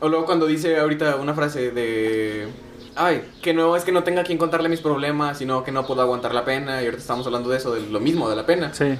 o 0.00 0.08
luego 0.08 0.24
cuando 0.26 0.46
dice 0.46 0.78
ahorita 0.78 1.16
una 1.16 1.34
frase 1.34 1.70
de... 1.70 2.48
Ay, 2.94 3.22
que 3.40 3.54
no 3.54 3.74
es 3.74 3.84
que 3.84 3.92
no 3.92 4.02
tenga 4.04 4.22
quien 4.22 4.36
contarle 4.36 4.68
mis 4.68 4.80
problemas, 4.80 5.38
sino 5.38 5.64
que 5.64 5.72
no 5.72 5.86
puedo 5.86 6.02
aguantar 6.02 6.34
la 6.34 6.44
pena. 6.44 6.82
Y 6.82 6.84
ahorita 6.84 7.00
estamos 7.00 7.24
hablando 7.26 7.48
de 7.48 7.56
eso, 7.56 7.72
de 7.74 7.80
lo 7.80 8.00
mismo, 8.00 8.28
de 8.28 8.36
la 8.36 8.44
pena. 8.44 8.74
Sí, 8.74 8.98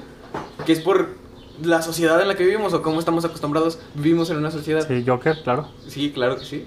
Que 0.65 0.73
es 0.73 0.81
por 0.81 1.11
la 1.63 1.83
sociedad 1.83 2.19
en 2.23 2.29
la 2.29 2.35
que 2.35 2.45
vivimos 2.45 2.73
o 2.73 2.81
cómo 2.81 2.99
estamos 2.99 3.27
acostumbrados. 3.27 3.79
Vivimos 3.95 4.31
en 4.31 4.39
una 4.39 4.51
sociedad. 4.51 4.87
sí, 4.89 5.05
Joker, 5.07 5.43
claro. 5.45 5.69
Sí, 5.87 6.11
claro 6.11 6.39
que 6.39 6.45
sí. 6.47 6.67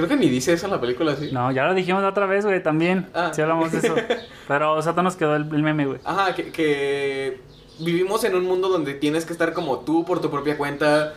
Creo 0.00 0.08
que 0.08 0.16
ni 0.16 0.30
dice 0.30 0.54
eso 0.54 0.64
en 0.64 0.72
la 0.72 0.80
película, 0.80 1.14
sí. 1.14 1.28
No, 1.30 1.52
ya 1.52 1.66
lo 1.66 1.74
dijimos 1.74 2.02
la 2.02 2.08
otra 2.08 2.24
vez, 2.24 2.46
güey, 2.46 2.62
también. 2.62 3.10
Ah. 3.12 3.32
Sí 3.34 3.42
hablamos 3.42 3.70
de 3.70 3.78
eso. 3.80 3.94
Pero, 4.48 4.72
o 4.72 4.80
sea, 4.80 4.94
nos 4.94 5.14
quedó 5.14 5.36
el, 5.36 5.42
el 5.54 5.62
meme, 5.62 5.84
güey. 5.84 5.98
Ajá, 6.04 6.34
que, 6.34 6.50
que 6.50 7.38
vivimos 7.80 8.24
en 8.24 8.34
un 8.34 8.46
mundo 8.46 8.70
donde 8.70 8.94
tienes 8.94 9.26
que 9.26 9.34
estar 9.34 9.52
como 9.52 9.80
tú 9.80 10.06
por 10.06 10.22
tu 10.22 10.30
propia 10.30 10.56
cuenta 10.56 11.12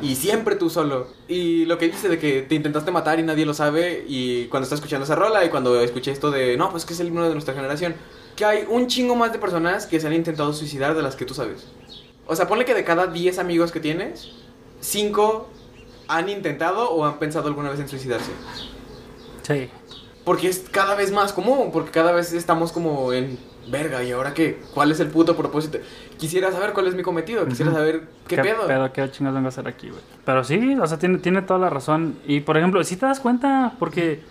y 0.00 0.14
siempre 0.14 0.56
tú 0.56 0.70
solo. 0.70 1.08
Y 1.28 1.66
lo 1.66 1.76
que 1.76 1.88
dice 1.88 2.08
de 2.08 2.18
que 2.18 2.40
te 2.40 2.54
intentaste 2.54 2.90
matar 2.90 3.20
y 3.20 3.22
nadie 3.22 3.44
lo 3.44 3.52
sabe 3.52 4.02
y 4.08 4.46
cuando 4.46 4.64
estás 4.64 4.78
escuchando 4.78 5.04
esa 5.04 5.14
rola 5.14 5.44
y 5.44 5.50
cuando 5.50 5.78
escuché 5.82 6.10
esto 6.10 6.30
de, 6.30 6.56
no, 6.56 6.70
pues 6.70 6.86
que 6.86 6.94
es 6.94 7.00
el 7.00 7.08
himno 7.08 7.28
de 7.28 7.34
nuestra 7.34 7.52
generación, 7.52 7.94
que 8.34 8.46
hay 8.46 8.64
un 8.66 8.86
chingo 8.86 9.14
más 9.14 9.34
de 9.34 9.40
personas 9.40 9.84
que 9.84 10.00
se 10.00 10.06
han 10.06 10.14
intentado 10.14 10.54
suicidar 10.54 10.94
de 10.94 11.02
las 11.02 11.16
que 11.16 11.26
tú 11.26 11.34
sabes. 11.34 11.66
O 12.26 12.34
sea, 12.34 12.48
ponle 12.48 12.64
que 12.64 12.72
de 12.72 12.82
cada 12.82 13.08
10 13.08 13.38
amigos 13.38 13.72
que 13.72 13.80
tienes, 13.80 14.30
5 14.80 15.50
han 16.16 16.28
intentado 16.28 16.90
o 16.90 17.04
han 17.04 17.18
pensado 17.18 17.48
alguna 17.48 17.70
vez 17.70 17.80
en 17.80 17.88
suicidarse. 17.88 18.32
Sí. 19.42 19.68
Porque 20.24 20.48
es 20.48 20.64
cada 20.70 20.94
vez 20.94 21.10
más 21.10 21.32
común, 21.32 21.70
porque 21.72 21.90
cada 21.90 22.12
vez 22.12 22.32
estamos 22.32 22.70
como 22.72 23.12
en 23.12 23.38
verga, 23.68 24.02
¿y 24.02 24.12
ahora 24.12 24.34
qué? 24.34 24.60
¿Cuál 24.74 24.92
es 24.92 25.00
el 25.00 25.08
puto 25.08 25.36
propósito? 25.36 25.78
Quisiera 26.18 26.52
saber 26.52 26.72
cuál 26.72 26.86
es 26.86 26.94
mi 26.94 27.02
cometido, 27.02 27.46
quisiera 27.46 27.70
Ujú. 27.70 27.80
saber 27.80 28.02
qué, 28.28 28.36
pedo. 28.36 28.92
¿Qué 28.92 29.10
chingados 29.10 29.34
vengo 29.34 29.46
a 29.46 29.48
hacer 29.48 29.66
aquí, 29.66 29.88
güey? 29.88 30.00
Pero 30.24 30.44
sí, 30.44 30.76
o 30.80 30.86
sea, 30.86 30.98
tiene, 30.98 31.18
tiene 31.18 31.42
toda 31.42 31.58
la 31.58 31.70
razón. 31.70 32.18
Y, 32.26 32.40
por 32.40 32.56
ejemplo, 32.56 32.82
si 32.84 32.96
te 32.96 33.06
das 33.06 33.18
cuenta, 33.20 33.74
porque 33.78 34.22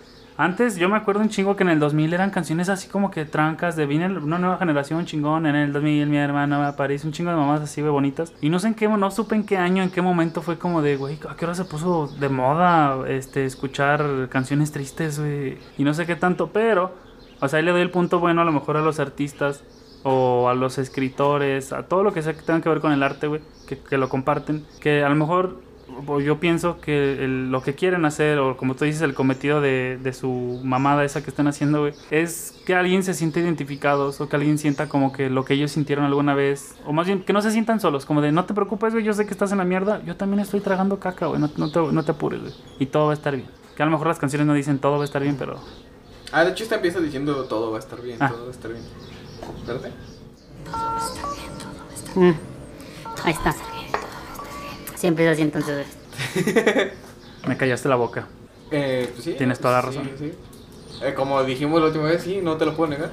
antes 0.44 0.76
yo 0.76 0.88
me 0.88 0.96
acuerdo 0.96 1.20
un 1.20 1.28
chingo 1.28 1.54
que 1.54 1.62
en 1.62 1.68
el 1.68 1.78
2000 1.78 2.14
eran 2.14 2.30
canciones 2.30 2.68
así 2.68 2.88
como 2.88 3.12
que 3.12 3.24
trancas 3.24 3.76
de 3.76 3.86
vine 3.86 4.06
una 4.06 4.38
nueva 4.38 4.58
generación 4.58 5.06
chingón. 5.06 5.46
En 5.46 5.54
el 5.54 5.72
2000 5.72 6.08
mi 6.08 6.16
hermana 6.16 6.58
va 6.58 6.68
a 6.68 6.76
París, 6.76 7.04
un 7.04 7.12
chingo 7.12 7.30
de 7.30 7.36
mamás 7.36 7.60
así, 7.60 7.80
güey, 7.80 7.92
bonitas. 7.92 8.32
Y 8.40 8.48
no 8.48 8.58
sé 8.58 8.68
en 8.68 8.74
qué, 8.74 8.88
no 8.88 9.10
supe 9.12 9.36
en 9.36 9.46
qué 9.46 9.56
año, 9.56 9.84
en 9.84 9.90
qué 9.90 10.02
momento 10.02 10.42
fue 10.42 10.58
como 10.58 10.82
de, 10.82 10.96
güey, 10.96 11.16
¿a 11.28 11.36
qué 11.36 11.44
hora 11.44 11.54
se 11.54 11.64
puso 11.64 12.08
de 12.08 12.28
moda 12.28 13.08
este, 13.08 13.44
escuchar 13.44 14.28
canciones 14.30 14.72
tristes, 14.72 15.20
güey? 15.20 15.58
Y 15.78 15.84
no 15.84 15.94
sé 15.94 16.06
qué 16.06 16.16
tanto, 16.16 16.50
pero, 16.52 16.92
o 17.40 17.46
sea, 17.46 17.58
ahí 17.60 17.64
le 17.64 17.70
doy 17.70 17.82
el 17.82 17.90
punto 17.90 18.18
bueno 18.18 18.42
a 18.42 18.44
lo 18.44 18.50
mejor 18.50 18.76
a 18.76 18.82
los 18.82 18.98
artistas 18.98 19.62
o 20.02 20.48
a 20.48 20.54
los 20.54 20.76
escritores, 20.78 21.72
a 21.72 21.84
todo 21.84 22.02
lo 22.02 22.12
que 22.12 22.20
sea 22.20 22.34
que 22.34 22.42
tenga 22.42 22.60
que 22.60 22.68
ver 22.68 22.80
con 22.80 22.90
el 22.90 23.04
arte, 23.04 23.28
güey, 23.28 23.42
que, 23.68 23.78
que 23.78 23.96
lo 23.96 24.08
comparten, 24.08 24.66
que 24.80 25.04
a 25.04 25.08
lo 25.08 25.14
mejor 25.14 25.60
yo 26.24 26.40
pienso 26.40 26.80
que 26.80 27.24
el- 27.24 27.50
lo 27.50 27.62
que 27.62 27.74
quieren 27.74 28.04
hacer, 28.04 28.38
o 28.38 28.56
como 28.56 28.74
tú 28.74 28.84
dices, 28.84 29.02
el 29.02 29.14
cometido 29.14 29.60
de, 29.60 29.98
de 30.02 30.12
su 30.12 30.60
mamada 30.64 31.04
esa 31.04 31.22
que 31.22 31.30
están 31.30 31.46
haciendo, 31.48 31.80
güey, 31.80 31.94
es 32.10 32.54
que 32.66 32.74
alguien 32.74 33.02
se 33.02 33.14
sienta 33.14 33.40
identificados 33.40 34.20
o 34.20 34.28
que 34.28 34.36
alguien 34.36 34.58
sienta 34.58 34.88
como 34.88 35.12
que 35.12 35.30
lo 35.30 35.44
que 35.44 35.54
ellos 35.54 35.70
sintieron 35.72 36.04
alguna 36.04 36.34
vez, 36.34 36.74
o 36.86 36.92
más 36.92 37.06
bien 37.06 37.22
que 37.24 37.32
no 37.32 37.42
se 37.42 37.50
sientan 37.50 37.80
solos, 37.80 38.04
como 38.06 38.20
de 38.20 38.32
no 38.32 38.44
te 38.44 38.54
preocupes, 38.54 38.92
güey, 38.92 39.04
yo 39.04 39.12
sé 39.12 39.24
que 39.26 39.32
estás 39.32 39.52
en 39.52 39.58
la 39.58 39.64
mierda, 39.64 40.02
yo 40.04 40.16
también 40.16 40.40
estoy 40.40 40.60
tragando 40.60 40.98
caca, 40.98 41.26
güey, 41.26 41.40
no, 41.40 41.50
no 41.56 41.70
te, 41.70 41.80
no 41.80 42.02
te 42.04 42.10
apures, 42.12 42.40
güey, 42.40 42.54
y 42.78 42.86
todo 42.86 43.06
va 43.06 43.12
a 43.12 43.14
estar 43.14 43.34
bien. 43.36 43.48
Que 43.76 43.82
a 43.82 43.86
lo 43.86 43.92
mejor 43.92 44.06
las 44.06 44.18
canciones 44.18 44.46
no 44.46 44.54
dicen 44.54 44.78
todo 44.78 44.96
va 44.96 45.02
a 45.02 45.04
estar 45.04 45.22
bien, 45.22 45.36
pero 45.38 45.58
Ah, 46.32 46.44
de 46.44 46.50
hecho 46.52 46.62
esta 46.64 46.76
empieza 46.76 46.98
diciendo 47.00 47.44
todo 47.44 47.70
va 47.70 47.76
a 47.76 47.80
estar 47.80 48.00
bien, 48.00 48.16
Ah. 48.20 48.28
todo 48.30 48.42
va 48.44 48.48
a 48.48 48.50
estar 48.50 48.70
bien. 48.72 48.84
¿Verdad? 49.66 49.90
Mm. 52.14 52.32
Ahí 53.24 53.32
está. 53.32 53.54
Sí, 55.02 55.08
empieza 55.08 55.32
así 55.32 55.42
entonces. 55.42 55.84
me 57.48 57.56
callaste 57.56 57.88
la 57.88 57.96
boca. 57.96 58.28
Eh, 58.70 59.10
pues 59.12 59.24
sí. 59.24 59.34
Tienes 59.36 59.58
toda 59.58 59.82
la 59.82 59.90
sí, 59.90 59.98
razón. 59.98 60.10
sí. 60.16 60.32
Eh, 61.02 61.12
como 61.14 61.42
dijimos 61.42 61.80
la 61.80 61.88
última 61.88 62.04
vez, 62.04 62.22
sí, 62.22 62.38
no 62.40 62.56
te 62.56 62.64
lo 62.66 62.76
puedo 62.76 62.90
negar. 62.90 63.10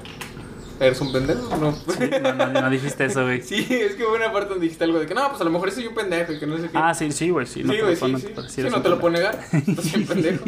Eres 0.80 1.02
un 1.02 1.12
pendejo, 1.12 1.50
¿no? 1.58 1.76
No, 2.22 2.36
no, 2.36 2.62
no 2.62 2.70
dijiste 2.70 3.06
eso, 3.06 3.24
güey. 3.24 3.42
Sí, 3.44 3.66
es 3.72 3.96
que 3.96 4.04
hubo 4.06 4.14
una 4.16 4.32
parte 4.32 4.50
donde 4.50 4.66
dijiste 4.66 4.84
algo 4.84 5.00
de 5.00 5.08
que 5.08 5.16
no, 5.16 5.28
pues 5.30 5.42
a 5.42 5.46
lo 5.46 5.50
mejor 5.50 5.72
soy 5.72 5.88
un 5.88 5.96
pendejo 5.96 6.32
y 6.32 6.40
que 6.40 6.46
no 6.46 6.58
sé 6.58 6.66
qué. 6.70 6.70
Ah, 6.76 6.94
sí, 6.94 7.12
sí, 7.12 7.32
güey, 7.32 7.48
sí. 7.48 7.62
sí, 7.62 7.64
no 7.64 7.74
te 7.74 7.82
güey, 7.82 7.94
lo 7.96 8.00
puedo- 8.00 8.18
sí, 8.20 8.28
sí. 8.28 8.34
sí 8.50 8.62
Sí, 8.62 8.70
no 8.70 8.78
un 8.78 8.84
te 8.84 8.90
lo 8.90 9.00
puedo 9.00 9.14
negar. 9.14 9.40
Estás 9.52 9.92
bien 9.96 10.06
pendejo. 10.08 10.46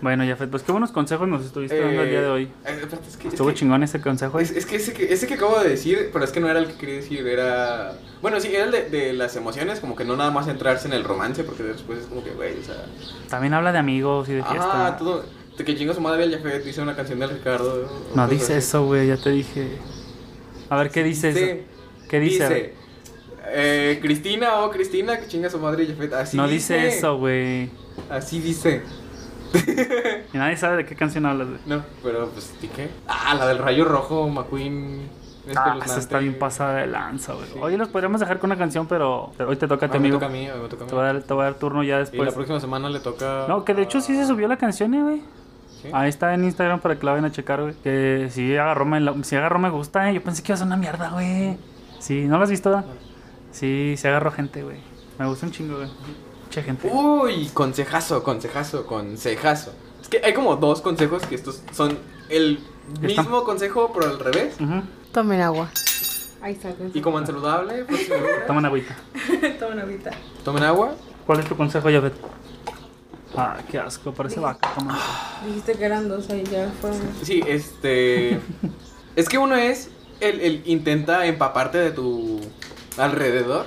Bueno, 0.00 0.24
Jafet, 0.24 0.48
pues 0.48 0.62
qué 0.62 0.70
buenos 0.70 0.92
consejos 0.92 1.26
nos 1.28 1.44
estuviste 1.44 1.80
dando 1.80 2.02
el 2.02 2.10
día 2.10 2.20
de 2.22 2.28
hoy. 2.28 2.42
eh, 2.44 2.78
espérate, 2.82 3.08
es 3.08 3.16
que- 3.16 3.28
es 3.28 3.34
Estuvo 3.34 3.48
que- 3.48 3.54
chingón 3.54 3.82
ese 3.82 4.00
consejo. 4.00 4.38
Es, 4.38 4.52
es 4.52 4.64
que 4.64 4.76
ese 4.76 4.92
que 4.92 5.12
ese 5.12 5.26
que 5.26 5.34
acabo 5.34 5.58
de 5.58 5.68
decir, 5.70 6.10
pero 6.12 6.24
es 6.24 6.30
que 6.30 6.38
no 6.40 6.48
era 6.48 6.60
el 6.60 6.66
que 6.68 6.74
quería 6.74 6.94
decir, 6.96 7.26
era... 7.26 7.98
Bueno, 8.22 8.40
sí, 8.40 8.48
era 8.54 8.64
el 8.66 8.70
de, 8.70 8.88
de 8.90 9.12
las 9.12 9.34
emociones, 9.36 9.80
como 9.80 9.96
que 9.96 10.04
no 10.04 10.16
nada 10.16 10.30
más 10.30 10.46
centrarse 10.46 10.86
en 10.86 10.94
el 10.94 11.02
romance, 11.04 11.42
porque 11.42 11.64
después 11.64 12.00
es 12.00 12.06
como 12.06 12.22
que, 12.22 12.30
güey, 12.30 12.58
o 12.58 12.62
sea... 12.62 12.84
También 13.28 13.54
habla 13.54 13.72
de 13.72 13.78
amigos 13.78 14.28
y 14.28 14.34
de 14.34 14.44
fiesta. 14.44 14.86
Ah, 14.86 14.96
todo... 14.96 15.24
Que 15.58 15.76
chingo 15.76 15.92
su 15.92 16.00
madre 16.00 16.30
Jafet, 16.30 16.62
dice 16.64 16.80
una 16.80 16.94
canción 16.94 17.18
del 17.18 17.30
Ricardo. 17.30 17.88
no 18.14 18.28
dice 18.28 18.56
así. 18.56 18.68
eso, 18.68 18.86
güey, 18.86 19.08
ya 19.08 19.16
te 19.16 19.30
dije. 19.30 19.66
A 20.70 20.76
ver, 20.76 20.90
¿qué 20.90 21.02
dice 21.02 21.28
Dice- 21.32 21.50
eso? 21.52 22.08
¿Qué 22.08 22.20
dice? 22.20 22.44
Dice... 22.48 22.74
Eh, 23.50 23.98
Cristina 24.00 24.60
o 24.60 24.70
Cristina, 24.70 25.18
que 25.18 25.26
chinga 25.26 25.50
su 25.50 25.58
madre 25.58 25.84
Jafet. 25.86 26.12
Así 26.12 26.36
no 26.36 26.46
dice 26.46 26.86
eso, 26.86 27.18
güey. 27.18 27.70
Así 28.08 28.38
dice. 28.40 28.82
Y 30.32 30.36
nadie 30.36 30.56
sabe 30.56 30.78
de 30.78 30.84
qué 30.86 30.94
canción 30.94 31.26
hablas, 31.26 31.48
güey. 31.48 31.60
No, 31.66 31.82
pero 32.02 32.28
pues, 32.28 32.54
¿y 32.62 32.68
qué? 32.68 32.90
Ah, 33.06 33.34
la 33.34 33.46
del 33.46 33.58
rayo 33.58 33.84
rojo, 33.84 34.28
McQueen. 34.28 35.08
Ah, 35.48 35.50
esa 35.50 35.60
espeluznante. 35.62 36.00
está 36.00 36.18
bien 36.18 36.38
pasada 36.38 36.74
de 36.80 36.86
lanza, 36.88 37.32
güey. 37.32 37.46
Sí. 37.46 37.58
Hoy 37.60 37.76
los 37.78 37.88
podríamos 37.88 38.20
dejar 38.20 38.38
con 38.38 38.50
una 38.50 38.58
canción, 38.58 38.86
pero 38.86 39.32
pero 39.38 39.48
hoy 39.48 39.56
te 39.56 39.66
toca 39.66 39.86
a 39.86 39.88
Ah, 39.88 39.92
ti, 39.92 39.98
me 39.98 40.08
amigo. 40.08 40.16
toca 40.18 40.26
a 40.26 40.28
mí, 40.28 40.46
me 40.46 40.68
toca 40.68 40.82
a 40.82 40.84
mí. 40.84 40.88
Te 40.90 40.94
voy 40.94 41.04
a 41.04 41.06
dar, 41.12 41.22
te 41.22 41.32
voy 41.34 41.40
a 41.42 41.44
dar 41.44 41.54
turno 41.54 41.82
ya 41.82 41.88
Y 41.88 41.90
la 41.92 41.98
después. 42.00 42.34
próxima 42.34 42.60
semana 42.60 42.90
le 42.90 43.00
toca. 43.00 43.46
No, 43.48 43.64
que 43.64 43.72
de 43.72 43.82
hecho 43.82 44.00
sí 44.02 44.14
se 44.14 44.26
subió 44.26 44.46
la 44.48 44.58
canción, 44.58 44.92
eh, 44.94 45.02
güey. 45.02 45.22
¿Sí? 45.82 45.88
Ahí 45.92 46.08
está 46.10 46.34
en 46.34 46.44
Instagram 46.44 46.80
para 46.80 46.98
que 46.98 47.06
la 47.06 47.12
vayan 47.12 47.24
a 47.24 47.32
checar, 47.32 47.62
güey. 47.62 47.74
Que 47.82 48.28
sí 48.30 48.56
agarró 48.56 48.84
me, 48.84 49.00
la- 49.00 49.14
sí 49.22 49.36
agarró 49.36 49.58
me 49.58 49.70
gusta, 49.70 50.10
eh. 50.10 50.14
Yo 50.14 50.22
pensé 50.22 50.42
que 50.42 50.52
iba 50.52 50.54
a 50.54 50.58
ser 50.58 50.66
una 50.66 50.76
mierda, 50.76 51.08
güey. 51.10 51.56
Sí, 51.98 52.26
¿no 52.26 52.36
lo 52.36 52.44
has 52.44 52.50
visto? 52.50 52.70
da? 52.70 52.84
Sí, 53.50 53.94
se 53.96 54.08
agarró 54.08 54.30
gente, 54.30 54.62
güey. 54.62 54.76
Me 55.18 55.26
gusta 55.26 55.46
un 55.46 55.52
chingo, 55.52 55.76
güey. 55.78 55.88
Mucha 56.48 56.62
gente. 56.62 56.88
Uy, 56.90 57.50
consejazo, 57.52 58.22
consejazo, 58.22 58.86
consejazo. 58.86 59.70
Es 60.00 60.08
que 60.08 60.22
hay 60.24 60.32
como 60.32 60.56
dos 60.56 60.80
consejos 60.80 61.26
que 61.26 61.34
estos 61.34 61.62
son 61.72 61.98
el 62.30 62.58
mismo 63.02 63.44
consejo, 63.44 63.92
pero 63.92 64.06
al 64.06 64.18
revés. 64.18 64.54
Ujú. 64.58 64.80
Tomen 65.12 65.42
agua. 65.42 65.70
Ahí 66.40 66.54
está. 66.54 66.72
Y 66.94 67.02
como 67.02 67.18
en 67.18 67.26
saludable, 67.26 67.84
Toma 68.46 68.60
una 68.60 68.68
agüita. 68.68 68.96
Tomen 69.58 69.78
agüita. 69.78 70.10
tomen 70.42 70.62
agua. 70.62 70.94
¿Cuál 71.26 71.40
es 71.40 71.46
tu 71.46 71.54
consejo, 71.54 71.90
Jafet? 71.90 72.14
Ah, 73.36 73.58
qué 73.70 73.78
asco, 73.78 74.14
parece 74.14 74.40
vaca. 74.40 74.72
Toma. 74.74 74.98
Dijiste 75.46 75.74
que 75.74 75.84
eran 75.84 76.08
dos 76.08 76.30
ahí, 76.30 76.44
ya 76.50 76.72
fueron. 76.80 76.98
Sí, 77.22 77.42
este. 77.46 78.40
es 79.16 79.28
que 79.28 79.36
uno 79.36 79.54
es 79.54 79.90
el, 80.20 80.40
el 80.40 80.62
intenta 80.64 81.26
empaparte 81.26 81.76
de 81.76 81.90
tu 81.90 82.40
alrededor. 82.96 83.66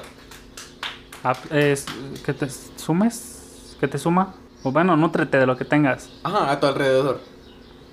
Ah, 1.23 1.33
es- 1.51 1.85
que 2.25 2.33
te 2.33 2.47
sumes, 2.49 3.75
que 3.79 3.87
te 3.87 3.97
suma. 3.97 4.33
O 4.63 4.71
bueno, 4.71 4.95
nútrete 4.97 5.37
de 5.37 5.45
lo 5.45 5.57
que 5.57 5.65
tengas. 5.65 6.09
Ajá, 6.23 6.51
a 6.51 6.59
tu 6.59 6.67
alrededor. 6.67 7.19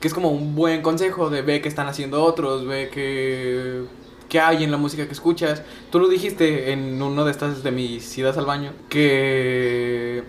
Que 0.00 0.08
es 0.08 0.14
como 0.14 0.30
un 0.30 0.54
buen 0.54 0.82
consejo 0.82 1.28
de 1.30 1.42
ve 1.42 1.60
que 1.60 1.68
están 1.68 1.88
haciendo 1.88 2.22
otros, 2.22 2.66
ve 2.66 2.88
que, 2.92 3.84
que 4.28 4.40
hay 4.40 4.62
en 4.64 4.70
la 4.70 4.76
música 4.76 5.06
que 5.06 5.12
escuchas. 5.12 5.62
Tú 5.90 5.98
lo 5.98 6.08
dijiste 6.08 6.72
en 6.72 7.00
uno 7.02 7.24
de 7.24 7.30
estas 7.32 7.62
de 7.62 7.70
mis 7.72 8.16
idas 8.18 8.36
al 8.38 8.46
baño, 8.46 8.72
que... 8.88 10.22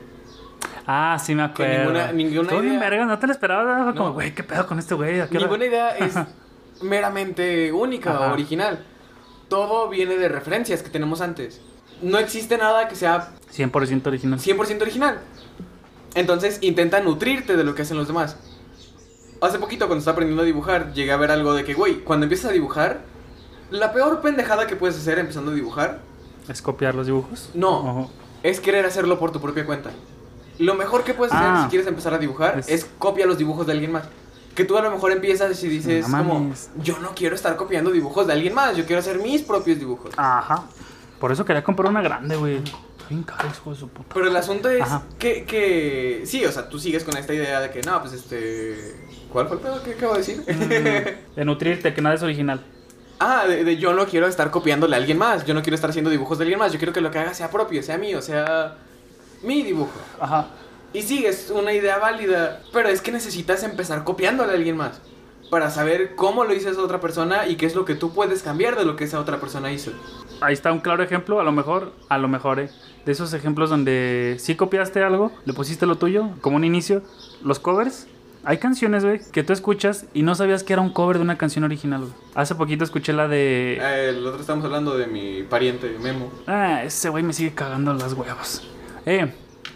Ah, 0.87 1.19
sí 1.23 1.35
me 1.35 1.43
Que 1.53 1.63
acuerdo. 1.63 1.83
ninguna- 1.83 2.11
ninguna 2.13 2.51
bien 2.61 2.65
idea- 2.73 2.79
verga, 2.79 3.05
no 3.05 3.19
te 3.19 3.27
lo 3.27 3.33
esperaba. 3.33 3.91
Como, 3.93 4.05
No. 4.07 4.13
güey, 4.13 4.33
¿qué 4.33 4.43
pedo 4.43 4.65
con 4.65 4.79
este 4.79 4.95
güey? 4.95 5.21
Ninguna 5.29 5.65
idea 5.65 5.89
es 5.97 6.15
meramente 6.81 7.71
única 7.71 8.11
Ajá. 8.15 8.29
o 8.29 8.33
original. 8.33 8.79
Todo 9.49 9.89
viene 9.89 10.15
de 10.17 10.29
referencias 10.29 10.81
que 10.81 10.89
tenemos 10.89 11.21
antes. 11.21 11.61
No 12.01 12.17
existe 12.17 12.57
nada 12.57 12.87
que 12.87 12.95
sea 12.95 13.29
100% 13.55 14.07
original. 14.07 14.39
100% 14.39 14.81
original. 14.81 15.19
Entonces 16.15 16.57
intenta 16.61 16.99
nutrirte 17.01 17.55
de 17.57 17.63
lo 17.63 17.75
que 17.75 17.81
hacen 17.83 17.97
los 17.97 18.07
demás. 18.07 18.37
Hace 19.41 19.59
poquito 19.59 19.85
cuando 19.87 19.99
estaba 19.99 20.13
aprendiendo 20.13 20.43
a 20.43 20.45
dibujar, 20.45 20.93
llegué 20.93 21.11
a 21.11 21.17
ver 21.17 21.31
algo 21.31 21.53
de 21.53 21.63
que, 21.63 21.73
güey, 21.73 21.99
cuando 22.03 22.25
empiezas 22.25 22.49
a 22.49 22.53
dibujar, 22.53 23.01
la 23.71 23.93
peor 23.93 24.21
pendejada 24.21 24.67
que 24.67 24.75
puedes 24.75 24.97
hacer 24.97 25.19
empezando 25.19 25.51
a 25.51 25.53
dibujar 25.53 25.99
¿Es 26.47 26.61
copiar 26.61 26.95
los 26.95 27.05
dibujos? 27.05 27.49
No. 27.53 27.69
Ojo. 27.79 28.11
es 28.41 28.59
querer 28.59 28.85
hacerlo 28.85 29.19
por 29.19 29.31
tu 29.31 29.39
propia 29.39 29.65
cuenta. 29.65 29.91
Lo 30.57 30.73
mejor 30.75 31.03
que 31.03 31.13
puedes 31.13 31.33
hacer 31.33 31.47
Ah. 31.47 31.63
si 31.63 31.69
quieres 31.69 31.87
empezar 31.87 32.13
a 32.13 32.17
dibujar 32.17 32.57
Es- 32.59 32.69
es... 32.69 32.85
copia 32.97 33.25
los 33.25 33.37
dibujos 33.37 33.65
de 33.67 33.73
alguien 33.73 33.91
más. 33.91 34.05
Que 34.55 34.65
tú 34.65 34.77
a 34.77 34.81
lo 34.81 34.89
mejor 34.91 35.11
empiezas 35.11 35.61
y 35.63 35.67
dices 35.69 36.07
No 36.09 36.17
como, 36.17 36.51
yo 36.83 36.97
no 36.99 37.11
quiero 37.15 37.35
estar 37.35 37.55
copiando 37.55 37.91
dibujos 37.91 38.27
de 38.27 38.33
alguien 38.33 38.53
más, 38.53 38.75
yo 38.75 38.85
quiero 38.85 38.99
hacer 38.99 39.19
mis 39.19 39.41
propios 39.43 39.77
dibujos. 39.79 40.11
Ajá. 40.17 40.63
Por 41.19 41.31
eso 41.31 41.43
quería 41.45 41.63
comprar 41.63 41.89
una 41.89 42.01
grande, 42.01 42.35
güey. 42.35 42.61
Bien 43.09 43.23
caro, 43.23 43.47
hijo 43.49 43.71
de 43.71 43.75
su 43.77 43.87
puta. 43.89 44.13
Pero 44.13 44.27
el 44.27 44.35
asunto 44.35 44.69
es 44.69 44.81
Ajá. 44.81 45.03
que, 45.17 45.43
que, 45.45 46.21
sí, 46.25 46.45
o 46.45 46.51
sea, 46.51 46.69
tú 46.69 46.79
sigues 46.79 47.03
con 47.03 47.17
esta 47.17 47.33
idea 47.33 47.59
de 47.59 47.71
que, 47.71 47.81
no, 47.81 47.99
pues 48.01 48.13
este, 48.13 48.95
¿cuál 49.33 49.47
fue 49.47 49.57
el 49.57 49.63
pedo 49.63 49.83
que 49.83 49.93
acabo 49.93 50.13
de 50.13 50.19
decir? 50.19 50.43
Mm, 50.47 51.35
De 51.35 51.45
nutrirte, 51.45 51.93
que 51.93 52.01
nada 52.01 52.15
es 52.15 52.21
original. 52.23 52.61
ah, 53.19 53.45
de, 53.47 53.63
de 53.63 53.77
yo 53.77 53.93
no 53.93 54.05
quiero 54.05 54.27
estar 54.27 54.51
copiándole 54.51 54.95
a 54.95 54.99
alguien 54.99 55.17
más, 55.17 55.43
yo 55.45 55.53
no 55.55 55.61
quiero 55.63 55.75
estar 55.75 55.89
haciendo 55.89 56.11
dibujos 56.11 56.37
de 56.37 56.43
alguien 56.43 56.59
más, 56.59 56.71
yo 56.71 56.77
quiero 56.77 56.93
que 56.93 57.01
lo 57.01 57.09
que 57.11 57.17
haga 57.19 57.33
sea 57.33 57.49
propio, 57.49 57.81
sea 57.83 57.97
mío, 57.97 58.21
sea 58.21 58.77
mi 59.41 59.63
dibujo. 59.63 59.91
Ajá. 60.21 60.47
Y 60.93 61.01
sí, 61.01 61.25
es 61.25 61.49
una 61.49 61.73
idea 61.73 61.97
válida, 61.97 62.61
pero 62.71 62.89
es 62.89 63.01
que 63.01 63.11
necesitas 63.11 63.63
empezar 63.63 64.03
copiándole 64.03 64.51
a 64.51 64.55
alguien 64.55 64.77
más 64.77 65.01
para 65.49 65.71
saber 65.71 66.15
cómo 66.15 66.45
lo 66.45 66.53
hizo 66.53 66.69
esa 66.69 66.81
otra 66.81 66.99
persona 67.01 67.47
y 67.47 67.55
qué 67.55 67.65
es 67.65 67.73
lo 67.75 67.83
que 67.85 67.95
tú 67.95 68.13
puedes 68.13 68.43
cambiar 68.43 68.75
de 68.77 68.85
lo 68.85 68.95
que 68.95 69.05
esa 69.05 69.19
otra 69.19 69.39
persona 69.39 69.71
hizo. 69.71 69.91
Ahí 70.41 70.53
está 70.53 70.71
un 70.71 70.79
claro 70.79 71.03
ejemplo, 71.03 71.39
a 71.39 71.43
lo 71.43 71.51
mejor, 71.51 71.93
a 72.07 72.17
lo 72.17 72.27
mejor, 72.27 72.59
¿eh? 72.59 72.69
De 73.05 73.11
esos 73.11 73.33
ejemplos 73.33 73.69
donde 73.69 74.37
sí 74.39 74.55
copiaste 74.55 75.03
algo, 75.03 75.31
le 75.45 75.53
pusiste 75.53 75.85
lo 75.85 75.97
tuyo, 75.97 76.29
como 76.41 76.55
un 76.55 76.63
inicio, 76.63 77.01
los 77.43 77.59
covers. 77.59 78.07
Hay 78.45 78.57
canciones, 78.57 79.03
güey, 79.03 79.19
que 79.33 79.43
tú 79.43 79.51
escuchas 79.51 80.05
y 80.13 80.23
no 80.23 80.33
sabías 80.33 80.63
que 80.63 80.71
era 80.71 80.81
un 80.81 80.93
cover 80.93 81.17
de 81.17 81.23
una 81.23 81.37
canción 81.37 81.65
original, 81.65 82.01
güey. 82.01 82.13
Hace 82.35 82.55
poquito 82.55 82.85
escuché 82.85 83.11
la 83.11 83.27
de... 83.27 83.79
Eh, 83.81 84.09
el 84.09 84.25
otro 84.25 84.39
estamos 84.39 84.63
hablando 84.63 84.97
de 84.97 85.07
mi 85.07 85.43
pariente 85.43 85.97
Memo. 86.01 86.31
Ah, 86.47 86.83
ese 86.83 87.09
güey 87.09 87.21
me 87.21 87.33
sigue 87.33 87.53
cagando 87.53 87.93
las 87.93 88.13
huevos. 88.13 88.65
Eh, 89.05 89.29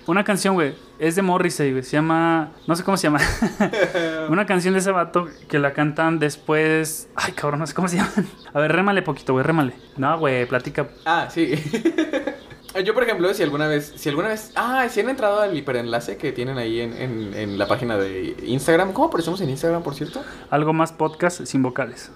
una 0.07 0.24
canción, 0.24 0.53
güey, 0.53 0.76
es 1.03 1.15
de 1.15 1.21
Morrissey, 1.21 1.71
güey. 1.71 1.83
Se 1.83 1.91
llama. 1.91 2.51
No 2.65 2.75
sé 2.75 2.83
cómo 2.83 2.95
se 2.95 3.03
llama. 3.03 3.19
una 4.29 4.45
canción 4.45 4.73
de 4.73 4.79
ese 4.79 4.91
vato 4.91 5.27
que 5.49 5.59
la 5.59 5.73
cantan 5.73 6.17
después. 6.17 7.09
Ay, 7.15 7.33
cabrón, 7.33 7.59
no 7.59 7.67
sé 7.67 7.73
cómo 7.73 7.89
se 7.89 7.97
llaman. 7.97 8.25
A 8.53 8.59
ver, 8.61 8.71
rémale 8.71 9.01
poquito, 9.01 9.33
güey, 9.33 9.43
rémale. 9.45 9.73
No, 9.97 10.17
güey, 10.17 10.45
platica. 10.47 10.87
Ah, 11.05 11.27
sí. 11.29 11.53
Yo, 12.85 12.93
por 12.93 13.03
ejemplo, 13.03 13.31
si 13.33 13.43
alguna 13.43 13.67
vez, 13.67 13.93
si 13.95 14.09
alguna 14.09 14.29
vez, 14.29 14.51
ah, 14.55 14.87
si 14.89 15.01
han 15.01 15.09
entrado 15.09 15.41
al 15.41 15.55
hiperenlace 15.55 16.17
que 16.17 16.31
tienen 16.31 16.57
ahí 16.57 16.79
en, 16.79 16.93
en, 16.93 17.33
en 17.35 17.57
la 17.59 17.67
página 17.67 17.97
de 17.97 18.35
Instagram, 18.43 18.93
¿cómo 18.93 19.09
aparecemos 19.09 19.41
en 19.41 19.49
Instagram, 19.49 19.83
por 19.83 19.93
cierto? 19.93 20.23
Algo 20.49 20.73
más 20.73 20.91
podcast 20.91 21.45
sin 21.45 21.61
vocales. 21.61 22.11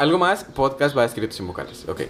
Algo 0.00 0.16
más, 0.16 0.44
podcast 0.44 0.96
va 0.96 1.04
escrito 1.04 1.34
sin 1.34 1.46
vocales, 1.46 1.84
ok. 1.86 2.00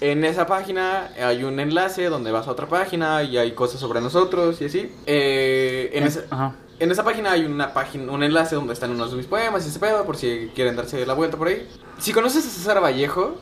En 0.00 0.24
esa 0.24 0.46
página 0.46 1.10
hay 1.20 1.42
un 1.42 1.58
enlace 1.58 2.04
donde 2.04 2.30
vas 2.30 2.46
a 2.46 2.52
otra 2.52 2.68
página 2.68 3.24
y 3.24 3.36
hay 3.38 3.50
cosas 3.54 3.80
sobre 3.80 4.00
nosotros 4.00 4.60
y 4.60 4.66
así. 4.66 4.92
Eh, 5.04 5.90
en, 5.94 6.04
esa, 6.04 6.20
Ajá. 6.30 6.54
en 6.78 6.92
esa 6.92 7.02
página 7.02 7.32
hay 7.32 7.44
una 7.44 7.74
página, 7.74 8.12
un 8.12 8.22
enlace 8.22 8.54
donde 8.54 8.72
están 8.72 8.92
unos 8.92 9.10
de 9.10 9.16
mis 9.16 9.26
poemas 9.26 9.66
y 9.66 9.68
ese 9.68 9.80
pedo, 9.80 10.04
por 10.04 10.16
si 10.16 10.52
quieren 10.54 10.76
darse 10.76 11.04
la 11.04 11.14
vuelta 11.14 11.36
por 11.36 11.48
ahí. 11.48 11.68
Si 11.98 12.12
conoces 12.12 12.46
a 12.46 12.50
César 12.50 12.80
Vallejo, 12.80 13.34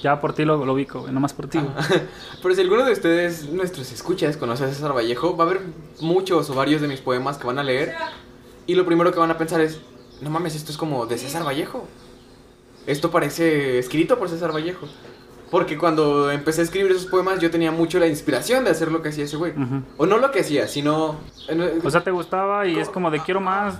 Ya 0.00 0.20
por 0.20 0.32
ti 0.32 0.44
lo, 0.44 0.64
lo 0.64 0.72
ubico, 0.74 1.00
güey, 1.00 1.12
nomás 1.12 1.32
por 1.32 1.48
ti, 1.48 1.58
güey. 1.58 1.72
Pero 2.42 2.54
si 2.54 2.60
alguno 2.60 2.84
de 2.84 2.92
ustedes, 2.92 3.48
nuestros 3.48 3.90
escuchas, 3.90 4.36
conoce 4.36 4.66
a 4.66 4.68
César 4.68 4.94
Vallejo, 4.94 5.36
va 5.36 5.42
a 5.42 5.46
haber 5.48 5.62
muchos 6.00 6.48
o 6.48 6.54
varios 6.54 6.80
de 6.80 6.86
mis 6.86 7.00
poemas 7.00 7.38
que 7.38 7.46
van 7.48 7.58
a 7.58 7.64
leer. 7.64 7.96
Y 8.68 8.76
lo 8.76 8.86
primero 8.86 9.10
que 9.10 9.18
van 9.18 9.32
a 9.32 9.36
pensar 9.36 9.60
es, 9.60 9.80
no 10.20 10.30
mames, 10.30 10.54
esto 10.54 10.70
es 10.70 10.78
como 10.78 11.06
de 11.06 11.18
César 11.18 11.44
Vallejo. 11.44 11.88
Esto 12.86 13.10
parece 13.10 13.78
escrito 13.78 14.18
por 14.18 14.28
César 14.28 14.54
Vallejo. 14.54 14.86
Porque 15.50 15.78
cuando 15.78 16.30
empecé 16.32 16.62
a 16.62 16.64
escribir 16.64 16.90
esos 16.90 17.06
poemas 17.06 17.38
yo 17.38 17.50
tenía 17.50 17.70
mucho 17.70 17.98
la 18.00 18.08
inspiración 18.08 18.64
de 18.64 18.70
hacer 18.70 18.90
lo 18.90 19.02
que 19.02 19.10
hacía 19.10 19.24
ese 19.24 19.36
güey. 19.36 19.52
O 19.96 20.06
no 20.06 20.18
lo 20.18 20.30
que 20.30 20.40
hacía, 20.40 20.66
sino... 20.66 21.16
O 21.84 21.90
sea, 21.90 22.02
te 22.02 22.10
gustaba 22.10 22.66
y 22.66 22.78
es 22.78 22.88
como 22.88 23.10
de 23.10 23.20
quiero 23.20 23.40
más. 23.40 23.76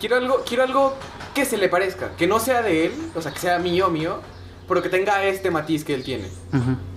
quiero, 0.00 0.16
algo, 0.16 0.42
quiero 0.46 0.64
algo 0.64 0.94
que 1.34 1.44
se 1.44 1.56
le 1.56 1.68
parezca. 1.68 2.10
Que 2.16 2.26
no 2.26 2.38
sea 2.40 2.62
de 2.62 2.86
él, 2.86 2.92
o 3.14 3.22
sea, 3.22 3.32
que 3.32 3.38
sea 3.38 3.58
mío, 3.58 3.88
mío. 3.88 4.20
Pero 4.68 4.82
que 4.82 4.90
tenga 4.90 5.24
este 5.24 5.50
matiz 5.50 5.82
que 5.82 5.94
él 5.94 6.04
tiene. 6.04 6.28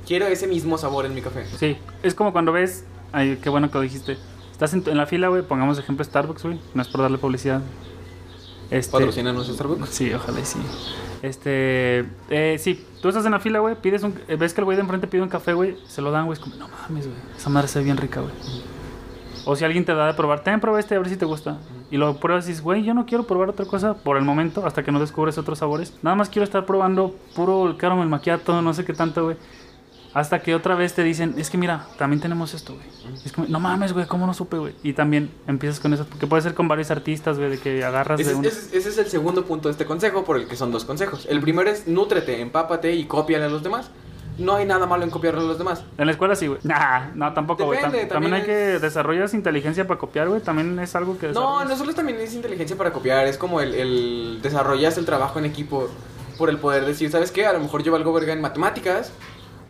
Quiero 0.06 0.26
ese 0.28 0.46
mismo 0.46 0.78
sabor 0.78 1.06
en 1.06 1.14
mi 1.14 1.22
café. 1.22 1.46
Sí, 1.58 1.78
es 2.04 2.14
como 2.14 2.34
cuando 2.34 2.52
ves. 2.52 2.84
Ay, 3.14 3.40
qué 3.42 3.50
bueno 3.50 3.70
que 3.70 3.76
lo 3.76 3.82
dijiste. 3.82 4.18
Estás 4.52 4.74
en, 4.74 4.84
en 4.88 4.98
la 4.98 5.06
fila, 5.06 5.30
güey, 5.30 5.42
pongamos 5.42 5.80
ejemplo 5.80 6.04
Starbucks, 6.04 6.44
güey. 6.44 6.60
No 6.74 6.82
es 6.82 6.90
por 6.90 7.02
darle 7.02 7.18
publicidad. 7.18 7.62
Este, 8.72 8.92
¿Patrocinan 8.92 9.36
nuestro 9.36 9.54
Starbucks? 9.54 9.90
Sí, 9.90 10.14
ojalá 10.14 10.40
y 10.40 10.46
sí. 10.46 10.60
Este, 11.22 12.06
eh, 12.30 12.58
sí, 12.58 12.84
tú 13.02 13.10
estás 13.10 13.26
en 13.26 13.34
la 13.34 13.40
fila, 13.40 13.60
güey, 13.60 13.76
pides 13.76 14.02
un, 14.04 14.18
eh, 14.28 14.38
ves 14.38 14.54
que 14.54 14.62
el 14.62 14.66
güey 14.66 14.78
de 14.78 14.82
enfrente 14.82 15.08
pide 15.08 15.22
un 15.22 15.30
café, 15.30 15.54
güey, 15.54 15.78
se 15.86 16.02
lo 16.02 16.10
dan, 16.10 16.26
güey, 16.26 16.38
es 16.38 16.44
como, 16.44 16.56
no 16.56 16.68
mames, 16.68 17.06
güey, 17.06 17.20
esa 17.38 17.50
madre 17.50 17.68
se 17.68 17.80
ve 17.80 17.86
bien 17.86 17.98
rica, 17.98 18.22
güey. 18.22 18.34
O 19.46 19.56
si 19.56 19.66
alguien 19.66 19.84
te 19.84 19.94
da 19.94 20.08
de 20.08 20.14
probar, 20.14 20.44
ten, 20.44 20.60
prueba 20.60 20.80
este 20.80 20.96
a 20.96 21.00
ver 21.00 21.10
si 21.10 21.18
te 21.18 21.26
gusta. 21.26 21.58
Y 21.90 21.98
lo 21.98 22.16
pruebas 22.18 22.46
y 22.46 22.50
dices, 22.50 22.64
güey, 22.64 22.84
yo 22.84 22.94
no 22.94 23.06
quiero 23.06 23.26
probar 23.26 23.50
otra 23.50 23.66
cosa 23.66 23.96
por 23.96 24.16
el 24.16 24.24
momento, 24.24 24.66
hasta 24.66 24.84
que 24.84 24.92
no 24.92 25.00
descubres 25.00 25.38
otros 25.38 25.60
sabores. 25.60 25.94
Nada 26.02 26.16
más 26.16 26.30
quiero 26.30 26.44
estar 26.44 26.66
probando 26.66 27.16
puro 27.36 27.68
el 27.68 27.76
caramel 27.76 28.08
macchiato, 28.08 28.62
no 28.62 28.74
sé 28.74 28.86
qué 28.86 28.94
tanto, 28.94 29.26
güey. 29.26 29.38
Hasta 30.14 30.42
que 30.42 30.54
otra 30.54 30.76
vez 30.76 30.94
te 30.94 31.04
dicen, 31.04 31.36
es 31.38 31.50
que 31.50 31.58
mira, 31.58 31.88
también 31.98 32.20
tenemos 32.22 32.54
esto, 32.54 32.74
güey. 32.76 32.86
Es 33.26 33.32
como, 33.32 33.48
no 33.48 33.60
mames, 33.62 33.94
güey, 33.94 34.06
¿cómo 34.08 34.28
no 34.28 34.34
supe, 34.34 34.58
güey? 34.58 34.76
Y 34.84 34.92
también 34.94 35.32
empiezas 35.48 35.80
con 35.80 35.94
eso, 35.94 36.06
porque 36.06 36.28
puede 36.28 36.42
ser 36.42 36.54
con 36.54 36.68
varios 36.68 36.92
artistas, 36.92 37.38
güey, 37.38 37.50
de 37.52 37.58
que 37.60 37.84
agarras 37.86 38.20
Ese, 38.20 38.32
de 38.32 38.36
uno. 38.36 38.48
ese- 38.48 38.78
ese 38.78 38.90
es 38.90 38.98
el 38.98 39.08
segundo 39.08 39.46
punto 39.46 39.70
de 39.70 39.72
este 39.72 39.86
consejo, 39.86 40.26
por 40.26 40.36
el 40.38 40.48
que 40.48 40.56
son 40.58 40.72
dos 40.72 40.84
consejos. 40.84 41.26
El 41.30 41.40
primero 41.40 41.70
es 41.70 41.88
nútrete, 41.88 42.42
empápate 42.42 42.94
y 42.94 43.06
cópiale 43.06 43.46
a 43.46 43.50
los 43.50 43.64
demás. 43.64 43.90
No 44.38 44.56
hay 44.56 44.66
nada 44.66 44.86
malo 44.86 45.04
en 45.04 45.12
copiarle 45.12 45.42
a 45.42 45.44
los 45.44 45.58
demás. 45.58 45.84
En 45.98 46.06
la 46.06 46.12
escuela 46.14 46.36
sí, 46.36 46.48
güey. 46.48 46.60
Nah, 46.64 47.12
no, 47.16 47.34
tampoco, 47.34 47.66
güey. 47.66 47.78
Depende, 47.80 48.06
Tam- 48.06 48.10
también, 48.10 48.34
hay 48.34 48.40
también 48.42 48.58
que 48.58 48.76
es- 48.76 48.82
desarrollar 48.82 49.30
inteligencia 49.34 49.86
para 49.88 50.00
copiar, 50.00 50.28
güey. 50.30 50.42
También 50.42 50.78
es 50.80 50.96
algo 50.96 51.18
que 51.18 51.28
No, 51.28 51.34
desarrollas. 51.34 51.70
no 51.70 51.76
solo 51.78 51.94
también 51.94 52.20
es 52.20 52.34
inteligencia 52.34 52.76
para 52.78 52.92
copiar, 52.92 53.28
es 53.28 53.38
como 53.38 53.62
el, 53.62 53.74
el 53.76 54.40
desarrollas 54.42 54.98
el 54.98 55.06
trabajo 55.06 55.40
en 55.40 55.46
equipo 55.46 55.90
por 56.38 56.50
el 56.50 56.58
poder 56.58 56.86
decir, 56.86 57.12
¿sabes 57.12 57.30
qué? 57.32 57.46
A 57.46 57.54
lo 57.54 57.60
mejor 57.60 57.84
yo 57.84 57.92
valgo 57.92 58.12
verga 58.14 58.34
en 58.34 58.42
matemáticas, 58.42 59.12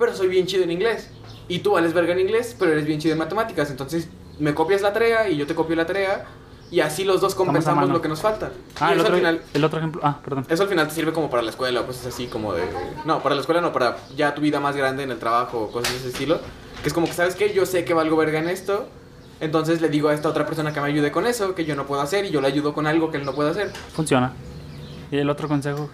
pero 0.02 0.14
soy 0.14 0.28
bien 0.28 0.48
chido 0.48 0.64
en 0.64 0.72
inglés. 0.72 1.10
Y 1.48 1.60
tú 1.60 1.72
vales 1.72 1.94
verga 1.94 2.12
en 2.12 2.20
inglés, 2.20 2.56
pero 2.60 2.72
eres 2.72 2.86
bien 2.86 3.00
chido 3.00 3.14
en 3.14 3.20
matemáticas. 3.20 3.70
Entonces 3.70 4.10
me 4.40 4.54
copias 4.54 4.82
la 4.82 4.92
tarea 4.92 5.30
y 5.30 5.38
yo 5.38 5.48
te 5.48 5.56
copio 5.56 5.78
la 5.78 5.86
tarea. 5.86 6.26
Y 6.72 6.80
así 6.80 7.04
los 7.04 7.22
dos 7.22 7.36
compensamos 7.36 7.90
lo 7.90 8.02
que 8.02 8.08
nos 8.08 8.22
falta. 8.22 8.52
Ah, 8.80 8.90
y 8.90 8.94
el 8.94 9.00
eso 9.00 9.02
otro, 9.02 9.14
al 9.14 9.20
final 9.20 9.42
el 9.54 9.64
otro 9.64 9.80
ejemplo. 9.80 10.02
Ah, 10.04 10.20
perdón. 10.24 10.46
Eso 10.50 10.64
al 10.64 10.70
final 10.70 10.88
te 10.88 10.94
sirve 10.94 11.14
como 11.14 11.30
para 11.30 11.44
la 11.44 11.52
escuela 11.52 11.82
o 11.82 11.86
cosas 11.86 12.08
así 12.08 12.28
como 12.28 12.54
de... 12.54 12.64
No, 13.06 13.22
para 13.22 13.36
la 13.36 13.42
escuela 13.42 13.62
no, 13.62 13.72
para 13.72 13.98
ya 14.16 14.34
tu 14.34 14.42
vida 14.42 14.60
más 14.60 14.76
grande 14.76 15.04
en 15.04 15.12
el 15.12 15.20
trabajo 15.20 15.60
o 15.60 15.72
cosas 15.72 15.92
de 15.92 16.00
ese 16.00 16.08
estilo. 16.10 16.40
Que 16.82 16.88
es 16.88 16.94
como 16.94 17.08
que, 17.08 17.14
¿sabes 17.14 17.36
qué? 17.36 17.54
Yo 17.54 17.66
sé 17.66 17.86
que 17.86 17.94
valgo 17.94 18.16
verga 18.16 18.40
en 18.40 18.50
esto. 18.50 18.88
Entonces 19.42 19.82
le 19.82 19.90
digo 19.90 20.08
a 20.08 20.14
esta 20.14 20.30
otra 20.30 20.46
persona 20.46 20.72
que 20.72 20.80
me 20.80 20.88
ayude 20.88 21.12
con 21.12 21.28
eso, 21.28 21.56
que 21.56 21.66
yo 21.66 21.76
no 21.76 21.86
puedo 21.86 22.02
hacer, 22.02 22.26
y 22.26 22.30
yo 22.30 22.42
le 22.42 22.48
ayudo 22.48 22.74
con 22.74 22.88
algo 22.88 23.12
que 23.12 23.18
él 23.18 23.26
no 23.26 23.34
puede 23.34 23.50
hacer. 23.50 23.72
Funciona. 23.94 24.34
Y 25.12 25.18
el 25.18 25.30
otro 25.30 25.48
consejo, 25.48 25.90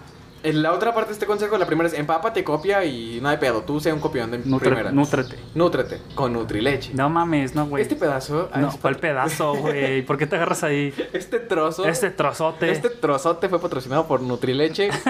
En 0.48 0.62
la 0.62 0.72
otra 0.72 0.94
parte 0.94 1.08
de 1.08 1.12
este 1.14 1.26
consejo, 1.26 1.58
la 1.58 1.66
primera 1.66 1.88
es 1.88 1.94
empápate, 1.94 2.42
copia 2.44 2.84
y 2.84 3.18
no 3.20 3.28
hay 3.28 3.36
pedo. 3.38 3.62
Tú 3.62 3.80
sé 3.80 3.92
un 3.92 4.00
copión 4.00 4.30
de 4.30 4.38
nutre- 4.44 4.60
primera. 4.60 4.90
nútrete. 4.92 5.36
Nútrete 5.54 5.98
con 6.14 6.32
Nutrileche. 6.32 6.92
No 6.94 7.08
mames, 7.10 7.54
no, 7.54 7.66
güey. 7.66 7.82
Este 7.82 7.96
pedazo... 7.96 8.48
No, 8.56 8.70
¿cuál 8.80 8.96
pedazo, 8.96 9.54
güey? 9.60 10.02
¿Por 10.02 10.16
qué 10.18 10.26
te 10.26 10.36
agarras 10.36 10.62
ahí? 10.64 10.92
Este 11.12 11.38
trozo... 11.38 11.84
Este 11.86 12.10
trozote. 12.10 12.70
Este 12.70 12.90
trozote 12.90 13.48
fue 13.48 13.60
patrocinado 13.60 14.06
por 14.06 14.20
Nutrileche. 14.20 14.90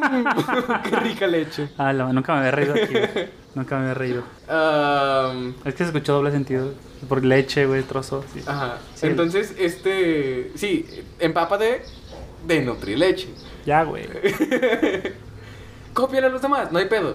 ¡Qué 0.88 0.96
rica 0.96 1.26
leche! 1.26 1.68
Ah, 1.78 1.92
la- 1.92 2.12
nunca 2.12 2.32
me 2.34 2.38
había 2.40 2.50
reído 2.52 2.74
aquí. 2.74 2.94
Nunca 3.54 3.76
me 3.76 3.82
había 3.82 3.94
reído. 3.94 4.22
Es 5.64 5.74
que 5.74 5.78
se 5.78 5.84
escuchó 5.84 6.14
doble 6.14 6.30
sentido. 6.30 6.72
Por 7.08 7.24
leche, 7.24 7.66
güey, 7.66 7.82
trozo. 7.82 8.24
sí. 8.32 8.42
Ajá. 8.46 8.78
Sí. 8.94 9.06
Entonces, 9.06 9.54
este. 9.58 10.52
Sí, 10.54 10.86
empápate 11.18 11.82
de 12.46 12.62
Nutrileche. 12.62 13.28
Ya, 13.70 13.84
güey. 13.84 14.02
Cópiale 15.94 16.26
a 16.26 16.30
los 16.30 16.42
demás, 16.42 16.72
no 16.72 16.80
hay 16.80 16.86
pedo. 16.86 17.14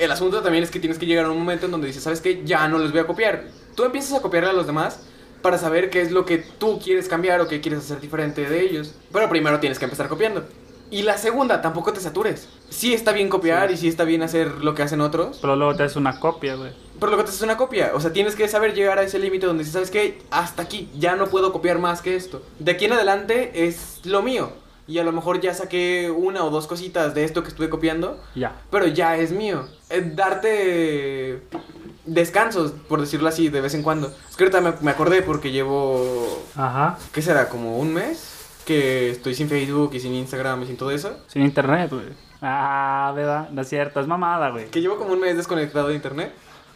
El 0.00 0.10
asunto 0.10 0.42
también 0.42 0.64
es 0.64 0.70
que 0.72 0.80
tienes 0.80 0.98
que 0.98 1.06
llegar 1.06 1.26
a 1.26 1.30
un 1.30 1.38
momento 1.38 1.66
en 1.66 1.70
donde 1.70 1.86
dices, 1.86 2.02
¿sabes 2.02 2.20
qué? 2.20 2.42
Ya 2.44 2.66
no 2.66 2.78
les 2.78 2.90
voy 2.90 2.98
a 2.98 3.06
copiar. 3.06 3.44
Tú 3.76 3.84
empiezas 3.84 4.14
a 4.18 4.20
copiarle 4.20 4.50
a 4.50 4.52
los 4.52 4.66
demás 4.66 4.98
para 5.42 5.58
saber 5.58 5.90
qué 5.90 6.00
es 6.00 6.10
lo 6.10 6.24
que 6.24 6.38
tú 6.38 6.80
quieres 6.82 7.06
cambiar 7.06 7.40
o 7.40 7.46
qué 7.46 7.60
quieres 7.60 7.84
hacer 7.84 8.00
diferente 8.00 8.50
de 8.50 8.62
ellos. 8.62 8.96
Pero 9.12 9.28
primero 9.28 9.60
tienes 9.60 9.78
que 9.78 9.84
empezar 9.84 10.08
copiando. 10.08 10.44
Y 10.90 11.02
la 11.02 11.18
segunda, 11.18 11.62
tampoco 11.62 11.92
te 11.92 12.00
satures. 12.00 12.48
Sí 12.68 12.94
está 12.94 13.12
bien 13.12 13.28
copiar 13.28 13.70
y 13.70 13.76
sí 13.76 13.86
está 13.86 14.02
bien 14.02 14.24
hacer 14.24 14.48
lo 14.64 14.74
que 14.74 14.82
hacen 14.82 15.00
otros. 15.00 15.38
Pero 15.40 15.54
luego 15.54 15.76
te 15.76 15.84
haces 15.84 15.96
una 15.96 16.18
copia, 16.18 16.56
güey. 16.56 16.72
Pero 16.98 17.12
que 17.12 17.18
te 17.18 17.28
haces 17.28 17.36
es 17.36 17.42
una 17.42 17.56
copia. 17.56 17.92
O 17.94 18.00
sea, 18.00 18.12
tienes 18.12 18.34
que 18.34 18.48
saber 18.48 18.74
llegar 18.74 18.98
a 18.98 19.04
ese 19.04 19.20
límite 19.20 19.46
donde 19.46 19.60
dices, 19.62 19.74
¿sabes 19.74 19.92
qué? 19.92 20.18
Hasta 20.32 20.62
aquí, 20.62 20.90
ya 20.98 21.14
no 21.14 21.28
puedo 21.28 21.52
copiar 21.52 21.78
más 21.78 22.02
que 22.02 22.16
esto. 22.16 22.42
De 22.58 22.72
aquí 22.72 22.86
en 22.86 22.94
adelante 22.94 23.66
es 23.66 24.00
lo 24.02 24.20
mío. 24.22 24.61
Y 24.86 24.98
a 24.98 25.04
lo 25.04 25.12
mejor 25.12 25.40
ya 25.40 25.54
saqué 25.54 26.10
una 26.10 26.44
o 26.44 26.50
dos 26.50 26.66
cositas 26.66 27.14
de 27.14 27.24
esto 27.24 27.42
que 27.42 27.48
estuve 27.48 27.70
copiando. 27.70 28.20
Ya. 28.34 28.60
Pero 28.70 28.86
ya 28.86 29.16
es 29.16 29.30
mío. 29.30 29.66
Eh, 29.90 30.12
darte 30.14 31.42
descansos, 32.04 32.72
por 32.88 33.00
decirlo 33.00 33.28
así, 33.28 33.48
de 33.48 33.60
vez 33.60 33.74
en 33.74 33.82
cuando. 33.82 34.12
Es 34.28 34.36
que 34.36 34.44
ahorita 34.44 34.60
me, 34.60 34.72
me 34.80 34.90
acordé 34.90 35.22
porque 35.22 35.52
llevo, 35.52 36.42
Ajá. 36.56 36.98
¿qué 37.12 37.22
será? 37.22 37.48
Como 37.48 37.78
un 37.78 37.94
mes 37.94 38.38
que 38.66 39.10
estoy 39.10 39.34
sin 39.34 39.48
Facebook 39.48 39.90
y 39.94 40.00
sin 40.00 40.14
Instagram 40.14 40.62
y 40.62 40.66
sin 40.66 40.76
todo 40.76 40.90
eso. 40.90 41.16
Sin 41.28 41.42
internet, 41.42 41.90
güey. 41.90 42.06
Ah, 42.40 43.12
¿verdad? 43.14 43.50
No 43.50 43.62
es 43.62 43.68
cierto, 43.68 44.00
es 44.00 44.06
mamada, 44.06 44.50
güey. 44.50 44.66
Que 44.68 44.80
llevo 44.80 44.96
como 44.96 45.12
un 45.12 45.20
mes 45.20 45.36
desconectado 45.36 45.88
de 45.88 45.94
internet. 45.94 46.32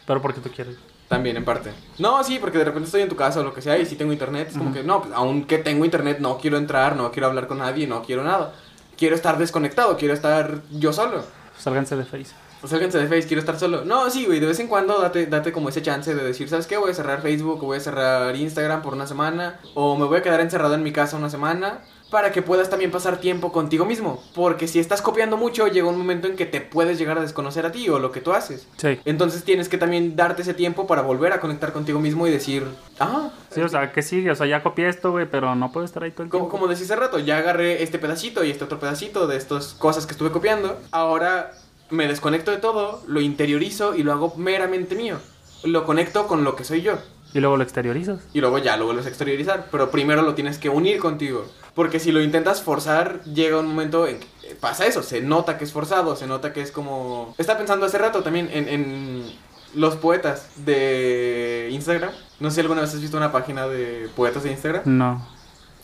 Pero 0.06 0.22
porque 0.22 0.40
tú 0.40 0.50
quieres. 0.50 0.76
También, 1.08 1.36
en 1.36 1.44
parte. 1.44 1.72
No, 1.98 2.22
sí, 2.24 2.38
porque 2.40 2.58
de 2.58 2.64
repente 2.64 2.86
estoy 2.86 3.02
en 3.02 3.08
tu 3.08 3.16
casa 3.16 3.40
o 3.40 3.44
lo 3.44 3.54
que 3.54 3.62
sea 3.62 3.78
y 3.78 3.86
si 3.86 3.94
tengo 3.94 4.12
internet, 4.12 4.48
es 4.50 4.58
como 4.58 4.72
que, 4.72 4.82
no, 4.82 5.02
pues, 5.02 5.14
aunque 5.14 5.58
tengo 5.58 5.84
internet, 5.84 6.18
no 6.20 6.38
quiero 6.38 6.56
entrar, 6.56 6.96
no 6.96 7.12
quiero 7.12 7.28
hablar 7.28 7.46
con 7.46 7.58
nadie, 7.58 7.86
no 7.86 8.02
quiero 8.02 8.24
nada. 8.24 8.54
Quiero 8.96 9.14
estar 9.14 9.38
desconectado, 9.38 9.96
quiero 9.96 10.14
estar 10.14 10.62
yo 10.72 10.92
solo. 10.92 11.22
Sálganse 11.58 11.96
de 11.96 12.04
Face. 12.04 12.34
O 12.62 12.66
sálganse 12.66 12.98
de 12.98 13.06
Face, 13.06 13.28
quiero 13.28 13.40
estar 13.40 13.58
solo. 13.58 13.84
No, 13.84 14.10
sí, 14.10 14.24
güey, 14.26 14.40
de 14.40 14.46
vez 14.46 14.58
en 14.58 14.66
cuando 14.66 15.00
date, 15.00 15.26
date 15.26 15.52
como 15.52 15.68
ese 15.68 15.82
chance 15.82 16.14
de 16.14 16.24
decir, 16.24 16.48
¿sabes 16.48 16.66
qué? 16.66 16.76
Voy 16.76 16.90
a 16.90 16.94
cerrar 16.94 17.22
Facebook 17.22 17.62
o 17.62 17.66
voy 17.66 17.76
a 17.76 17.80
cerrar 17.80 18.34
Instagram 18.34 18.82
por 18.82 18.94
una 18.94 19.06
semana. 19.06 19.60
O 19.74 19.96
me 19.96 20.06
voy 20.06 20.18
a 20.18 20.22
quedar 20.22 20.40
encerrado 20.40 20.74
en 20.74 20.82
mi 20.82 20.92
casa 20.92 21.16
una 21.16 21.30
semana. 21.30 21.82
Para 22.10 22.30
que 22.30 22.40
puedas 22.40 22.70
también 22.70 22.90
pasar 22.92 23.18
tiempo 23.18 23.50
contigo 23.50 23.84
mismo. 23.84 24.22
Porque 24.34 24.68
si 24.68 24.78
estás 24.78 25.02
copiando 25.02 25.36
mucho, 25.36 25.66
llega 25.66 25.88
un 25.88 25.98
momento 25.98 26.28
en 26.28 26.36
que 26.36 26.46
te 26.46 26.60
puedes 26.60 26.98
llegar 26.98 27.18
a 27.18 27.20
desconocer 27.20 27.66
a 27.66 27.72
ti 27.72 27.88
o 27.88 27.98
lo 27.98 28.12
que 28.12 28.20
tú 28.20 28.32
haces. 28.32 28.68
Sí. 28.76 29.00
Entonces 29.04 29.42
tienes 29.42 29.68
que 29.68 29.76
también 29.76 30.14
darte 30.14 30.42
ese 30.42 30.54
tiempo 30.54 30.86
para 30.86 31.02
volver 31.02 31.32
a 31.32 31.40
conectar 31.40 31.72
contigo 31.72 31.98
mismo 31.98 32.26
y 32.26 32.30
decir, 32.30 32.64
ah, 33.00 33.30
Sí, 33.50 33.60
o 33.60 33.68
sea, 33.68 33.92
que 33.92 34.02
sigue. 34.02 34.30
O 34.30 34.36
sea, 34.36 34.46
ya 34.46 34.62
copié 34.62 34.88
esto, 34.88 35.10
güey, 35.10 35.26
pero 35.28 35.54
no 35.56 35.72
puedo 35.72 35.84
estar 35.84 36.04
ahí 36.04 36.12
todo 36.12 36.22
el 36.22 36.28
como, 36.28 36.44
tiempo. 36.44 36.56
como 36.58 36.68
decía 36.68 36.84
hace 36.84 36.96
rato, 36.96 37.18
ya 37.18 37.38
agarré 37.38 37.82
este 37.82 37.98
pedacito 37.98 38.44
y 38.44 38.50
este 38.50 38.64
otro 38.64 38.78
pedacito 38.78 39.26
de 39.26 39.36
estas 39.36 39.74
cosas 39.74 40.06
que 40.06 40.12
estuve 40.12 40.30
copiando. 40.30 40.78
Ahora 40.92 41.52
me 41.90 42.06
desconecto 42.06 42.50
de 42.50 42.58
todo, 42.58 43.02
lo 43.08 43.20
interiorizo 43.20 43.94
y 43.96 44.02
lo 44.02 44.12
hago 44.12 44.34
meramente 44.36 44.94
mío. 44.94 45.18
Lo 45.64 45.84
conecto 45.84 46.26
con 46.28 46.44
lo 46.44 46.54
que 46.54 46.64
soy 46.64 46.82
yo. 46.82 46.98
Y 47.36 47.40
luego 47.40 47.58
lo 47.58 47.62
exteriorizas. 47.62 48.20
Y 48.32 48.40
luego 48.40 48.56
ya 48.56 48.78
lo 48.78 48.86
vuelves 48.86 49.04
a 49.04 49.10
exteriorizar. 49.10 49.66
Pero 49.70 49.90
primero 49.90 50.22
lo 50.22 50.34
tienes 50.34 50.56
que 50.56 50.70
unir 50.70 50.98
contigo. 50.98 51.44
Porque 51.74 52.00
si 52.00 52.10
lo 52.10 52.22
intentas 52.22 52.62
forzar, 52.62 53.22
llega 53.24 53.58
un 53.60 53.66
momento 53.66 54.06
en 54.06 54.20
que 54.20 54.26
eh, 54.44 54.56
pasa 54.58 54.86
eso. 54.86 55.02
Se 55.02 55.20
nota 55.20 55.58
que 55.58 55.64
es 55.64 55.72
forzado, 55.72 56.16
se 56.16 56.26
nota 56.26 56.54
que 56.54 56.62
es 56.62 56.70
como... 56.72 57.34
Estaba 57.36 57.58
pensando 57.58 57.84
hace 57.84 57.98
rato 57.98 58.22
también 58.22 58.48
en, 58.50 58.68
en 58.68 59.32
los 59.74 59.96
poetas 59.96 60.48
de 60.64 61.68
Instagram. 61.72 62.10
No 62.40 62.48
sé 62.50 62.54
si 62.54 62.60
alguna 62.62 62.80
vez 62.80 62.94
has 62.94 63.00
visto 63.02 63.18
una 63.18 63.32
página 63.32 63.68
de 63.68 64.08
poetas 64.16 64.42
de 64.44 64.52
Instagram. 64.52 64.82
No. 64.86 65.28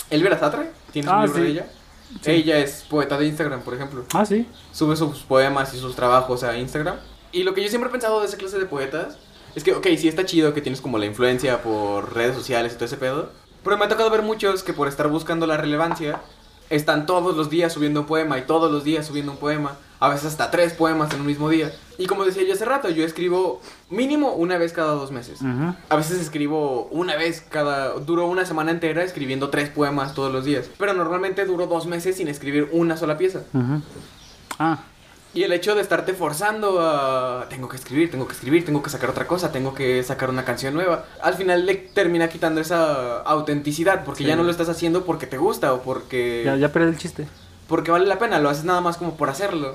Elvira 0.09 0.39
Satre, 0.39 0.71
¿tienes 0.91 1.11
Ah, 1.11 1.17
un 1.19 1.23
libro 1.25 1.37
sí. 1.39 1.43
de 1.45 1.49
ella? 1.51 1.67
Sí. 2.23 2.31
Ella 2.31 2.59
es 2.61 2.85
poeta 2.89 3.19
de 3.19 3.27
Instagram, 3.27 3.61
por 3.61 3.75
ejemplo. 3.75 4.05
Ah, 4.15 4.25
sí. 4.25 4.47
Sube 4.73 4.97
sus 4.97 5.19
poemas 5.21 5.75
y 5.75 5.79
sus 5.79 5.95
trabajos 5.95 6.45
a 6.45 6.57
Instagram. 6.57 6.97
Y 7.31 7.43
lo 7.43 7.53
que 7.55 7.63
yo 7.63 7.69
siempre 7.69 7.89
he 7.89 7.93
pensado 7.93 8.21
de 8.21 8.27
esa 8.27 8.37
clase 8.39 8.59
de 8.59 8.67
poetas 8.67 9.19
es 9.55 9.65
que, 9.65 9.75
ok, 9.75 9.87
sí 9.99 10.09
está 10.09 10.25
chido 10.25 10.55
que 10.55 10.61
tienes 10.61 10.81
como 10.81 10.99
la 10.99 11.07
influencia 11.07 11.63
por 11.63 12.15
redes 12.15 12.35
sociales 12.35 12.73
y 12.73 12.77
todo 12.77 12.87
ese 12.87 12.97
pedo. 12.97 13.31
Pero 13.65 13.79
me 13.79 13.85
ha 13.85 13.89
tocado 13.89 14.11
ver 14.11 14.23
muchos 14.23 14.63
que 14.63 14.73
por 14.73 14.89
estar 14.89 15.09
buscando 15.09 15.47
la 15.47 15.57
relevancia 15.57 16.21
están 16.71 17.07
todos 17.07 17.37
los 17.37 17.51
días 17.51 17.73
subiendo 17.73 18.01
un 18.01 18.07
poema 18.07 18.39
y 18.39 18.43
todos 18.43 18.73
los 18.73 18.83
días 18.83 19.07
subiendo 19.07 19.33
un 19.33 19.39
poema. 19.39 19.77
A 20.01 20.09
veces 20.09 20.27
hasta 20.27 20.51
tres 20.51 20.73
poemas 20.73 21.13
en 21.15 21.21
un 21.21 21.27
mismo 21.27 21.49
día. 21.49 21.73
Y 21.97 22.07
como 22.07 22.25
decía 22.25 22.43
yo 22.43 22.55
hace 22.55 22.65
rato, 22.65 22.89
yo 22.89 23.05
escribo 23.05 23.61
mínimo 23.89 24.33
una 24.33 24.59
vez 24.59 24.73
cada 24.73 24.95
dos 24.95 25.13
meses. 25.13 25.41
A 25.89 25.97
veces 25.97 26.19
escribo 26.21 26.89
una 26.91 27.15
vez 27.15 27.45
cada... 27.49 27.91
Duro 28.01 28.27
una 28.27 28.45
semana 28.45 28.73
entera 28.73 29.05
escribiendo 29.05 29.51
tres 29.51 29.69
poemas 29.69 30.15
todos 30.15 30.33
los 30.33 30.45
días. 30.45 30.69
Pero 30.77 30.95
normalmente 30.95 31.45
duro 31.45 31.69
dos 31.69 31.87
meses 31.87 32.17
sin 32.17 32.27
escribir 32.27 32.69
una 32.73 32.97
sola 32.97 33.17
pieza. 33.17 33.43
Ujú. 33.53 33.81
Ah, 34.59 34.81
Y 35.35 35.45
el 35.45 35.53
hecho 35.55 35.75
de 35.75 35.81
estarte 35.81 36.13
forzando 36.13 36.79
a... 36.81 37.47
Tengo 37.49 37.67
que 37.69 37.77
escribir, 37.77 38.11
tengo 38.11 38.27
que 38.27 38.35
escribir, 38.35 38.67
tengo 38.67 38.83
que 38.83 38.91
sacar 38.91 39.09
otra 39.09 39.27
cosa, 39.27 39.51
tengo 39.51 39.73
que 39.75 40.03
sacar 40.03 40.29
una 40.29 40.45
canción 40.45 40.75
nueva. 40.75 41.07
Al 41.23 41.35
final 41.35 41.65
le 41.65 41.75
termina 41.75 42.29
quitando 42.29 42.61
esa 42.61 43.23
autenticidad. 43.23 44.05
Porque 44.05 44.25
Sí. 44.25 44.29
ya 44.29 44.37
no 44.37 44.43
lo 44.43 44.51
estás 44.51 44.69
haciendo 44.69 45.05
porque 45.07 45.27
te 45.27 45.39
gusta 45.39 45.73
o 45.73 45.81
porque... 45.83 46.43
ya, 46.45 46.57
ya 46.57 46.71
perdí 46.71 46.89
el 46.91 46.99
chiste. 46.99 47.27
Porque 47.67 47.91
vale 47.91 48.05
la 48.07 48.19
pena, 48.19 48.39
lo 48.41 48.51
haces 48.51 48.65
nada 48.65 48.83
más 48.83 48.99
como 48.99 49.17
por 49.17 49.31
hacerlo. 49.31 49.75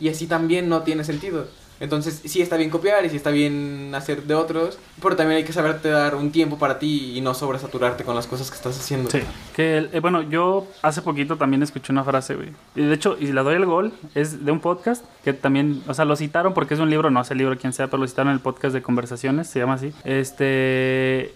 Y 0.00 0.08
así 0.08 0.26
también 0.26 0.70
no 0.70 0.82
tiene 0.82 1.04
sentido. 1.04 1.48
Entonces, 1.84 2.20
sí 2.24 2.42
está 2.42 2.56
bien 2.56 2.70
copiar 2.70 3.04
y 3.04 3.10
sí 3.10 3.16
está 3.16 3.30
bien 3.30 3.92
hacer 3.94 4.24
de 4.24 4.34
otros, 4.34 4.78
pero 5.00 5.14
también 5.14 5.36
hay 5.38 5.44
que 5.44 5.52
saberte 5.52 5.88
dar 5.90 6.14
un 6.16 6.32
tiempo 6.32 6.58
para 6.58 6.78
ti 6.78 7.12
y 7.16 7.20
no 7.20 7.34
sobresaturarte 7.34 8.02
con 8.04 8.16
las 8.16 8.26
cosas 8.26 8.50
que 8.50 8.56
estás 8.56 8.78
haciendo. 8.78 9.10
Sí. 9.10 9.20
Que, 9.54 9.76
el- 9.78 9.90
eh, 9.92 10.00
bueno, 10.00 10.22
yo 10.22 10.66
hace 10.82 11.02
poquito 11.02 11.36
también 11.36 11.62
escuché 11.62 11.92
una 11.92 12.02
frase, 12.02 12.34
güey. 12.34 12.48
Y 12.74 12.82
de 12.82 12.94
hecho, 12.94 13.16
y 13.20 13.26
le 13.32 13.42
doy 13.42 13.54
el 13.54 13.66
gol, 13.66 13.92
es 14.14 14.44
de 14.44 14.50
un 14.50 14.60
podcast 14.60 15.04
que 15.22 15.32
también, 15.32 15.82
o 15.86 15.94
sea, 15.94 16.04
lo 16.04 16.16
citaron 16.16 16.54
porque 16.54 16.74
es 16.74 16.80
un 16.80 16.90
libro, 16.90 17.10
no 17.10 17.22
sé 17.22 17.34
el 17.34 17.38
libro 17.38 17.56
quién 17.58 17.72
sea, 17.72 17.86
pero 17.88 17.98
lo 18.00 18.08
citaron 18.08 18.30
en 18.30 18.34
el 18.36 18.40
podcast 18.40 18.74
de 18.74 18.82
conversaciones, 18.82 19.48
se 19.48 19.58
llama 19.60 19.74
así. 19.74 19.92
Este. 20.04 21.34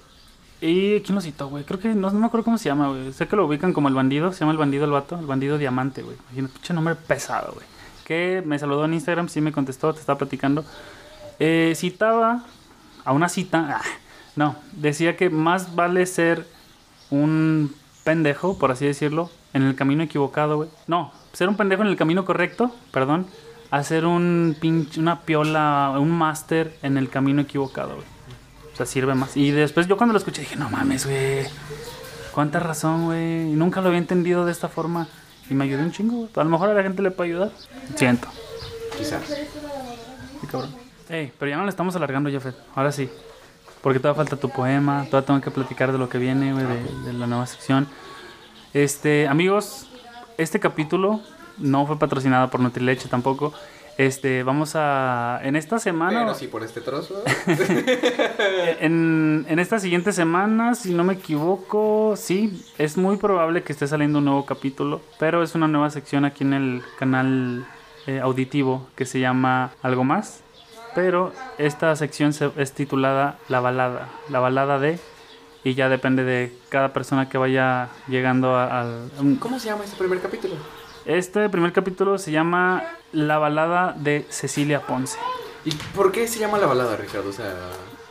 ¿Y 0.61 1.01
quién 1.03 1.15
lo 1.15 1.21
citó, 1.21 1.49
güey? 1.49 1.63
Creo 1.63 1.79
que 1.79 1.89
no, 1.95 2.11
no 2.11 2.19
me 2.19 2.27
acuerdo 2.27 2.45
cómo 2.45 2.59
se 2.59 2.65
llama, 2.69 2.89
güey. 2.89 3.13
Sé 3.13 3.29
que 3.29 3.37
lo 3.37 3.47
ubican 3.47 3.73
como 3.73 3.87
el 3.89 3.95
bandido, 3.95 4.33
se 4.33 4.41
llama 4.41 4.53
el 4.53 4.59
bandido 4.59 4.85
el 4.87 4.91
vato, 4.91 5.17
el 5.19 5.27
bandido 5.27 5.57
diamante, 5.57 6.03
güey. 6.03 6.17
Imagínate, 6.31 6.55
pinche 6.55 6.75
nombre 6.75 6.95
pesado, 6.97 7.53
güey. 7.55 7.67
Que 8.09 8.43
me 8.45 8.59
saludó 8.59 8.87
en 8.87 8.95
Instagram, 8.95 9.29
sí 9.29 9.43
me 9.43 9.53
contestó, 9.53 9.93
te 9.93 10.01
estaba 10.01 10.19
platicando. 10.19 10.65
Eh, 11.39 11.75
citaba 11.77 12.43
a 13.05 13.13
una 13.13 13.29
cita, 13.29 13.81
ah, 13.81 13.83
no, 14.35 14.57
decía 14.73 15.17
que 15.17 15.31
más 15.31 15.75
vale 15.75 16.07
ser 16.07 16.47
un 17.11 17.75
pendejo, 18.05 18.59
por 18.59 18.71
así 18.71 18.87
decirlo, 18.87 19.31
en 19.53 19.63
el 19.63 19.75
camino 19.75 20.03
equivocado, 20.03 20.57
güey. 20.57 20.71
No, 20.87 21.13
ser 21.35 21.51
un 21.51 21.57
pendejo 21.57 21.83
en 21.83 21.89
el 21.89 21.97
camino 21.97 22.25
correcto, 22.25 22.75
perdón, 22.93 23.27
a 23.71 23.83
ser 23.83 24.07
un 24.07 24.57
pinche, 24.59 25.01
una 25.01 25.21
piola, 25.21 25.95
un 25.99 26.11
máster 26.11 26.79
en 26.83 26.97
el 26.97 27.11
camino 27.11 27.43
equivocado, 27.43 27.97
güey. 27.97 28.07
O 28.73 28.77
sea, 28.77 28.87
sirve 28.87 29.15
más. 29.15 29.37
Y 29.37 29.51
después 29.51 29.87
yo 29.87 29.99
cuando 29.99 30.15
lo 30.15 30.19
escuché 30.19 30.41
dije, 30.41 30.57
no 30.57 30.71
mames, 30.71 31.05
güey. 31.05 31.47
Cuánta 32.33 32.59
razón, 32.59 33.05
güey. 33.05 33.51
Nunca 33.53 33.83
lo 33.83 33.89
había 33.89 33.99
entendido 33.99 34.47
de 34.47 34.53
esta 34.53 34.69
forma. 34.69 35.09
Y 35.51 35.55
me 35.55 35.65
ayudó 35.65 35.83
un 35.83 35.93
chingo. 35.93 36.29
A 36.35 36.45
lo 36.45 36.51
mejor 36.51 36.71
a 36.71 36.75
la 36.75 36.83
gente 36.83 37.03
le 37.03 37.11
puede 37.11 37.31
ayudar. 37.31 37.51
Siento. 37.95 38.29
Quizás. 38.97 39.25
Sí, 39.27 40.47
cabrón. 40.47 40.75
Ey, 41.09 41.33
pero 41.39 41.51
ya 41.51 41.57
no 41.57 41.65
le 41.65 41.71
estamos 41.71 41.97
alargando, 41.97 42.31
Jeffet. 42.31 42.55
Ahora 42.75 42.93
sí. 42.93 43.09
Porque 43.83 43.99
todavía 43.99 44.23
falta 44.25 44.37
tu 44.37 44.51
poema. 44.51 45.07
Todavía 45.07 45.27
tengo 45.27 45.41
que 45.41 45.51
platicar 45.51 45.93
de 45.93 45.99
lo 45.99 46.09
que 46.09 46.19
viene, 46.19 46.53
güey, 46.53 46.67
de, 46.67 47.07
de 47.07 47.13
la 47.13 47.27
nueva 47.27 47.47
sección. 47.47 47.87
Este, 48.75 49.27
amigos, 49.27 49.89
este 50.37 50.61
capítulo 50.61 51.21
no 51.57 51.87
fue 51.87 51.99
patrocinado 51.99 52.51
por 52.51 52.61
Nutrileche 52.61 53.09
tampoco. 53.09 53.55
Este, 53.99 54.45
vamos 54.45 54.73
a. 54.77 55.41
En 55.43 55.57
esta 55.57 55.79
semana. 55.81 56.21
Pero 56.21 56.35
sí 56.35 56.47
por 56.47 56.63
este 56.63 56.81
trozo. 56.81 57.23
En, 58.81 59.45
en 59.49 59.59
esta 59.59 59.79
siguiente 59.81 60.13
semana, 60.13 60.75
si 60.75 60.95
no 60.95 61.03
me 61.05 61.15
equivoco, 61.15 62.15
sí, 62.17 62.65
es 62.79 62.97
muy 62.97 63.17
probable 63.17 63.63
que 63.65 63.73
esté 63.73 63.87
saliendo 63.89 64.21
un 64.21 64.27
nuevo 64.27 64.47
capítulo, 64.47 65.01
pero 65.19 65.43
es 65.43 65.55
una 65.57 65.67
nueva 65.69 65.91
sección 65.91 66.25
aquí 66.25 66.45
en 66.45 66.53
el 66.53 66.83
canal 66.99 67.67
eh, 68.07 68.21
auditivo 68.21 68.87
que 68.95 69.05
se 69.05 69.19
llama 69.21 69.73
Algo 69.83 70.05
Más. 70.05 70.43
Pero 70.95 71.33
esta 71.59 71.95
sección 71.97 72.33
se- 72.33 72.53
es 72.57 72.73
titulada 72.73 73.39
La 73.49 73.61
Balada, 73.61 74.09
la 74.29 74.39
balada 74.41 74.79
de, 74.79 74.99
y 75.65 75.75
ya 75.75 75.89
depende 75.89 76.23
de 76.25 76.57
cada 76.69 76.93
persona 76.93 77.29
que 77.29 77.37
vaya 77.39 77.89
llegando 78.07 78.55
a- 78.57 78.81
al... 78.81 79.11
¿Cómo 79.41 79.59
se 79.59 79.69
llama 79.69 79.85
este 79.85 79.97
primer 79.97 80.21
capítulo? 80.21 80.55
Este 81.09 81.49
primer 81.49 81.73
capítulo 81.73 82.19
se 82.19 82.31
llama 82.31 82.85
La 83.13 83.39
Balada 83.39 83.95
de 83.95 84.27
Cecilia 84.29 84.83
Ponce. 84.83 85.19
¿Y 85.65 85.71
por 85.97 86.13
qué 86.13 86.29
se 86.29 86.39
llama 86.39 86.59
la 86.59 86.67
balada, 86.67 86.97
Ricardo? 86.97 87.31
O 87.31 87.33
sea, 87.33 87.55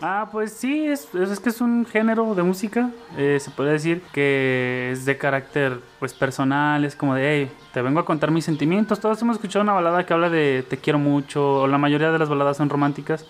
Ah, 0.02 0.30
pues 0.32 0.54
sí, 0.54 0.88
es, 0.88 1.08
que 1.44 1.50
es 1.50 1.62
un 1.62 1.86
género 1.86 2.34
de 2.34 2.42
música, 2.42 2.90
eh, 3.16 3.38
se 3.40 3.52
puede 3.52 3.74
decir 3.74 4.02
que 4.14 4.90
es 4.92 5.06
de 5.06 5.16
carácter 5.16 5.80
pues 6.00 6.16
personal, 6.16 6.86
es 6.86 6.96
como 6.96 7.14
de, 7.14 7.30
hey, 7.30 7.52
te 7.72 7.84
vengo 7.84 8.00
a 8.00 8.06
contar 8.06 8.32
mis 8.32 8.46
sentimientos. 8.46 9.00
Todos 9.00 9.22
hemos 9.22 9.36
escuchado 9.36 9.62
una 9.62 9.74
balada 9.74 10.04
que 10.04 10.14
habla 10.16 10.32
de 10.32 10.66
te 10.68 10.78
quiero 10.78 10.98
mucho, 10.98 11.62
o 11.62 11.68
la 11.68 11.78
mayoría 11.78 12.10
de 12.12 12.18
las 12.18 12.30
baladas 12.30 12.58
son 12.58 12.68
románticas, 12.68 13.26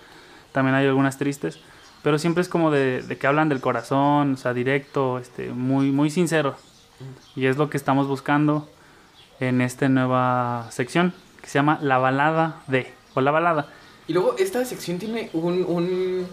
también 0.54 0.76
hay 0.76 0.88
algunas 0.88 1.18
tristes, 1.18 1.60
pero 2.04 2.18
siempre 2.18 2.42
es 2.42 2.48
como 2.48 2.72
de, 2.72 3.02
de 3.02 3.18
que 3.18 3.28
hablan 3.28 3.50
del 3.50 3.60
corazón, 3.60 4.36
o 4.36 4.38
sea, 4.38 4.54
directo, 4.54 5.20
este, 5.20 5.50
muy, 5.52 5.92
muy 5.92 6.10
sincero. 6.10 6.56
Y 7.36 7.48
es 7.48 7.58
lo 7.58 7.70
que 7.70 7.76
estamos 7.76 8.08
buscando 8.08 8.70
en 9.40 9.62
esta 9.62 9.88
nueva 9.90 10.68
sección, 10.72 11.14
que 11.42 11.48
se 11.48 11.60
llama 11.60 11.80
La 11.82 11.98
Balada 11.98 12.62
de, 12.68 12.92
o 13.14 13.22
La 13.22 13.32
Balada. 13.32 13.68
Y 14.08 14.14
luego 14.14 14.36
esta 14.38 14.64
sección 14.66 15.00
tiene 15.00 15.30
un, 15.34 15.66
un, 15.68 16.28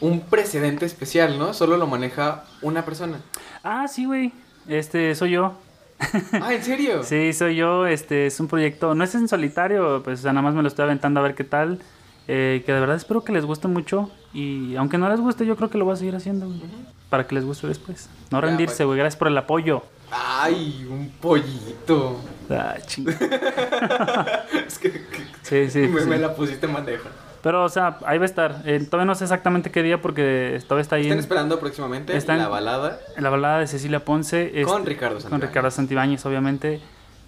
un 0.00 0.20
precedente 0.20 0.84
especial, 0.84 1.38
¿no? 1.38 1.54
Solo 1.54 1.76
lo 1.76 1.86
maneja 1.86 2.44
una 2.62 2.84
persona. 2.84 3.20
Ah, 3.64 3.88
sí, 3.88 4.04
güey. 4.04 4.32
Este, 4.68 5.14
soy 5.14 5.32
yo. 5.32 5.54
Ah, 6.42 6.52
¿en 6.52 6.62
serio? 6.62 7.02
Sí, 7.02 7.32
soy 7.32 7.56
yo. 7.56 7.86
Este 7.86 8.26
es 8.26 8.38
un 8.38 8.48
proyecto, 8.48 8.94
no 8.94 9.02
es 9.02 9.14
en 9.14 9.28
solitario, 9.28 10.02
pues 10.04 10.20
o 10.20 10.22
sea, 10.24 10.32
nada 10.34 10.42
más 10.42 10.54
me 10.54 10.60
lo 10.62 10.68
estoy 10.68 10.82
aventando 10.84 11.20
a 11.20 11.22
ver 11.22 11.34
qué 11.34 11.44
tal. 11.44 11.80
Eh, 12.28 12.64
que 12.66 12.72
de 12.72 12.80
verdad 12.80 12.96
espero 12.96 13.22
que 13.24 13.32
les 13.32 13.44
guste 13.44 13.68
mucho. 13.68 14.10
Y 14.34 14.76
aunque 14.76 14.98
no 14.98 15.08
les 15.08 15.20
guste, 15.20 15.46
yo 15.46 15.56
creo 15.56 15.70
que 15.70 15.78
lo 15.78 15.84
voy 15.86 15.94
a 15.94 15.96
seguir 15.96 16.14
haciendo, 16.16 16.46
güey, 16.46 16.60
Para 17.08 17.26
que 17.26 17.34
les 17.34 17.44
guste 17.44 17.66
después. 17.66 18.10
No 18.30 18.40
rendirse, 18.40 18.78
pues. 18.78 18.86
güey. 18.86 18.98
Gracias 18.98 19.16
por 19.18 19.28
el 19.28 19.38
apoyo. 19.38 19.82
Ay, 20.10 20.86
un 20.90 21.08
pollito. 21.20 22.20
Ah, 22.50 22.76
es 24.66 24.78
que, 24.78 24.90
que- 24.92 25.26
Sí, 25.42 25.70
sí. 25.70 25.78
me, 25.88 26.00
sí. 26.02 26.06
me 26.08 26.18
la 26.18 26.34
pusiste 26.34 26.66
en 26.66 26.74
bandeja. 26.74 27.08
Pero, 27.42 27.62
o 27.64 27.68
sea, 27.68 27.98
ahí 28.06 28.18
va 28.18 28.24
a 28.24 28.26
estar. 28.26 28.62
Eh, 28.64 28.80
todavía 28.90 29.06
no 29.06 29.14
sé 29.14 29.24
exactamente 29.24 29.70
qué 29.70 29.82
día 29.82 30.02
porque 30.02 30.60
todavía 30.66 30.82
está 30.82 30.96
ahí 30.96 31.02
Están 31.02 31.18
en, 31.18 31.20
esperando 31.20 31.60
próximamente 31.60 32.16
Están- 32.16 32.38
la 32.38 32.48
balada 32.48 32.98
en 33.16 33.22
la 33.22 33.30
balada 33.30 33.60
de 33.60 33.66
Cecilia 33.68 34.04
Ponce. 34.04 34.46
este, 34.46 34.64
con 34.64 34.84
Ricardo 34.84 35.14
Con 35.14 35.22
Santibáñez. 35.22 35.48
Ricardo 35.50 35.70
Santibáñez, 35.70 36.26
obviamente. 36.26 36.80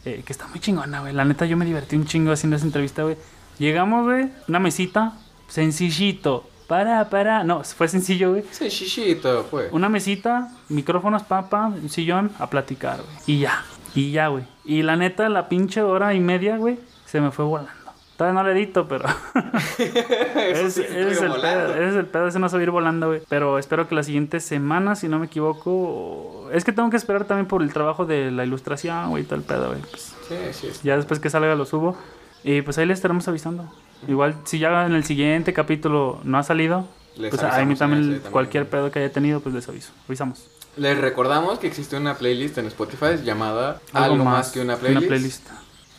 eh, 0.05 0.23
que 0.25 0.33
está 0.33 0.47
muy 0.49 0.59
chingona, 0.61 1.01
güey. 1.01 1.13
La 1.13 1.25
neta, 1.25 1.45
yo 1.47 1.57
me 1.57 1.65
divertí 1.65 1.95
un 1.97 2.07
chingo 2.07 2.33
haciendo 2.33 2.57
esa 2.57 2.65
entrevista, 2.67 3.03
güey. 3.03 3.17
Llegamos, 3.59 4.05
güey, 4.05 4.29
una 4.49 4.59
mesita, 4.59 5.13
sencillito. 5.49 6.49
Para, 6.67 7.09
para. 7.09 7.45
No, 7.45 7.63
fue 7.65 7.89
sencillo, 7.89 8.31
güey. 8.33 8.45
Sí, 8.51 8.69
shishito, 8.69 9.47
pues. 9.51 9.69
Una 9.73 9.89
mesita, 9.89 10.51
micrófonos, 10.69 11.23
papa, 11.23 11.67
un 11.67 11.89
sillón, 11.89 12.31
a 12.39 12.49
platicar, 12.51 12.97
güey. 12.97 13.17
Y 13.27 13.41
ya. 13.41 13.65
Y 13.95 14.11
ya, 14.13 14.29
güey. 14.29 14.45
Y 14.69 14.83
la 14.83 14.95
neta, 14.97 15.29
la 15.29 15.49
pinche 15.49 15.83
hora 15.83 16.13
y 16.15 16.21
media, 16.21 16.57
güey, 16.59 16.79
se 17.07 17.21
me 17.21 17.31
fue 17.33 17.45
volando. 17.45 17.73
Todavía 18.17 18.35
no 18.43 18.47
lo 18.47 18.53
edito, 18.55 18.87
pero. 18.89 19.05
Es- 19.79 20.75
sí, 20.75 20.83
ese, 20.83 21.11
es 21.11 21.23
el 21.23 21.33
pedo, 21.33 21.71
ese 21.75 21.89
es 21.89 21.95
el 21.95 22.07
pedo, 22.07 22.27
ese 22.29 22.39
no 22.39 22.49
se 22.49 22.57
va 22.57 22.61
a 22.61 22.63
ir 22.65 22.71
volando, 22.71 23.07
güey. 23.09 23.23
Pero 23.29 23.59
espero 23.59 23.89
que 23.89 23.95
la 23.95 24.03
siguiente 24.03 24.41
semana, 24.41 24.95
si 24.97 25.09
no 25.09 25.19
me 25.19 25.27
equivoco. 25.27 26.49
Es 26.53 26.65
que 26.65 26.73
tengo 26.73 26.91
que 26.91 26.97
esperar 26.97 27.25
también 27.25 27.47
por 27.47 27.63
el 27.63 27.73
trabajo 27.73 28.07
de 28.07 28.31
la 28.31 28.45
ilustración, 28.45 29.11
güey, 29.11 29.27
el 29.31 29.43
pedo, 29.43 29.69
güey. 29.69 29.81
Pues, 29.83 30.15
Sí, 30.29 30.35
sí, 30.53 30.69
sí. 30.73 30.81
ya 30.83 30.97
después 30.97 31.21
que 31.21 31.31
salga 31.31 31.55
lo 31.55 31.65
subo. 31.65 31.97
Y 32.45 32.63
pues 32.63 32.77
ahí 32.79 32.87
les 32.87 32.99
estaremos 32.99 33.27
avisando. 33.29 33.73
Igual, 34.07 34.35
si 34.45 34.59
ya 34.59 34.85
en 34.87 34.93
el 34.95 35.05
siguiente 35.05 35.53
capítulo 35.53 36.21
no 36.25 36.39
ha 36.39 36.43
salido, 36.43 36.87
Les 37.17 37.31
pues 37.31 37.43
a 37.43 37.65
mí 37.65 37.75
también. 37.77 38.21
cualquier 38.31 38.69
pedo 38.69 38.91
que 38.91 38.99
haya 39.01 39.13
tenido, 39.13 39.41
pues 39.41 39.55
les 39.55 39.69
aviso. 39.69 39.93
Avisamos. 40.09 40.49
Les 40.79 40.99
recordamos 40.99 41.59
que 41.59 41.67
existe 41.67 41.97
una 41.97 42.15
playlist 42.15 42.59
en 42.59 42.67
Spotify 42.67 43.17
llamada 43.25 43.81
Algo 43.93 44.13
Algo, 44.15 44.25
más, 44.25 44.35
más 44.35 44.51
que 44.51 44.61
una 44.61 44.77
playlist. 44.77 45.01
una 45.03 45.09
playlist. 45.09 45.47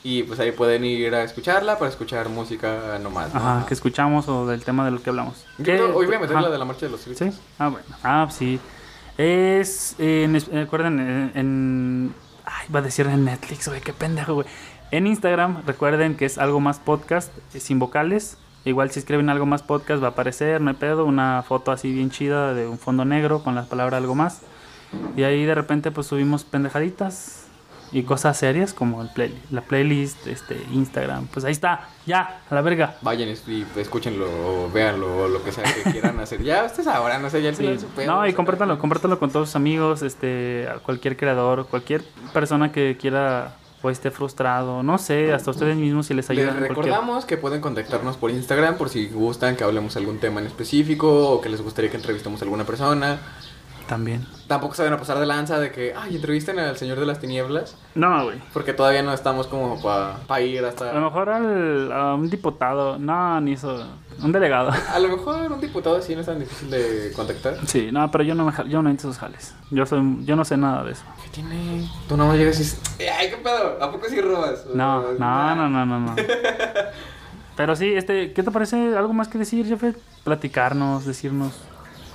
Y 0.03 0.23
pues 0.23 0.39
ahí 0.39 0.53
pueden 0.53 0.85
ir 0.85 1.13
a 1.13 1.23
escucharla 1.23 1.77
para 1.77 1.89
escuchar 1.91 2.29
música 2.29 2.97
nomás. 3.01 3.33
¿no? 3.33 3.39
Ajá, 3.39 3.65
que 3.67 3.73
escuchamos 3.73 4.27
o 4.29 4.47
del 4.47 4.63
tema 4.63 4.85
del 4.85 5.01
que 5.01 5.09
hablamos. 5.09 5.45
Hoy 5.59 6.05
voy 6.05 6.15
a 6.15 6.19
meter 6.19 6.35
Ajá. 6.37 6.45
la 6.45 6.49
de 6.49 6.57
la 6.57 6.63
marcha 6.65 6.85
de 6.85 6.91
los 6.93 7.01
¿Sí? 7.01 7.07
tristes. 7.07 7.39
Ah, 7.57 7.67
bueno. 7.67 7.85
Ah, 8.03 8.27
sí. 8.31 8.59
Es. 9.17 9.95
eh, 9.99 10.25
eh, 10.33 10.59
recuerden, 10.61 10.99
en, 10.99 11.31
en- 11.35 12.15
Ay, 12.45 12.67
va 12.73 12.79
a 12.79 12.81
decir 12.81 13.05
en 13.07 13.25
Netflix, 13.25 13.67
güey, 13.67 13.81
qué 13.81 13.91
pendejo, 13.93 14.33
güey. 14.35 14.47
En 14.91 15.05
Instagram, 15.05 15.63
recuerden 15.67 16.15
que 16.15 16.25
es 16.25 16.37
algo 16.37 16.59
más 16.61 16.79
podcast, 16.79 17.31
eh, 17.53 17.59
sin 17.59 17.77
vocales. 17.79 18.37
Igual 18.65 18.91
si 18.91 18.99
escriben 18.99 19.29
algo 19.29 19.45
más 19.45 19.61
podcast 19.61 20.01
va 20.01 20.07
a 20.07 20.11
aparecer, 20.11 20.61
no 20.61 20.69
hay 20.69 20.75
pedo. 20.77 21.05
Una 21.05 21.43
foto 21.45 21.71
así 21.73 21.91
bien 21.91 22.09
chida 22.09 22.53
de 22.53 22.67
un 22.67 22.79
fondo 22.79 23.03
negro 23.05 23.43
con 23.43 23.53
la 23.55 23.65
palabra 23.65 23.97
algo 23.97 24.15
más. 24.15 24.41
Y 25.15 25.23
ahí 25.23 25.45
de 25.45 25.55
repente 25.55 25.91
pues 25.91 26.07
subimos 26.07 26.43
pendejaditas 26.43 27.45
y 27.91 28.03
cosas 28.03 28.37
serias 28.37 28.73
como 28.73 29.01
el 29.01 29.09
play, 29.09 29.35
la 29.49 29.61
playlist, 29.61 30.27
este, 30.27 30.61
Instagram. 30.73 31.25
Pues 31.27 31.43
ahí 31.45 31.51
está, 31.51 31.89
ya, 32.05 32.41
a 32.49 32.53
la 32.55 32.61
verga. 32.61 32.97
Vayan 33.01 33.29
y 33.29 33.65
escúchenlo 33.77 34.27
o 34.27 34.69
véanlo 34.71 35.23
o 35.23 35.27
lo 35.27 35.43
que 35.43 35.51
sea 35.51 35.63
que 35.63 35.91
quieran 35.91 36.19
hacer. 36.21 36.43
Ya 36.43 36.65
ustedes 36.65 36.87
ahora, 36.87 37.17
no 37.17 37.29
sé, 37.31 37.41
ya 37.41 37.49
el 37.49 37.55
Sí. 37.55 37.65
No, 37.65 37.73
y 37.73 37.79
o 38.19 38.25
sea, 38.25 38.35
compártanlo, 38.35 38.77
compártanlo 38.77 39.17
con 39.19 39.31
todos 39.31 39.49
sus 39.49 39.55
amigos, 39.55 40.03
este, 40.03 40.67
a 40.69 40.75
cualquier 40.79 41.17
creador, 41.17 41.65
cualquier 41.67 42.03
persona 42.31 42.71
que 42.71 42.95
quiera 42.99 43.55
o 43.81 43.89
esté 43.89 44.11
frustrado, 44.11 44.83
no 44.83 44.97
sé, 44.97 45.33
hasta 45.33 45.49
ustedes 45.51 45.75
mismos 45.77 46.05
si 46.05 46.13
les 46.13 46.29
Les 46.29 46.37
ayudan. 46.37 46.57
cualquier- 46.57 46.69
recordamos 46.69 47.25
que 47.25 47.37
pueden 47.37 47.61
contactarnos 47.61 48.17
por 48.17 48.29
Instagram 48.29 48.75
por 48.77 48.89
si 48.89 49.07
gustan 49.07 49.55
que 49.55 49.63
hablemos 49.63 49.95
algún 49.97 50.19
tema 50.19 50.41
en 50.41 50.47
específico 50.47 51.29
o 51.31 51.41
que 51.41 51.49
les 51.49 51.61
gustaría 51.61 51.89
que 51.89 51.97
entrevistemos 51.97 52.39
a 52.41 52.43
alguna 52.43 52.65
persona. 52.65 53.19
También. 53.89 54.25
Tampoco 54.47 54.75
se 54.75 54.83
van 54.83 54.93
a 54.93 54.97
pasar 54.97 55.17
de 55.19 55.25
lanza 55.25 55.59
de 55.59 55.71
que, 55.71 55.95
ay, 55.97 56.15
entrevisten 56.15 56.59
al 56.59 56.77
Señor 56.77 56.99
de 56.99 57.07
las 57.07 57.19
Tinieblas, 57.19 57.75
No, 57.95 58.25
güey. 58.25 58.37
porque 58.53 58.71
todavía 58.73 59.01
no 59.01 59.11
estamos 59.13 59.47
como 59.47 59.81
para 59.81 60.41
ir 60.41 60.63
hasta... 60.63 60.91
A 60.91 60.93
lo 60.93 61.01
mejor 61.01 61.29
al, 61.31 61.91
a 61.91 62.13
un 62.13 62.29
diputado, 62.29 62.99
no, 62.99 63.41
ni 63.41 63.53
eso, 63.53 63.83
un 64.21 64.31
delegado. 64.31 64.69
A 64.93 64.99
lo 64.99 65.09
mejor 65.09 65.51
un 65.51 65.59
diputado 65.59 65.99
sí 66.03 66.13
no 66.13 66.21
es 66.21 66.27
tan 66.27 66.37
difícil 66.39 66.69
de 66.69 67.11
contactar. 67.15 67.57
Sí, 67.65 67.89
no, 67.91 68.09
pero 68.11 68.23
yo 68.23 68.35
no 68.35 68.45
me 68.45 68.51
ja- 68.51 68.63
yo 68.65 68.81
no 68.83 68.91
entro 68.91 69.09
esos 69.09 69.19
jales. 69.19 69.55
Yo 69.71 69.85
soy, 69.87 70.01
yo 70.23 70.35
no 70.35 70.45
sé 70.45 70.55
nada 70.55 70.83
de 70.83 70.91
eso. 70.91 71.03
¿Qué 71.23 71.29
tiene? 71.31 71.89
Tú 72.07 72.15
no 72.15 72.35
llegas 72.35 72.57
y 72.57 72.59
dices, 72.59 72.81
ay, 73.17 73.31
qué 73.31 73.37
pedo, 73.37 73.83
¿a 73.83 73.91
poco 73.91 74.05
sí 74.07 74.21
robas? 74.21 74.65
No, 74.73 75.01
no, 75.01 75.13
nah. 75.19 75.55
no, 75.55 75.67
no, 75.67 75.85
no, 75.87 75.99
no. 75.99 76.15
Pero 77.55 77.75
sí, 77.75 77.91
este, 77.93 78.33
¿qué 78.33 78.43
te 78.43 78.51
parece? 78.51 78.95
¿Algo 78.95 79.13
más 79.13 79.27
que 79.27 79.37
decir, 79.39 79.65
Jeffet? 79.65 79.97
Platicarnos, 80.23 81.05
decirnos 81.05 81.53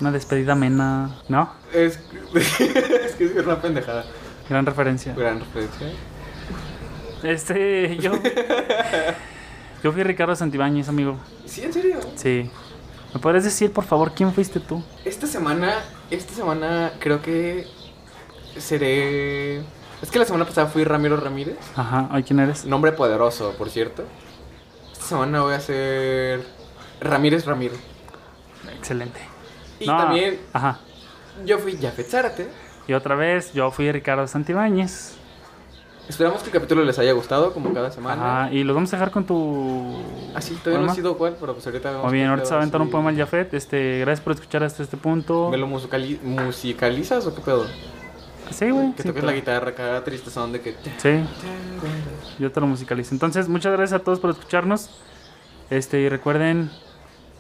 una 0.05 0.13
despedida 0.13 0.53
amena, 0.53 1.17
¿no? 1.31 1.51
Es, 1.73 1.99
es 2.35 3.15
que 3.17 3.25
es 3.25 3.37
una 3.47 3.59
pendejada. 3.61 4.05
Gran 4.51 4.67
referencia. 4.67 5.15
Gran 5.15 5.41
referencia. 5.41 5.93
Este, 7.23 7.97
yo. 7.97 8.13
Yo 9.83 9.93
fui 9.93 10.03
Ricardo 10.03 10.35
Santibáñez, 10.35 10.89
amigo. 10.89 11.19
Sí, 11.45 11.63
en 11.63 11.73
serio. 11.73 12.01
Sí. 12.17 12.51
¿Me 13.13 13.21
podrías 13.21 13.45
decir, 13.45 13.71
por 13.71 13.85
favor, 13.85 14.13
quién 14.15 14.33
fuiste 14.33 14.59
tú? 14.59 14.83
Esta 15.05 15.27
semana, 15.27 15.75
esta 16.11 16.33
semana 16.35 16.93
creo 17.01 17.21
que 17.21 17.67
seré... 18.59 19.59
Es 20.01 20.11
que 20.11 20.19
la 20.19 20.25
semana 20.25 20.47
pasada 20.47 20.69
fui 20.69 20.85
Ramiro 20.85 21.19
Ramírez. 21.19 21.59
Ajá, 21.77 22.09
¿hoy 22.13 22.23
quién 22.23 22.41
eres? 22.41 22.65
Nombre 22.65 22.93
poderoso, 22.93 23.55
por 23.59 23.69
cierto. 23.69 24.05
Esta 24.93 25.05
semana 25.05 25.43
voy 25.43 25.55
a 25.55 25.61
ser 25.61 26.47
Ramírez 27.01 27.45
Ramiro. 27.45 27.75
Excelente. 28.79 29.34
Y 29.81 29.87
No, 29.87 29.97
también 29.97 30.39
Ajá. 30.53 30.79
yo 31.45 31.59
fui 31.59 31.77
Jafet 31.77 32.07
Zárate. 32.09 32.49
Y 32.87 32.93
otra 32.93 33.15
vez, 33.15 33.53
yo 33.53 33.71
fui 33.71 33.91
Ricardo 33.91 34.27
Santibáñez. 34.27 35.17
Esperamos 36.07 36.43
que 36.43 36.49
el 36.49 36.53
capítulo 36.53 36.85
les 36.85 36.99
haya 36.99 37.13
gustado, 37.13 37.55
como 37.55 37.73
cada 37.73 37.91
semana. 37.91 38.43
Ajá, 38.45 38.53
y 38.53 38.63
los 38.63 38.75
vamos 38.75 38.93
a 38.93 38.97
dejar 38.97 39.11
con 39.11 39.25
tu. 39.25 39.97
Así, 40.35 40.55
todavía 40.57 40.85
no 40.85 40.93
ha 40.93 40.95
sido 40.95 41.17
cuál, 41.17 41.35
pero 41.41 41.55
pues 41.55 41.67
ahorita 41.67 41.93
vamos 41.93 42.05
Muy 42.05 42.15
bien, 42.19 42.29
ahorita 42.29 42.45
se 42.47 42.51
va 42.53 42.57
a 42.59 42.61
aventar 42.63 42.83
un 42.83 42.91
poema 42.91 43.09
al 43.09 43.17
Jafet. 43.17 43.55
Este, 43.55 44.01
gracias 44.01 44.23
por 44.23 44.35
escuchar 44.35 44.63
hasta 44.65 44.83
este 44.83 44.99
punto. 44.99 45.49
¿Me 45.51 45.57
lo 45.57 45.67
musicali- 45.67 46.21
musicalizas 46.21 47.27
o 47.27 47.35
qué 47.35 47.41
pedo? 47.41 47.67
Sí, 48.51 48.69
güey. 48.69 48.93
Que 48.93 49.03
sí, 49.03 49.09
toques 49.09 49.15
pero- 49.23 49.27
la 49.29 49.33
guitarra 49.33 49.71
acá 49.71 50.05
tristezón 50.05 50.53
de 50.53 50.61
que... 50.61 50.77
Sí, 50.99 51.25
yo 52.39 52.53
te 52.53 52.61
lo 52.61 52.67
musicalizo. 52.67 53.15
Entonces, 53.15 53.49
muchas 53.49 53.73
gracias 53.73 53.99
a 53.99 54.05
todos 54.05 54.21
por 54.21 54.29
escucharnos. 54.29 54.91
Este, 55.71 56.01
y 56.01 56.11
recuerden 56.11 56.71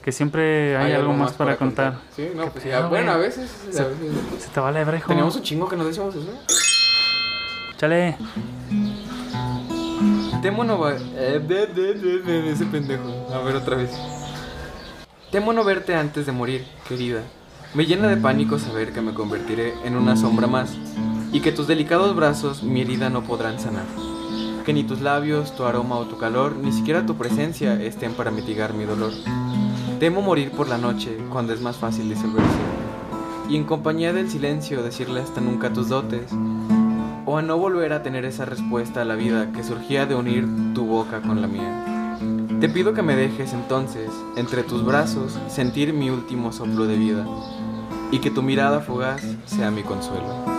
que 0.04 0.12
siempre 0.12 0.76
hay, 0.76 0.92
algo, 0.92 1.14
más 1.14 1.32
para, 1.32 1.56
contar. 1.56 2.00
Sí, 2.14 2.28
no, 2.36 2.50
pues 2.50 2.64
pedo, 2.64 2.90
bueno, 2.90 3.12
a 3.12 3.16
veces, 3.16 3.50
a 3.68 3.84
veces... 3.84 4.12
Se 4.38 4.48
te 4.50 4.60
vale, 4.60 4.84
brejo. 4.84 5.08
Teníamos 5.08 5.34
un 5.34 5.42
chingo 5.42 5.66
que 5.66 5.78
nos 5.78 5.86
decíamos 5.86 6.14
eso. 6.14 6.28
Chale. 7.78 8.18
Temo 10.42 10.62
no 10.62 10.78
va... 10.78 10.92
eh, 10.92 12.50
ese 12.52 12.66
pendejo. 12.66 13.32
A 13.32 13.38
ver 13.38 13.56
otra 13.56 13.76
vez. 13.76 13.92
Temo 15.30 15.54
no 15.54 15.64
verte 15.64 15.94
antes 15.94 16.26
de 16.26 16.32
morir, 16.32 16.66
querida. 16.86 17.22
Me 17.72 17.86
llena 17.86 18.08
de 18.08 18.18
pánico 18.18 18.58
saber 18.58 18.92
que 18.92 19.00
me 19.00 19.14
convertiré 19.14 19.72
en 19.86 19.96
una 19.96 20.16
sombra 20.18 20.46
más 20.46 20.76
y 21.32 21.40
que 21.40 21.50
tus 21.50 21.66
delicados 21.66 22.14
brazos 22.14 22.62
mi 22.62 22.82
herida 22.82 23.08
no 23.08 23.22
podrán 23.24 23.58
sanar. 23.58 23.86
Que 24.66 24.74
ni 24.74 24.84
tus 24.84 25.00
labios, 25.00 25.56
tu 25.56 25.64
aroma 25.64 25.96
o 25.96 26.04
tu 26.04 26.18
calor, 26.18 26.56
ni 26.56 26.72
siquiera 26.72 27.06
tu 27.06 27.16
presencia 27.16 27.82
estén 27.82 28.12
para 28.12 28.30
mitigar 28.30 28.74
mi 28.74 28.84
dolor. 28.84 29.12
Temo 29.98 30.22
morir 30.22 30.50
por 30.50 30.68
la 30.68 30.76
noche 30.76 31.16
cuando 31.30 31.52
es 31.52 31.60
más 31.60 31.76
fácil 31.76 32.08
disolverse 32.08 32.48
y 33.48 33.56
en 33.56 33.64
compañía 33.64 34.12
del 34.12 34.28
silencio 34.28 34.82
decirle 34.82 35.20
hasta 35.20 35.40
nunca 35.40 35.72
tus 35.72 35.88
dotes 35.88 36.30
o 37.26 37.38
a 37.38 37.42
no 37.42 37.58
volver 37.58 37.92
a 37.92 38.02
tener 38.02 38.24
esa 38.24 38.44
respuesta 38.44 39.02
a 39.02 39.04
la 39.04 39.14
vida 39.14 39.52
que 39.52 39.62
surgía 39.62 40.06
de 40.06 40.14
unir 40.14 40.46
tu 40.74 40.84
boca 40.84 41.22
con 41.22 41.40
la 41.40 41.46
mía. 41.46 42.18
Te 42.60 42.68
pido 42.68 42.94
que 42.94 43.02
me 43.02 43.16
dejes 43.16 43.52
entonces, 43.52 44.10
entre 44.36 44.62
tus 44.62 44.84
brazos, 44.84 45.38
sentir 45.48 45.92
mi 45.92 46.10
último 46.10 46.52
soplo 46.52 46.86
de 46.86 46.96
vida 46.96 47.26
y 48.10 48.18
que 48.18 48.30
tu 48.30 48.42
mirada 48.42 48.80
fugaz 48.80 49.22
sea 49.46 49.70
mi 49.70 49.82
consuelo. 49.82 50.53